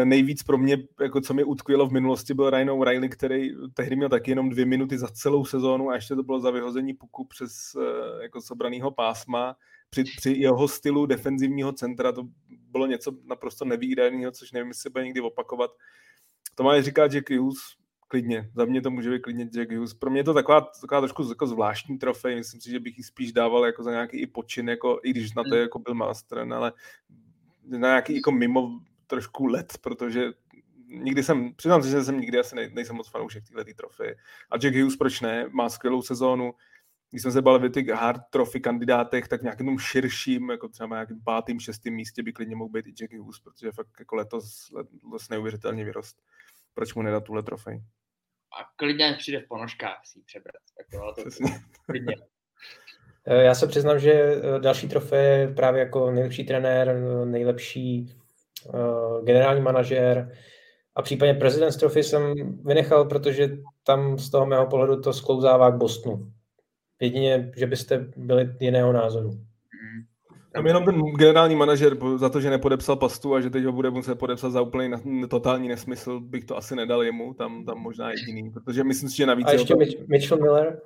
nejvíc 0.03 0.43
pro 0.43 0.57
mě, 0.57 0.77
jako 1.01 1.21
co 1.21 1.33
mi 1.33 1.43
utkvělo 1.43 1.87
v 1.87 1.91
minulosti, 1.91 2.33
byl 2.33 2.49
Ryan 2.49 2.69
O'Reilly, 2.69 3.09
který 3.09 3.49
tehdy 3.73 3.95
měl 3.95 4.09
taky 4.09 4.31
jenom 4.31 4.49
dvě 4.49 4.65
minuty 4.65 4.97
za 4.97 5.07
celou 5.07 5.45
sezónu 5.45 5.89
a 5.89 5.95
ještě 5.95 6.15
to 6.15 6.23
bylo 6.23 6.39
za 6.39 6.51
vyhození 6.51 6.93
puku 6.93 7.25
přes 7.25 7.51
eh, 7.75 8.23
jako 8.23 8.41
sobraného 8.41 8.91
pásma. 8.91 9.55
Při, 9.89 10.03
při 10.03 10.31
jeho 10.31 10.67
stylu 10.67 11.05
defenzivního 11.05 11.71
centra 11.73 12.11
to 12.11 12.23
bylo 12.49 12.87
něco 12.87 13.11
naprosto 13.23 13.65
nevýdaného, 13.65 14.31
což 14.31 14.51
nevím, 14.51 14.67
jestli 14.67 14.81
se 14.81 14.89
bude 14.89 15.05
někdy 15.05 15.21
opakovat. 15.21 15.71
To 16.55 16.63
má 16.63 16.81
říká 16.81 17.07
Jack 17.07 17.29
Hughes, 17.29 17.59
klidně. 18.07 18.49
Za 18.55 18.65
mě 18.65 18.81
to 18.81 18.91
může 18.91 19.09
být 19.09 19.21
klidně 19.21 19.49
Jack 19.51 19.71
Hughes. 19.71 19.93
Pro 19.93 20.09
mě 20.09 20.19
je 20.19 20.23
to 20.23 20.33
taková, 20.33 20.61
taková 20.81 21.01
trošku 21.01 21.29
jako 21.29 21.47
zvláštní 21.47 21.97
trofej. 21.97 22.35
Myslím 22.35 22.61
si, 22.61 22.71
že 22.71 22.79
bych 22.79 22.97
ji 22.97 23.03
spíš 23.03 23.33
dával 23.33 23.65
jako 23.65 23.83
za 23.83 23.91
nějaký 23.91 24.17
i 24.17 24.27
počin, 24.27 24.69
jako, 24.69 24.99
i 25.03 25.11
když 25.11 25.33
na 25.33 25.43
to 25.43 25.55
je 25.55 25.61
jako 25.61 25.79
byl 25.79 25.93
master, 25.93 26.39
ale 26.39 26.73
na 27.67 27.87
nějaký 27.87 28.15
jako 28.15 28.31
mimo 28.31 28.79
trošku 29.11 29.45
let, 29.45 29.77
protože 29.81 30.23
nikdy 30.87 31.23
jsem, 31.23 31.53
přiznám 31.53 31.83
se, 31.83 31.89
že 31.89 32.03
jsem 32.03 32.19
nikdy 32.19 32.39
asi 32.39 32.55
nej, 32.55 32.69
nejsem 32.73 32.95
moc 32.95 33.09
fanoušek 33.09 33.43
této 33.55 33.73
trofy. 33.73 34.15
A 34.51 34.57
Jack 34.57 34.75
Hughes, 34.75 34.95
proč 34.95 35.21
ne, 35.21 35.45
má 35.49 35.69
skvělou 35.69 36.01
sezónu. 36.01 36.53
Když 37.09 37.21
jsme 37.21 37.31
se 37.31 37.41
bavili 37.41 37.69
o 37.69 37.73
těch 37.73 37.87
hard 37.87 38.21
trophy 38.29 38.59
kandidátech, 38.59 39.27
tak 39.27 39.41
nějakým 39.41 39.65
tom 39.65 39.79
širším, 39.79 40.49
jako 40.49 40.67
třeba 40.67 40.87
na 40.87 40.95
nějakým 40.95 41.23
pátým, 41.23 41.59
šestým 41.59 41.93
místě 41.93 42.23
by 42.23 42.33
klidně 42.33 42.55
mohl 42.55 42.69
být 42.69 42.87
i 42.87 42.93
Jack 42.93 43.13
Hughes, 43.13 43.39
protože 43.39 43.71
fakt 43.71 43.87
jako 43.99 44.15
letos, 44.15 44.71
letos 44.75 45.29
neuvěřitelně 45.29 45.85
vyrost. 45.85 46.21
Proč 46.73 46.93
mu 46.93 47.01
nedat 47.01 47.23
tuhle 47.23 47.43
trofej? 47.43 47.83
A 48.59 48.69
klidně 48.75 49.15
přijde 49.17 49.39
v 49.39 49.47
ponožkách 49.47 50.01
si 50.05 50.19
ji 50.19 50.23
přebrat. 50.23 50.63
Tak 50.77 50.87
jo, 50.93 51.13
to, 51.15 51.23
klidně. 51.85 52.15
Já 53.27 53.55
se 53.55 53.67
přiznám, 53.67 53.99
že 53.99 54.11
eh, 54.11 54.59
další 54.59 54.89
trofej 54.89 55.53
právě 55.55 55.79
jako 55.79 56.11
nejlepší 56.11 56.43
trenér, 56.43 56.95
nejlepší 57.25 58.15
Eh, 58.15 58.20
generální 59.23 59.61
manažér 59.61 60.31
a 60.95 61.01
případně 61.01 61.33
prezident 61.33 61.77
Trophy 61.77 62.03
jsem 62.03 62.33
vynechal, 62.65 63.05
protože 63.05 63.57
tam 63.85 64.17
z 64.17 64.29
toho 64.29 64.45
mého 64.45 64.67
pohledu 64.67 65.01
to 65.01 65.13
sklouzává 65.13 65.71
k 65.71 65.77
Bostonu. 65.77 66.31
Jedině, 67.01 67.51
že 67.57 67.67
byste 67.67 68.11
byli 68.17 68.49
jiného 68.59 68.93
názoru. 68.93 69.31
Tam 70.53 70.67
jenom 70.67 70.85
ten 70.85 71.01
generální 71.01 71.55
manažer 71.55 71.97
za 72.15 72.29
to, 72.29 72.41
že 72.41 72.49
nepodepsal 72.49 72.95
pastu 72.95 73.33
a 73.35 73.41
že 73.41 73.49
teď 73.49 73.63
ho 73.63 73.71
bude 73.71 73.89
muset 73.89 74.15
podepsat 74.15 74.49
za 74.49 74.61
úplný 74.61 74.91
totální 75.29 75.67
nesmysl, 75.67 76.19
bych 76.19 76.45
to 76.45 76.57
asi 76.57 76.75
nedal 76.75 77.03
jemu, 77.03 77.33
tam, 77.33 77.65
tam 77.65 77.77
možná 77.77 78.11
jediný, 78.11 78.51
protože 78.51 78.83
myslím 78.83 79.09
si, 79.09 79.17
že 79.17 79.25
navíc... 79.25 79.47
A 79.47 79.51
ještě 79.51 79.75
Mitchell 80.07 80.41
Miller? 80.41 80.81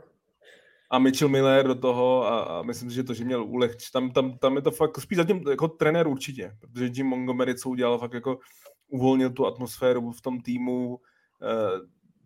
A 0.95 0.99
Mitchell 0.99 1.29
Miller 1.29 1.67
do 1.67 1.75
toho 1.75 2.27
a, 2.27 2.39
a 2.39 2.61
myslím 2.63 2.89
si, 2.89 2.95
že 2.95 3.03
to, 3.03 3.13
že 3.13 3.25
měl 3.25 3.43
ulehč, 3.43 3.91
tam, 3.91 4.11
tam, 4.11 4.37
tam 4.37 4.55
je 4.55 4.61
to 4.61 4.71
fakt 4.71 5.01
spíš 5.01 5.17
zatím 5.17 5.43
jako 5.49 5.67
trenér 5.67 6.07
určitě, 6.07 6.57
protože 6.59 6.89
Jim 6.93 7.07
Montgomery 7.07 7.55
co 7.55 7.69
udělal, 7.69 7.97
fakt 7.97 8.13
jako 8.13 8.39
uvolnil 8.87 9.29
tu 9.29 9.45
atmosféru 9.45 10.11
v 10.11 10.21
tom 10.21 10.41
týmu, 10.41 10.95
uh, 10.95 10.99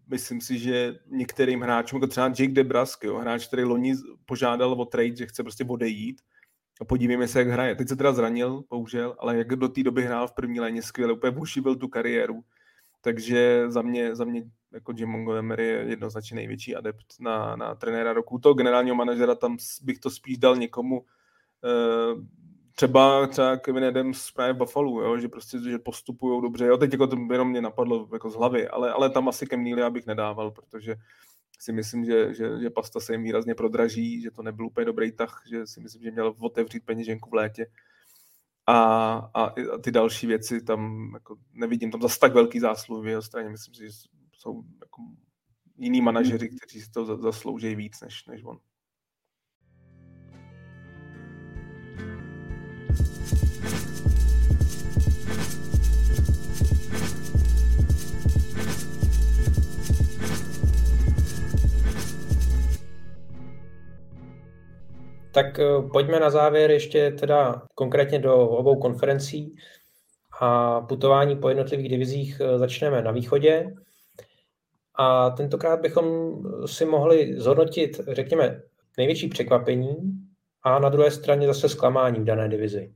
myslím 0.08 0.42
si, 0.42 0.60
že 0.60 0.96
některým 1.08 1.62
hráčům, 1.62 1.98
jako 1.98 2.08
třeba 2.08 2.28
Jake 2.28 2.48
DeBrusk, 2.48 3.04
jo, 3.04 3.18
hráč, 3.18 3.48
který 3.48 3.64
loni 3.64 3.96
požádal 4.26 4.74
o 4.74 4.86
trade, 4.86 5.16
že 5.16 5.26
chce 5.26 5.44
prostě 5.44 5.66
odejít, 5.66 6.22
a 6.82 6.86
podívejme 6.86 7.28
se, 7.28 7.40
jak 7.40 7.48
hraje. 7.48 7.76
Teď 7.76 7.88
se 7.88 7.96
teda 7.96 8.14
zranil, 8.14 8.64
bohužel, 8.70 9.16
ale 9.20 9.38
jak 9.38 9.56
do 9.56 9.70
té 9.70 9.84
doby 9.84 10.06
hrál 10.06 10.28
v 10.28 10.34
první 10.34 10.60
léně 10.60 10.82
skvěle, 10.82 11.14
úplně 11.14 11.38
oživil 11.38 11.76
tu 11.76 11.88
kariéru. 11.88 12.42
Takže 13.02 13.66
za 13.68 13.82
mě, 13.82 14.16
za 14.16 14.26
mě 14.26 14.44
jako 14.74 14.94
Jim 14.96 15.10
Montgomery 15.10 15.68
je 15.68 15.86
jednoznačně 15.88 16.36
největší 16.36 16.76
adept 16.76 17.06
na, 17.20 17.56
na 17.56 17.76
trenéra 17.76 18.14
roku. 18.14 18.40
To 18.40 18.54
generálního 18.54 18.96
manažera 18.96 19.36
tam 19.36 19.58
bych 19.82 20.00
to 20.00 20.10
spíš 20.10 20.38
dal 20.38 20.56
někomu, 20.56 21.00
uh, 21.00 22.24
třeba, 22.76 23.28
třeba 23.28 23.58
Kevin 23.58 23.86
Adams 23.86 24.32
právě 24.32 24.54
v 24.54 24.58
Buffalo, 24.58 25.02
jo, 25.02 25.18
že 25.18 25.28
prostě 25.28 25.60
že 25.60 25.80
postupují 25.80 26.42
dobře. 26.42 26.66
Jo, 26.66 26.78
teď 26.78 26.92
jako 26.92 27.08
to 27.08 27.18
jenom 27.32 27.50
mě 27.50 27.62
napadlo 27.62 28.10
jako 28.14 28.30
z 28.30 28.36
hlavy, 28.36 28.68
ale, 28.68 28.92
ale 28.92 29.10
tam 29.10 29.30
asi 29.30 29.48
Cam 29.48 29.64
Neely 29.64 29.92
bych 29.92 30.06
nedával, 30.06 30.52
protože 30.52 30.96
si 31.60 31.72
myslím, 31.72 32.06
že, 32.06 32.34
že, 32.34 32.60
že 32.60 32.70
pasta 32.70 33.00
se 33.00 33.14
jim 33.14 33.24
výrazně 33.24 33.56
prodraží, 33.56 34.22
že 34.22 34.32
to 34.32 34.42
nebyl 34.42 34.66
úplně 34.66 34.86
dobrý 34.86 35.12
tah, 35.12 35.42
že 35.50 35.68
si 35.68 35.80
myslím, 35.80 36.04
že 36.04 36.12
měl 36.12 36.36
otevřít 36.40 36.86
peněženku 36.86 37.30
v 37.30 37.34
létě. 37.34 37.66
A, 38.68 38.84
a, 39.34 39.44
a 39.44 39.54
ty 39.84 39.92
další 39.92 40.28
věci 40.28 40.64
tam 40.64 41.12
jako 41.14 41.36
nevidím 41.54 41.92
tam 41.92 42.02
zase 42.02 42.20
tak 42.20 42.34
velký 42.34 42.60
zásluhy 42.60 43.06
v 43.06 43.08
jeho 43.08 43.22
straně. 43.22 43.50
Myslím 43.50 43.74
si, 43.74 43.84
že 43.84 43.92
jsou 44.40 44.64
jako 44.82 45.02
jiní 45.78 46.02
manažeři, 46.02 46.50
kteří 46.50 46.82
si 46.82 46.92
to 46.92 47.18
zaslouží 47.18 47.76
víc 47.76 48.02
než, 48.02 48.26
než 48.26 48.44
on. 48.44 48.60
Tak 65.32 65.60
eh, 65.60 65.82
pojďme 65.92 66.20
na 66.20 66.30
závěr 66.30 66.72
ještě 66.72 67.12
teda 67.12 67.62
konkrétně 67.76 68.20
do 68.20 68.50
obou 68.50 68.80
konferencí 68.80 69.56
a 70.42 70.82
putování 70.82 71.36
po 71.36 71.50
jednotlivých 71.50 71.90
divizích 71.90 72.42
eh, 72.42 72.60
začneme 72.60 73.02
na 73.02 73.12
východě. 73.12 73.74
A 75.00 75.30
tentokrát 75.30 75.82
bychom 75.82 76.38
si 76.66 76.86
mohli 76.86 77.40
zhodnotit, 77.40 78.02
řekněme, 78.08 78.62
největší 78.98 79.28
překvapení 79.28 79.96
a 80.64 80.80
na 80.80 80.90
druhé 80.90 81.12
straně 81.12 81.48
zase 81.48 81.70
zklamání 81.70 82.20
v 82.20 82.24
dané 82.24 82.50
divizi. 82.50 82.94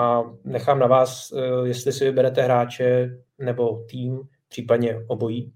A 0.00 0.22
nechám 0.44 0.78
na 0.78 0.86
vás, 0.86 1.32
eh, 1.32 1.68
jestli 1.68 1.92
si 1.92 2.04
vyberete 2.04 2.42
hráče 2.42 3.18
nebo 3.38 3.84
tým, 3.90 4.20
případně 4.48 5.04
obojí. 5.08 5.52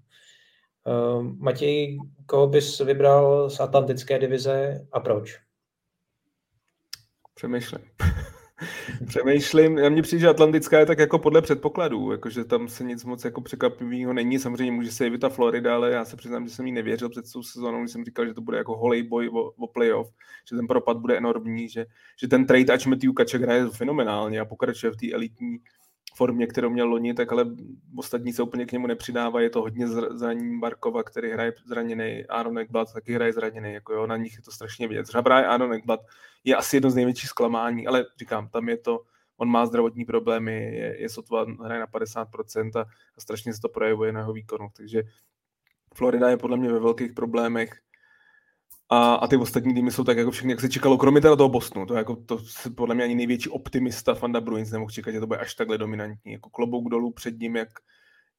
Matěj, 1.37 1.97
koho 2.25 2.47
bys 2.47 2.79
vybral 2.79 3.49
z 3.49 3.59
Atlantické 3.59 4.19
divize 4.19 4.87
a 4.91 4.99
proč? 4.99 5.39
Přemýšlím. 7.35 7.81
Přemýšlím, 9.07 9.77
já 9.77 9.89
mně 9.89 10.01
přijde, 10.01 10.19
že 10.19 10.27
Atlantická 10.27 10.79
je 10.79 10.85
tak 10.85 10.99
jako 10.99 11.19
podle 11.19 11.41
předpokladů, 11.41 12.11
jakože 12.11 12.43
tam 12.43 12.67
se 12.67 12.83
nic 12.83 13.03
moc 13.05 13.25
jako 13.25 13.41
překvapivého 13.41 14.13
není, 14.13 14.39
samozřejmě 14.39 14.71
může 14.71 14.91
se 14.91 15.03
jevit 15.03 15.21
ta 15.21 15.29
Florida, 15.29 15.75
ale 15.75 15.91
já 15.91 16.05
se 16.05 16.17
přiznám, 16.17 16.47
že 16.47 16.55
jsem 16.55 16.65
jí 16.65 16.71
nevěřil 16.71 17.09
před 17.09 17.31
tou 17.33 17.43
sezónou, 17.43 17.79
když 17.79 17.91
jsem 17.91 18.05
říkal, 18.05 18.25
že 18.25 18.33
to 18.33 18.41
bude 18.41 18.57
jako 18.57 18.77
holej 18.77 19.03
boj 19.03 19.29
o, 19.29 19.39
o 19.39 19.67
playoff, 19.67 20.11
že 20.49 20.55
ten 20.55 20.67
propad 20.67 20.97
bude 20.97 21.17
enormní, 21.17 21.69
že, 21.69 21.85
že 22.19 22.27
ten 22.27 22.45
trade, 22.45 22.73
ač 22.73 22.85
Matthew 22.85 23.13
Kaček 23.13 23.41
hraje 23.41 23.69
fenomenálně 23.69 24.39
a 24.39 24.45
pokračuje 24.45 24.91
v 24.91 24.97
té 24.97 25.11
elitní 25.13 25.57
formě, 26.17 26.47
kterou 26.47 26.69
měl 26.69 26.87
loni, 26.87 27.13
tak 27.13 27.31
ale 27.31 27.45
ostatní 27.97 28.33
se 28.33 28.43
úplně 28.43 28.65
k 28.65 28.71
němu 28.71 28.87
nepřidávají. 28.87 29.45
Je 29.45 29.49
to 29.49 29.61
hodně 29.61 29.87
zranění 29.87 30.59
Barkova, 30.59 31.03
který 31.03 31.31
hraje 31.31 31.53
zraněný, 31.65 32.25
Aaron 32.25 32.59
Ekblad 32.59 32.93
taky 32.93 33.13
hraje 33.13 33.33
zraněný, 33.33 33.73
jako 33.73 33.93
jo, 33.93 34.07
na 34.07 34.17
nich 34.17 34.33
je 34.35 34.41
to 34.41 34.51
strašně 34.51 34.87
vidět. 34.87 35.03
Třeba 35.03 35.35
Aaron 35.35 35.73
Ekblad 35.73 35.99
je 36.43 36.55
asi 36.55 36.75
jedno 36.75 36.89
z 36.89 36.95
největších 36.95 37.29
zklamání, 37.29 37.87
ale 37.87 38.05
říkám, 38.19 38.49
tam 38.49 38.69
je 38.69 38.77
to, 38.77 39.01
on 39.37 39.49
má 39.49 39.65
zdravotní 39.65 40.05
problémy, 40.05 40.75
je, 40.75 41.01
je 41.01 41.09
sotva, 41.09 41.45
hraje 41.63 41.79
na 41.79 41.87
50% 41.87 42.79
a, 42.79 42.81
a 43.17 43.21
strašně 43.21 43.53
se 43.53 43.61
to 43.61 43.69
projevuje 43.69 44.11
na 44.11 44.19
jeho 44.19 44.33
výkonu, 44.33 44.67
takže 44.77 45.03
Florida 45.95 46.29
je 46.29 46.37
podle 46.37 46.57
mě 46.57 46.71
ve 46.71 46.79
velkých 46.79 47.13
problémech 47.13 47.81
a, 48.89 49.15
a 49.15 49.27
ty 49.27 49.37
ostatní 49.37 49.73
týmy 49.73 49.91
jsou 49.91 50.03
tak 50.03 50.17
jako 50.17 50.31
všechny, 50.31 50.51
jak 50.51 50.61
se 50.61 50.69
čekalo, 50.69 50.97
kromě 50.97 51.21
teda 51.21 51.35
toho 51.35 51.49
Bostonu. 51.49 51.85
To, 51.85 51.93
jako, 51.93 52.15
to 52.15 52.39
se 52.39 52.69
podle 52.69 52.95
mě 52.95 53.03
ani 53.03 53.15
největší 53.15 53.49
optimista 53.49 54.13
Fanda 54.13 54.41
Bruins 54.41 54.71
nemohl 54.71 54.91
čekat, 54.91 55.11
že 55.11 55.19
to 55.19 55.27
bude 55.27 55.39
až 55.39 55.55
takhle 55.55 55.77
dominantní. 55.77 56.31
Jako 56.31 56.49
klobouk 56.49 56.89
dolů 56.89 57.11
před 57.11 57.39
ním, 57.39 57.55
jak, 57.55 57.69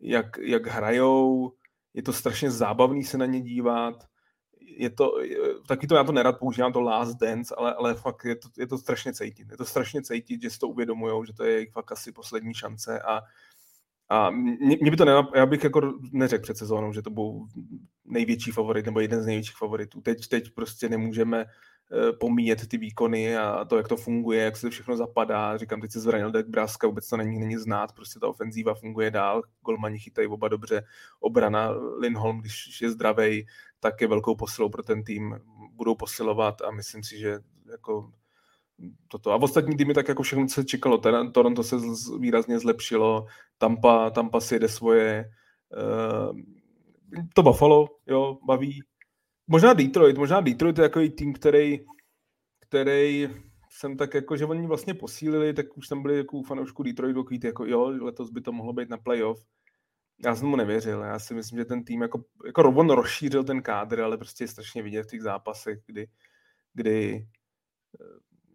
jak, 0.01 0.39
jak 0.43 0.67
hrajou, 0.67 1.53
je 1.95 2.03
to 2.03 2.13
strašně 2.13 2.51
zábavný 2.51 3.05
se 3.05 3.19
na 3.19 3.27
ně 3.27 3.41
dívat. 3.41 4.05
Je 4.61 4.91
to, 4.91 5.13
taky 5.69 5.87
to 5.87 5.95
já 5.95 6.05
to 6.05 6.13
nerad 6.13 6.39
používám, 6.39 6.73
to 6.73 6.81
last 6.81 7.19
dance, 7.19 7.55
ale, 7.59 7.75
ale 7.75 7.95
fakt 7.95 8.25
je 8.25 8.37
to, 8.37 8.49
je 8.59 8.67
to 8.67 8.79
strašně 8.79 9.13
cítit. 9.13 9.51
Je 9.51 9.57
to 9.57 9.65
strašně 9.65 10.03
cítit, 10.03 10.43
že 10.43 10.51
si 10.51 10.59
to 10.59 10.69
uvědomují, 10.69 11.27
že 11.27 11.33
to 11.33 11.45
je 11.45 11.71
fakt 11.71 11.93
asi 11.93 12.13
poslední 12.13 12.55
šance 12.55 13.01
a, 13.01 13.21
a 14.09 14.31
mě, 14.31 14.77
mě 14.81 14.91
by 14.91 14.97
to 14.97 15.05
nenap... 15.05 15.35
já 15.35 15.47
bych 15.47 15.65
jako 15.65 15.99
neřekl 16.13 16.43
před 16.43 16.57
sezónou, 16.57 16.93
že 16.93 17.03
to 17.03 17.11
byl 17.11 17.47
největší 18.09 18.51
favorit 18.51 18.87
nebo 18.87 19.01
jeden 19.01 19.23
z 19.23 19.27
největších 19.27 19.57
favoritů. 19.57 20.01
Teď, 20.01 20.29
teď 20.29 20.51
prostě 20.55 20.89
nemůžeme 20.89 21.45
uh, 21.45 22.19
pomíjet 22.21 22.69
ty 22.69 22.79
výkony 22.79 23.37
a 23.37 23.65
to, 23.65 23.77
jak 23.77 23.89
to 23.89 23.97
funguje, 23.97 24.43
jak 24.43 24.57
se 24.57 24.67
to 24.67 24.71
všechno 24.71 24.97
zapadá. 24.97 25.57
Říkám, 25.57 25.81
teď 25.81 25.93
se 25.93 26.01
zranil 26.01 26.31
Dek 26.31 26.47
Braska, 26.47 26.87
vůbec 26.87 27.09
to 27.09 27.17
není, 27.17 27.39
není 27.39 27.57
znát, 27.57 27.93
prostě 27.93 28.21
ta 28.21 28.29
ofenzíva 28.29 28.75
funguje 28.75 29.11
dál, 29.11 29.43
golmani 29.65 29.99
chytají 29.99 30.29
oba 30.29 30.49
dobře, 30.49 30.85
obrana 31.21 31.71
Lindholm, 32.01 32.41
když 32.41 32.81
je 32.81 32.91
zdravý, 32.91 33.47
tak 33.81 34.01
je 34.01 34.09
velkou 34.09 34.37
posilou 34.37 34.69
pro 34.69 34.83
ten 34.83 35.05
tým. 35.05 35.41
budou 35.73 35.95
posilovat 35.95 36.63
a 36.63 36.71
myslím 36.71 37.03
si, 37.03 37.19
že 37.19 37.39
jako 37.71 38.13
toto. 39.09 39.33
A 39.33 39.37
v 39.37 39.45
ostatní 39.45 39.77
týmy 39.77 39.95
tak 39.95 40.09
jako 40.09 40.23
všechno 40.23 40.49
se 40.49 40.65
čekalo. 40.65 40.99
Toronto 41.33 41.63
se 41.63 41.77
výrazně 42.19 42.59
zlepšilo, 42.59 43.27
Tampa, 43.59 44.11
Tampa 44.11 44.41
si 44.41 44.55
jede 44.55 44.69
svoje, 44.69 45.31
uh, 45.77 46.39
to 47.35 47.43
Buffalo, 47.43 47.89
jo, 48.07 48.39
baví. 48.47 48.81
Možná 49.47 49.73
Detroit, 49.73 50.19
možná 50.19 50.41
Detroit 50.41 50.79
je 50.79 50.83
takový 50.83 51.11
tým, 51.11 51.33
který, 51.33 51.81
který 52.61 53.29
jsem 53.71 53.97
tak 53.97 54.15
jako, 54.15 54.37
že 54.37 54.45
oni 54.45 54.67
vlastně 54.67 54.95
posílili, 54.95 55.55
tak 55.55 55.77
už 55.77 55.89
tam 55.89 56.03
byli 56.03 56.17
jako 56.17 56.43
fanoušku 56.43 56.83
Detroitu 56.83 57.23
takový 57.23 57.41
jako 57.45 57.67
jo, 57.67 57.83
letos 58.01 58.31
by 58.31 58.41
to 58.41 58.53
mohlo 58.53 58.73
být 58.73 58.89
na 58.89 58.99
playoff. 58.99 59.45
Já 60.25 60.37
jsem 60.37 60.49
mu 60.49 60.57
nevěřil, 60.57 61.01
já 61.01 61.19
si 61.19 61.35
myslím, 61.35 61.59
že 61.59 61.65
ten 61.65 61.85
tým 61.85 62.03
jako, 62.03 62.25
jako 62.47 62.63
on 62.63 62.91
rozšířil 62.91 63.45
ten 63.45 63.63
kádr, 63.63 64.01
ale 64.01 64.19
prostě 64.19 64.45
je 64.45 64.49
strašně 64.49 64.83
vidět 64.83 65.03
v 65.03 65.11
těch 65.11 65.23
zápasech, 65.23 65.79
kdy, 65.87 66.09
kdy 66.75 67.27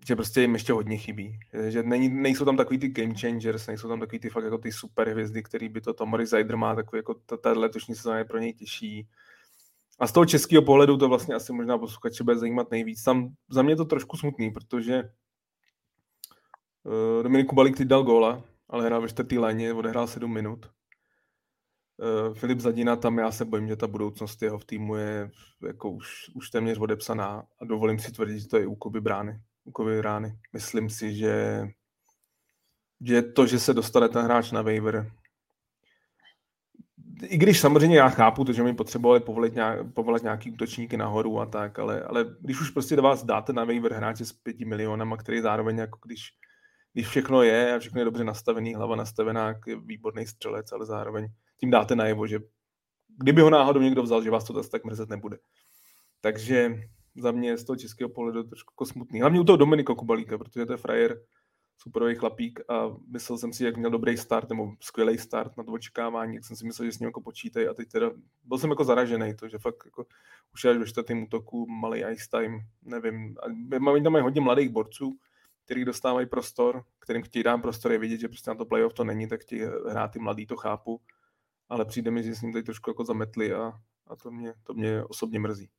že 0.07 0.15
prostě 0.15 0.41
jim 0.41 0.53
ještě 0.53 0.73
hodně 0.73 0.97
chybí. 0.97 1.39
Že 1.67 1.83
není, 1.83 2.09
nejsou 2.09 2.45
tam 2.45 2.57
takový 2.57 2.79
ty 2.79 2.87
game 2.87 3.13
changers, 3.15 3.67
nejsou 3.67 3.87
tam 3.87 3.99
takový 3.99 4.19
ty 4.19 4.29
fakt 4.29 4.43
jako 4.43 4.57
ty 4.57 4.71
super 4.71 5.09
hvězdy, 5.09 5.43
který 5.43 5.69
by 5.69 5.81
to 5.81 5.93
Tomory 5.93 6.25
Zajder 6.25 6.57
má, 6.57 6.75
takový 6.75 6.97
jako 6.97 7.13
ta, 7.13 7.51
letošní 7.51 7.95
sezóna 7.95 8.17
je 8.17 8.25
pro 8.25 8.37
něj 8.37 8.53
těžší. 8.53 9.07
A 9.99 10.07
z 10.07 10.11
toho 10.11 10.25
českého 10.25 10.61
pohledu 10.61 10.97
to 10.97 11.09
vlastně 11.09 11.35
asi 11.35 11.53
možná 11.53 11.77
posluchače 11.77 12.23
bude 12.23 12.37
zajímat 12.37 12.71
nejvíc. 12.71 13.03
Tam 13.03 13.29
za 13.49 13.61
mě 13.61 13.71
je 13.71 13.77
to 13.77 13.85
trošku 13.85 14.17
smutný, 14.17 14.51
protože 14.51 15.03
uh, 16.83 17.23
Dominik 17.23 17.47
Kubalik 17.47 17.77
teď 17.77 17.87
dal 17.87 18.03
góla, 18.03 18.43
ale 18.69 18.85
hrál 18.85 19.01
ve 19.01 19.09
čtvrtý 19.09 19.37
léně, 19.37 19.73
odehrál 19.73 20.07
7 20.07 20.33
minut. 20.33 20.65
Uh, 21.97 22.33
Filip 22.33 22.59
Zadina, 22.59 22.95
tam 22.95 23.17
já 23.17 23.31
se 23.31 23.45
bojím, 23.45 23.67
že 23.67 23.75
ta 23.75 23.87
budoucnost 23.87 24.41
jeho 24.41 24.59
v 24.59 24.65
týmu 24.65 24.95
je 24.95 25.31
jako 25.67 25.89
už, 25.89 26.31
už 26.35 26.49
téměř 26.49 26.77
odepsaná 26.77 27.43
a 27.59 27.65
dovolím 27.65 27.99
si 27.99 28.11
tvrdit, 28.11 28.39
že 28.39 28.47
to 28.47 28.57
je 28.57 28.67
u 28.67 28.75
Kuby 28.75 29.01
Brány 29.01 29.41
úkovy 29.63 30.01
rány. 30.01 30.37
Myslím 30.53 30.89
si, 30.89 31.15
že, 31.15 31.67
že 33.01 33.21
to, 33.21 33.47
že 33.47 33.59
se 33.59 33.73
dostane 33.73 34.09
ten 34.09 34.23
hráč 34.25 34.51
na 34.51 34.61
waiver, 34.61 35.11
i 37.23 37.37
když 37.37 37.59
samozřejmě 37.59 37.97
já 37.97 38.09
chápu 38.09 38.45
to, 38.45 38.53
že 38.53 38.63
mi 38.63 38.73
potřebovali 38.73 39.19
povolit, 39.19 39.53
nějak, 39.53 39.93
povolit 39.93 40.23
nějaký 40.23 40.51
útočníky 40.51 40.97
nahoru 40.97 41.39
a 41.39 41.45
tak, 41.45 41.79
ale, 41.79 42.03
ale 42.03 42.25
když 42.41 42.61
už 42.61 42.69
prostě 42.69 42.95
do 42.95 43.01
vás 43.01 43.23
dáte 43.23 43.53
na 43.53 43.63
waiver 43.63 43.93
hráče 43.93 44.25
s 44.25 44.33
pěti 44.33 44.65
milionama, 44.65 45.17
který 45.17 45.41
zároveň 45.41 45.77
jako 45.77 45.99
když, 46.05 46.21
když 46.93 47.07
všechno 47.07 47.43
je 47.43 47.75
a 47.75 47.79
všechno 47.79 48.01
je 48.01 48.05
dobře 48.05 48.23
nastavený, 48.23 48.75
hlava 48.75 48.95
nastavená, 48.95 49.55
je 49.67 49.79
výborný 49.79 50.27
střelec, 50.27 50.71
ale 50.71 50.85
zároveň 50.85 51.27
tím 51.59 51.71
dáte 51.71 51.95
najevo, 51.95 52.27
že 52.27 52.39
kdyby 53.17 53.41
ho 53.41 53.49
náhodou 53.49 53.81
někdo 53.81 54.03
vzal, 54.03 54.23
že 54.23 54.31
vás 54.31 54.43
to 54.43 54.53
zase 54.53 54.69
tak 54.69 54.83
mrzet 54.83 55.09
nebude. 55.09 55.37
Takže 56.21 56.75
za 57.15 57.31
mě 57.31 57.57
z 57.57 57.63
toho 57.63 57.77
českého 57.77 58.09
pohledu 58.09 58.43
trošku 58.43 58.73
jako 58.73 58.85
smutný. 58.85 59.21
Hlavně 59.21 59.39
u 59.39 59.43
toho 59.43 59.57
Dominika 59.57 59.95
Kubalíka, 59.95 60.37
protože 60.37 60.65
to 60.65 60.73
je 60.73 60.77
frajer, 60.77 61.21
superový 61.77 62.15
chlapík 62.15 62.59
a 62.69 62.95
myslel 63.11 63.37
jsem 63.37 63.53
si, 63.53 63.65
jak 63.65 63.77
měl 63.77 63.91
dobrý 63.91 64.17
start 64.17 64.49
nebo 64.49 64.71
skvělý 64.79 65.17
start 65.17 65.57
na 65.57 65.63
to 65.63 65.71
očekávání, 65.71 66.35
jak 66.35 66.45
jsem 66.45 66.55
si 66.55 66.65
myslel, 66.65 66.85
že 66.85 66.91
s 66.91 66.99
ním 66.99 67.07
jako 67.07 67.21
počítají 67.21 67.67
a 67.67 67.73
teď 67.73 67.89
teda 67.89 68.11
byl 68.43 68.57
jsem 68.57 68.69
jako 68.69 68.83
zaražený, 68.83 69.35
to, 69.35 69.49
že 69.49 69.57
fakt 69.57 69.85
jako 69.85 70.05
už 70.53 70.65
až 70.65 70.77
ve 70.77 70.85
čtvrtém 70.85 71.23
útoku, 71.23 71.67
malý 71.67 72.03
ice 72.11 72.29
time, 72.31 72.59
nevím. 72.81 73.35
A 73.43 73.79
mám 73.79 74.03
tam 74.03 74.13
hodně 74.13 74.41
mladých 74.41 74.69
borců, 74.69 75.17
který 75.65 75.85
dostávají 75.85 76.27
prostor, 76.27 76.83
kterým 76.99 77.23
chtějí 77.23 77.43
dát 77.43 77.57
prostor, 77.57 77.91
je 77.91 77.97
vidět, 77.97 78.17
že 78.17 78.27
prostě 78.27 78.51
na 78.51 78.55
to 78.55 78.65
playoff 78.65 78.93
to 78.93 79.03
není, 79.03 79.27
tak 79.27 79.41
chtějí 79.41 79.61
hrát 79.89 80.07
ty 80.07 80.19
mladý, 80.19 80.45
to 80.45 80.55
chápu, 80.55 81.01
ale 81.69 81.85
přijde 81.85 82.11
mi, 82.11 82.23
že 82.23 82.35
s 82.35 82.41
ním 82.41 82.53
tady 82.53 82.63
trošku 82.63 82.89
jako 82.89 83.05
zametli 83.05 83.53
a, 83.53 83.73
a 84.07 84.15
to, 84.15 84.31
mě, 84.31 84.53
to 84.63 84.73
mě 84.73 85.03
osobně 85.03 85.39
mrzí. 85.39 85.69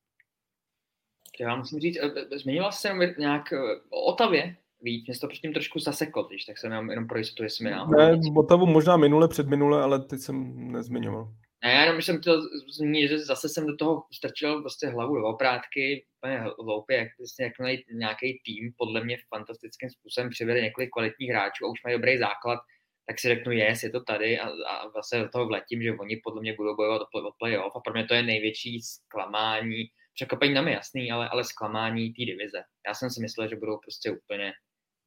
Já 1.40 1.56
musím 1.56 1.80
říct, 1.80 1.96
eh, 1.96 2.12
eh, 2.32 2.38
zmiňoval 2.38 2.72
jsem 2.72 3.00
nějak 3.18 3.52
eh, 3.52 3.56
o 3.90 4.00
Otavě 4.00 4.56
víc, 4.80 5.06
mě 5.06 5.14
to 5.20 5.28
předtím 5.28 5.52
trošku 5.52 5.78
zaseklo, 5.78 6.24
když 6.24 6.44
tak 6.44 6.58
jsem 6.58 6.72
jenom, 6.72 6.90
jenom 6.90 7.06
pro 7.06 7.18
jistotu, 7.18 7.42
jestli 7.42 7.64
mi. 7.64 7.70
Ne, 7.70 8.20
Otavu 8.36 8.66
možná 8.66 8.96
minule, 8.96 9.28
před 9.28 9.48
minule, 9.48 9.82
ale 9.82 9.98
teď 9.98 10.20
jsem 10.20 10.54
nezmiňoval. 10.72 11.28
Ne, 11.64 11.72
já 11.72 11.80
jenom 11.80 12.02
jsem 12.02 12.20
to 12.20 12.32
zmínil, 12.72 13.08
že 13.08 13.18
zase 13.18 13.48
jsem 13.48 13.66
do 13.66 13.76
toho 13.76 14.02
strčil 14.12 14.60
prostě 14.60 14.86
hlavu 14.86 15.16
do 15.16 15.24
oprátky, 15.26 16.06
úplně 16.18 16.38
hloupě, 16.38 16.96
jak 16.96 17.08
vlastně 17.18 17.44
jak 17.44 17.52
nějaký 17.92 18.40
tým 18.44 18.72
podle 18.78 19.04
mě 19.04 19.16
fantastickým 19.34 19.90
způsobem 19.90 20.30
přivede 20.30 20.60
několik 20.60 20.90
kvalitních 20.90 21.30
hráčů 21.30 21.64
a 21.64 21.70
už 21.70 21.82
mají 21.84 21.96
dobrý 21.96 22.18
základ, 22.18 22.58
tak 23.06 23.20
si 23.20 23.28
řeknu, 23.28 23.52
yes, 23.52 23.82
je 23.82 23.90
to 23.90 24.00
tady 24.00 24.38
a, 24.38 24.48
a 24.48 24.88
vlastně 24.88 25.18
do 25.18 25.28
toho 25.28 25.46
vletím, 25.46 25.82
že 25.82 25.92
oni 25.92 26.20
podle 26.24 26.40
mě 26.40 26.54
budou 26.54 26.76
bojovat 26.76 27.02
o 27.02 27.32
playoff 27.38 27.76
a 27.76 27.80
pro 27.80 27.92
mě 27.92 28.04
to 28.04 28.14
je 28.14 28.22
největší 28.22 28.80
zklamání, 28.80 29.84
překvapení 30.14 30.54
nám 30.54 30.68
je 30.68 30.74
jasný, 30.74 31.10
ale, 31.10 31.28
ale 31.28 31.44
zklamání 31.44 32.12
té 32.12 32.24
divize. 32.24 32.62
Já 32.86 32.94
jsem 32.94 33.10
si 33.10 33.20
myslel, 33.20 33.48
že 33.48 33.56
budou 33.56 33.78
prostě 33.78 34.10
úplně, 34.10 34.52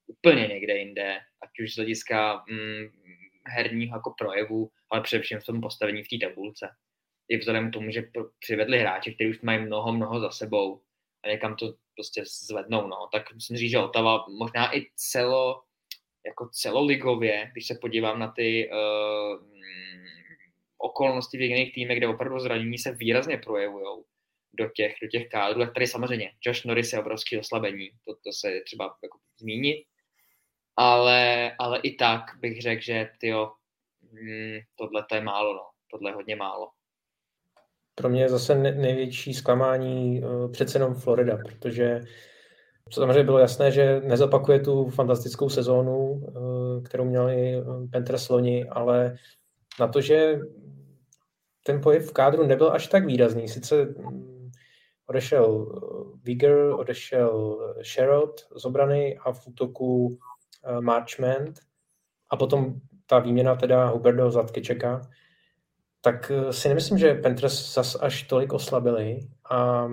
úplně 0.07 0.47
někde 0.47 0.77
jinde, 0.77 1.19
ať 1.43 1.49
už 1.63 1.73
z 1.73 1.75
hlediska 1.75 2.43
mm, 2.49 2.87
herního 3.47 3.97
jako 3.97 4.13
projevu, 4.17 4.69
ale 4.91 5.01
především 5.01 5.39
v 5.39 5.45
tom 5.45 5.61
postavení 5.61 6.03
v 6.03 6.07
té 6.07 6.27
tabulce. 6.27 6.69
I 7.29 7.37
vzhledem 7.37 7.69
k 7.69 7.73
tomu, 7.73 7.91
že 7.91 8.03
přivedli 8.39 8.79
hráči, 8.79 9.15
kteří 9.15 9.29
už 9.29 9.41
mají 9.41 9.59
mnoho, 9.59 9.93
mnoho 9.93 10.19
za 10.19 10.31
sebou 10.31 10.81
a 11.23 11.27
někam 11.27 11.55
to 11.55 11.73
prostě 11.95 12.23
zvednou, 12.47 12.87
no. 12.87 13.09
Tak 13.11 13.33
musím 13.33 13.57
říct, 13.57 13.71
že 13.71 13.79
Otava 13.79 14.25
možná 14.39 14.77
i 14.77 14.85
celo, 14.95 15.63
jako 16.25 16.49
celoligově, 16.49 17.49
když 17.51 17.67
se 17.67 17.77
podívám 17.81 18.19
na 18.19 18.31
ty 18.31 18.69
uh, 18.71 19.43
okolnosti 20.77 21.37
v 21.37 21.41
jiných 21.41 21.73
týmech, 21.73 21.97
kde 21.97 22.07
opravdu 22.07 22.39
zranění 22.39 22.77
se 22.77 22.91
výrazně 22.91 23.37
projevují, 23.37 24.03
do 24.53 24.69
těch, 24.75 24.93
do 25.01 25.07
těch 25.07 25.29
kádrů, 25.29 25.59
tak 25.59 25.73
tady 25.73 25.87
samozřejmě 25.87 26.31
Josh 26.45 26.65
Norris 26.65 26.93
je 26.93 26.99
obrovský 26.99 27.37
oslabení, 27.37 27.89
to, 28.05 28.13
to 28.13 28.33
se 28.33 28.51
je 28.51 28.63
třeba 28.63 28.83
jako 29.03 29.19
zmínit, 29.39 29.85
ale, 30.75 31.51
ale 31.59 31.79
i 31.79 31.95
tak 31.95 32.21
bych 32.39 32.61
řekl, 32.61 32.81
že 32.81 33.09
tyjo, 33.19 33.51
hmm, 34.11 34.59
tohle 34.75 35.05
to 35.09 35.15
je 35.15 35.21
málo, 35.21 35.53
no. 35.53 35.61
tohle 35.91 36.11
je 36.11 36.15
hodně 36.15 36.35
málo. 36.35 36.69
Pro 37.95 38.09
mě 38.09 38.21
je 38.21 38.29
zase 38.29 38.55
největší 38.55 39.33
zklamání 39.33 40.21
uh, 40.23 40.51
přece 40.51 40.75
jenom 40.75 40.95
Florida, 40.95 41.37
protože 41.37 42.01
samozřejmě 42.91 43.23
bylo 43.23 43.39
jasné, 43.39 43.71
že 43.71 44.01
nezapakuje 44.03 44.59
tu 44.59 44.89
fantastickou 44.89 45.49
sezónu, 45.49 46.11
uh, 46.11 46.83
kterou 46.83 47.05
měli 47.05 47.55
eh, 47.55 47.63
Panthers 47.91 48.29
loni, 48.29 48.65
ale 48.69 49.17
na 49.79 49.87
to, 49.87 50.01
že 50.01 50.39
ten 51.63 51.81
pohyb 51.81 52.01
v 52.01 52.13
kádru 52.13 52.47
nebyl 52.47 52.71
až 52.71 52.87
tak 52.87 53.05
výrazný. 53.05 53.47
Sice 53.47 53.85
hm, 53.85 54.36
odešel 55.07 55.67
eh, 55.67 56.19
Vigor, 56.23 56.79
odešel 56.79 57.57
eh, 57.61 57.83
Sherrod 57.83 58.47
z 58.55 58.65
obrany 58.65 59.17
a 59.17 59.31
v 59.31 59.47
útoku 59.47 60.17
eh, 60.63 60.81
Marchment 60.81 61.59
a 62.29 62.37
potom 62.37 62.81
ta 63.05 63.19
výměna 63.19 63.55
teda 63.55 63.89
Huberdo 63.89 64.31
Zlatkečeka, 64.31 65.01
tak 66.01 66.31
si 66.51 66.67
nemyslím, 66.67 66.97
že 66.97 67.15
Panthers 67.15 67.73
zas 67.73 67.95
až 67.95 68.23
tolik 68.23 68.53
oslabili 68.53 69.19
a 69.49 69.87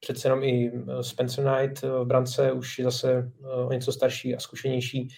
přece 0.00 0.28
jenom 0.28 0.42
i 0.42 0.72
Spencer 1.00 1.44
Knight 1.44 1.82
v 1.82 2.04
brance 2.04 2.52
už 2.52 2.78
je 2.78 2.84
zase 2.84 3.32
o 3.66 3.72
něco 3.72 3.92
starší 3.92 4.36
a 4.36 4.40
zkušenější, 4.40 5.08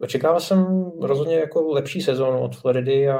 očekával 0.00 0.40
jsem 0.40 0.90
rozhodně 1.00 1.36
jako 1.36 1.72
lepší 1.72 2.00
sezónu 2.00 2.40
od 2.40 2.56
Floridy 2.56 3.08
a 3.08 3.18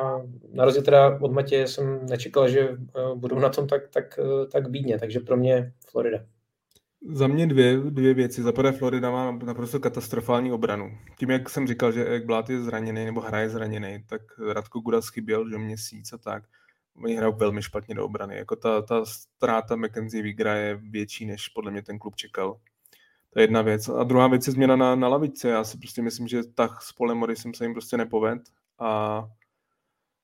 na 0.53 0.65
rozdíl 0.65 0.83
teda 0.83 1.19
od 1.21 1.33
Matě 1.33 1.67
jsem 1.67 2.07
nečekal, 2.07 2.49
že 2.49 2.61
eh, 2.61 2.77
budou 3.15 3.39
na 3.39 3.49
tom 3.49 3.67
tak, 3.67 3.89
tak, 3.89 4.19
eh, 4.19 4.47
tak 4.47 4.71
bídně, 4.71 4.99
takže 4.99 5.21
pro 5.21 5.37
mě 5.37 5.73
Florida. 5.91 6.19
Za 7.13 7.27
mě 7.27 7.47
dvě, 7.47 7.77
dvě 7.77 8.15
věci. 8.15 8.43
Za 8.43 8.53
prvé 8.53 8.73
Florida 8.73 9.11
má 9.11 9.33
naprosto 9.33 9.81
katastrofální 9.81 10.53
obranu. 10.53 10.99
Tím, 11.19 11.31
jak 11.31 11.51
jsem 11.51 11.67
říkal, 11.67 11.93
že 11.93 12.05
jak 12.09 12.27
Blát 12.27 12.51
je 12.51 12.63
zraněný 12.63 13.05
nebo 13.05 13.21
hraje 13.21 13.51
zraněný, 13.51 14.05
tak 14.07 14.23
Radko 14.53 14.81
Gudas 14.81 15.09
chyběl, 15.09 15.51
že 15.51 15.59
měsíc 15.59 16.13
a 16.13 16.19
tak. 16.19 16.43
Oni 17.05 17.15
hrajou 17.15 17.33
velmi 17.33 17.63
špatně 17.63 17.95
do 17.95 18.05
obrany. 18.05 18.37
Jako 18.37 18.57
ta, 18.57 18.83
ta 18.83 19.05
ztráta 19.05 19.77
McKenzie 19.77 20.23
Vigra 20.23 20.55
je 20.55 20.81
větší, 20.91 21.27
než 21.27 21.49
podle 21.49 21.71
mě 21.71 21.83
ten 21.83 21.99
klub 21.99 22.17
čekal. 22.17 22.57
To 23.31 23.41
je 23.41 23.43
jedna 23.43 23.63
věc. 23.63 23.89
A 23.89 24.05
druhá 24.05 24.29
věc 24.29 24.47
je 24.47 24.53
změna 24.53 24.77
na, 24.77 24.95
na 24.95 25.09
lavice. 25.09 25.49
Já 25.49 25.65
si 25.65 25.79
prostě 25.79 26.03
myslím, 26.03 26.29
že 26.29 26.43
tak 26.55 26.83
s 26.83 26.93
Polem 26.93 27.23
jsem 27.35 27.55
se 27.55 27.65
jim 27.65 27.73
prostě 27.73 27.97
nepoved 27.97 28.43
a 28.79 29.21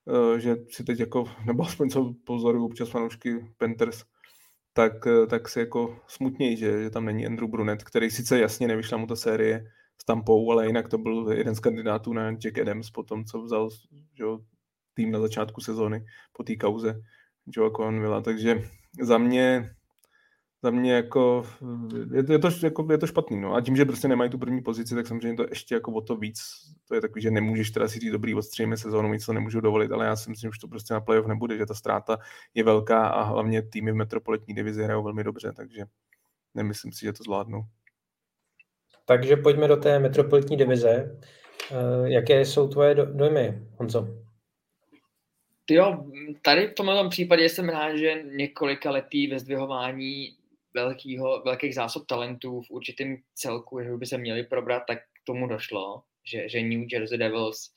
uh, 0.05 0.37
že 0.37 0.55
si 0.69 0.83
teď 0.83 0.99
jako, 0.99 1.23
nebo 1.45 1.63
aspoň 1.63 1.89
co 1.89 2.13
pozoruju 2.23 2.65
občas 2.65 2.89
fanoušky 2.89 3.53
Panthers, 3.57 4.03
tak, 4.73 5.05
uh, 5.05 5.25
tak 5.27 5.49
si 5.49 5.59
jako 5.59 5.99
smutnějí, 6.07 6.57
že, 6.57 6.83
že 6.83 6.89
tam 6.89 7.05
není 7.05 7.25
Andrew 7.25 7.49
Brunet, 7.49 7.83
který 7.83 8.09
sice 8.09 8.39
jasně 8.39 8.67
nevyšla 8.67 8.97
mu 8.97 9.07
ta 9.07 9.15
série 9.15 9.71
s 10.01 10.05
Tampou, 10.05 10.51
ale 10.51 10.67
jinak 10.67 10.89
to 10.89 10.97
byl 10.97 11.31
jeden 11.31 11.55
z 11.55 11.59
kandidátů 11.59 12.13
na 12.13 12.31
Jack 12.31 12.59
Adams 12.59 12.89
po 12.89 13.03
tom, 13.03 13.25
co 13.25 13.41
vzal 13.41 13.69
že, 14.13 14.23
tým 14.93 15.11
na 15.11 15.19
začátku 15.19 15.61
sezóny 15.61 16.05
po 16.33 16.43
té 16.43 16.55
kauze 16.55 17.01
Joe 17.47 17.71
Convilla. 17.71 18.21
Takže 18.21 18.69
za 19.01 19.17
mě 19.17 19.75
za 20.65 20.71
mě 20.71 20.93
jako, 20.93 21.45
je, 22.13 22.23
to, 22.23 22.31
je, 22.31 22.39
to, 22.39 22.49
jako, 22.63 22.87
je 22.91 22.97
to 22.97 23.07
špatný, 23.07 23.41
no. 23.41 23.53
A 23.53 23.61
tím, 23.61 23.75
že 23.75 23.85
prostě 23.85 24.07
nemají 24.07 24.29
tu 24.29 24.37
první 24.37 24.61
pozici, 24.61 24.95
tak 24.95 25.07
samozřejmě 25.07 25.37
to 25.37 25.45
ještě 25.49 25.75
jako 25.75 25.91
o 25.91 26.01
to 26.01 26.15
víc, 26.15 26.41
to 26.87 26.95
je 26.95 27.01
takový, 27.01 27.21
že 27.21 27.31
nemůžeš 27.31 27.71
teda 27.71 27.87
si 27.87 27.99
říct 27.99 28.11
dobrý, 28.11 28.35
odstříme 28.35 28.77
sezónu, 28.77 29.13
nic 29.13 29.25
to 29.25 29.33
nemůžu 29.33 29.61
dovolit, 29.61 29.91
ale 29.91 30.05
já 30.05 30.15
si 30.15 30.29
myslím, 30.29 30.51
že 30.51 30.59
to 30.61 30.67
prostě 30.67 30.93
na 30.93 31.01
playoff 31.01 31.27
nebude, 31.27 31.57
že 31.57 31.65
ta 31.65 31.73
ztráta 31.73 32.17
je 32.53 32.63
velká 32.63 33.07
a 33.07 33.23
hlavně 33.23 33.61
týmy 33.61 33.91
v 33.91 33.95
metropolitní 33.95 34.55
divizi 34.55 34.83
hrajou 34.83 35.03
velmi 35.03 35.23
dobře, 35.23 35.53
takže 35.55 35.85
nemyslím 36.53 36.91
si, 36.91 37.05
že 37.05 37.13
to 37.13 37.23
zvládnou. 37.23 37.61
Takže 39.05 39.35
pojďme 39.35 39.67
do 39.67 39.77
té 39.77 39.99
metropolitní 39.99 40.57
divize. 40.57 41.19
Eh, 41.71 42.09
jaké 42.09 42.45
jsou 42.45 42.67
tvoje 42.67 42.95
dojmy, 42.95 43.67
Honzo? 43.77 44.07
Jo, 45.69 46.05
tady 46.41 46.67
v 46.67 46.73
tomhle 46.73 47.09
případě 47.09 47.49
jsem 47.49 47.69
rád, 47.69 47.95
že 47.95 48.23
několika 48.23 48.91
letý 48.91 49.27
ve 49.27 49.39
zdvihování 49.39 50.44
velkýho, 50.75 51.41
velkých 51.45 51.75
zásob 51.75 52.05
talentů 52.05 52.61
v 52.61 52.71
určitém 52.71 53.17
celku, 53.33 53.83
že 53.83 53.89
by 53.89 54.05
se 54.05 54.17
měli 54.17 54.43
probrat, 54.43 54.83
tak 54.87 54.97
k 54.97 55.25
tomu 55.25 55.47
došlo, 55.47 56.03
že, 56.31 56.49
že 56.49 56.61
New 56.61 56.87
Jersey 56.91 57.17
Devils, 57.17 57.71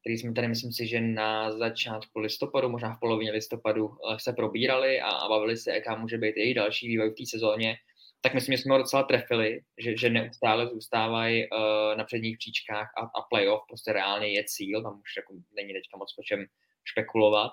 který 0.00 0.18
jsme 0.18 0.32
tady, 0.32 0.48
myslím 0.48 0.72
si, 0.72 0.86
že 0.86 1.00
na 1.00 1.58
začátku 1.58 2.18
listopadu, 2.18 2.68
možná 2.68 2.94
v 2.94 3.00
polovině 3.00 3.32
listopadu 3.32 3.90
eh, 3.90 4.16
se 4.18 4.32
probírali 4.32 5.00
a 5.00 5.28
bavili 5.28 5.56
se, 5.56 5.72
jaká 5.72 5.96
může 5.96 6.18
být 6.18 6.36
jejich 6.36 6.54
další 6.54 6.88
vývoj 6.88 7.10
v 7.10 7.14
té 7.14 7.26
sezóně, 7.26 7.76
tak 8.22 8.34
myslím, 8.34 8.56
že 8.56 8.62
jsme 8.62 8.74
ho 8.74 8.78
docela 8.78 9.02
trefili, 9.02 9.60
že, 9.78 9.96
že 9.96 10.10
neustále 10.10 10.66
zůstávají 10.66 11.50
uh, 11.50 11.58
na 11.98 12.04
předních 12.04 12.38
příčkách 12.38 12.92
a, 12.96 13.00
a 13.00 13.22
playoff 13.30 13.62
prostě 13.68 13.92
reálně 13.92 14.28
je 14.28 14.44
cíl, 14.46 14.82
tam 14.82 15.00
už 15.00 15.16
jako 15.16 15.34
není 15.56 15.72
teďka 15.72 15.96
moc 15.98 16.14
po 16.14 16.22
čem 16.22 16.46
špekulovat. 16.84 17.52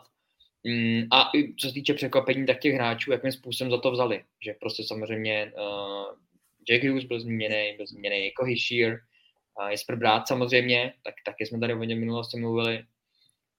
Mm, 0.64 1.04
a 1.12 1.30
i 1.36 1.56
co 1.56 1.68
se 1.68 1.74
týče 1.74 1.94
překvapení, 1.94 2.46
tak 2.46 2.60
těch 2.60 2.74
hráčů, 2.74 3.12
jakým 3.12 3.32
způsobem 3.32 3.72
za 3.72 3.78
to 3.78 3.92
vzali. 3.92 4.24
Že 4.46 4.54
prostě 4.54 4.84
samozřejmě 4.84 5.54
uh, 5.58 6.18
Jack 6.70 6.84
Hughes 6.84 7.04
byl 7.04 7.20
zmíněný, 7.20 7.74
byl 7.78 7.88
zmíněný 7.88 8.26
jako 8.26 8.44
Hishier, 8.46 9.00
uh, 9.62 9.68
Jesper 9.68 9.96
Brát 9.96 10.28
samozřejmě, 10.28 10.94
tak 11.04 11.14
taky 11.26 11.46
jsme 11.46 11.60
tady 11.60 11.74
o 11.74 11.84
něm 11.84 12.00
minulosti 12.00 12.40
mluvili. 12.40 12.84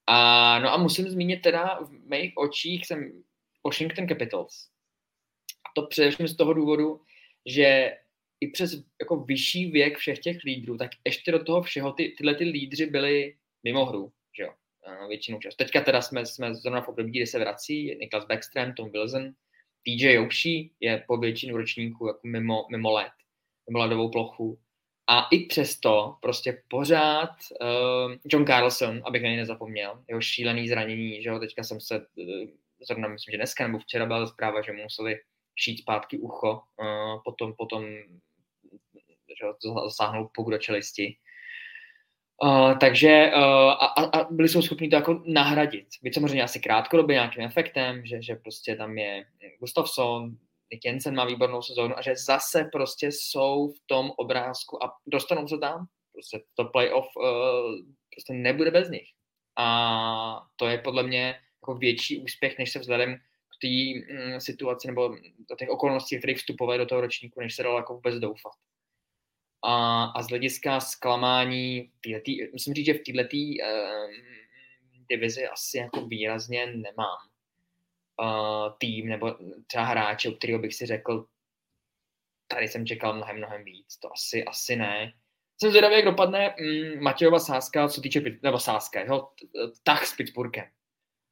A, 0.07 0.59
no 0.59 0.73
a 0.73 0.77
musím 0.77 1.09
zmínit 1.09 1.43
teda 1.43 1.79
v 1.83 1.91
mých 1.91 2.33
očích 2.37 2.87
jsem 2.87 3.23
Washington 3.65 4.09
Capitals. 4.09 4.69
A 5.67 5.69
to 5.75 5.87
především 5.87 6.29
z 6.29 6.37
toho 6.37 6.53
důvodu, 6.53 7.01
že 7.47 7.97
i 8.41 8.49
přes 8.49 8.83
jako 9.01 9.17
vyšší 9.17 9.71
věk 9.71 9.99
všech 9.99 10.19
těch 10.19 10.37
lídrů, 10.45 10.77
tak 10.77 10.91
ještě 11.07 11.33
do 11.33 11.45
toho 11.45 11.63
všeho 11.63 11.93
ty, 11.93 12.15
tyhle 12.19 12.35
ty 12.35 12.45
lídři 12.45 12.87
byli 12.87 13.37
mimo 13.65 13.85
hru, 13.85 14.13
že 14.37 14.43
jo 14.43 14.51
většinou 15.09 15.39
času. 15.39 15.57
Teďka 15.57 15.81
teda 15.81 16.03
jsme, 16.03 16.27
jsme 16.27 16.55
zrovna 16.55 16.81
v 16.81 16.89
období, 16.89 17.11
kdy 17.11 17.27
se 17.27 17.39
vrací 17.39 17.97
Niklas 18.01 18.25
Backstrom, 18.25 18.73
Tom 18.73 18.91
Wilson, 18.91 19.33
TJ 19.83 20.13
Jouší 20.13 20.73
je 20.81 21.05
po 21.07 21.17
většinu 21.17 21.57
ročníků 21.57 22.07
jako 22.07 22.21
mimo, 22.27 22.67
mimo 22.71 22.93
let, 22.93 23.13
mimo 23.71 23.79
ledovou 23.79 24.11
plochu. 24.11 24.59
A 25.07 25.29
i 25.31 25.47
přesto 25.47 26.17
prostě 26.23 26.63
pořád 26.69 27.31
uh, 27.61 28.13
John 28.27 28.47
Carlson, 28.47 29.03
abych 29.05 29.23
na 29.23 29.29
něj 29.29 29.37
nezapomněl, 29.37 30.05
jeho 30.09 30.21
šílený 30.21 30.69
zranění, 30.69 31.23
že 31.23 31.29
jo, 31.29 31.39
teďka 31.39 31.63
jsem 31.63 31.81
se, 31.81 31.99
uh, 31.99 32.27
zrovna 32.87 33.09
myslím, 33.09 33.33
že 33.33 33.37
dneska 33.37 33.67
nebo 33.67 33.79
včera 33.79 34.07
byla 34.07 34.27
zpráva, 34.27 34.63
že 34.63 34.73
mu 34.73 34.83
museli 34.83 35.21
šít 35.57 35.79
zpátky 35.79 36.19
ucho, 36.19 36.53
uh, 36.53 37.23
potom, 37.25 37.55
potom 37.59 37.85
že 39.41 39.47
jo, 39.47 39.55
zasáhnout 39.85 40.31
puk 40.35 40.51
do 40.51 40.59
čelisti. 40.59 41.17
Uh, 42.43 42.79
takže 42.79 43.33
uh, 43.37 43.43
a, 43.71 43.87
a 43.87 44.25
byli 44.31 44.49
jsou 44.49 44.63
schopni 44.63 44.89
to 44.89 44.97
jako 44.97 45.23
nahradit. 45.27 45.87
Byť 46.03 46.15
samozřejmě 46.15 46.43
asi 46.43 46.61
krátkodobě 46.61 47.15
nějakým 47.15 47.43
efektem, 47.43 48.07
že, 48.07 48.23
že 48.23 48.35
prostě 48.35 48.77
tam 48.77 48.99
je 48.99 49.25
Gustafsson, 49.61 50.37
Nick 50.73 50.85
Jensen 50.85 51.15
má 51.15 51.25
výbornou 51.25 51.63
sezónu 51.63 51.99
a 51.99 52.03
že 52.03 52.17
zase 52.17 52.69
prostě 52.73 53.07
jsou 53.07 53.69
v 53.69 53.87
tom 53.87 54.11
obrázku 54.17 54.85
a 54.85 54.93
dostanou 55.07 55.49
se 55.49 55.59
tam. 55.59 55.87
Prostě 56.13 56.43
to 56.55 56.65
playoff 56.65 57.07
uh, 57.17 57.25
prostě 58.15 58.33
nebude 58.33 58.71
bez 58.71 58.91
nich. 58.91 59.09
A 59.59 60.43
to 60.57 60.67
je 60.67 60.79
podle 60.79 61.03
mě 61.03 61.35
jako 61.63 61.75
větší 61.75 62.23
úspěch, 62.23 62.59
než 62.59 62.73
se 62.73 62.79
vzhledem 62.79 63.17
k 63.17 63.55
té 63.61 64.15
mm, 64.15 64.41
situaci 64.41 64.87
nebo 64.87 65.09
do 65.51 65.57
těch 65.59 65.69
okolností, 65.69 66.19
kterých 66.19 66.39
vstupovali 66.39 66.79
do 66.79 66.87
toho 66.87 67.01
ročníku, 67.01 67.41
než 67.41 67.55
se 67.55 67.63
dalo 67.63 67.77
jako 67.77 67.95
vůbec 67.95 68.15
doufat. 68.15 68.53
A, 69.63 70.05
a 70.05 70.23
z 70.23 70.29
hlediska 70.29 70.81
zklamání, 70.81 71.91
týhletý, 72.01 72.39
musím 72.53 72.75
říct, 72.75 72.87
že 72.87 72.95
v 72.95 73.03
této 73.03 73.37
uh, 73.37 74.11
divizi 75.09 75.47
asi 75.47 75.79
jako 75.79 76.07
výrazně 76.07 76.67
nemám 76.67 77.19
uh, 78.21 78.73
tým 78.79 79.09
nebo 79.09 79.37
třeba 79.67 79.85
hráče, 79.85 80.29
u 80.29 80.35
kterého 80.35 80.59
bych 80.59 80.75
si 80.75 80.87
řekl, 80.87 81.27
tady 82.49 82.69
jsem 82.69 82.87
čekal 82.87 83.15
mnohem, 83.15 83.37
mnohem 83.37 83.65
víc. 83.65 83.97
To 83.97 84.13
asi, 84.13 84.45
asi 84.45 84.77
ne. 84.77 85.13
Jsem 85.61 85.71
zvědavý, 85.71 85.95
jak 85.95 86.05
dopadne 86.05 86.55
mm, 86.61 87.03
Matějova 87.03 87.39
sázka, 87.39 87.89
co 87.89 88.01
týče, 88.01 88.23
nebo 88.43 88.59
sázka, 88.59 89.01
jeho 89.01 89.33
tah 89.83 90.07
s 90.07 90.17
Pittsburghem. 90.17 90.67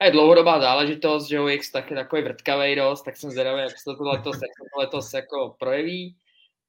A 0.01 0.05
je 0.05 0.11
dlouhodobá 0.11 0.61
záležitost, 0.61 1.29
že 1.29 1.39
X 1.51 1.71
tak 1.71 1.91
je 1.91 1.97
takový 1.97 2.23
vrtkavý 2.23 2.77
dost, 2.77 3.03
tak 3.03 3.17
jsem 3.17 3.31
zvědavý, 3.31 3.61
jak 3.61 3.79
se 3.79 3.85
to 3.85 4.05
letos, 4.05 4.37
jak 4.37 4.51
se 4.59 4.65
to 4.75 4.81
letos 4.81 5.15
jako 5.15 5.57
projeví 5.59 6.17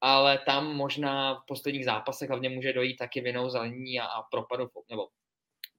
ale 0.02 0.38
tam 0.46 0.76
možná 0.76 1.36
v 1.36 1.46
posledních 1.48 1.86
zápasech 1.86 2.30
hlavně 2.30 2.50
může 2.50 2.74
dojít 2.74 2.98
taky 2.98 3.22
vinou 3.22 3.50
zranění 3.50 4.00
a, 4.00 4.06
a 4.06 4.22
propadu, 4.22 4.70
nebo 4.90 5.08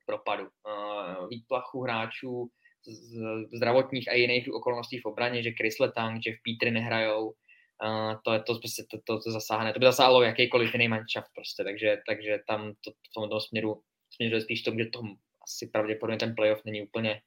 propadu, 0.07 0.45
uh, 0.45 1.29
výplachu 1.29 1.83
hráčů 1.83 2.49
z, 2.87 3.57
zdravotních 3.57 4.09
a 4.09 4.13
jiných 4.15 4.53
okolností 4.53 4.99
v 4.99 5.05
obraně, 5.05 5.43
že 5.43 5.53
Chris 5.53 5.79
Letang, 5.79 6.23
že 6.23 6.33
v 6.33 6.43
Petry 6.45 6.71
nehrajou, 6.71 7.27
uh, 7.27 8.15
to, 8.25 8.33
je 8.33 8.41
to, 8.41 8.59
prostě, 8.59 8.85
to, 8.91 8.99
to, 9.05 9.21
to 9.21 9.31
zasáhne. 9.31 9.73
To 9.73 9.79
by 9.79 9.87
zasáhlo 9.87 10.23
jakýkoliv 10.23 10.75
jiný 10.75 10.89
manšaft 10.89 11.29
prostě, 11.35 11.65
takže, 11.65 11.99
takže 12.09 12.39
tam 12.47 12.73
to, 12.85 12.91
v 12.91 13.15
tomto 13.15 13.41
směru, 13.41 13.83
směru 14.11 14.35
je 14.35 14.41
spíš 14.41 14.63
to, 14.63 14.73
že 14.79 14.87
to 14.87 15.03
asi 15.43 15.67
pravděpodobně 15.67 16.19
ten 16.19 16.35
playoff 16.35 16.65
není 16.65 16.83
úplně, 16.83 17.23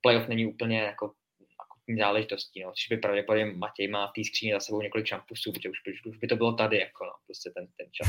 playoff 0.00 0.28
není 0.28 0.46
úplně 0.46 0.78
jako 0.78 1.12
záležitostí. 1.94 2.62
No. 2.62 2.72
Což 2.72 2.88
by 2.90 2.96
pravděpodobně 2.96 3.44
Matěj 3.44 3.88
má 3.88 4.06
v 4.06 4.12
té 4.16 4.24
skříni 4.24 4.52
za 4.52 4.60
sebou 4.60 4.80
několik 4.82 5.06
šampusů, 5.06 5.52
protože 5.52 5.68
už, 5.70 5.78
už, 6.06 6.18
by 6.18 6.26
to 6.26 6.36
bylo 6.36 6.52
tady, 6.52 6.78
jako 6.78 7.04
no, 7.04 7.12
prostě 7.26 7.50
ten, 7.50 7.66
ten 7.76 7.86
čas. 7.92 8.08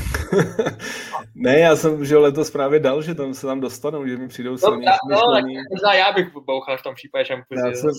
ne, 1.34 1.58
já 1.58 1.76
jsem 1.76 2.04
že 2.04 2.16
letos 2.16 2.50
právě 2.50 2.80
dal, 2.80 3.02
že 3.02 3.14
tam 3.14 3.34
se 3.34 3.46
tam 3.46 3.60
dostanou, 3.60 4.06
že 4.06 4.16
mi 4.16 4.28
přijdou 4.28 4.50
no, 4.50 4.58
silnější 4.58 4.98
no, 5.10 5.16
no, 5.84 5.90
já 5.92 6.12
bych 6.12 6.32
bouchal 6.32 6.78
v 6.78 6.82
tom 6.82 6.94
případě 6.94 7.24
šampusy. 7.24 7.60
Já 7.66 7.72
jsem, 7.72 7.90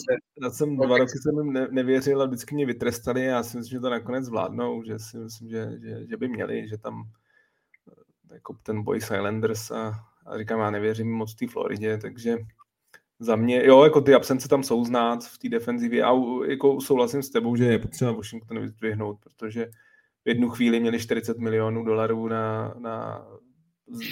já 0.43 0.49
jsem 0.49 0.77
dva 0.77 0.97
roky 0.97 1.11
jsem 1.11 1.43
jim 1.43 1.53
ne, 1.53 1.67
nevěřil 1.71 2.21
a 2.21 2.25
vždycky 2.25 2.55
mě 2.55 2.65
vytrestali 2.65 3.21
a 3.21 3.29
já 3.29 3.43
si 3.43 3.57
myslím, 3.57 3.77
že 3.77 3.81
to 3.81 3.89
nakonec 3.89 4.25
zvládnou, 4.25 4.83
že 4.83 4.99
si 4.99 5.17
myslím, 5.17 5.49
že, 5.49 5.67
že, 5.81 6.07
že 6.09 6.17
by 6.17 6.27
měli, 6.27 6.67
že 6.67 6.77
tam 6.77 7.03
jako 8.33 8.55
ten 8.63 8.83
boj 8.83 8.97
Islanders 8.97 9.71
a, 9.71 9.93
a 10.25 10.37
říkám, 10.37 10.59
já 10.59 10.71
nevěřím 10.71 11.11
moc 11.11 11.35
té 11.35 11.47
Floridě, 11.47 11.97
takže 11.97 12.37
za 13.19 13.35
mě, 13.35 13.65
jo, 13.65 13.83
jako 13.83 14.01
ty 14.01 14.13
absence 14.13 14.47
tam 14.47 14.63
jsou 14.63 14.85
znát 14.85 15.23
v 15.23 15.37
té 15.37 15.49
defenzivě 15.49 16.03
a 16.03 16.11
jako 16.47 16.81
souhlasím 16.81 17.23
s 17.23 17.29
tebou, 17.29 17.55
že 17.55 17.65
je 17.65 17.79
potřeba 17.79 18.11
Washington 18.11 18.59
vyzdvihnout, 18.59 19.17
protože 19.19 19.65
v 20.25 20.29
jednu 20.29 20.49
chvíli 20.49 20.79
měli 20.79 20.99
40 20.99 21.37
milionů 21.37 21.83
dolarů 21.83 22.27
na, 22.27 22.73
na 22.79 23.25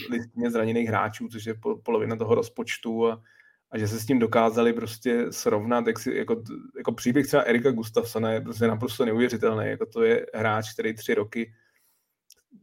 listině 0.09 0.51
zraněných 0.51 0.88
hráčů, 0.88 1.27
což 1.27 1.45
je 1.45 1.55
polovina 1.84 2.15
toho 2.15 2.35
rozpočtu 2.35 3.07
a, 3.07 3.23
a 3.71 3.77
že 3.77 3.88
se 3.88 3.99
s 3.99 4.05
tím 4.05 4.19
dokázali 4.19 4.73
prostě 4.73 5.25
srovnat, 5.31 5.88
jak 5.88 5.99
si, 5.99 6.15
jako, 6.15 6.43
jako 6.77 6.91
příběh 6.91 7.27
třeba 7.27 7.43
Erika 7.43 7.71
Gustafsona 7.71 8.31
je 8.31 8.41
prostě 8.41 8.67
naprosto 8.67 9.05
neuvěřitelný, 9.05 9.67
jako 9.67 9.85
to 9.85 10.03
je 10.03 10.25
hráč, 10.34 10.73
který 10.73 10.93
tři 10.93 11.13
roky 11.13 11.53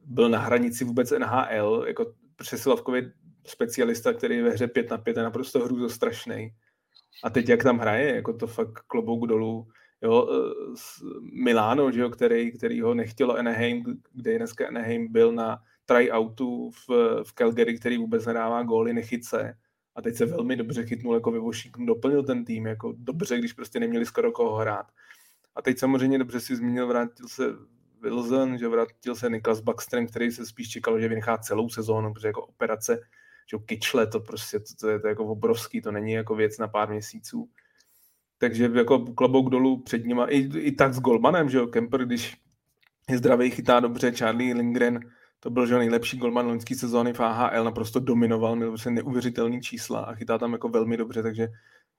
byl 0.05 0.29
na 0.29 0.39
hranici 0.39 0.85
vůbec 0.85 1.11
NHL, 1.11 1.85
jako 1.89 2.13
přesilovkově 2.37 3.13
specialista, 3.47 4.13
který 4.13 4.41
ve 4.41 4.51
hře 4.51 4.69
5 4.69 4.91
na 4.91 4.99
5 4.99 5.17
je 5.17 5.23
naprosto 5.23 5.65
hrůzo 5.65 5.89
strašný. 5.89 6.51
A 7.25 7.31
teď 7.31 7.49
jak 7.49 7.63
tam 7.63 7.79
hraje, 7.79 8.15
jako 8.15 8.33
to 8.33 8.47
fakt 8.47 8.81
klobouk 8.87 9.27
dolů. 9.27 9.67
Jo, 10.03 10.29
e, 10.31 10.35
Miláno, 11.21 11.91
že 11.91 12.01
jo, 12.01 12.11
který, 12.11 12.53
který 12.53 12.81
ho 12.81 12.95
nechtělo 12.95 13.37
Anaheim, 13.37 13.85
kde 14.13 14.39
dneska 14.39 14.69
Anaheim 14.69 15.13
byl 15.13 15.33
na 15.33 15.59
tryoutu 15.87 16.71
v, 16.71 16.89
v 17.23 17.33
Calgary, 17.33 17.79
který 17.79 17.99
vůbec 17.99 18.27
nedává 18.27 18.63
góly, 18.63 18.93
nechyce. 18.93 19.59
A 19.95 20.03
teď 20.03 20.17
se 20.17 20.27
velmi 20.27 20.57
dobře 20.57 20.87
chytnul 20.87 21.15
jako 21.15 21.33
Washington, 21.33 21.87
doplnil 21.87 22.23
ten 22.23 22.45
tým, 22.45 22.67
jako 22.67 22.95
dobře, 22.99 23.39
když 23.39 23.53
prostě 23.53 23.81
neměli 23.81 24.07
skoro 24.07 24.33
koho 24.33 24.57
hrát. 24.57 24.87
A 25.55 25.63
teď 25.63 25.79
samozřejmě 25.79 26.19
dobře 26.19 26.41
si 26.41 26.57
zmínil, 26.57 26.87
vrátil 26.87 27.29
se 27.29 27.45
Wilson, 28.01 28.59
že 28.59 28.69
vrátil 28.69 29.15
se 29.15 29.31
Niklas 29.31 29.61
Backstrom, 29.61 30.07
který 30.07 30.31
se 30.31 30.47
spíš 30.47 30.69
čekal, 30.69 31.01
že 31.01 31.09
vynechá 31.09 31.39
celou 31.39 31.69
sezónu, 31.69 32.15
protože 32.15 32.29
jako 32.29 32.47
operace 32.47 33.01
že 33.51 33.57
kyčle, 33.67 34.07
to 34.07 34.21
prostě, 34.21 34.61
to, 34.61 34.75
to, 34.81 34.89
je, 34.89 35.01
to 35.01 35.09
jako 35.09 35.25
obrovský, 35.25 35.81
to 35.81 35.93
není 35.93 36.13
jako 36.13 36.35
věc 36.35 36.59
na 36.59 36.69
pár 36.69 36.91
měsíců. 36.91 37.49
Takže 38.39 38.71
jako 38.75 38.99
klobouk 38.99 39.51
dolů 39.51 39.83
před 39.83 40.07
nima, 40.07 40.27
i, 40.27 40.39
i 40.59 40.73
tak 40.73 40.95
s 40.95 41.01
Golmanem, 41.01 41.51
že 41.51 41.59
jo, 41.59 41.67
Kemper, 41.67 42.05
když 42.05 42.37
je 43.11 43.19
zdravý, 43.19 43.51
chytá 43.51 43.81
dobře, 43.81 44.13
Charlie 44.13 44.55
Lindgren, 44.55 45.01
to 45.41 45.51
byl 45.51 45.67
že 45.67 45.79
nejlepší 45.79 46.17
golman 46.19 46.47
loňský 46.47 46.75
sezóny 46.75 47.13
v 47.13 47.21
AHL, 47.21 47.65
naprosto 47.65 48.01
dominoval, 48.01 48.57
měl 48.57 48.69
prostě 48.69 48.91
neuvěřitelný 48.91 49.61
čísla 49.61 50.01
a 50.01 50.15
chytá 50.15 50.39
tam 50.39 50.53
jako 50.53 50.69
velmi 50.69 50.97
dobře, 50.97 51.23
takže 51.23 51.49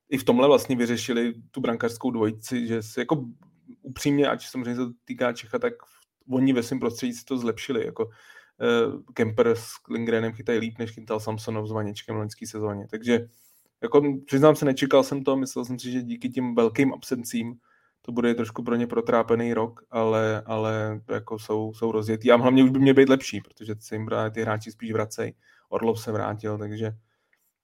i 0.10 0.18
v 0.18 0.24
tomhle 0.24 0.48
vlastně 0.48 0.76
vyřešili 0.76 1.34
tu 1.52 1.62
brankářskou 1.62 2.12
dvojici, 2.12 2.68
že 2.68 2.84
se 2.84 3.02
jako 3.02 3.26
upřímně, 3.82 4.28
ať 4.28 4.46
samozřejmě 4.46 4.76
se 4.76 4.86
to 4.86 4.92
týká 5.06 5.34
Čecha, 5.34 5.60
tak 5.60 5.74
oni 6.30 6.54
ve 6.54 6.64
svém 6.64 6.80
prostředí 6.80 7.14
si 7.14 7.26
to 7.26 7.38
zlepšili. 7.38 7.86
Jako, 7.86 8.10
Kemper 9.14 9.48
s 9.56 9.70
Lindgrenem 9.90 10.34
chytají 10.34 10.60
líp, 10.60 10.80
než 10.80 10.92
chytal 10.92 11.20
Samsonov 11.20 11.68
s 11.68 11.72
Vaničkem 11.72 12.16
v 12.16 12.20
loňské 12.20 12.48
sezóně. 12.48 12.88
Takže 12.92 13.28
jako, 13.84 14.02
přiznám 14.26 14.56
se, 14.56 14.66
nečekal 14.66 15.04
jsem 15.04 15.24
to, 15.24 15.38
myslel 15.38 15.66
jsem 15.66 15.80
si, 15.80 15.92
že 15.92 16.02
díky 16.02 16.30
těm 16.30 16.56
velkým 16.56 16.94
absencím 16.94 17.56
to 18.02 18.12
bude 18.12 18.36
trošku 18.36 18.64
pro 18.64 18.76
ně 18.76 18.88
protrápený 18.88 19.54
rok, 19.54 19.84
ale, 19.92 20.44
ale 20.46 21.02
jako 21.10 21.40
jsou, 21.40 21.74
jsou 21.74 21.92
rozjetý. 21.92 22.32
A 22.32 22.36
hlavně 22.36 22.64
už 22.64 22.70
by 22.70 22.80
mě 22.80 22.94
být 22.94 23.10
lepší, 23.10 23.42
protože 23.42 23.76
se 23.80 23.96
jim 23.96 24.10
ty 24.32 24.42
hráči 24.42 24.72
spíš 24.72 24.92
vracejí. 24.92 25.34
Orlov 25.70 26.02
se 26.02 26.12
vrátil, 26.12 26.58
takže 26.58 26.92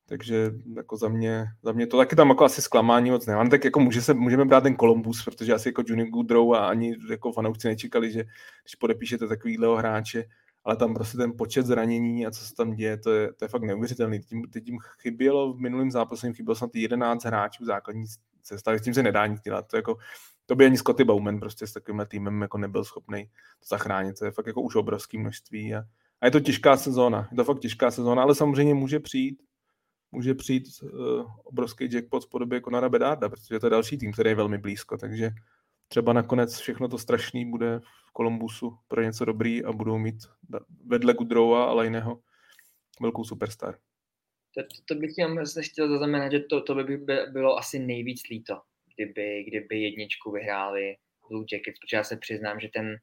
takže 0.06 0.52
jako 0.76 0.98
za 0.98 1.08
mě, 1.08 1.46
za 1.64 1.72
mě 1.72 1.88
to 1.88 1.98
taky 1.98 2.16
tam 2.16 2.30
jako 2.30 2.46
asi 2.46 2.62
zklamání 2.62 3.12
moc 3.12 3.26
nemám. 3.26 3.50
Tak 3.50 3.66
jako 3.66 3.80
může 3.80 4.02
se, 4.02 4.14
můžeme 4.14 4.46
brát 4.46 4.62
ten 4.62 4.76
Columbus, 4.76 5.24
protože 5.26 5.54
asi 5.54 5.70
jako 5.70 5.84
Junior 5.88 6.10
Goodrow 6.10 6.54
a 6.54 6.68
ani 6.68 6.96
jako 7.10 7.32
fanoušci 7.32 7.68
nečekali, 7.68 8.12
že 8.12 8.24
když 8.64 8.76
podepíšete 8.76 9.28
takovýhleho 9.28 9.78
hráče, 9.78 10.24
ale 10.64 10.76
tam 10.76 10.94
prostě 10.94 11.18
ten 11.18 11.38
počet 11.38 11.66
zranění 11.66 12.26
a 12.26 12.32
co 12.32 12.46
se 12.46 12.56
tam 12.56 12.74
děje, 12.74 12.98
to 12.98 13.12
je, 13.12 13.34
to 13.34 13.46
je 13.46 13.50
fakt 13.50 13.64
neuvěřitelný. 13.64 14.20
Tím, 14.20 14.44
tím 14.66 14.78
chybělo 15.00 15.54
v 15.54 15.60
minulém 15.60 15.92
zápase, 15.92 16.28
jim 16.28 16.34
chybělo 16.34 16.56
snad 16.56 16.76
11 16.76 17.26
hráčů 17.26 17.66
základní 17.66 18.06
sestavy, 18.44 18.80
s 18.80 18.82
tím 18.82 18.94
se 18.94 19.04
nedá 19.04 19.28
nic 19.28 19.42
dělat. 19.42 19.68
To, 19.68 19.76
jako, 19.76 19.98
to 20.46 20.56
by 20.56 20.66
ani 20.66 20.78
Scotty 20.78 21.04
Bowman 21.04 21.40
prostě 21.40 21.68
s 21.68 21.74
takovýmhle 21.74 22.06
týmem 22.06 22.42
jako 22.42 22.58
nebyl 22.58 22.84
schopný 22.84 23.26
to 23.60 23.66
zachránit. 23.70 24.20
To 24.20 24.26
je 24.26 24.32
fakt 24.32 24.48
jako 24.48 24.62
už 24.62 24.76
obrovský 24.76 25.18
množství 25.18 25.76
a, 25.76 25.84
a 26.22 26.26
je 26.26 26.32
to 26.32 26.40
těžká 26.40 26.78
sezóna. 26.78 27.28
Je 27.32 27.38
to 27.38 27.44
fakt 27.44 27.60
těžká 27.60 27.92
sezóna, 27.92 28.24
ale 28.24 28.36
samozřejmě 28.36 28.74
může 28.74 29.00
přijít 29.00 29.44
může 30.12 30.34
přijít 30.34 30.64
uh, 30.84 30.90
obrovský 31.44 31.90
jackpot 31.92 32.26
v 32.26 32.30
podobě 32.30 32.60
Konara 32.60 32.90
Bedarda, 32.90 33.30
protože 33.30 33.60
to 33.60 33.66
je 33.66 33.70
další 33.70 33.98
tým, 33.98 34.12
který 34.12 34.30
je 34.30 34.36
velmi 34.36 34.58
blízko, 34.58 34.98
takže 34.98 35.32
třeba 35.88 36.14
nakonec 36.14 36.58
všechno 36.58 36.88
to 36.88 36.98
strašný 36.98 37.52
bude 37.52 37.82
v 38.12 38.14
Kolumbusu 38.14 38.78
pro 38.88 39.02
něco 39.02 39.26
dobrý 39.26 39.64
a 39.66 39.72
budou 39.72 39.98
mít 39.98 40.16
vedle 40.86 41.14
Gudrova 41.14 41.72
a 41.72 41.84
jiného 41.84 42.22
velkou 43.02 43.24
superstar. 43.24 43.78
To, 44.56 44.62
to, 44.64 44.82
to 44.86 44.96
bych 44.96 45.18
jenom 45.18 45.38
chtěl 45.62 45.90
zaznamenat, 45.90 46.32
že 46.32 46.40
to, 46.40 46.62
to 46.62 46.76
by 46.76 46.98
bylo 47.32 47.58
asi 47.58 47.80
nejvíc 47.80 48.22
líto, 48.30 48.62
kdyby, 48.96 49.44
kdyby 49.44 49.82
jedničku 49.82 50.32
vyhráli 50.32 50.96
Blue 51.30 51.46
Jackets, 51.52 51.80
protože 51.80 51.98
já 51.98 52.04
se 52.04 52.18
přiznám, 52.18 52.60
že 52.60 52.68
ten, 52.74 52.96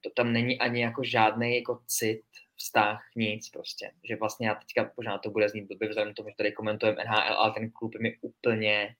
to 0.00 0.10
tam 0.16 0.32
není 0.32 0.58
ani 0.58 0.82
jako 0.82 1.04
žádný 1.04 1.56
jako 1.56 1.80
cit 1.86 2.22
vztah, 2.56 3.02
nic 3.16 3.50
prostě. 3.50 3.90
Že 4.04 4.16
vlastně 4.16 4.48
já 4.48 4.54
teďka, 4.54 4.92
možná 4.96 5.18
to 5.18 5.30
bude 5.30 5.48
znít 5.48 5.66
blbě 5.68 5.88
vzhledem 5.88 6.14
tomu, 6.14 6.28
že 6.28 6.34
tady 6.38 6.52
komentujeme 6.52 7.04
NHL, 7.04 7.34
ale 7.34 7.52
ten 7.52 7.70
klub 7.70 7.94
je 7.94 8.00
mi 8.00 8.18
úplně 8.20 8.96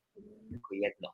jako 0.52 0.74
jedno. 0.74 1.08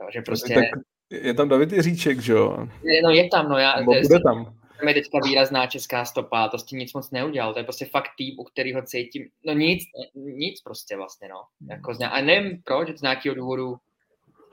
Jo, 0.00 0.08
že 0.12 0.22
prostě... 0.22 0.54
Tak 0.54 0.80
je 1.10 1.34
tam 1.34 1.48
David 1.48 1.72
Jiříček, 1.72 2.20
že 2.20 2.32
jo? 2.32 2.66
No 3.02 3.10
je 3.10 3.28
tam, 3.28 3.48
no 3.48 3.58
já... 3.58 3.80
Nebo 3.80 3.92
bude 3.92 4.20
tam. 4.20 4.54
To 4.80 4.88
je 4.88 4.94
teďka 4.94 5.18
výrazná 5.24 5.66
česká 5.66 6.04
stopa, 6.04 6.48
to 6.48 6.58
s 6.58 6.64
tím 6.64 6.78
nic 6.78 6.92
moc 6.92 7.10
neudělal, 7.10 7.52
to 7.52 7.58
je 7.58 7.64
prostě 7.64 7.86
fakt 7.86 8.10
tým, 8.18 8.34
u 8.38 8.44
kterého 8.44 8.82
cítím, 8.82 9.28
no 9.46 9.52
nic, 9.52 9.82
nic 10.14 10.60
prostě 10.60 10.96
vlastně, 10.96 11.28
no. 11.28 11.42
Jako, 11.70 11.92
a 12.10 12.20
nevím 12.20 12.62
proč, 12.64 12.98
z 12.98 13.02
nějakého 13.02 13.34
důvodu 13.34 13.76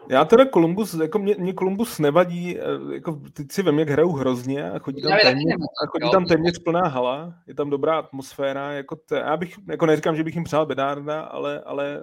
já 0.10 0.26
teda 0.26 0.46
Columbus, 0.46 0.94
jako 0.94 1.20
mě, 1.20 1.36
mě 1.40 1.54
Columbus 1.54 2.00
nevadí, 2.00 2.60
eh, 2.60 2.94
jako 2.94 3.22
teď 3.34 3.52
si 3.52 3.64
vím, 3.64 3.80
jak 3.80 3.90
hrajou 3.90 4.12
hrozně 4.12 4.72
a 4.72 4.80
chodí 4.80 5.02
tam, 5.02 5.20
téměř, 5.22 5.56
a 5.84 5.88
chodí 5.88 6.12
tam 6.12 6.26
téměř 6.26 6.60
plná 6.60 6.88
hala, 6.88 7.34
je 7.48 7.56
tam 7.56 7.70
dobrá 7.70 8.00
atmosféra, 8.00 8.72
jako 8.72 8.96
te, 8.96 9.16
já 9.16 9.38
bych, 9.38 9.56
jako 9.70 9.86
neříkám, 9.86 10.16
že 10.16 10.24
bych 10.24 10.36
jim 10.36 10.44
přál 10.44 10.66
Bedárda, 10.66 11.22
ale, 11.22 11.62
ale 11.62 12.02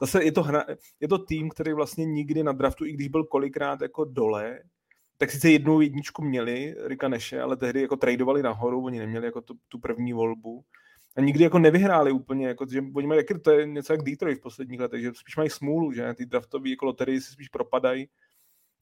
zase 0.00 0.24
je 0.24 0.32
to, 0.32 0.42
hra, 0.42 0.64
je 1.00 1.08
to 1.08 1.18
tým, 1.18 1.50
který 1.50 1.72
vlastně 1.72 2.04
nikdy 2.04 2.42
na 2.42 2.52
draftu, 2.52 2.84
i 2.84 2.92
když 2.92 3.08
byl 3.08 3.24
kolikrát 3.24 3.80
jako 3.80 4.04
dole, 4.04 4.60
tak 5.18 5.30
sice 5.30 5.50
jednu 5.50 5.80
jedničku 5.80 6.22
měli, 6.22 6.74
Rika 6.84 7.08
Neše, 7.08 7.40
ale 7.40 7.56
tehdy 7.56 7.82
jako 7.82 7.96
tradovali 7.96 8.42
nahoru, 8.42 8.84
oni 8.84 8.98
neměli 8.98 9.26
jako 9.26 9.40
tu, 9.40 9.54
tu 9.68 9.78
první 9.78 10.12
volbu 10.12 10.64
a 11.16 11.20
nikdy 11.20 11.44
jako 11.44 11.58
nevyhráli 11.58 12.12
úplně, 12.12 12.46
jako, 12.46 12.66
že 12.70 12.82
oni 12.94 13.06
mají, 13.06 13.18
jaký, 13.18 13.40
to 13.40 13.50
je 13.50 13.66
něco 13.66 13.92
jak 13.92 14.02
Detroit 14.02 14.38
v 14.38 14.42
posledních 14.42 14.80
letech, 14.80 15.02
že 15.02 15.10
spíš 15.14 15.36
mají 15.36 15.50
smůlu, 15.50 15.92
že 15.92 16.14
ty 16.14 16.26
draftové 16.26 16.68
jako 16.68 16.86
loterie 16.86 17.20
si 17.20 17.32
spíš 17.32 17.48
propadají. 17.48 18.08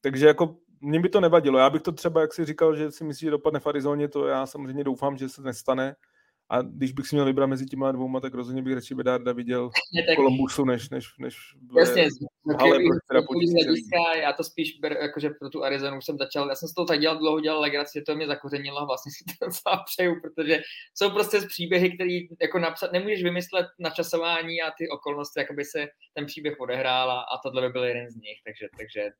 Takže 0.00 0.26
jako 0.26 0.56
mně 0.80 1.00
by 1.00 1.08
to 1.08 1.20
nevadilo. 1.20 1.58
Já 1.58 1.70
bych 1.70 1.82
to 1.82 1.92
třeba, 1.92 2.20
jak 2.20 2.34
si 2.34 2.44
říkal, 2.44 2.76
že 2.76 2.90
si 2.90 3.04
myslí, 3.04 3.24
že 3.24 3.30
dopadne 3.30 3.60
v 3.60 3.66
Arizoně, 3.66 4.08
to 4.08 4.26
já 4.26 4.46
samozřejmě 4.46 4.84
doufám, 4.84 5.16
že 5.16 5.28
se 5.28 5.42
nestane, 5.42 5.96
a 6.50 6.62
když 6.62 6.92
bych 6.92 7.06
si 7.06 7.16
měl 7.16 7.26
vybrat 7.26 7.46
mezi 7.46 7.66
těma 7.66 7.92
dvouma, 7.92 8.20
tak 8.20 8.34
rozhodně 8.34 8.62
bych 8.62 8.74
radši 8.74 8.94
Bedarda 8.94 9.32
viděl 9.32 9.70
v 10.12 10.16
Kolumbusu, 10.16 10.64
než, 10.64 10.90
než, 10.90 11.18
než 11.18 11.36
v, 11.72 11.78
Jasně, 11.78 12.08
v 12.44 12.54
hale, 12.60 12.78
hlediska, 13.54 14.14
já 14.22 14.32
to 14.32 14.44
spíš 14.44 14.78
ber, 14.80 14.92
jakože 15.00 15.30
pro 15.30 15.50
tu 15.50 15.64
Arizonu 15.64 15.98
už 15.98 16.04
jsem 16.04 16.18
začal, 16.18 16.48
já 16.48 16.54
jsem 16.54 16.68
z 16.68 16.74
toho 16.74 16.86
tak 16.86 17.00
dělal 17.00 17.18
dlouho, 17.18 17.40
dělal 17.40 17.60
legraci, 17.60 18.02
to 18.02 18.16
mě 18.16 18.26
zakořenilo 18.26 18.78
a 18.78 18.84
vlastně 18.84 19.12
si 19.18 19.24
to 19.24 19.46
docela 19.46 19.84
přeju, 19.84 20.20
protože 20.20 20.60
jsou 20.94 21.10
prostě 21.10 21.40
z 21.40 21.46
příběhy, 21.46 21.94
které 21.94 22.18
jako 22.40 22.58
napsat, 22.58 22.92
nemůžeš 22.92 23.22
vymyslet 23.22 23.66
na 23.78 23.90
časování 23.90 24.62
a 24.62 24.70
ty 24.78 24.88
okolnosti, 24.88 25.40
jakoby 25.40 25.64
se 25.64 25.86
ten 26.14 26.26
příběh 26.26 26.60
odehrál 26.60 27.10
a, 27.10 27.20
a 27.20 27.38
tohle 27.42 27.62
by 27.62 27.68
byl 27.68 27.84
jeden 27.84 28.10
z 28.10 28.16
nich, 28.16 28.38
takže, 28.44 28.68
takže 28.78 29.10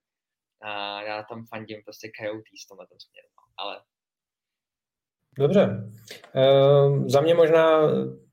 a 0.61 1.03
já 1.03 1.23
tam 1.23 1.47
fandím 1.47 1.83
prostě 1.85 2.11
Coyotes 2.21 2.65
v 2.65 2.69
tomhle 2.69 2.87
směru, 2.87 3.29
no. 3.37 3.43
ale 3.57 3.81
Dobře. 5.39 5.91
E, 6.35 6.45
za 7.07 7.21
mě 7.21 7.35
možná 7.35 7.81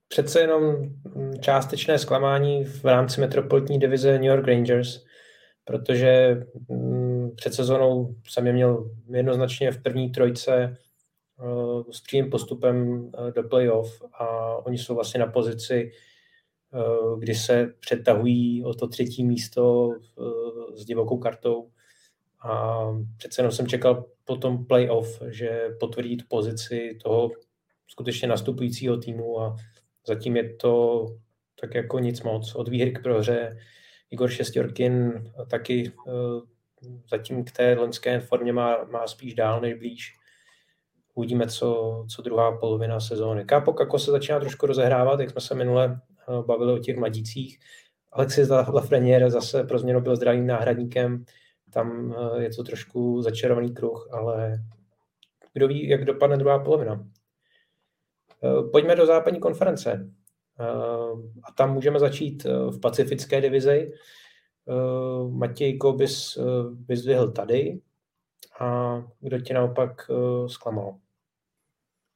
přece 0.07 0.39
jenom 0.39 0.75
částečné 1.39 1.99
zklamání 1.99 2.63
v 2.63 2.85
rámci 2.85 3.21
metropolitní 3.21 3.79
divize 3.79 4.11
New 4.11 4.23
York 4.23 4.47
Rangers, 4.47 5.03
protože 5.65 6.41
mm, 6.69 7.31
před 7.35 7.53
sezónou 7.53 8.15
jsem 8.27 8.47
je 8.47 8.53
měl 8.53 8.91
jednoznačně 9.09 9.71
v 9.71 9.81
první 9.81 10.09
trojce 10.09 10.77
uh, 11.43 11.83
s 11.91 12.01
přímým 12.01 12.29
postupem 12.29 12.99
uh, 12.99 13.31
do 13.35 13.43
playoff 13.43 14.01
a 14.19 14.47
oni 14.65 14.77
jsou 14.77 14.95
vlastně 14.95 15.19
na 15.19 15.27
pozici, 15.27 15.91
uh, 16.73 17.19
kdy 17.19 17.35
se 17.35 17.73
přetahují 17.79 18.63
o 18.63 18.73
to 18.73 18.87
třetí 18.87 19.25
místo 19.25 19.89
s 20.75 20.85
divokou 20.85 21.17
kartou 21.17 21.69
a 22.45 22.85
přece 23.17 23.41
jenom 23.41 23.51
jsem 23.51 23.67
čekal 23.67 24.05
po 24.23 24.35
tom 24.35 24.65
playoff, 24.65 25.21
že 25.27 25.69
potvrdí 25.79 26.17
tu 26.17 26.25
pozici 26.29 26.97
toho 27.03 27.31
skutečně 27.87 28.27
nastupujícího 28.27 28.97
týmu 28.97 29.41
a 29.41 29.55
zatím 30.07 30.37
je 30.37 30.55
to 30.55 31.05
tak 31.61 31.75
jako 31.75 31.99
nic 31.99 32.21
moc. 32.21 32.55
Od 32.55 32.67
výhry 32.67 32.91
k 32.91 33.03
prohře 33.03 33.57
Igor 34.09 34.29
Šestěrkin 34.29 35.23
taky 35.49 35.91
uh, 36.07 36.41
zatím 37.09 37.43
k 37.43 37.51
té 37.51 37.73
loňské 37.73 38.19
formě 38.19 38.53
má, 38.53 38.83
má 38.83 39.07
spíš 39.07 39.33
dál 39.33 39.61
než 39.61 39.73
blíž. 39.73 40.13
Uvidíme, 41.13 41.47
co, 41.47 42.05
co 42.15 42.21
druhá 42.21 42.57
polovina 42.57 42.99
sezóny. 42.99 43.45
Kápok 43.45 43.79
jako 43.79 43.99
se 43.99 44.11
začíná 44.11 44.39
trošku 44.39 44.65
rozehrávat, 44.65 45.19
jak 45.19 45.29
jsme 45.29 45.41
se 45.41 45.55
minule 45.55 46.01
uh, 46.27 46.45
bavili 46.45 46.73
o 46.73 46.79
těch 46.79 46.97
mladících. 46.97 47.59
Alexis 48.11 48.49
Lafreniere 48.49 49.31
zase 49.31 49.63
pro 49.63 49.79
změnu 49.79 50.01
byl 50.01 50.15
zdravým 50.15 50.47
náhradníkem 50.47 51.25
tam 51.75 52.15
eh, 52.17 52.43
je 52.43 52.49
to 52.49 52.63
trošku 52.63 53.21
začarovaný 53.21 53.73
kruh, 53.73 54.09
ale 54.11 54.63
kdo 55.53 55.67
ví, 55.67 55.89
jak 55.89 56.05
dopadne 56.05 56.37
druhá 56.37 56.59
polovina. 56.59 57.07
Eh, 58.43 58.69
pojďme 58.71 58.95
do 58.95 59.05
západní 59.05 59.39
konference. 59.39 60.11
Eh, 60.59 60.63
a 61.43 61.51
tam 61.51 61.73
můžeme 61.73 61.99
začít 61.99 62.43
v 62.43 62.79
pacifické 62.79 63.41
divizi. 63.41 63.91
Matěj 65.29 65.77
Kobis 65.77 66.37
vyzdvihl 66.87 67.31
tady 67.31 67.81
a 68.59 68.97
kdo 69.19 69.39
tě 69.39 69.53
naopak 69.53 70.11
zklamal? 70.47 70.97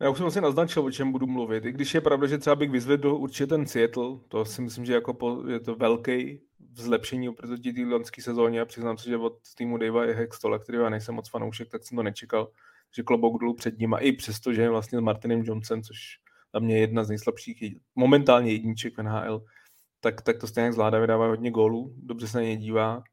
Já 0.02 0.10
už 0.10 0.18
jsem 0.18 0.32
si 0.32 0.42
naznačil, 0.42 0.86
o 0.86 0.92
čem 0.92 1.12
budu 1.12 1.28
mluvit. 1.28 1.66
I 1.66 1.72
když 1.72 1.94
je 1.94 2.02
pravda, 2.02 2.28
že 2.28 2.38
třeba 2.38 2.56
bych 2.56 2.72
vyzvedl 2.72 3.10
určitě 3.10 3.48
ten 3.48 3.66
Seattle, 3.66 4.18
to 4.28 4.46
si 4.46 4.62
myslím, 4.62 4.86
že 4.86 4.94
jako 4.94 5.14
po, 5.14 5.48
je 5.48 5.60
to 5.60 5.76
velký 5.76 6.42
zlepšení 6.74 7.30
oproti 7.30 7.74
té 7.74 7.82
loňské 7.82 8.22
sezóně 8.22 8.62
a 8.62 8.66
přiznám 8.66 8.98
se, 8.98 9.10
že 9.10 9.18
od 9.18 9.38
týmu 9.58 9.78
Davea 9.78 10.04
je 10.04 10.14
Hextola, 10.14 10.60
který 10.60 10.78
já 10.78 10.90
nejsem 10.90 11.16
moc 11.16 11.30
fanoušek, 11.30 11.70
tak 11.70 11.84
jsem 11.84 11.96
to 11.96 12.04
nečekal, 12.04 12.52
že 12.96 13.04
klobouk 13.04 13.42
dolů 13.42 13.54
před 13.54 13.80
ním 13.80 13.94
a 13.94 13.98
i 13.98 14.12
přesto, 14.12 14.54
že 14.54 14.70
vlastně 14.70 14.98
s 14.98 15.02
Martinem 15.02 15.44
Johnson, 15.44 15.84
což 15.84 16.00
za 16.54 16.60
mě 16.60 16.76
je 16.76 16.82
jedna 16.82 17.04
z 17.04 17.10
nejslabších, 17.10 17.64
momentálně 17.96 18.52
jedniček 18.52 18.98
v 18.98 19.04
NHL, 19.04 19.44
tak, 20.00 20.22
tak 20.22 20.38
to 20.38 20.48
stejně 20.48 20.74
zvládá, 20.74 21.00
vydává 21.00 21.28
hodně 21.28 21.52
gólů, 21.52 21.94
dobře 21.98 22.28
se 22.28 22.38
na 22.38 22.44
ně 22.44 22.58
dívá. 22.58 23.04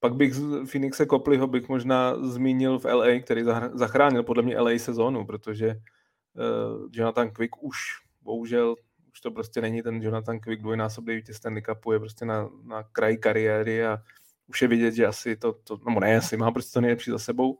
Pak 0.00 0.14
bych 0.14 0.34
z 0.34 0.66
Phoenixe 0.70 1.06
Copleyho 1.06 1.46
bych 1.46 1.68
možná 1.68 2.16
zmínil 2.22 2.78
v 2.78 2.84
LA, 2.84 3.20
který 3.22 3.42
zachránil 3.72 4.22
podle 4.22 4.42
mě 4.42 4.60
LA 4.60 4.70
sezónu, 4.78 5.26
protože 5.26 5.68
uh, 5.68 6.88
Jonathan 6.92 7.30
Quick 7.30 7.62
už 7.62 7.78
bohužel 8.22 8.76
už 9.16 9.20
to 9.20 9.30
prostě 9.30 9.60
není 9.60 9.82
ten 9.82 10.02
Jonathan 10.02 10.40
Quick 10.40 10.62
dvojnásobný 10.62 11.16
vítěz 11.16 11.36
Stanley 11.36 11.62
Cupu, 11.62 11.92
je 11.92 11.98
prostě 11.98 12.24
na, 12.24 12.48
na 12.64 12.82
kraji 12.82 13.16
kariéry 13.16 13.86
a 13.86 13.98
už 14.46 14.62
je 14.62 14.68
vidět, 14.68 14.94
že 14.94 15.06
asi 15.06 15.36
to, 15.36 15.52
to 15.52 15.78
no 15.88 16.00
ne, 16.00 16.16
asi 16.16 16.36
má 16.36 16.50
prostě 16.50 16.72
to 16.72 16.80
nejlepší 16.80 17.10
za 17.10 17.18
sebou. 17.18 17.58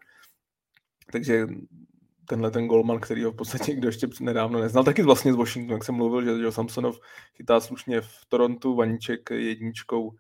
Takže 1.12 1.47
tenhle 2.28 2.51
ten 2.51 2.66
golman, 2.66 3.01
který 3.01 3.24
ho 3.24 3.31
v 3.31 3.37
podstatě 3.37 3.74
kdo 3.74 3.89
ještě 3.89 4.09
nedávno 4.20 4.61
neznal, 4.61 4.85
taky 4.85 5.03
vlastně 5.03 5.33
z 5.33 5.37
Washingtonu, 5.37 5.77
jak 5.77 5.85
jsem 5.85 5.95
mluvil, 5.95 6.24
že, 6.24 6.43
že 6.43 6.53
Samsonov 6.53 6.99
chytá 7.37 7.61
slušně 7.61 8.01
v 8.01 8.27
Torontu, 8.28 8.74
Vaníček 8.74 9.31
jedničkou 9.31 10.12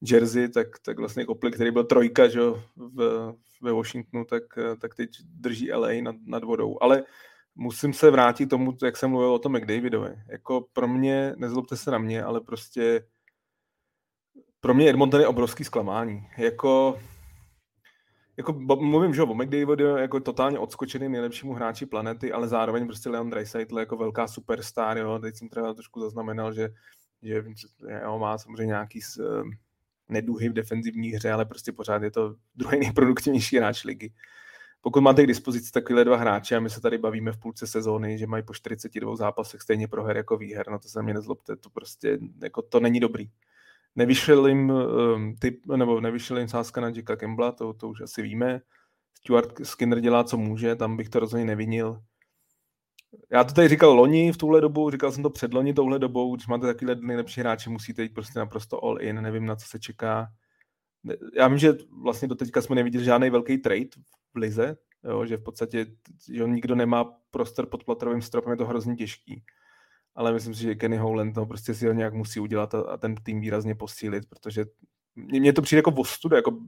jersey, 0.00 0.48
tak, 0.48 0.78
tak 0.78 0.98
vlastně 0.98 1.24
Kopli, 1.24 1.50
který 1.50 1.70
byl 1.70 1.84
trojka 1.84 2.28
že, 2.28 2.40
v, 2.76 3.34
ve 3.62 3.72
Washingtonu, 3.72 4.24
tak, 4.24 4.42
tak 4.80 4.94
teď 4.94 5.10
drží 5.24 5.72
LA 5.72 5.88
nad, 6.02 6.16
nad 6.26 6.44
vodou. 6.44 6.78
Ale 6.80 7.04
musím 7.58 7.92
se 7.92 8.10
vrátit 8.10 8.46
tomu, 8.46 8.76
jak 8.82 8.96
jsem 8.96 9.10
mluvil 9.10 9.34
o 9.34 9.38
tom 9.38 9.52
McDavidovi. 9.52 10.10
Jako 10.28 10.66
pro 10.72 10.88
mě, 10.88 11.34
nezlobte 11.36 11.76
se 11.76 11.90
na 11.90 11.98
mě, 11.98 12.22
ale 12.22 12.40
prostě 12.40 13.06
pro 14.60 14.74
mě 14.74 14.90
Edmonton 14.90 15.20
je 15.20 15.26
obrovský 15.26 15.64
zklamání. 15.64 16.26
Jako, 16.36 17.00
jako 18.36 18.52
mluvím, 18.80 19.14
že 19.14 19.22
o 19.22 19.34
McDavidu 19.34 19.84
jako 19.84 20.20
totálně 20.20 20.58
odskočený 20.58 21.08
nejlepšímu 21.08 21.52
hráči 21.52 21.86
planety, 21.86 22.32
ale 22.32 22.48
zároveň 22.48 22.86
prostě 22.86 23.08
Leon 23.08 23.30
Draisaitl 23.30 23.78
jako 23.78 23.96
velká 23.96 24.28
superstar, 24.28 24.98
jo. 24.98 25.18
Teď 25.18 25.36
jsem 25.36 25.48
třeba 25.48 25.74
trošku 25.74 26.00
zaznamenal, 26.00 26.52
že, 26.52 26.68
že 27.22 27.44
jo, 28.02 28.18
má 28.18 28.38
samozřejmě 28.38 28.66
nějaký 28.66 29.00
z, 29.00 29.18
uh, 29.18 29.50
neduhy 30.08 30.48
v 30.48 30.52
defenzivní 30.52 31.08
hře, 31.08 31.32
ale 31.32 31.44
prostě 31.44 31.72
pořád 31.72 32.02
je 32.02 32.10
to 32.10 32.34
druhý 32.54 32.78
nejproduktivnější 32.78 33.56
hráč 33.56 33.84
ligy. 33.84 34.12
Pokud 34.80 35.00
máte 35.00 35.24
k 35.24 35.26
dispozici 35.26 35.72
takovýhle 35.72 36.04
dva 36.04 36.16
hráče 36.16 36.56
a 36.56 36.60
my 36.60 36.70
se 36.70 36.80
tady 36.80 36.98
bavíme 36.98 37.32
v 37.32 37.36
půlce 37.36 37.66
sezóny, 37.66 38.18
že 38.18 38.26
mají 38.26 38.42
po 38.42 38.54
42 38.54 39.16
zápasech 39.16 39.60
stejně 39.60 39.88
proher 39.88 40.16
jako 40.16 40.36
výher, 40.36 40.70
no 40.70 40.78
to 40.78 40.88
se 40.88 41.02
mě 41.02 41.14
nezlobte, 41.14 41.56
to 41.56 41.70
prostě 41.70 42.18
jako 42.42 42.62
to 42.62 42.80
není 42.80 43.00
dobrý. 43.00 43.30
Nevyšel 43.96 44.46
jim 44.46 44.70
um, 44.70 45.34
typ, 45.36 45.66
nebo 45.66 46.00
nevyšel 46.00 46.38
jim 46.38 46.48
sázka 46.48 46.80
na 46.80 46.88
Jacka 46.88 47.16
Kembla, 47.16 47.52
to, 47.52 47.72
to 47.72 47.88
už 47.88 48.00
asi 48.00 48.22
víme. 48.22 48.60
Stuart 49.14 49.66
Skinner 49.66 50.00
dělá, 50.00 50.24
co 50.24 50.36
může, 50.36 50.76
tam 50.76 50.96
bych 50.96 51.08
to 51.08 51.20
rozhodně 51.20 51.44
nevinil. 51.44 52.02
Já 53.30 53.44
to 53.44 53.54
tady 53.54 53.68
říkal 53.68 53.92
loni 53.92 54.32
v 54.32 54.36
tuhle 54.36 54.60
dobu, 54.60 54.90
říkal 54.90 55.12
jsem 55.12 55.22
to 55.22 55.30
před 55.30 55.54
loni 55.54 55.74
touhle 55.74 55.98
dobou, 55.98 56.36
když 56.36 56.46
máte 56.46 56.66
takovýhle 56.66 56.96
nejlepší 57.00 57.40
hráče, 57.40 57.70
musíte 57.70 58.02
jít 58.02 58.14
prostě 58.14 58.38
naprosto 58.38 58.84
all 58.84 59.02
in, 59.02 59.22
nevím, 59.22 59.46
na 59.46 59.56
co 59.56 59.66
se 59.66 59.78
čeká. 59.78 60.28
Já 61.36 61.48
vím, 61.48 61.58
že 61.58 61.72
vlastně 62.02 62.28
do 62.28 62.34
teďka 62.34 62.62
jsme 62.62 62.76
neviděli 62.76 63.04
žádný 63.04 63.30
velký 63.30 63.58
trade 63.58 63.88
v 64.34 64.38
Lize, 64.38 64.76
jo, 65.04 65.26
že 65.26 65.36
v 65.36 65.42
podstatě 65.42 65.86
že 66.32 66.44
nikdo 66.44 66.74
nemá 66.74 67.04
prostor 67.30 67.66
pod 67.66 67.84
platrovým 67.84 68.22
stropem, 68.22 68.50
je 68.50 68.56
to 68.56 68.66
hrozně 68.66 68.96
těžký 68.96 69.44
ale 70.18 70.32
myslím 70.32 70.54
si, 70.54 70.62
že 70.62 70.74
Kenny 70.74 70.96
Howland 70.96 71.34
to 71.34 71.46
prostě 71.46 71.74
si 71.74 71.86
ho 71.86 71.92
nějak 71.92 72.14
musí 72.14 72.40
udělat 72.40 72.74
a, 72.74 72.80
a 72.80 72.96
ten 72.96 73.14
tým 73.14 73.40
výrazně 73.40 73.74
posílit, 73.74 74.28
protože 74.28 74.64
mně 75.16 75.52
to 75.52 75.62
přijde 75.62 75.78
jako 75.78 75.90
ostuda, 75.90 76.36
jako, 76.36 76.58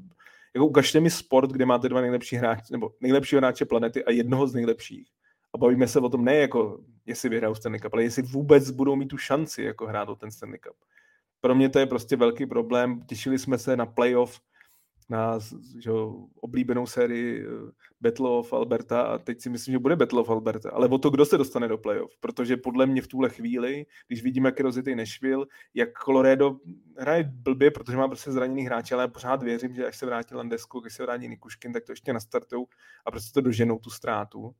jako 0.54 0.66
ukažte 0.66 1.00
mi 1.00 1.10
sport, 1.10 1.50
kde 1.50 1.66
máte 1.66 1.88
dva 1.88 2.00
nejlepší 2.00 2.36
hráče, 2.36 2.72
nebo 2.72 2.94
nejlepšího 3.00 3.40
hráče 3.40 3.64
planety 3.64 4.04
a 4.04 4.10
jednoho 4.10 4.46
z 4.46 4.54
nejlepších. 4.54 5.08
A 5.52 5.58
bavíme 5.58 5.88
se 5.88 6.00
o 6.00 6.08
tom 6.08 6.24
ne 6.24 6.36
jako, 6.36 6.80
jestli 7.06 7.28
vyhrajou 7.28 7.54
Stanley 7.54 7.80
Cup, 7.80 7.94
ale 7.94 8.02
jestli 8.02 8.22
vůbec 8.22 8.70
budou 8.70 8.96
mít 8.96 9.08
tu 9.08 9.16
šanci 9.16 9.62
jako 9.62 9.86
hrát 9.86 10.08
o 10.08 10.16
ten 10.16 10.30
Stanley 10.30 10.58
Cup. 10.58 10.76
Pro 11.40 11.54
mě 11.54 11.68
to 11.68 11.78
je 11.78 11.86
prostě 11.86 12.16
velký 12.16 12.46
problém. 12.46 13.02
Těšili 13.02 13.38
jsme 13.38 13.58
se 13.58 13.76
na 13.76 13.86
playoff, 13.86 14.40
na 15.08 15.38
že, 15.78 15.90
oblíbenou 16.40 16.86
sérii 16.86 17.44
eh, 17.44 17.70
Battle 18.00 18.30
of 18.30 18.52
Alberta 18.52 19.02
a 19.02 19.18
teď 19.18 19.40
si 19.40 19.50
myslím, 19.50 19.72
že 19.72 19.78
bude 19.78 19.96
Battle 19.96 20.20
of 20.20 20.30
Alberta, 20.30 20.70
ale 20.70 20.88
o 20.88 20.98
to, 20.98 21.10
kdo 21.10 21.24
se 21.24 21.38
dostane 21.38 21.68
do 21.68 21.78
playoff, 21.78 22.12
protože 22.20 22.56
podle 22.56 22.86
mě 22.86 23.02
v 23.02 23.08
tuhle 23.08 23.28
chvíli, 23.28 23.86
když 24.06 24.22
vidíme, 24.22 24.48
jak 24.48 24.58
je 24.58 24.62
rozjetý 24.62 24.94
Nashville, 24.94 25.46
jak 25.74 25.88
Colorado 26.04 26.56
hraje 26.98 27.30
blbě, 27.32 27.70
protože 27.70 27.96
má 27.96 28.08
prostě 28.08 28.32
zraněný 28.32 28.62
hráče, 28.62 28.94
ale 28.94 29.04
já 29.04 29.08
pořád 29.08 29.42
věřím, 29.42 29.74
že 29.74 29.86
až 29.86 29.96
se 29.96 30.06
vrátí 30.06 30.34
Landesko, 30.34 30.80
když 30.80 30.94
se 30.94 31.02
vrátí 31.02 31.28
Nikuškin, 31.28 31.72
tak 31.72 31.84
to 31.84 31.92
ještě 31.92 32.12
nastartují 32.12 32.64
a 33.06 33.10
prostě 33.10 33.32
to 33.34 33.40
doženou 33.40 33.78
tu 33.78 33.90
ztrátu 33.90 34.54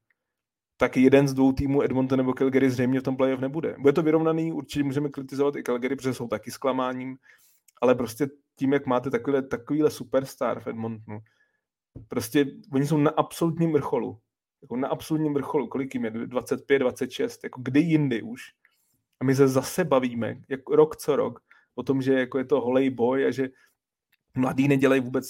tak 0.81 0.97
jeden 0.97 1.29
z 1.29 1.35
dvou 1.35 1.53
týmů 1.53 1.83
Edmonton 1.83 2.17
nebo 2.17 2.33
Calgary 2.33 2.71
zřejmě 2.71 3.01
v 3.01 3.03
tom 3.03 3.17
playoff 3.17 3.41
nebude. 3.41 3.77
Bude 3.79 3.93
to 3.93 4.03
vyrovnaný, 4.03 4.53
určitě 4.53 4.85
můžeme 4.85 5.09
kritizovat 5.09 5.57
i 5.57 5.63
Calgary, 5.63 5.97
protože 5.97 6.15
jsou 6.15 6.29
taky 6.29 6.51
zklamáním, 6.51 7.17
ale 7.81 7.95
prostě 7.95 8.29
tím, 8.57 8.73
jak 8.73 8.87
máte 8.87 9.11
takovýhle, 9.11 9.43
takovýhle 9.43 9.91
superstar 9.91 10.61
v 10.61 10.67
Edmontonu, 10.67 11.21
prostě 12.09 12.47
oni 12.73 12.87
jsou 12.87 12.97
na 12.97 13.11
absolutním 13.11 13.73
vrcholu. 13.73 14.19
Jako 14.63 14.77
na 14.77 14.89
absolutním 14.89 15.35
vrcholu. 15.35 15.67
Kolik 15.69 15.95
jim 15.95 16.05
je? 16.05 16.11
25, 16.11 16.79
26. 16.79 17.45
Jako 17.45 17.61
kdy 17.63 17.81
jindy 17.81 18.23
už. 18.23 18.43
A 19.21 19.25
my 19.25 19.35
se 19.35 19.49
zase 19.49 19.85
bavíme, 19.85 20.41
jako 20.49 20.77
rok 20.77 20.97
co 20.97 21.17
rok, 21.17 21.41
o 21.75 21.83
tom, 21.83 22.03
že 22.03 22.15
jako 22.15 22.39
je 22.39 22.45
to 22.45 22.61
holej 22.61 22.91
boj 22.91 23.27
a 23.27 23.31
že 23.31 23.49
mladí 24.35 24.69
nedělají 24.69 25.01
vůbec 25.01 25.27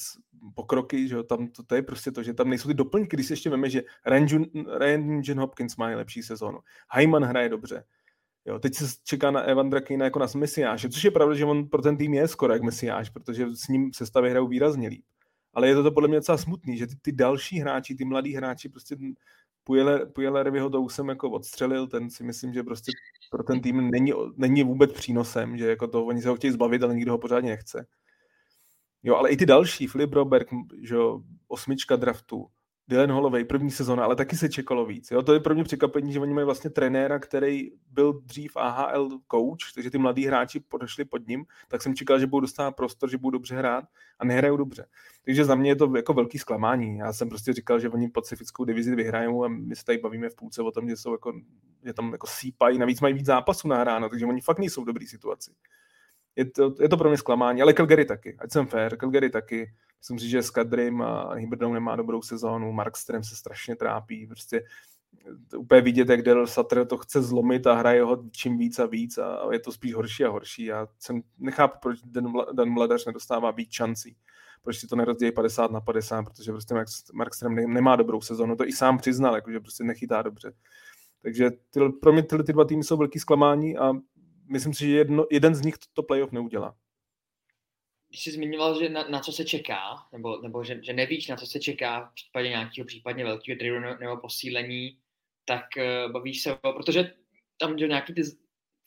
pokroky, 0.55 1.09
že 1.09 1.15
jo, 1.15 1.23
tam 1.23 1.49
to, 1.49 1.63
to, 1.63 1.75
je 1.75 1.83
prostě 1.83 2.13
to, 2.13 2.23
že 2.23 2.35
tam 2.35 2.51
nejsou 2.51 2.69
ty 2.69 2.75
doplňky, 2.75 3.17
když 3.17 3.27
si 3.27 3.33
ještě 3.33 3.51
víme, 3.51 3.71
že 3.71 3.83
Ryan 4.79 5.21
John 5.25 5.41
Hopkins 5.41 5.77
má 5.77 5.87
nejlepší 5.87 6.23
sezónu, 6.23 6.59
Hyman 6.95 7.25
hraje 7.25 7.49
dobře, 7.49 7.85
Jo, 8.45 8.59
teď 8.59 8.75
se 8.75 8.87
čeká 9.05 9.31
na 9.31 9.41
Evan 9.41 9.71
Drakina 9.71 10.05
jako 10.05 10.19
na 10.19 10.27
Mesiáše, 10.37 10.89
což 10.89 11.05
je 11.05 11.11
pravda, 11.11 11.35
že 11.35 11.45
on 11.45 11.69
pro 11.69 11.83
ten 11.83 11.97
tým 11.97 12.15
je 12.15 12.29
skoro 12.29 12.53
jak 12.53 12.63
Mesiáš, 12.63 13.11
protože 13.11 13.47
s 13.57 13.69
ním 13.69 13.93
se 13.93 14.07
stavy 14.07 14.31
hrajou 14.31 14.49
výrazně 14.49 14.89
líp. 14.89 15.05
Ale 15.55 15.69
je 15.69 15.75
to, 15.75 15.83
to 15.83 15.91
podle 15.91 16.09
mě 16.09 16.17
docela 16.17 16.39
smutný, 16.39 16.77
že 16.77 16.87
ty, 16.87 16.95
ty 17.03 17.13
další 17.13 17.59
hráči, 17.59 17.95
ty 17.95 18.05
mladí 18.05 18.35
hráči, 18.35 18.69
prostě 18.69 18.97
Pujele, 20.13 20.51
vyho 20.51 20.71
to 20.71 20.83
už 20.83 20.95
jsem 20.95 21.09
jako 21.09 21.31
odstřelil, 21.31 21.87
ten 21.87 22.11
si 22.11 22.25
myslím, 22.25 22.53
že 22.53 22.63
prostě 22.63 22.93
pro 23.31 23.43
ten 23.43 23.61
tým 23.61 23.91
není, 23.91 24.13
není 24.37 24.63
vůbec 24.63 24.93
přínosem, 24.93 25.59
že 25.59 25.71
jako 25.71 25.87
to 25.87 26.07
oni 26.07 26.23
se 26.23 26.29
ho 26.29 26.37
chtějí 26.37 26.53
zbavit, 26.53 26.83
ale 26.83 26.95
nikdo 26.95 27.13
ho 27.13 27.19
pořádně 27.19 27.51
nechce. 27.51 27.87
Jo, 29.03 29.17
ale 29.17 29.31
i 29.31 29.37
ty 29.37 29.47
další, 29.47 29.87
Filip 29.87 30.13
Roberg, 30.13 30.49
že 30.83 30.95
jo, 30.95 31.23
osmička 31.49 31.97
draftu, 31.97 32.47
Dylan 32.91 33.13
Holloway, 33.13 33.45
první 33.45 33.71
sezóna, 33.71 34.05
ale 34.05 34.17
taky 34.17 34.37
se 34.37 34.49
čekalo 34.49 34.87
víc. 34.87 35.11
Jo? 35.11 35.23
To 35.23 35.33
je 35.33 35.41
pro 35.41 35.55
mě 35.55 35.65
překvapení, 35.65 36.13
že 36.13 36.21
oni 36.21 36.35
mají 36.35 36.45
vlastně 36.45 36.71
trenéra, 36.71 37.19
který 37.19 37.71
byl 37.91 38.21
dřív 38.21 38.57
AHL 38.57 39.09
coach, 39.31 39.73
takže 39.75 39.91
ty 39.91 39.99
mladí 39.99 40.27
hráči 40.27 40.61
podešli 40.61 41.05
pod 41.05 41.29
ním, 41.29 41.45
tak 41.69 41.83
jsem 41.83 41.95
čekal, 41.95 42.19
že 42.19 42.27
budou 42.27 42.41
dostávat 42.41 42.71
prostor, 42.71 43.11
že 43.11 43.19
budou 43.19 43.31
dobře 43.31 43.57
hrát 43.57 43.85
a 44.19 44.25
nehrajou 44.25 44.57
dobře. 44.57 44.87
Takže 45.25 45.45
za 45.45 45.55
mě 45.55 45.71
je 45.71 45.77
to 45.77 45.97
jako 45.97 46.13
velký 46.13 46.39
zklamání. 46.39 46.99
Já 46.99 47.13
jsem 47.13 47.29
prostě 47.29 47.53
říkal, 47.53 47.81
že 47.81 47.89
oni 47.89 48.09
pacifickou 48.09 48.65
divizi 48.65 48.95
vyhrajou 48.95 49.45
a 49.45 49.49
my 49.49 49.77
se 49.77 49.85
tady 49.85 49.99
bavíme 49.99 50.29
v 50.29 50.35
půlce 50.35 50.63
o 50.63 50.71
tom, 50.71 50.89
že 50.89 50.97
jsou 50.97 51.13
jako, 51.13 51.33
že 51.85 51.93
tam 51.93 52.13
jako 52.13 52.27
sípají, 52.27 52.79
navíc 52.79 53.01
mají 53.01 53.15
víc 53.15 53.27
zápasů 53.27 53.69
nahráno, 53.69 54.09
takže 54.09 54.27
oni 54.27 54.41
fakt 54.41 54.59
nejsou 54.59 54.83
v 54.83 54.87
dobré 54.87 55.07
situaci. 55.07 55.51
Je 56.37 56.45
to, 56.45 56.75
je 56.81 56.89
to 56.89 56.97
pro 56.97 57.09
mě 57.09 57.19
zklamání, 57.19 57.63
ale 57.63 57.75
Calgary 57.75 58.05
taky, 58.05 58.37
ať 58.39 58.53
jsem 58.53 58.67
fair, 58.67 58.97
Calgary 58.97 59.31
taky 59.31 59.71
Myslím 60.01 60.19
si, 60.19 60.29
že 60.29 60.43
s 60.43 60.51
Kadrym 60.51 61.03
a 61.03 61.35
Hibrdou 61.35 61.73
nemá 61.73 61.97
dobrou 61.97 62.23
sezónu, 62.23 62.77
Strem 62.95 63.25
se 63.25 63.37
strašně 63.37 63.77
trápí, 63.77 64.27
prostě 64.27 64.65
úplně 65.57 65.81
vidět, 65.81 66.09
jak 66.09 66.23
Daryl 66.23 66.47
Sutter 66.47 66.87
to 66.87 66.99
chce 66.99 67.23
zlomit 67.23 67.67
a 67.67 67.75
hraje 67.75 68.03
ho 68.03 68.25
čím 68.31 68.59
víc 68.59 68.79
a 68.79 68.87
víc 68.87 69.19
a 69.19 69.49
je 69.53 69.59
to 69.59 69.73
spíš 69.73 69.95
horší 69.95 70.25
a 70.25 70.31
horší. 70.31 70.65
Já 70.65 70.87
jsem 70.99 71.23
nechápu, 71.39 71.79
proč 71.83 71.99
ten 72.57 72.71
mladař 72.71 73.07
nedostává 73.07 73.51
víc 73.51 73.73
šancí. 73.73 74.17
Proč 74.63 74.79
si 74.79 74.87
to 74.87 74.97
nerozdělí 74.97 75.33
50 75.33 75.71
na 75.71 75.81
50, 75.81 76.23
protože 76.23 76.53
prostě 76.53 76.75
Strem 77.33 77.55
nemá 77.55 77.97
dobrou 77.97 78.21
sezónu, 78.21 78.57
to 78.57 78.67
i 78.67 78.73
sám 78.73 78.99
přiznal, 78.99 79.41
že 79.53 79.61
prostě 79.61 79.85
nechytá 79.85 80.23
dobře. 80.23 80.53
Takže 81.23 81.51
ty, 81.51 81.81
pro 82.01 82.13
mě 82.13 82.23
tyhle 82.23 82.45
ty 82.45 82.53
dva 82.53 82.65
týmy 82.65 82.85
jsou 82.85 82.97
velký 82.97 83.19
zklamání 83.19 83.79
a 83.79 83.93
myslím 84.51 84.75
si, 84.75 84.87
že 84.87 84.97
jedno, 84.97 85.27
jeden 85.31 85.55
z 85.55 85.61
nich 85.61 85.75
to 85.93 86.03
playoff 86.03 86.33
neudělá. 86.33 86.77
Když 88.09 88.23
jsi 88.23 88.31
zmiňoval, 88.31 88.81
že 88.81 88.89
na, 88.89 89.09
na 89.09 89.21
co 89.21 89.33
se 89.33 89.45
čeká, 89.45 90.09
nebo, 90.13 90.43
nebo 90.43 90.65
že, 90.65 90.81
že 90.83 90.93
nevíš, 90.93 91.29
na 91.29 91.37
co 91.37 91.47
se 91.47 91.61
čeká 91.61 92.05
v 92.05 92.15
případě 92.15 92.49
nějakého 92.49 92.87
případně 92.87 93.25
velkého 93.25 93.59
tradu 93.59 93.81
nebo 94.01 94.17
posílení, 94.17 94.99
tak 95.45 95.65
uh, 95.77 96.13
bavíš 96.13 96.43
se, 96.43 96.59
protože 96.77 97.15
tam 97.59 97.79
že 97.79 97.89
nějaký 97.89 98.15
ty 98.15 98.23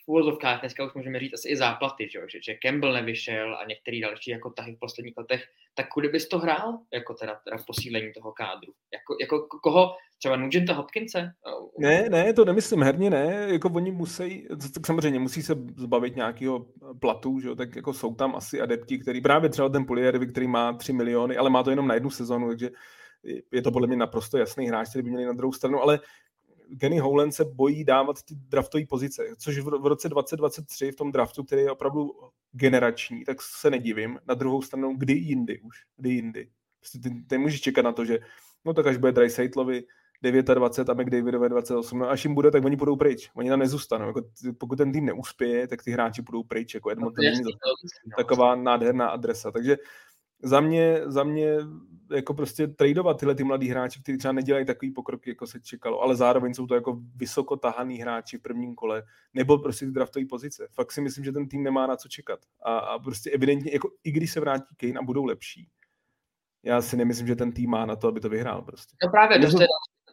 v 0.06 0.08
úvozovkách 0.08 0.60
dneska 0.60 0.86
už 0.86 0.94
můžeme 0.94 1.20
říct 1.20 1.34
asi 1.34 1.50
i 1.50 1.56
záplaty, 1.58 2.10
že, 2.12 2.20
že, 2.32 2.40
že 2.42 2.58
Campbell 2.62 2.94
nevyšel 2.94 3.56
a 3.56 3.66
některý 3.66 4.02
další 4.02 4.32
jako 4.32 4.50
tahy 4.50 4.76
v 4.76 4.80
posledních 4.80 5.18
letech, 5.18 5.44
tak 5.76 5.90
kudy 5.90 6.08
bys 6.08 6.30
to 6.30 6.40
hrál, 6.40 6.80
jako 6.94 7.14
teda, 7.14 7.40
teda 7.44 7.58
posílení 7.68 8.14
toho 8.14 8.32
kádru? 8.32 8.74
Jako, 8.94 9.16
jako 9.22 9.60
koho, 9.64 9.96
třeba 10.18 10.36
Nugenta 10.36 10.74
Hopkinse? 10.74 11.32
Ne, 11.78 12.10
ne, 12.10 12.34
to 12.34 12.46
nemyslím 12.46 12.84
herně, 12.84 13.10
ne, 13.10 13.48
jako 13.52 13.70
oni 13.70 13.92
musí, 13.92 14.48
tak 14.74 14.88
samozřejmě 14.88 15.20
musí 15.20 15.42
se 15.42 15.56
zbavit 15.78 16.16
nějakého 16.16 16.66
platu, 17.00 17.40
že 17.40 17.48
jo, 17.48 17.56
tak 17.56 17.76
jako 17.76 17.94
jsou 17.94 18.16
tam 18.16 18.36
asi 18.36 18.62
adepti, 18.62 19.00
který 19.00 19.22
právě 19.22 19.50
třeba 19.50 19.70
ten 19.70 19.86
Polierovi, 19.86 20.28
který 20.28 20.48
má 20.48 20.74
3 20.74 20.94
miliony, 20.94 21.38
ale 21.38 21.50
má 21.50 21.64
to 21.64 21.70
jenom 21.70 21.88
na 21.88 21.94
jednu 21.94 22.10
sezonu, 22.10 22.48
takže 22.48 22.70
je 23.52 23.62
to 23.62 23.72
podle 23.72 23.88
mě 23.88 23.98
naprosto 23.98 24.38
jasný 24.38 24.68
hráč, 24.68 24.90
který 24.90 25.04
by 25.04 25.10
měli 25.10 25.26
na 25.26 25.34
druhou 25.34 25.54
stranu, 25.54 25.82
ale 25.82 26.00
Kenny 26.80 27.00
Howland 27.00 27.34
se 27.34 27.46
bojí 27.46 27.84
dávat 27.84 28.24
ty 28.24 28.36
draftové 28.36 28.86
pozice, 28.86 29.24
což 29.38 29.60
v 29.60 29.68
roce 29.68 30.10
2023 30.10 30.92
v 30.92 30.96
tom 30.96 31.12
draftu, 31.12 31.44
který 31.44 31.62
je 31.62 31.72
opravdu 31.72 32.12
generační, 32.52 33.24
tak 33.24 33.42
se 33.42 33.70
nedivím. 33.70 34.20
Na 34.28 34.34
druhou 34.34 34.62
stranu, 34.62 34.96
kdy 34.98 35.14
jindy 35.14 35.60
už, 35.60 35.78
kdy 35.98 36.10
jindy. 36.10 36.50
Prostě 36.80 37.00
ty, 37.00 37.24
ty 37.28 37.38
můžeš 37.38 37.62
čekat 37.62 37.82
na 37.82 37.92
to, 37.92 38.06
že 38.06 38.20
no 38.66 38.74
tak 38.74 38.88
až 38.88 38.98
bude 38.98 39.12
Dry 39.12 39.30
Saitlovi 39.30 39.84
29 40.32 40.90
a 40.90 40.94
McDavidovi 40.94 41.50
28, 41.50 42.00
no 42.00 42.10
až 42.10 42.24
jim 42.24 42.36
bude, 42.36 42.52
tak 42.52 42.66
oni 42.66 42.76
budou 42.76 42.96
pryč. 42.96 43.30
Oni 43.36 43.50
tam 43.50 43.60
nezůstanou. 43.60 44.08
Jako, 44.08 44.22
pokud 44.58 44.76
ten 44.76 44.92
tým 44.92 45.06
neuspěje, 45.06 45.68
tak 45.68 45.84
ty 45.84 45.92
hráči 45.92 46.22
budou 46.22 46.44
pryč. 46.44 46.74
Jako 46.74 46.92
Edmonton 46.92 47.26
no, 47.26 47.32
není 47.32 47.52
taková 48.18 48.56
nádherná 48.56 49.08
adresa. 49.08 49.52
Takže 49.52 49.78
za 50.44 50.60
mě, 50.60 51.02
za 51.06 51.24
mě 51.24 51.58
jako 52.16 52.34
prostě 52.34 52.68
tradovat 52.68 53.20
tyhle 53.20 53.36
ty 53.36 53.44
mladý 53.44 53.70
hráči, 53.70 54.02
kteří 54.02 54.18
třeba 54.18 54.32
nedělají 54.32 54.66
takový 54.66 54.92
pokrok, 54.92 55.28
jako 55.28 55.48
se 55.48 55.60
čekalo, 55.60 56.02
ale 56.02 56.16
zároveň 56.16 56.54
jsou 56.54 56.68
to 56.68 56.76
jako 56.76 57.00
vysoko 57.16 57.58
tahaný 57.58 57.98
hráči 57.98 58.38
v 58.38 58.42
prvním 58.42 58.76
kole, 58.76 59.04
nebo 59.34 59.58
prostě 59.58 59.86
draftové 59.86 60.26
pozice. 60.26 60.68
Fakt 60.72 60.92
si 60.92 61.02
myslím, 61.02 61.26
že 61.26 61.32
ten 61.32 61.48
tým 61.48 61.64
nemá 61.64 61.88
na 61.88 61.96
co 61.96 62.10
čekat. 62.10 62.40
A, 62.64 62.78
a 62.78 63.00
prostě 63.00 63.32
evidentně, 63.32 63.72
jako 63.74 63.92
i 64.04 64.12
když 64.12 64.32
se 64.32 64.40
vrátí 64.40 64.76
Kane 64.78 65.00
a 65.00 65.04
budou 65.04 65.26
lepší, 65.26 65.70
já 66.64 66.82
si 66.82 66.98
nemyslím, 66.98 67.28
že 67.28 67.36
ten 67.36 67.52
tým 67.52 67.70
má 67.70 67.86
na 67.86 67.96
to, 67.96 68.08
aby 68.08 68.20
to 68.20 68.30
vyhrál 68.30 68.62
prostě. 68.62 68.96
No 69.04 69.12
právě, 69.12 69.40
to, 69.40 69.58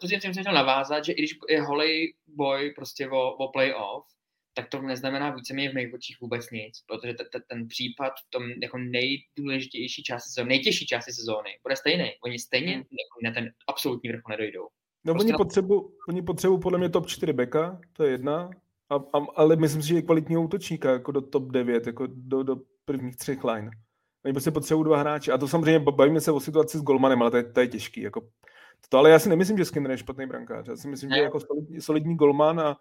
to, 0.00 0.08
jsem 0.08 0.32
chtěl 0.32 0.54
navázat, 0.54 1.04
že 1.04 1.12
i 1.12 1.16
když 1.16 1.38
je 1.48 1.62
holej 1.62 2.14
boj 2.26 2.72
prostě 2.76 3.10
o, 3.10 3.32
o 3.32 3.48
playoff, 3.52 4.06
tak 4.54 4.68
to 4.68 4.82
neznamená 4.82 5.30
víceméně 5.30 5.70
v 5.70 5.74
mých 5.74 5.94
očích 5.94 6.20
vůbec 6.20 6.50
nic, 6.50 6.80
protože 6.86 7.14
t- 7.14 7.24
t- 7.24 7.40
ten 7.48 7.68
případ 7.68 8.12
v 8.26 8.30
tom 8.30 8.42
jako 8.62 8.78
nejdůležitější 8.78 10.02
části 10.02 10.28
sezóny, 10.28 10.48
nejtěžší 10.48 10.86
části 10.86 11.12
sezóny 11.12 11.50
bude 11.62 11.76
stejný. 11.76 12.10
Oni 12.24 12.38
stejně 12.38 12.72
hmm. 12.72 12.84
na 13.24 13.30
ten 13.30 13.50
absolutní 13.68 14.10
vrchol 14.10 14.30
nedojdou. 14.30 14.66
No 15.04 15.14
prostě 15.14 15.24
oni, 15.24 15.32
na... 15.32 15.38
potřebu, 15.38 15.94
oni 16.08 16.22
potřebují 16.22 16.60
podle 16.60 16.78
mě 16.78 16.88
top 16.88 17.06
4 17.06 17.32
beka, 17.32 17.80
to 17.92 18.04
je 18.04 18.10
jedna, 18.10 18.50
a, 18.90 18.94
a, 18.94 19.26
ale 19.36 19.56
myslím 19.56 19.82
si, 19.82 19.88
že 19.88 19.94
je 19.94 20.02
kvalitního 20.02 20.42
útočníka, 20.42 20.90
jako 20.90 21.12
do 21.12 21.20
top 21.20 21.50
9, 21.50 21.86
jako 21.86 22.06
do, 22.10 22.42
do 22.42 22.56
prvních 22.84 23.16
třech 23.16 23.44
line. 23.44 23.70
Oni 24.24 24.32
prostě 24.32 24.50
potřebují 24.50 24.84
dva 24.84 24.96
hráče. 24.96 25.32
A 25.32 25.38
to 25.38 25.48
samozřejmě 25.48 25.78
bavíme 25.78 26.20
se 26.20 26.32
o 26.32 26.40
situaci 26.40 26.78
s 26.78 26.82
Golmanem, 26.82 27.22
ale 27.22 27.30
to 27.30 27.36
je, 27.36 27.44
to 27.44 27.60
je 27.60 27.68
těžký. 27.68 28.00
Jako, 28.00 28.28
to, 28.88 28.98
ale 28.98 29.10
já 29.10 29.18
si 29.18 29.28
nemyslím, 29.28 29.58
že 29.58 29.64
Skinner 29.64 29.90
je 29.90 29.98
špatný 29.98 30.26
brankář. 30.26 30.68
Já 30.68 30.76
si 30.76 30.88
myslím, 30.88 31.10
ne. 31.10 31.16
že 31.16 31.20
je 31.20 31.24
jako 31.24 31.40
solidní, 31.40 31.80
solidní 31.80 32.16
golman 32.16 32.60
a 32.60 32.76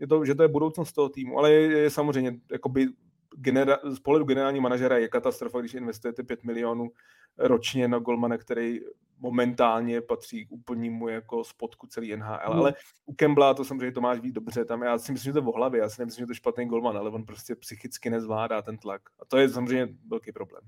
je 0.00 0.06
to, 0.06 0.24
že 0.24 0.34
to 0.34 0.42
je 0.42 0.48
budoucnost 0.48 0.92
toho 0.92 1.08
týmu, 1.08 1.38
ale 1.38 1.52
je, 1.52 1.78
je 1.78 1.90
samozřejmě 1.90 2.40
jakoby 2.50 2.88
genera, 3.36 3.78
z 3.84 3.98
pohledu 3.98 4.24
generální 4.24 4.60
manažera 4.60 4.98
je 4.98 5.08
katastrofa, 5.08 5.60
když 5.60 5.74
investujete 5.74 6.22
5 6.22 6.44
milionů 6.44 6.90
ročně 7.38 7.88
na 7.88 7.98
golmana, 7.98 8.38
který 8.38 8.80
momentálně 9.18 10.00
patří 10.00 10.46
k 10.46 10.52
úplnímu 10.52 11.08
jako 11.08 11.44
spodku 11.44 11.86
celý 11.86 12.16
NHL, 12.16 12.54
mm. 12.54 12.60
ale 12.60 12.74
u 13.06 13.14
Kembla 13.14 13.54
to 13.54 13.64
samozřejmě 13.64 13.92
to 13.92 14.00
máš 14.00 14.20
víc 14.20 14.34
dobře, 14.34 14.64
tam 14.64 14.82
já 14.82 14.98
si 14.98 15.12
myslím, 15.12 15.30
že 15.30 15.32
to 15.32 15.38
je 15.38 15.52
v 15.52 15.56
hlavě, 15.56 15.80
já 15.80 15.88
si 15.88 16.00
nemyslím, 16.00 16.22
že 16.22 16.26
to 16.26 16.32
je 16.32 16.36
špatný 16.36 16.66
golman, 16.66 16.96
ale 16.96 17.10
on 17.10 17.24
prostě 17.24 17.54
psychicky 17.54 18.10
nezvládá 18.10 18.62
ten 18.62 18.78
tlak 18.78 19.02
a 19.20 19.24
to 19.24 19.38
je 19.38 19.48
samozřejmě 19.48 19.88
velký 20.08 20.32
problém. 20.32 20.62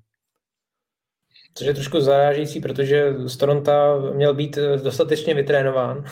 Což 1.55 1.67
je 1.67 1.75
trošku 1.75 2.01
zarážící, 2.01 2.61
protože 2.61 3.15
z 3.19 3.37
Toronto 3.37 3.73
měl 4.15 4.35
být 4.35 4.59
dostatečně 4.85 5.35
vytrénován 5.35 6.05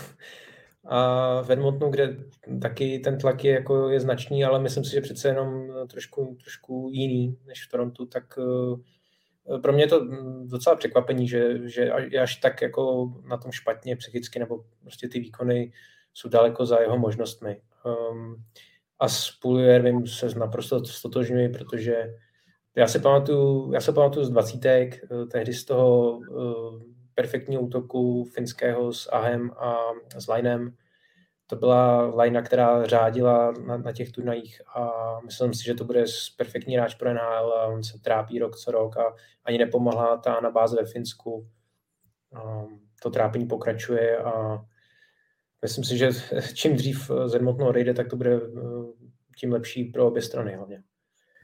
a 0.85 1.41
v 1.43 1.51
Edmontonu, 1.51 1.91
kde 1.91 2.17
taky 2.63 2.99
ten 2.99 3.19
tlak 3.19 3.45
je, 3.45 3.53
jako 3.53 3.89
je 3.89 4.01
značný, 4.01 4.45
ale 4.45 4.61
myslím 4.61 4.85
si, 4.85 4.91
že 4.91 5.01
přece 5.01 5.29
jenom 5.29 5.69
trošku, 5.87 6.37
trošku 6.41 6.89
jiný 6.93 7.39
než 7.47 7.67
v 7.67 7.71
Torontu, 7.71 8.07
tak 8.07 8.39
eh, 8.39 9.59
pro 9.59 9.73
mě 9.73 9.83
je 9.83 9.89
to 9.89 10.09
docela 10.45 10.77
překvapení, 10.77 11.29
že, 11.29 11.69
že 11.69 11.93
až 11.93 12.37
tak 12.37 12.63
jako 12.63 13.13
na 13.25 13.37
tom 13.37 13.53
špatně 13.53 13.97
psychicky, 13.97 14.39
nebo 14.39 14.65
prostě 14.83 15.09
ty 15.09 15.21
výkony 15.21 15.73
jsou 16.15 16.29
daleko 16.29 16.67
za 16.67 16.81
jeho 16.81 16.99
možnostmi. 16.99 17.61
Um, 17.85 18.45
a 18.99 19.09
s 19.09 19.31
Puliervim 19.31 20.07
se 20.07 20.39
naprosto 20.39 20.85
stotožňuji, 20.85 21.49
protože 21.49 22.15
já 22.77 22.87
se 22.87 22.99
pamatuju, 22.99 23.73
já 23.73 23.81
se 23.81 23.93
pamatuju 23.93 24.25
z 24.25 24.31
dvacítek, 24.31 25.05
eh, 25.05 25.27
tehdy 25.27 25.55
z 25.55 25.65
toho 25.65 26.19
uh, 26.19 26.83
perfektního 27.21 27.63
útoku 27.63 28.25
finského 28.25 28.93
s 28.93 29.13
Ahem 29.13 29.51
a 29.51 29.77
s 30.17 30.29
Linem. 30.29 30.77
To 31.47 31.57
byla 31.57 32.07
lajna, 32.15 32.43
která 32.43 32.87
řádila 32.87 33.53
na, 33.67 33.77
na 33.77 33.93
těch 33.93 34.13
turnajích 34.13 34.63
a 34.77 34.91
myslím 35.25 35.55
si, 35.55 35.65
že 35.65 35.75
to 35.75 35.85
bude 35.85 36.05
perfektní 36.37 36.77
hráč 36.77 36.95
pro 36.95 37.15
NHL 37.15 37.53
a 37.53 37.67
on 37.67 37.83
se 37.85 37.99
trápí 37.99 38.39
rok 38.39 38.57
co 38.57 38.71
rok 38.71 38.97
a 38.97 39.15
ani 39.45 39.59
nepomohla 39.59 40.17
ta 40.17 40.41
na 40.41 40.51
báze 40.51 40.77
ve 40.77 40.87
Finsku. 40.87 41.49
A 42.35 42.65
to 43.03 43.11
trápení 43.11 43.47
pokračuje 43.47 44.19
a 44.19 44.65
myslím 45.63 45.85
si, 45.85 45.99
že 45.99 46.11
čím 46.55 46.77
dřív 46.77 47.11
z 47.27 47.41
odejde, 47.61 47.95
tak 47.95 48.09
to 48.09 48.17
bude 48.17 48.37
eh, 48.37 48.41
tím 49.37 49.53
lepší 49.53 49.85
pro 49.85 50.07
obě 50.07 50.23
strany 50.23 50.55
hlavně. 50.55 50.83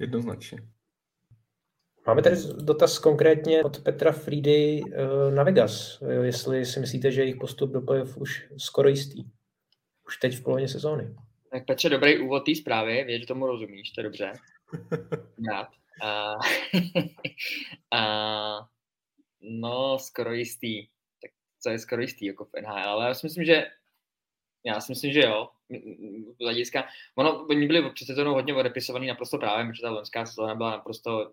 Jednoznačně. 0.01 0.59
Máme 2.07 2.23
tady 2.23 2.37
dotaz 2.61 2.99
konkrétně 2.99 3.65
od 3.65 3.83
Petra 3.83 4.13
Friedy 4.13 4.81
eh, 4.93 5.31
na 5.31 5.43
Vegas, 5.43 6.03
jestli 6.23 6.67
si 6.67 6.81
myslíte, 6.81 7.13
že 7.13 7.21
jejich 7.21 7.37
postup 7.37 7.71
do 7.71 7.81
playoff 7.81 8.17
už 8.17 8.49
skoro 8.57 8.89
jistý. 8.89 9.25
Už 10.07 10.17
teď 10.17 10.37
v 10.37 10.43
polovině 10.43 10.69
sezóny. 10.69 11.15
Tak 11.51 11.67
Petře, 11.67 11.89
dobrý 11.89 12.19
úvod 12.19 12.41
té 12.41 12.55
zprávy, 12.55 13.05
věď, 13.05 13.21
že 13.21 13.27
tomu 13.27 13.47
rozumíš, 13.47 13.91
to 13.91 14.01
je 14.01 14.05
dobře. 14.05 14.33
Rád. 15.53 15.69
A, 16.03 16.35
a, 17.97 18.69
no, 19.41 19.99
skoro 19.99 20.33
jistý. 20.33 20.87
Tak 21.23 21.31
co 21.63 21.71
je 21.71 21.79
skoro 21.79 22.03
jistý 22.03 22.27
jako 22.27 22.45
v 22.45 22.51
NHL, 22.63 22.79
ale 22.79 23.07
já 23.07 23.15
si 23.15 23.27
myslím, 23.27 23.45
že 23.45 23.67
já 24.65 24.81
si 24.81 24.93
myslím, 24.93 25.13
že 25.13 25.21
jo. 25.21 25.49
Z 26.39 26.43
hlediska, 26.43 26.89
ono, 27.15 27.47
oni 27.51 27.67
byli 27.67 27.91
před 27.91 28.07
sezónou 28.07 28.35
hodně 28.35 28.55
odepisovaný 28.55 29.07
naprosto 29.07 29.39
právě, 29.39 29.73
protože 29.73 29.83
ta 29.83 29.91
loňská 29.91 30.27
sezóna 30.27 30.55
byla 30.55 30.71
naprosto 30.71 31.33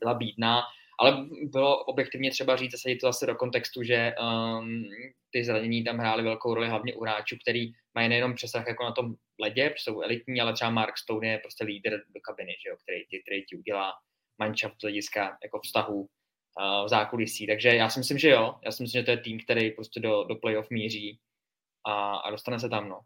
byla 0.00 0.14
bídná, 0.14 0.62
ale 1.00 1.26
bylo 1.42 1.84
objektivně 1.84 2.30
třeba 2.30 2.56
říct, 2.56 2.72
zase 2.72 2.96
to 3.00 3.06
zase 3.06 3.26
do 3.26 3.34
kontextu, 3.34 3.82
že 3.82 4.14
um, 4.20 4.84
ty 5.30 5.44
zranění 5.44 5.84
tam 5.84 5.98
hrály 5.98 6.22
velkou 6.22 6.54
roli 6.54 6.68
hlavně 6.68 6.94
u 6.94 7.02
hráčů, 7.02 7.36
který 7.42 7.72
mají 7.94 8.08
nejenom 8.08 8.34
přesah 8.34 8.66
jako 8.66 8.84
na 8.84 8.92
tom 8.92 9.14
ledě, 9.40 9.74
jsou 9.76 10.00
elitní, 10.00 10.40
ale 10.40 10.52
třeba 10.52 10.70
Mark 10.70 10.98
Stone 10.98 11.28
je 11.28 11.38
prostě 11.38 11.64
lídr 11.64 11.90
do 11.90 12.20
kabiny, 12.20 12.56
že 12.62 12.68
jo, 12.68 12.76
který, 12.82 13.06
ti, 13.06 13.22
který 13.22 13.44
ti 13.44 13.56
udělá 13.56 13.92
manča 14.38 14.68
z 14.68 14.82
hlediska 14.82 15.38
jako 15.42 15.60
vztahu 15.60 16.00
uh, 16.00 16.84
v 16.84 16.88
zákulisí. 16.88 17.46
Takže 17.46 17.68
já 17.68 17.88
si 17.88 18.00
myslím, 18.00 18.18
že 18.18 18.30
jo. 18.30 18.54
Já 18.64 18.72
si 18.72 18.82
myslím, 18.82 19.00
že 19.00 19.04
to 19.04 19.10
je 19.10 19.16
tým, 19.16 19.40
který 19.40 19.70
prostě 19.70 20.00
do, 20.00 20.24
do 20.24 20.34
playoff 20.34 20.70
míří 20.70 21.18
a, 21.86 22.16
a 22.16 22.30
dostane 22.30 22.60
se 22.60 22.68
tam, 22.68 22.88
no. 22.88 23.00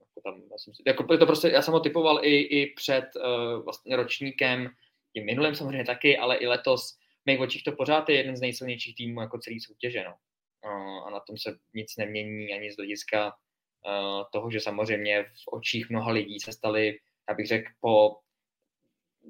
Jako 0.00 0.20
tam, 0.24 0.42
já, 0.50 0.58
jsem, 0.58 0.72
jako 0.86 1.16
to 1.16 1.26
prostě, 1.26 1.48
já 1.48 1.62
jsem 1.62 1.74
ho 1.74 1.80
typoval 1.80 2.24
i, 2.24 2.36
i 2.40 2.74
před 2.76 3.04
uh, 3.16 3.64
vlastně 3.64 3.96
ročníkem, 3.96 4.70
tím 5.12 5.26
minulým 5.26 5.54
samozřejmě 5.54 5.84
taky, 5.84 6.18
ale 6.18 6.36
i 6.36 6.46
letos 6.46 6.96
v 7.22 7.26
mých 7.26 7.40
očích 7.40 7.64
to 7.64 7.72
pořád 7.72 8.08
je 8.08 8.16
jeden 8.16 8.36
z 8.36 8.40
nejsilnějších 8.40 8.94
týmů 8.94 9.20
jako 9.20 9.38
celý 9.38 9.60
soutěže. 9.60 10.04
No. 10.04 10.14
A 11.06 11.10
na 11.10 11.20
tom 11.20 11.38
se 11.38 11.58
nic 11.74 11.96
nemění 11.96 12.52
ani 12.52 12.72
z 12.72 12.76
hlediska 12.76 13.32
toho, 14.32 14.50
že 14.50 14.60
samozřejmě 14.60 15.24
v 15.24 15.52
očích 15.52 15.90
mnoha 15.90 16.12
lidí 16.12 16.40
se 16.40 16.52
staly, 16.52 16.98
já 17.28 17.34
bych 17.34 17.46
řekl, 17.46 17.70
po 17.80 18.16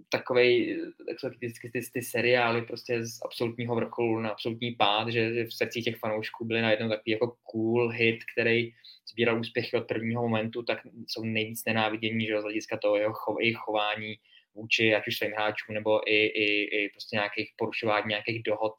takovej, 0.08 0.80
tak 1.20 1.32
ty, 1.72 1.80
ty 1.92 2.02
seriály 2.02 2.62
prostě 2.62 3.06
z 3.06 3.18
absolutního 3.24 3.74
vrcholu 3.74 4.20
na 4.20 4.30
absolutní 4.30 4.72
pád, 4.72 5.08
že 5.08 5.44
v 5.44 5.54
srdci 5.54 5.82
těch 5.82 5.96
fanoušků 5.96 6.44
byly 6.44 6.62
najednou 6.62 6.88
takový 6.88 7.12
jako 7.12 7.36
cool 7.42 7.88
hit, 7.88 8.18
který 8.34 8.72
sbíral 9.10 9.40
úspěchy 9.40 9.76
od 9.76 9.88
prvního 9.88 10.22
momentu, 10.22 10.62
tak 10.62 10.78
jsou 11.06 11.24
nejvíc 11.24 11.64
nenávidění, 11.64 12.26
že 12.26 12.40
z 12.40 12.42
hlediska 12.42 12.76
toho 12.76 12.96
jeho 12.96 13.12
chov, 13.12 13.36
jejich 13.40 13.56
chování, 13.56 14.14
vůči 14.54 14.94
ať 14.94 15.02
už 15.08 15.16
svým 15.16 15.32
hráčům 15.32 15.74
nebo 15.74 16.10
i, 16.10 16.26
i, 16.26 16.62
i 16.62 16.88
prostě 16.88 17.16
nějakých 17.16 17.50
porušování 17.56 18.06
nějakých 18.08 18.42
dohod 18.42 18.72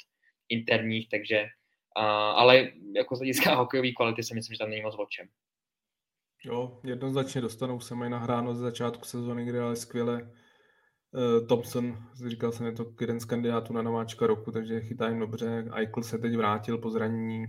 interních, 0.50 1.10
takže 1.10 1.42
uh, 1.98 2.04
ale 2.14 2.72
jako 2.96 3.16
z 3.16 3.20
hlediska 3.20 3.56
hokejové 3.62 3.92
kvality 3.92 4.24
si 4.24 4.36
myslím, 4.36 4.54
že 4.54 4.60
tam 4.60 4.70
není 4.70 4.82
moc 4.82 4.96
o 5.00 5.06
čem. 5.06 5.28
Jo, 6.44 6.80
jednoznačně 6.84 7.42
dostanou 7.42 7.80
se 7.80 7.96
mají 7.96 8.12
nahráno 8.12 8.56
ze 8.56 8.62
začátku 8.62 9.06
sezóny, 9.06 9.46
kde 9.46 9.62
ale 9.62 9.76
skvěle 9.76 10.22
uh, 10.22 11.48
Thompson, 11.48 11.98
říkal 12.28 12.52
jsem, 12.52 12.66
je 12.66 12.72
to 12.72 12.86
jeden 13.02 13.20
z 13.20 13.26
kandidátů 13.26 13.74
na 13.74 13.82
nováčka 13.82 14.28
roku, 14.28 14.52
takže 14.52 14.82
chytá 14.82 15.08
jim 15.08 15.20
dobře. 15.20 15.66
Eichel 15.76 16.04
se 16.04 16.18
teď 16.18 16.36
vrátil 16.36 16.78
po 16.78 16.90
zranění, 16.90 17.46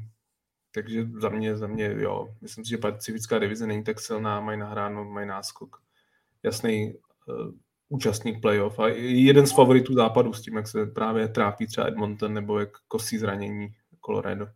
takže 0.74 1.04
za 1.20 1.28
mě, 1.28 1.56
za 1.56 1.66
mě, 1.66 1.94
jo, 1.98 2.34
myslím 2.40 2.64
si, 2.64 2.70
že 2.70 2.78
pacifická 2.78 3.38
divize 3.38 3.66
není 3.66 3.84
tak 3.84 4.00
silná, 4.00 4.40
mají 4.40 4.58
nahráno, 4.58 5.04
mají 5.04 5.26
náskok. 5.26 5.76
Jasný 6.42 6.94
uh, 6.94 7.52
účastník 7.92 8.40
playoff 8.40 8.78
a 8.78 8.88
jeden 8.88 9.46
z 9.46 9.52
favoritů 9.52 9.94
západu 9.94 10.32
s 10.32 10.42
tím, 10.42 10.56
jak 10.56 10.68
se 10.68 10.86
právě 10.86 11.28
trápí 11.28 11.66
třeba 11.66 11.86
Edmonton 11.86 12.34
nebo 12.34 12.58
jak 12.58 12.70
kosí 12.88 13.18
zranění 13.18 13.68
Colorado. 14.06 14.46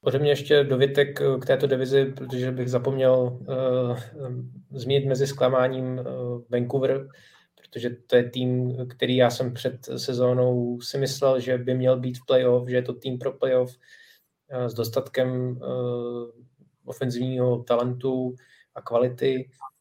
Ode 0.00 0.18
mě 0.18 0.30
ještě 0.30 0.64
dovětek 0.64 1.20
k 1.40 1.46
této 1.46 1.66
divizi, 1.66 2.04
protože 2.04 2.52
bych 2.52 2.70
zapomněl 2.70 3.12
uh, 3.12 3.98
zmínit 4.70 5.06
mezi 5.06 5.26
zklamáním 5.26 5.98
uh, 5.98 6.42
Vancouver, 6.50 7.08
protože 7.60 7.90
to 7.90 8.16
je 8.16 8.30
tým, 8.30 8.76
který 8.88 9.16
já 9.16 9.30
jsem 9.30 9.54
před 9.54 9.88
sezónou 9.96 10.80
si 10.80 10.98
myslel, 10.98 11.40
že 11.40 11.58
by 11.58 11.74
měl 11.74 12.00
být 12.00 12.18
v 12.18 12.26
playoff, 12.26 12.68
že 12.68 12.76
je 12.76 12.82
to 12.82 12.92
tým 12.92 13.18
pro 13.18 13.32
playoff 13.32 13.76
uh, 14.54 14.64
s 14.64 14.74
dostatkem 14.74 15.56
uh, 15.56 16.30
ofenzivního 16.84 17.62
talentu 17.62 18.34
a 18.74 18.82
kvality 18.82 19.48
Eh, 19.48 19.73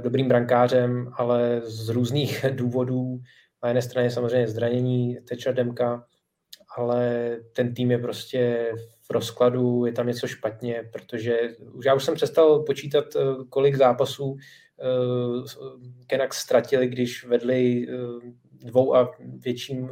dobrým 0.00 0.28
brankářem, 0.28 1.10
ale 1.12 1.60
z 1.64 1.88
různých 1.88 2.44
důvodů. 2.54 3.20
Na 3.62 3.68
jedné 3.68 3.82
straně 3.82 4.10
samozřejmě 4.10 4.48
zranění 4.48 5.16
Teča 5.28 5.52
Demka, 5.52 6.04
ale 6.76 7.30
ten 7.52 7.74
tým 7.74 7.90
je 7.90 7.98
prostě 7.98 8.72
v 9.02 9.10
rozkladu, 9.10 9.86
je 9.86 9.92
tam 9.92 10.06
něco 10.06 10.26
špatně, 10.26 10.90
protože 10.92 11.38
já 11.84 11.94
už 11.94 12.04
jsem 12.04 12.14
přestal 12.14 12.62
počítat, 12.62 13.04
eh, 13.16 13.20
kolik 13.48 13.76
zápasů 13.76 14.24
uh, 14.24 14.38
Canucks 16.10 16.38
ztratili, 16.38 16.88
když 16.88 17.24
vedli 17.24 17.86
dvou 18.64 18.94
a 18.94 19.10
větším 19.20 19.90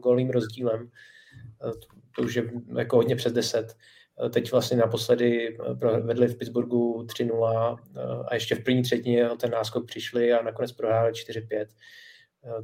golým 0.00 0.30
rozdílem. 0.30 0.90
To 2.16 2.22
už 2.22 2.34
je 2.34 2.50
jako 2.78 2.96
hodně 2.96 3.16
přes 3.16 3.32
deset. 3.32 3.76
Teď 4.30 4.52
vlastně 4.52 4.76
naposledy 4.76 5.58
vedli 6.02 6.28
v 6.28 6.38
Pittsburghu 6.38 7.02
3-0 7.02 7.78
a 8.26 8.34
ještě 8.34 8.54
v 8.54 8.64
první 8.64 8.82
třetině 8.82 9.28
ten 9.40 9.50
náskok 9.50 9.86
přišli 9.86 10.32
a 10.32 10.42
nakonec 10.42 10.72
prohráli 10.72 11.12
4-5. 11.12 11.66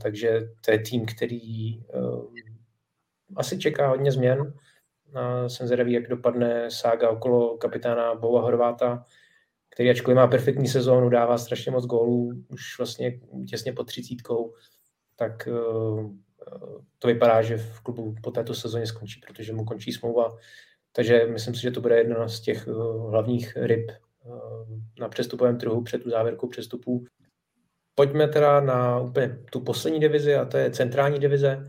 Takže 0.03 0.41
to 0.65 0.71
je 0.71 0.79
tým, 0.79 1.07
který 1.07 1.83
asi 3.37 3.59
čeká 3.59 3.89
hodně 3.89 4.13
změn. 4.13 4.55
Jsem 5.47 5.67
zvědavý, 5.67 5.93
jak 5.93 6.09
dopadne 6.09 6.71
sága 6.71 7.11
okolo 7.11 7.57
kapitána 7.57 8.15
Bova 8.15 8.41
Horváta, 8.41 9.05
který 9.71 9.91
ačkoliv 9.91 10.17
má 10.17 10.27
perfektní 10.27 10.69
sezónu, 10.69 11.09
dává 11.09 11.39
strašně 11.39 11.73
moc 11.73 11.87
gólů, 11.87 12.31
už 12.49 12.79
vlastně 12.79 13.21
těsně 13.49 13.73
pod 13.73 13.85
třicítkou, 13.85 14.55
tak 15.17 15.49
to 16.99 17.09
vypadá, 17.09 17.43
že 17.43 17.57
v 17.57 17.81
klubu 17.81 18.15
po 18.23 18.31
této 18.31 18.55
sezóně 18.55 18.87
skončí, 18.87 19.21
protože 19.27 19.53
mu 19.53 19.65
končí 19.65 19.93
smlouva. 19.93 20.37
Takže 20.99 21.27
myslím 21.27 21.55
si, 21.55 21.61
že 21.61 21.71
to 21.71 21.81
bude 21.81 21.97
jedna 21.97 22.29
z 22.29 22.41
těch 22.41 22.67
hlavních 23.11 23.57
ryb 23.57 23.91
na 25.01 25.09
přestupovém 25.09 25.59
trhu 25.59 25.83
před 25.83 26.03
tu 26.03 26.11
závěrku 26.11 26.49
přestupů. 26.49 27.05
Pojďme 27.95 28.29
teda 28.29 28.61
na 28.61 29.01
úplně 29.01 29.39
tu 29.53 29.61
poslední 29.61 30.01
divizi, 30.01 30.35
a 30.35 30.45
to 30.45 30.57
je 30.57 30.71
centrální 30.71 31.19
divize. 31.19 31.69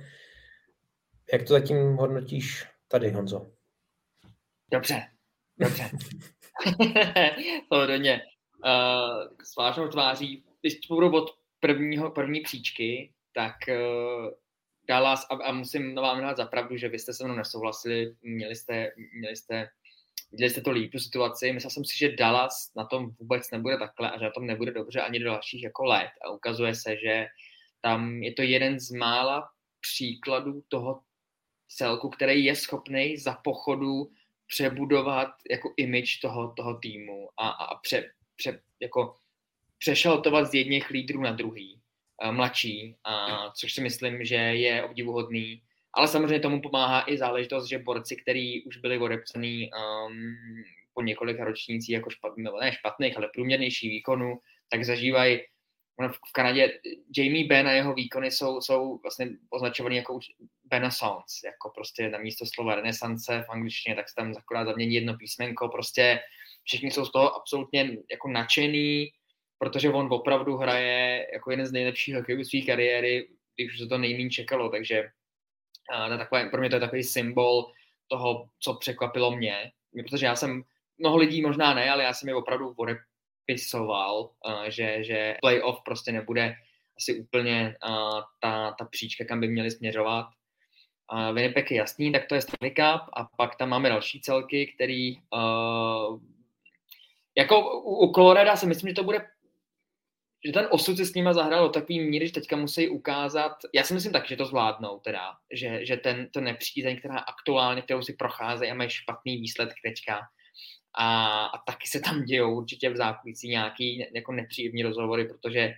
Jak 1.34 1.44
to 1.44 1.54
zatím 1.54 1.96
hodnotíš 1.96 2.68
tady, 2.88 3.12
Honzo? 3.12 3.52
Dobře, 4.72 5.02
dobře. 5.60 5.90
Pohodlně. 7.70 8.22
Uh, 8.66 9.36
s 9.44 9.56
vážnou 9.56 9.88
tváří, 9.88 10.44
když 10.62 10.80
půjdu 10.88 11.12
od 11.12 11.30
prvního, 11.60 12.12
první 12.12 12.42
příčky, 12.42 13.14
tak 13.34 13.56
uh, 13.68 14.30
Dallas, 14.90 15.26
a, 15.30 15.36
a 15.36 15.52
musím 15.52 15.96
vám 15.96 16.22
dát 16.22 16.38
zapravdu, 16.38 16.78
že 16.78 16.90
vy 16.90 17.00
jste 17.00 17.14
se 17.14 17.26
mnou 17.26 17.36
nesouhlasili, 17.36 18.16
měli 18.22 18.56
jste, 18.56 18.92
měli 19.14 19.36
jste, 19.36 19.70
viděli 20.32 20.50
jste 20.50 20.62
to 20.62 20.72
líp, 20.72 20.92
tu 20.92 21.00
situaci. 21.00 21.54
Myslel 21.54 21.72
jsem 21.72 21.86
si, 21.86 21.98
že 21.98 22.16
Dallas 22.16 22.72
na 22.76 22.86
tom 22.86 23.10
vůbec 23.20 23.52
nebude 23.52 23.78
takhle 23.78 24.12
a 24.12 24.20
že 24.20 24.26
na 24.26 24.32
tom 24.32 24.46
nebude 24.46 24.72
dobře 24.72 25.02
ani 25.02 25.20
do 25.20 25.26
dalších 25.26 25.64
jako 25.64 25.84
let. 25.84 26.10
A 26.26 26.30
ukazuje 26.30 26.76
se, 26.76 26.98
že 26.98 27.28
tam 27.82 28.24
je 28.24 28.34
to 28.34 28.42
jeden 28.42 28.80
z 28.80 28.92
mála 28.92 29.50
příkladů 29.82 30.64
toho 30.68 31.02
celku, 31.68 32.10
který 32.10 32.46
je 32.46 32.56
schopný 32.56 33.18
za 33.18 33.34
pochodu 33.34 34.12
přebudovat 34.48 35.30
jako 35.52 35.74
image 35.78 36.20
toho, 36.22 36.54
toho 36.58 36.74
týmu 36.74 37.30
a, 37.38 37.50
a 37.50 37.76
pře, 37.76 38.12
pře, 38.36 38.62
jako 38.80 39.16
přešaltovat 39.78 40.52
z 40.52 40.54
jedných 40.54 40.90
lídrů 40.90 41.22
na 41.22 41.32
druhý, 41.32 41.79
mladší, 42.32 42.96
a, 43.04 43.50
což 43.52 43.74
si 43.74 43.82
myslím, 43.82 44.26
že 44.26 44.36
je 44.36 44.84
obdivuhodný. 44.84 45.62
Ale 45.94 46.08
samozřejmě 46.08 46.40
tomu 46.40 46.62
pomáhá 46.62 47.04
i 47.08 47.18
záležitost, 47.18 47.68
že 47.68 47.80
borci, 47.80 48.16
kteří 48.16 48.64
už 48.64 48.78
byli 48.78 48.98
odepsaný 48.98 49.70
um, 49.72 50.36
po 50.94 51.02
několika 51.02 51.44
ročnících 51.44 51.90
jako 51.90 52.10
špatný, 52.10 52.44
ne 52.62 52.72
špatných, 52.72 53.18
ale 53.18 53.30
průměrnější 53.34 53.90
výkonu, 53.90 54.40
tak 54.70 54.84
zažívají 54.84 55.40
v 56.08 56.32
Kanadě 56.34 56.80
Jamie 57.18 57.48
Benn 57.48 57.68
a 57.68 57.72
jeho 57.72 57.94
výkony 57.94 58.32
jsou, 58.32 58.62
jsou 58.62 58.98
vlastně 58.98 59.28
označovaný 59.50 59.96
jako 59.96 60.20
renaissance, 60.72 61.48
jako 61.48 61.72
prostě 61.76 62.10
na 62.10 62.18
místo 62.18 62.46
slova 62.46 62.76
renesance 62.76 63.44
v 63.48 63.50
angličtině, 63.50 63.96
tak 63.96 64.10
se 64.10 64.16
tam 64.16 64.34
akorát 64.38 64.66
zamění 64.66 64.96
jedno 64.96 65.18
písmenko, 65.18 65.70
prostě 65.70 66.20
všichni 66.64 66.92
jsou 66.92 67.06
z 67.06 67.12
toho 67.12 67.36
absolutně 67.36 67.98
jako 68.12 68.28
nadšený, 68.28 69.12
protože 69.60 69.90
on 69.90 70.14
opravdu 70.14 70.58
hraje 70.58 71.28
jako 71.34 71.52
jeden 71.52 71.66
z 71.66 71.72
nejlepších 71.72 72.16
hokejů 72.16 72.44
své 72.44 72.62
kariéry, 72.62 73.28
když 73.56 73.80
se 73.80 73.88
to 73.88 73.98
nejméně 73.98 74.30
čekalo, 74.30 74.70
takže 74.70 75.10
to 76.10 76.18
takové, 76.18 76.50
pro 76.50 76.60
mě 76.60 76.70
to 76.70 76.76
je 76.76 76.80
takový 76.80 77.04
symbol 77.04 77.72
toho, 78.08 78.50
co 78.60 78.74
překvapilo 78.74 79.36
mě, 79.36 79.72
protože 80.10 80.26
já 80.26 80.36
jsem, 80.36 80.64
mnoho 80.98 81.18
lidí 81.18 81.42
možná 81.42 81.74
ne, 81.74 81.92
ale 81.92 82.04
já 82.04 82.14
jsem 82.14 82.30
je 82.30 82.36
opravdu 82.36 82.76
odepisoval, 82.78 84.32
že, 84.68 85.04
že 85.04 85.36
playoff 85.42 85.82
prostě 85.86 86.12
nebude 86.12 86.56
asi 86.98 87.20
úplně 87.20 87.76
ta, 88.42 88.72
ta 88.72 88.86
příčka, 88.86 89.26
kam 89.26 89.40
by 89.40 89.48
měli 89.48 89.72
směřovat. 89.72 90.26
Winnipeg 91.34 91.72
je 91.72 91.78
jasný, 91.78 92.12
tak 92.12 92.26
to 92.26 92.36
je 92.36 92.42
Stanley 92.42 92.72
Cup 92.72 93.02
a 93.14 93.24
pak 93.38 93.56
tam 93.56 93.70
máme 93.70 93.90
další 93.90 94.22
celky, 94.22 94.74
který 94.76 95.16
jako 97.38 97.80
u, 97.80 98.06
u 98.06 98.14
Colorado 98.14 98.58
si 98.58 98.66
myslím, 98.66 98.90
že 98.90 98.96
to 98.96 99.04
bude 99.04 99.28
že 100.46 100.52
ten 100.52 100.68
osud 100.72 100.98
se 100.98 101.06
s 101.06 101.14
nima 101.14 101.34
zahrál 101.34 101.68
do 101.68 101.70
takový 101.70 102.00
míry, 102.00 102.28
že 102.28 102.34
teďka 102.34 102.56
musí 102.56 102.90
ukázat, 102.90 103.52
já 103.74 103.84
si 103.84 103.94
myslím 103.94 104.14
tak, 104.14 104.28
že 104.28 104.36
to 104.36 104.46
zvládnou 104.46 105.00
teda, 105.00 105.36
že, 105.54 105.86
že 105.86 105.98
ten, 105.98 106.30
to 106.34 106.42
nepřízeň, 106.42 107.00
která 107.00 107.18
aktuálně, 107.18 107.82
kterou 107.82 108.02
si 108.02 108.14
procházejí 108.14 108.72
a 108.72 108.76
mají 108.76 108.90
špatný 108.90 109.38
výsledek 109.38 109.76
teďka, 109.84 110.20
a, 110.94 111.46
a 111.46 111.58
taky 111.58 111.88
se 111.88 112.00
tam 112.00 112.24
dějou 112.24 112.58
určitě 112.58 112.90
v 112.90 112.96
zákulisí 112.96 113.50
nějaký 113.50 114.06
jako 114.16 114.32
nepříjemní 114.32 114.84
rozhovory, 114.84 115.28
protože 115.28 115.74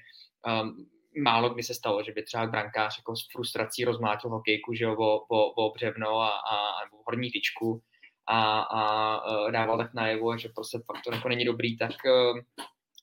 um, 0.62 0.88
málo 1.24 1.50
kdy 1.50 1.64
se 1.64 1.74
stalo, 1.74 2.04
že 2.04 2.12
by 2.12 2.24
třeba 2.24 2.48
brankář 2.48 2.98
jako 2.98 3.16
s 3.16 3.28
frustrací 3.32 3.86
rozmátil 3.86 4.30
hokejku, 4.30 4.74
že 4.74 4.84
jo, 4.84 4.96
o, 4.96 5.20
o, 5.28 5.52
o 5.52 5.74
břevno 5.74 6.20
a, 6.20 6.30
a 6.30 6.86
nebo 6.86 7.04
horní 7.06 7.32
tyčku 7.32 7.82
a, 8.28 8.62
a 8.62 9.22
e, 9.48 9.52
dával 9.52 9.78
tak 9.78 9.94
najevo, 9.94 10.38
že 10.38 10.50
prostě 10.56 10.80
fakt 10.86 11.02
to 11.04 11.16
jako 11.16 11.30
není 11.30 11.46
dobrý, 11.46 11.78
tak 11.78 11.92
e, 11.92 12.12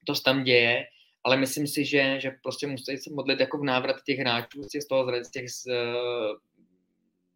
to 0.07 0.15
se 0.15 0.23
tam 0.23 0.45
děje, 0.45 0.87
ale 1.25 1.37
myslím 1.37 1.67
si, 1.67 1.85
že, 1.85 2.21
že 2.21 2.31
prostě 2.43 2.67
musí 2.67 2.99
se 2.99 3.11
modlit 3.11 3.41
jako 3.41 3.59
v 3.59 3.65
návrat 3.65 3.97
těch 4.07 4.19
hráčů 4.19 4.63
z 4.63 4.69
těch, 4.69 4.83
z 4.83 4.87
toho, 4.87 5.25
z 5.25 5.31
těch, 5.31 5.51
z, 5.51 5.67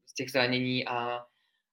z 0.07 0.15
těch 0.15 0.31
zranění 0.31 0.87
a, 0.87 1.25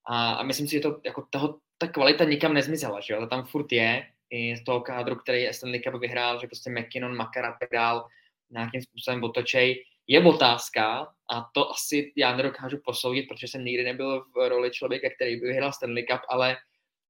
a, 0.05 0.33
a 0.33 0.43
myslím 0.43 0.67
si, 0.67 0.75
že 0.75 0.79
to, 0.79 1.01
jako 1.05 1.27
toho, 1.29 1.59
ta 1.77 1.87
kvalita 1.87 2.23
nikam 2.23 2.53
nezmizela, 2.53 2.99
že 2.99 3.13
jo, 3.13 3.27
tam 3.27 3.45
furt 3.45 3.71
je, 3.71 4.05
i 4.29 4.55
z 4.55 4.63
toho 4.63 4.81
kádru, 4.81 5.15
který 5.15 5.47
Stanley 5.51 5.79
Cup 5.79 6.01
vyhrál, 6.01 6.39
že 6.41 6.47
prostě 6.47 6.69
McKinnon, 6.69 7.15
Makara 7.15 7.57
tak 7.59 7.69
dál, 7.73 8.07
nějakým 8.49 8.81
způsobem 8.81 9.23
otočej, 9.23 9.83
je 10.07 10.23
otázka 10.23 11.13
a 11.33 11.49
to 11.53 11.71
asi 11.71 12.13
já 12.15 12.37
nedokážu 12.37 12.77
posoudit, 12.85 13.27
protože 13.29 13.47
jsem 13.47 13.65
nikdy 13.65 13.83
nebyl 13.83 14.25
v 14.35 14.49
roli 14.49 14.71
člověka, 14.71 15.09
který 15.15 15.35
by 15.35 15.47
vyhrál 15.47 15.73
Stanley 15.73 16.03
Cup, 16.03 16.21
ale 16.29 16.57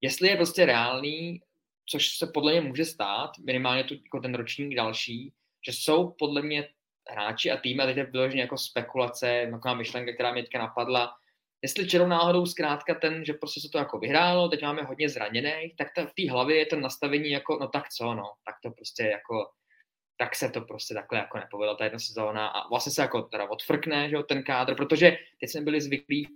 jestli 0.01 0.27
je 0.27 0.35
prostě 0.35 0.65
reálný, 0.65 1.41
což 1.89 2.17
se 2.17 2.27
podle 2.27 2.51
mě 2.51 2.61
může 2.61 2.85
stát, 2.85 3.31
minimálně 3.45 3.83
tu, 3.83 3.93
jako 3.93 4.19
ten 4.19 4.35
ročník 4.35 4.75
další, 4.75 5.33
že 5.65 5.73
jsou 5.73 6.11
podle 6.19 6.41
mě 6.41 6.69
hráči 7.09 7.51
a 7.51 7.57
týmy, 7.57 7.83
a 7.83 7.85
teď 7.85 7.97
je 7.97 8.05
vyloženě 8.05 8.41
jako 8.41 8.57
spekulace, 8.57 9.47
taková 9.51 9.73
myšlenka, 9.73 10.13
která 10.13 10.33
mě 10.33 10.43
teďka 10.43 10.59
napadla, 10.59 11.13
jestli 11.61 11.87
čerou 11.87 12.07
náhodou 12.07 12.45
zkrátka 12.45 12.95
ten, 12.95 13.25
že 13.25 13.33
prostě 13.33 13.61
se 13.61 13.69
to 13.69 13.77
jako 13.77 13.99
vyhrálo, 13.99 14.49
teď 14.49 14.61
máme 14.61 14.83
hodně 14.83 15.09
zraněných, 15.09 15.75
tak 15.75 15.87
ta, 15.95 16.05
v 16.05 16.13
té 16.13 16.31
hlavě 16.31 16.57
je 16.57 16.65
to 16.65 16.79
nastavení 16.79 17.29
jako, 17.29 17.57
no 17.61 17.67
tak 17.67 17.89
co, 17.89 18.13
no, 18.13 18.31
tak 18.45 18.55
to 18.63 18.71
prostě 18.71 19.03
jako 19.03 19.49
tak 20.21 20.35
se 20.35 20.49
to 20.49 20.61
prostě 20.61 20.93
takhle 20.93 21.19
jako 21.19 21.37
nepovedlo 21.37 21.75
ta 21.75 21.83
jedna 21.83 21.99
sezóna 21.99 22.47
a 22.47 22.67
vlastně 22.67 22.91
se 22.91 23.01
jako 23.01 23.21
teda 23.21 23.49
odfrkne, 23.49 24.09
že 24.09 24.15
jo, 24.15 24.23
ten 24.23 24.43
kádr, 24.43 24.75
protože 24.75 25.17
teď 25.39 25.49
jsme 25.49 25.61
byli 25.61 25.81
zvyklí 25.81 26.27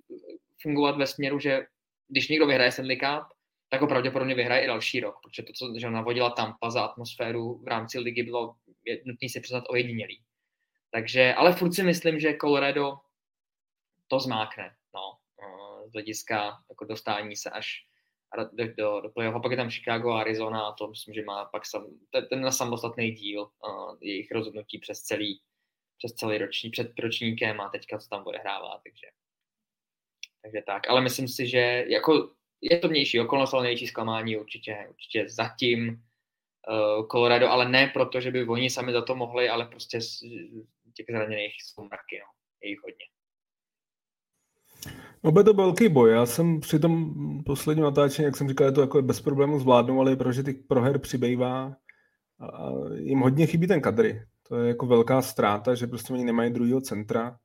fungovat 0.61 0.97
ve 0.97 1.07
směru, 1.07 1.39
že 1.39 1.65
když 2.07 2.27
někdo 2.27 2.47
vyhraje 2.47 2.71
Stanley 2.71 2.97
Cup, 2.97 3.32
tak 3.73 3.81
ho 3.81 3.87
pravděpodobně 3.87 4.35
vyhraje 4.35 4.63
i 4.63 4.67
další 4.67 4.99
rok, 4.99 5.15
protože 5.23 5.43
to, 5.43 5.53
co 5.53 5.73
že 5.79 5.89
navodila 5.89 6.29
Tampa 6.29 6.69
za 6.69 6.83
atmosféru 6.83 7.57
v 7.63 7.67
rámci 7.67 7.99
ligy, 7.99 8.23
bylo 8.23 8.55
nutné 9.05 9.29
si 9.29 9.39
přiznat 9.39 9.63
ojedinělý. 9.69 10.23
Takže, 10.91 11.33
ale 11.33 11.53
furt 11.53 11.73
si 11.73 11.83
myslím, 11.83 12.19
že 12.19 12.37
Colorado 12.41 12.93
to 14.07 14.19
zmákne, 14.19 14.75
no, 14.95 15.17
z 15.89 15.93
hlediska 15.93 16.63
jako 16.69 16.85
dostání 16.85 17.35
se 17.35 17.49
až 17.49 17.85
do, 18.51 18.67
do, 18.77 19.01
do 19.01 19.09
playoff. 19.09 19.35
A 19.35 19.39
pak 19.39 19.51
je 19.51 19.57
tam 19.57 19.69
Chicago 19.69 20.11
a 20.11 20.21
Arizona 20.21 20.67
a 20.67 20.73
to 20.73 20.87
myslím, 20.87 21.13
že 21.13 21.23
má 21.23 21.45
pak 21.45 21.65
sam, 21.65 21.87
ten, 22.11 22.27
ten 22.27 22.51
samostatný 22.51 23.11
díl 23.11 23.41
uh, 23.41 23.97
jejich 24.01 24.31
rozhodnutí 24.31 24.79
přes 24.79 25.01
celý, 25.01 25.41
přes 25.97 26.13
celý 26.13 26.37
roční, 26.37 26.69
před 26.69 26.99
ročníkem 26.99 27.61
a 27.61 27.69
teďka 27.69 27.97
co 27.97 28.09
tam 28.09 28.23
odehrává, 28.25 28.81
takže, 28.83 29.07
takže 30.41 30.61
tak. 30.65 30.89
Ale 30.89 31.01
myslím 31.01 31.27
si, 31.27 31.47
že 31.47 31.85
jako 31.87 32.29
je 32.71 32.79
to 32.79 32.87
vnější 32.87 33.19
okolnost, 33.19 33.53
ale 33.53 33.63
největší 33.63 33.87
zklamání 33.87 34.37
určitě, 34.37 34.87
určitě 34.89 35.25
zatím 35.29 35.89
uh, 35.89 37.07
Colorado, 37.07 37.49
ale 37.49 37.69
ne 37.69 37.91
proto, 37.93 38.21
že 38.21 38.31
by 38.31 38.45
oni 38.45 38.69
sami 38.69 38.93
za 38.93 39.01
to 39.01 39.15
mohli, 39.15 39.49
ale 39.49 39.65
prostě 39.65 40.01
z 40.01 40.19
těch 40.93 41.05
zraněných 41.09 41.53
jsou 41.63 41.83
mraky, 41.83 42.19
no. 42.19 42.25
je 42.63 42.69
jich 42.69 42.79
hodně. 42.83 43.05
No 45.23 45.43
to 45.43 45.53
velký 45.53 45.89
boj. 45.89 46.11
Já 46.11 46.25
jsem 46.25 46.59
při 46.59 46.79
tom 46.79 47.13
posledním 47.43 47.83
natáčení, 47.83 48.25
jak 48.25 48.37
jsem 48.37 48.49
říkal, 48.49 48.67
je 48.67 48.73
to 48.73 48.81
jako 48.81 49.01
bez 49.01 49.21
problémů 49.21 49.59
zvládnou, 49.59 49.99
ale 49.99 50.15
protože 50.15 50.43
těch 50.43 50.55
proher 50.67 50.99
přibývá 50.99 51.75
a 52.39 52.69
jim 52.95 53.19
hodně 53.19 53.47
chybí 53.47 53.67
ten 53.67 53.81
kadry. 53.81 54.25
To 54.47 54.55
je 54.55 54.67
jako 54.67 54.85
velká 54.85 55.21
ztráta, 55.21 55.75
že 55.75 55.87
prostě 55.87 56.13
oni 56.13 56.23
nemají 56.23 56.53
druhého 56.53 56.81
centra 56.81 57.39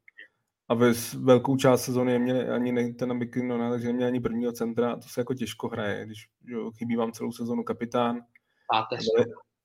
a 0.68 0.74
ve 0.74 0.92
velkou 1.18 1.56
část 1.56 1.84
sezóny 1.84 2.12
neměli 2.12 2.48
ani 2.48 2.94
ten 2.94 3.14
McKinnona, 3.14 3.70
takže 3.70 3.86
neměli 3.86 4.08
ani 4.08 4.20
prvního 4.20 4.52
centra 4.52 4.96
to 4.96 5.08
se 5.08 5.20
jako 5.20 5.34
těžko 5.34 5.68
hraje, 5.68 6.06
když 6.06 6.28
jo, 6.44 6.70
chybí 6.70 6.96
vám 6.96 7.12
celou 7.12 7.32
sezónu 7.32 7.62
kapitán. 7.62 8.20
Páteř. 8.72 9.04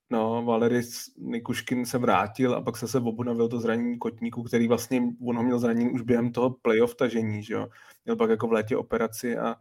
No, 0.10 0.44
Valeris 0.46 1.14
Nikuškin 1.18 1.86
se 1.86 1.98
vrátil 1.98 2.56
a 2.56 2.62
pak 2.62 2.78
se 2.78 2.88
se 2.88 3.00
obnovil 3.00 3.50
to 3.50 3.60
zranění 3.60 4.00
kotníku, 4.00 4.44
který 4.44 4.68
vlastně, 4.68 5.02
on 5.28 5.38
ho 5.38 5.44
měl 5.44 5.60
zranění 5.60 5.92
už 5.92 6.02
během 6.02 6.32
toho 6.32 6.50
playoff 6.50 6.96
tažení, 6.96 7.44
že 7.44 7.54
jo. 7.54 7.68
Měl 8.06 8.16
pak 8.16 8.30
jako 8.30 8.48
v 8.48 8.52
létě 8.52 8.78
operaci 8.78 9.38
a 9.38 9.56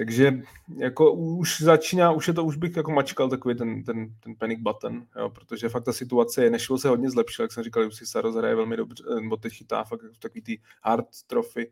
takže 0.00 0.42
jako 0.76 1.12
už 1.12 1.60
začíná, 1.60 2.12
už 2.12 2.28
je 2.28 2.34
to, 2.34 2.44
už 2.44 2.56
bych 2.56 2.76
jako 2.76 2.90
mačkal 2.90 3.28
takový 3.28 3.54
ten, 3.54 3.84
ten, 3.84 4.14
ten 4.20 4.34
panic 4.38 4.60
button, 4.60 5.06
jo, 5.16 5.30
protože 5.30 5.68
fakt 5.68 5.84
ta 5.84 5.92
situace 5.92 6.44
je, 6.44 6.50
nešlo 6.50 6.78
se 6.78 6.88
hodně 6.88 7.10
zlepšil, 7.10 7.42
jak 7.44 7.52
jsem 7.52 7.64
říkal, 7.64 7.86
už 7.86 7.94
si 7.94 8.06
Saros 8.06 8.36
hraje 8.36 8.54
velmi 8.54 8.76
dobře, 8.76 9.04
nebo 9.20 9.36
teď 9.36 9.52
chytá 9.52 9.84
fakt 9.84 10.00
takový 10.20 10.42
ty 10.42 10.60
hard 10.82 11.06
trophy, 11.26 11.70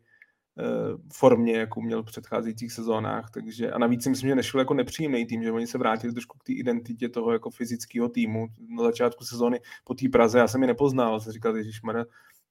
Eh, 0.59 0.97
formě, 1.13 1.57
jakou 1.57 1.81
měl 1.81 2.03
v 2.03 2.05
předcházejících 2.05 2.71
sezónách, 2.71 3.29
takže 3.31 3.71
a 3.71 3.77
navíc 3.77 4.03
si 4.03 4.09
myslím, 4.09 4.29
že 4.29 4.35
nešel 4.35 4.59
jako 4.59 4.73
nepříjemný 4.73 5.25
tým, 5.25 5.43
že 5.43 5.51
oni 5.51 5.67
se 5.67 5.77
vrátili 5.77 6.13
trošku 6.13 6.37
k 6.37 6.43
té 6.43 6.53
identitě 6.53 7.09
toho 7.09 7.31
jako 7.31 7.49
fyzického 7.49 8.09
týmu. 8.09 8.47
Na 8.77 8.83
začátku 8.83 9.25
sezóny 9.25 9.59
po 9.83 9.93
té 9.93 10.09
Praze 10.09 10.39
já 10.39 10.47
jsem 10.47 10.61
je 10.61 10.67
nepoznal, 10.67 11.19
jsem 11.19 11.33
říkal, 11.33 11.57
že 11.57 11.63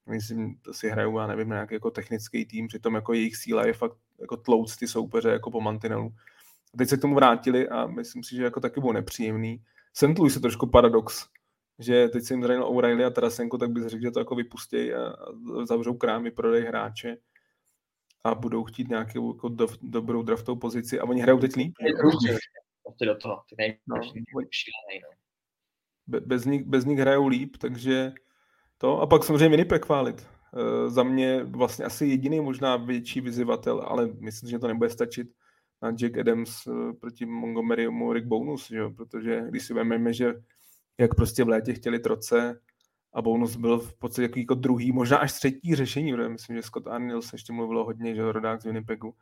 myslím, 0.09 0.59
to 0.63 0.75
si 0.75 0.89
hrajou, 0.89 1.19
já 1.19 1.27
nevím, 1.27 1.49
nějaký 1.49 1.75
jako 1.75 1.91
technický 1.91 2.45
tým, 2.45 2.69
přitom 2.69 2.95
jako 2.95 3.13
jejich 3.13 3.37
síla 3.37 3.67
je 3.67 3.73
fakt 3.73 3.97
jako 4.21 4.37
tlouc 4.37 4.77
ty 4.77 4.87
soupeře 4.87 5.29
jako 5.29 5.51
po 5.51 5.61
mantinelu. 5.61 6.15
A 6.75 6.77
teď 6.79 6.89
se 6.89 6.97
k 6.97 7.01
tomu 7.01 7.15
vrátili 7.15 7.69
a 7.69 7.87
myslím 7.87 8.23
si, 8.23 8.37
že 8.37 8.43
jako 8.43 8.61
taky 8.61 8.81
byl 8.81 8.93
nepříjemný. 8.93 9.63
St. 9.95 10.19
Louis 10.19 10.35
je 10.35 10.41
trošku 10.41 10.67
paradox, 10.67 11.27
že 11.79 12.09
teď 12.09 12.25
se 12.25 12.35
jim 12.35 12.43
zranil 12.43 12.65
O'Reilly 12.65 13.05
a 13.05 13.11
Tarasenko, 13.11 13.59
tak 13.59 13.71
bych 13.71 13.89
řekl, 13.89 14.03
že 14.03 14.11
to 14.11 14.19
jako 14.19 14.35
vypustí 14.35 14.93
a 14.95 15.17
zavřou 15.65 15.95
krámy, 15.95 16.31
prodej 16.31 16.65
hráče 16.65 17.17
a 18.25 18.35
budou 18.35 18.65
chtít 18.65 18.89
nějakou 18.89 19.35
jako 19.35 19.49
do, 19.49 19.67
dobrou 19.83 20.23
draftovou 20.23 20.59
pozici 20.59 21.01
a 21.01 21.05
oni 21.05 21.21
hrajou 21.21 21.39
teď 21.39 21.57
líp. 21.57 21.75
Prostě 22.83 23.07
do 23.07 23.17
toho, 23.17 23.43
no, 23.87 23.97
Be, 26.07 26.21
bez, 26.21 26.45
nich, 26.45 26.65
bez 26.65 26.85
nich 26.85 26.99
hrajou 26.99 27.27
líp, 27.27 27.57
takže 27.57 28.13
to. 28.79 29.01
A 29.01 29.07
pak 29.07 29.25
samozřejmě 29.25 29.49
Winnipeg 29.49 29.87
chválit. 29.87 30.27
E, 30.55 30.91
za 30.91 31.03
mě 31.03 31.45
vlastně 31.45 31.85
asi 31.85 32.07
jediný 32.07 32.41
možná 32.41 32.77
větší 32.77 33.21
vyzývatel, 33.21 33.85
ale 33.89 34.11
myslím, 34.21 34.51
že 34.51 34.59
to 34.59 34.69
nebude 34.69 34.91
stačit 34.91 35.29
na 35.83 35.91
Jack 35.91 36.19
Adams 36.19 36.67
e, 36.67 36.93
proti 36.93 37.27
Montgomerymu 37.27 38.13
Rick 38.13 38.27
Bonus, 38.27 38.69
že 38.69 38.79
jo? 38.79 38.91
protože 38.91 39.45
když 39.49 39.67
si 39.67 39.75
vezmeme, 39.75 40.13
že 40.13 40.35
jak 40.99 41.15
prostě 41.15 41.45
v 41.45 41.49
létě 41.49 41.75
chtěli 41.75 41.99
troce, 41.99 42.61
a 43.13 43.23
bonus 43.23 43.57
byl 43.57 43.79
v 43.79 43.95
podstatě 43.95 44.23
jako, 44.23 44.39
jako 44.39 44.55
druhý, 44.55 44.93
možná 44.93 45.17
až 45.17 45.33
třetí 45.33 45.75
řešení, 45.75 46.13
protože 46.13 46.29
myslím, 46.29 46.57
že 46.57 46.63
Scott 46.63 46.87
Arnils 46.87 47.33
ještě 47.33 47.53
mluvilo 47.53 47.85
hodně, 47.85 48.15
že 48.15 48.33
rodák 48.33 48.63
z 48.63 48.65
Winnipegu. 48.65 49.15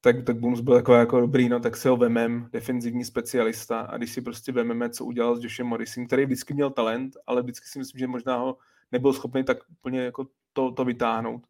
Tak, 0.00 0.24
tak 0.24 0.36
bonus 0.36 0.60
byl 0.60 0.74
jako, 0.74 0.94
jako 0.94 1.20
dobrý, 1.20 1.48
no 1.48 1.60
tak 1.60 1.76
si 1.76 1.88
ho 1.88 1.96
vemem, 1.96 2.48
defenzivní 2.52 3.04
specialista 3.04 3.80
a 3.80 3.96
když 3.96 4.12
si 4.12 4.20
prostě 4.20 4.52
vememe, 4.52 4.90
co 4.90 5.04
udělal 5.04 5.36
s 5.36 5.44
Joshem 5.44 5.66
Morrisem, 5.66 6.06
který 6.06 6.24
vždycky 6.24 6.54
měl 6.54 6.70
talent, 6.70 7.16
ale 7.26 7.42
vždycky 7.42 7.68
si 7.68 7.78
myslím, 7.78 7.98
že 7.98 8.06
možná 8.06 8.36
ho 8.36 8.56
nebyl 8.92 9.12
schopný 9.12 9.44
tak 9.44 9.58
úplně 9.70 10.00
jako 10.00 10.26
to, 10.52 10.72
to 10.72 10.84
vytáhnout. 10.84 11.46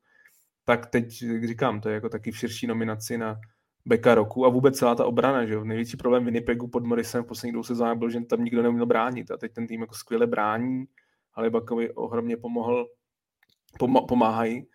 Tak 0.64 0.86
teď, 0.86 1.22
jak 1.22 1.48
říkám, 1.48 1.80
to 1.80 1.88
je 1.88 1.94
jako 1.94 2.08
taky 2.08 2.30
v 2.30 2.38
širší 2.38 2.66
nominaci 2.66 3.18
na 3.18 3.40
beka 3.84 4.14
roku 4.14 4.46
a 4.46 4.48
vůbec 4.48 4.78
celá 4.78 4.94
ta 4.94 5.04
obrana, 5.04 5.46
že 5.46 5.54
jo. 5.54 5.64
Největší 5.64 5.96
problém 5.96 6.24
Winnipegu 6.24 6.68
pod 6.68 6.84
Morrisem 6.84 7.24
v 7.24 7.26
posledních 7.26 7.52
dvou 7.52 7.62
sezónách 7.62 7.98
byl, 7.98 8.10
že 8.10 8.20
tam 8.20 8.44
nikdo 8.44 8.62
neuměl 8.62 8.86
bránit 8.86 9.30
a 9.30 9.36
teď 9.36 9.52
ten 9.52 9.66
tým 9.66 9.80
jako 9.80 9.94
skvěle 9.94 10.26
brání, 10.26 10.84
Halibakovi 11.32 11.92
ohromně 11.92 12.36
pomohl, 12.36 12.86
pomáhají. 14.08 14.66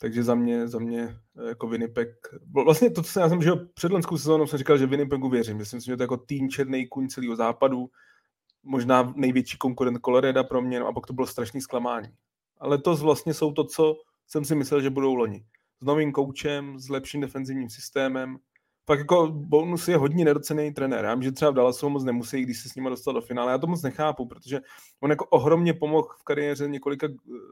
Takže 0.00 0.22
za 0.22 0.34
mě, 0.34 0.68
za 0.68 0.78
mě 0.78 1.16
eh, 1.44 1.48
jako 1.48 1.68
Winnipeg, 1.68 2.08
vlastně 2.64 2.90
to, 2.90 3.02
co 3.02 3.10
jsem, 3.10 3.22
já 3.22 3.28
jsem, 3.28 3.42
že 3.42 3.50
před 3.74 3.92
lenskou 3.92 4.18
sezónou 4.18 4.46
jsem 4.46 4.58
říkal, 4.58 4.78
že 4.78 4.86
Winnipegu 4.86 5.28
věřím. 5.28 5.56
Myslím 5.56 5.80
si, 5.80 5.86
že 5.86 5.96
to 5.96 6.02
je 6.02 6.04
jako 6.04 6.16
tým 6.16 6.48
černý 6.48 6.86
kuň 6.86 7.08
celého 7.08 7.36
západu, 7.36 7.90
možná 8.66 9.12
největší 9.16 9.58
konkurent 9.58 10.00
Coloreda 10.04 10.44
pro 10.44 10.62
mě, 10.62 10.80
no 10.80 10.86
a 10.86 10.92
pak 10.92 11.06
to 11.06 11.12
bylo 11.12 11.26
strašný 11.26 11.60
zklamání. 11.60 12.08
Ale 12.58 12.78
to 12.78 12.96
vlastně 12.96 13.34
jsou 13.34 13.52
to, 13.52 13.64
co 13.64 13.96
jsem 14.26 14.44
si 14.44 14.54
myslel, 14.54 14.80
že 14.80 14.90
budou 14.90 15.14
loni. 15.14 15.44
S 15.80 15.84
novým 15.84 16.12
koučem, 16.12 16.78
s 16.78 16.88
lepším 16.88 17.20
defenzivním 17.20 17.70
systémem, 17.70 18.38
fakt 18.86 18.98
jako 18.98 19.26
bonus 19.26 19.88
je 19.88 19.96
hodně 19.96 20.24
nedocený 20.24 20.74
trenér. 20.74 21.04
Já 21.04 21.14
vím, 21.14 21.22
že 21.22 21.32
třeba 21.32 21.50
v 21.50 21.54
Dallasu 21.54 21.88
moc 21.88 22.04
nemusí, 22.04 22.42
když 22.42 22.62
se 22.62 22.68
s 22.68 22.74
nimi 22.74 22.90
dostal 22.90 23.14
do 23.14 23.20
finále. 23.20 23.52
Já 23.52 23.58
to 23.58 23.66
moc 23.66 23.82
nechápu, 23.82 24.26
protože 24.26 24.60
on 25.00 25.10
jako 25.10 25.26
ohromně 25.26 25.74
pomohl 25.74 26.08
v 26.20 26.24
kariéře 26.24 26.68
několika 26.68 27.08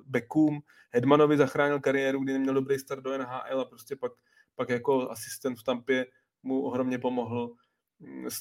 bekům. 0.07 0.61
Hedmanovi 0.91 1.37
zachránil 1.37 1.81
kariéru, 1.81 2.25
kdy 2.25 2.33
neměl 2.33 2.55
dobrý 2.55 2.79
start 2.79 3.03
do 3.03 3.19
NHL 3.19 3.61
a 3.61 3.65
prostě 3.65 3.97
pak, 3.97 4.13
pak 4.55 4.69
jako 4.69 5.11
asistent 5.11 5.59
v 5.59 5.63
Tampě 5.63 6.07
mu 6.43 6.63
ohromně 6.63 6.99
pomohl. 6.99 7.53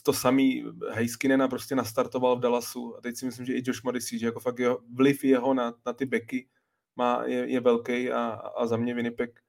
To 0.03 0.13
samý 0.13 0.65
Heiskinena 0.91 1.47
prostě 1.47 1.75
nastartoval 1.75 2.35
v 2.35 2.39
Dallasu 2.39 2.97
a 2.97 3.01
teď 3.01 3.17
si 3.17 3.25
myslím, 3.25 3.45
že 3.45 3.53
i 3.53 3.63
Josh 3.65 3.83
Morrissey, 3.83 4.19
že 4.19 4.25
jako 4.25 4.39
fakt 4.39 4.59
jeho, 4.59 4.79
vliv 4.93 5.23
jeho 5.23 5.53
na, 5.53 5.73
na 5.85 5.93
ty 5.93 6.05
beky 6.05 6.47
má, 6.95 7.23
je, 7.25 7.51
je 7.51 7.59
velký 7.59 8.11
a, 8.11 8.29
a 8.29 8.67
za 8.67 8.77
mě 8.77 8.93
Winnipeg 8.93 9.39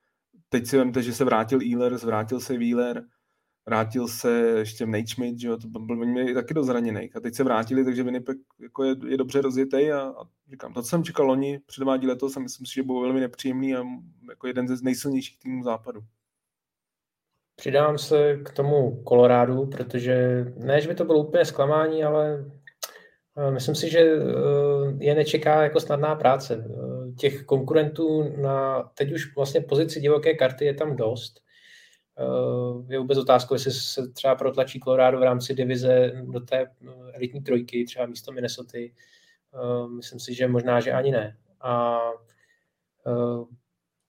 teď 0.48 0.66
si 0.66 0.76
vemte, 0.76 1.02
že 1.02 1.12
se 1.12 1.24
vrátil 1.24 1.59
Ehlers, 1.72 2.02
vrátil 2.02 2.40
se 2.40 2.59
Wheeler, 2.59 3.05
vrátil 3.66 4.09
se 4.09 4.31
ještě 4.59 4.86
Schmidt, 5.09 5.39
že 5.39 5.48
jo, 5.48 5.56
to 5.56 5.68
byl 5.68 5.97
měli 5.97 6.35
taky 6.35 6.55
do 6.55 6.64
zraněných. 6.64 7.16
A 7.16 7.20
teď 7.20 7.35
se 7.35 7.44
vrátili, 7.44 7.85
takže 7.85 8.02
Winnipeg 8.02 8.36
jako 8.60 8.85
je, 8.85 8.97
je 9.06 9.16
dobře 9.16 9.40
rozjetý 9.40 9.93
a, 9.93 10.01
a, 10.01 10.24
říkám, 10.51 10.72
to, 10.72 10.82
co 10.82 10.89
jsem 10.89 11.05
čekal 11.05 11.26
loni, 11.26 11.60
předvádí 11.66 12.06
letos 12.06 12.36
a 12.36 12.40
myslím 12.40 12.66
si, 12.66 12.74
že 12.74 12.82
byl 12.82 13.01
velmi 13.01 13.20
nepříjemný 13.20 13.74
a 13.74 13.85
jako 14.28 14.47
jeden 14.47 14.68
ze 14.68 14.85
nejsilnějších 14.85 15.39
týmů 15.39 15.62
západu. 15.62 16.01
Přidám 17.56 17.98
se 17.98 18.36
k 18.36 18.51
tomu 18.51 19.02
Kolorádu, 19.02 19.66
protože 19.66 20.44
ne, 20.56 20.81
že 20.81 20.89
by 20.89 20.94
to 20.94 21.05
bylo 21.05 21.18
úplně 21.18 21.44
zklamání, 21.44 22.05
ale 22.05 22.44
eh, 23.36 23.51
myslím 23.51 23.74
si, 23.74 23.90
že 23.90 24.01
eh, 24.01 24.18
je 24.98 25.14
nečeká 25.14 25.62
jako 25.62 25.81
snadná 25.81 26.14
práce. 26.14 26.64
Eh, 26.68 27.12
těch 27.12 27.44
konkurentů 27.44 28.36
na 28.36 28.82
teď 28.82 29.12
už 29.12 29.36
vlastně 29.36 29.60
pozici 29.60 30.01
divoké 30.01 30.35
karty 30.35 30.64
je 30.64 30.74
tam 30.74 30.97
dost 30.97 31.44
je 32.89 32.98
vůbec 32.98 33.18
otázkou, 33.18 33.55
jestli 33.55 33.72
se 33.72 34.09
třeba 34.09 34.35
protlačí 34.35 34.81
Colorado 34.81 35.18
v 35.18 35.22
rámci 35.22 35.55
divize 35.55 36.12
do 36.24 36.40
té 36.40 36.66
elitní 37.12 37.40
trojky, 37.40 37.85
třeba 37.85 38.06
místo 38.06 38.32
Minnesota. 38.32 38.78
Myslím 39.97 40.20
si, 40.20 40.35
že 40.35 40.48
možná, 40.48 40.81
že 40.81 40.93
ani 40.93 41.10
ne. 41.10 41.36
A 41.60 41.98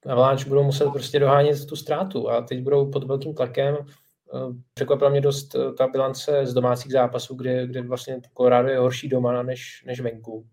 Avalanche 0.05 0.49
budou 0.49 0.63
muset 0.63 0.89
prostě 0.89 1.19
dohánět 1.19 1.65
tu 1.65 1.75
ztrátu 1.75 2.29
a 2.29 2.41
teď 2.41 2.61
budou 2.61 2.91
pod 2.91 3.03
velkým 3.03 3.33
tlakem. 3.33 3.77
Překvapila 4.73 5.09
mě 5.09 5.21
dost 5.21 5.55
ta 5.77 5.87
bilance 5.87 6.45
z 6.45 6.53
domácích 6.53 6.91
zápasů, 6.91 7.35
kde, 7.35 7.67
kde 7.67 7.81
vlastně 7.81 8.21
Colorado 8.37 8.69
je 8.69 8.79
horší 8.79 9.09
doma 9.09 9.43
než, 9.43 9.83
než 9.87 9.99
venku. 9.99 10.47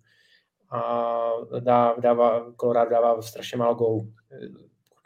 A 0.71 1.23
dá, 1.61 1.95
dává, 2.01 2.53
Colorado 2.61 2.91
dává 2.91 3.23
strašně 3.23 3.59
málo 3.59 3.75
gólů. 3.75 4.13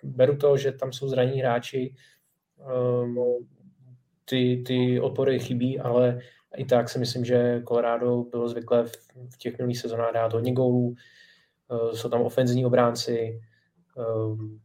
Beru 0.02 0.36
to, 0.36 0.56
že 0.56 0.72
tam 0.72 0.92
jsou 0.92 1.08
zraní 1.08 1.40
hráči, 1.40 1.94
um, 3.02 3.46
ty, 4.24 4.62
ty 4.66 5.00
opory 5.00 5.38
chybí, 5.38 5.80
ale 5.80 6.20
i 6.56 6.64
tak 6.64 6.88
si 6.88 6.98
myslím, 6.98 7.24
že 7.24 7.62
Colorado 7.68 8.22
bylo 8.22 8.48
zvyklé 8.48 8.84
v, 8.84 9.38
těch 9.38 9.58
minulých 9.58 9.78
sezónách 9.78 10.14
dát 10.14 10.32
hodně 10.32 10.52
gólů, 10.52 10.94
jsou 11.92 12.08
tam 12.08 12.22
ofenzivní 12.22 12.66
obránci. 12.66 13.40
Um, 13.96 14.60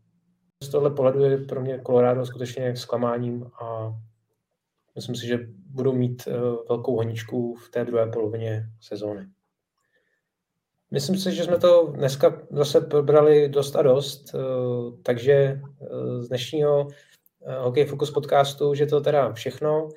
z 0.64 0.70
tohle 0.70 0.90
pohledu 0.90 1.24
je 1.24 1.38
pro 1.38 1.62
mě 1.62 1.82
Colorado 1.88 2.26
skutečně 2.26 2.76
zklamáním 2.76 3.52
a 3.62 3.96
myslím 4.96 5.16
si, 5.16 5.28
že 5.28 5.48
budou 5.66 5.94
mít 5.94 6.28
uh, 6.28 6.34
velkou 6.70 6.96
honičku 6.96 7.56
v 7.56 7.70
té 7.70 7.86
druhé 7.86 8.08
polovině 8.08 8.64
sezóny. 8.82 9.28
Myslím 10.92 11.18
si, 11.18 11.32
že 11.32 11.44
jsme 11.44 11.58
to 11.58 11.88
dneska 11.96 12.42
zase 12.52 12.82
probrali 12.82 13.50
dost 13.50 13.76
a 13.76 13.82
dost, 13.82 14.34
uh, 14.34 15.02
takže 15.04 15.62
z 16.20 16.28
dnešního 16.28 16.88
Eh, 17.46 17.60
Hokej 17.60 17.86
Focus 17.86 18.12
podcastu, 18.12 18.74
že 18.74 18.86
to 18.86 19.02
teda 19.02 19.34
všechno. 19.34 19.90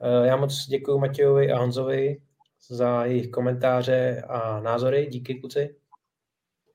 Eh, 0.00 0.26
já 0.26 0.36
moc 0.36 0.66
děkuji 0.66 0.98
Matějovi 0.98 1.52
a 1.52 1.58
Honzovi 1.58 2.20
za 2.68 3.04
jejich 3.04 3.30
komentáře 3.30 4.22
a 4.28 4.60
názory. 4.60 5.06
Díky, 5.06 5.34
kluci. 5.34 5.76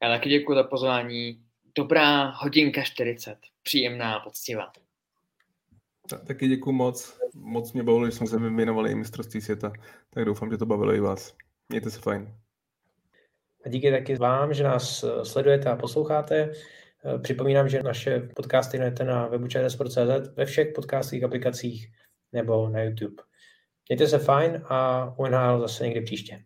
Já 0.04 0.10
taky 0.10 0.30
děkuji 0.30 0.56
za 0.56 0.64
pozvání. 0.64 1.44
Dobrá 1.80 2.30
hodinka 2.30 2.84
40. 2.84 3.38
Příjemná, 3.64 4.20
poctivá. 4.20 4.72
Taky 6.28 6.48
děkuji 6.48 6.72
moc. 6.72 7.20
Moc 7.36 7.74
mě 7.74 7.84
bavilo, 7.84 8.06
že 8.06 8.12
jsme 8.12 8.28
se 8.28 8.40
věnovali 8.40 8.92
i 8.92 8.96
mistrovství 8.96 9.42
světa. 9.42 9.72
Tak 10.10 10.26
doufám, 10.26 10.52
že 10.52 10.58
to 10.58 10.66
bavilo 10.66 10.94
i 10.94 11.00
vás. 11.00 11.36
Mějte 11.70 11.92
se 11.92 12.00
fajn. 12.00 12.36
A 13.66 13.70
díky 13.70 13.92
taky 13.92 14.16
vám, 14.16 14.54
že 14.54 14.64
nás 14.64 15.04
eh, 15.04 15.26
sledujete 15.26 15.70
a 15.70 15.76
posloucháte. 15.76 16.52
Eh, 17.06 17.20
připomínám, 17.20 17.70
že 17.70 17.84
naše 17.84 18.20
podcasty 18.20 18.80
najdete 18.80 19.04
na 19.04 19.28
webu 19.28 19.48
čtsport.cz 19.48 20.36
ve 20.36 20.46
všech 20.46 20.68
podcastových 20.76 21.24
aplikacích 21.24 21.92
nebo 22.32 22.70
na 22.70 22.82
YouTube. 22.82 23.24
Mějte 23.90 24.08
se 24.08 24.20
fajn 24.20 24.64
a 24.70 25.10
UNHL 25.18 25.60
zase 25.60 25.84
někdy 25.84 26.02
příště. 26.02 26.44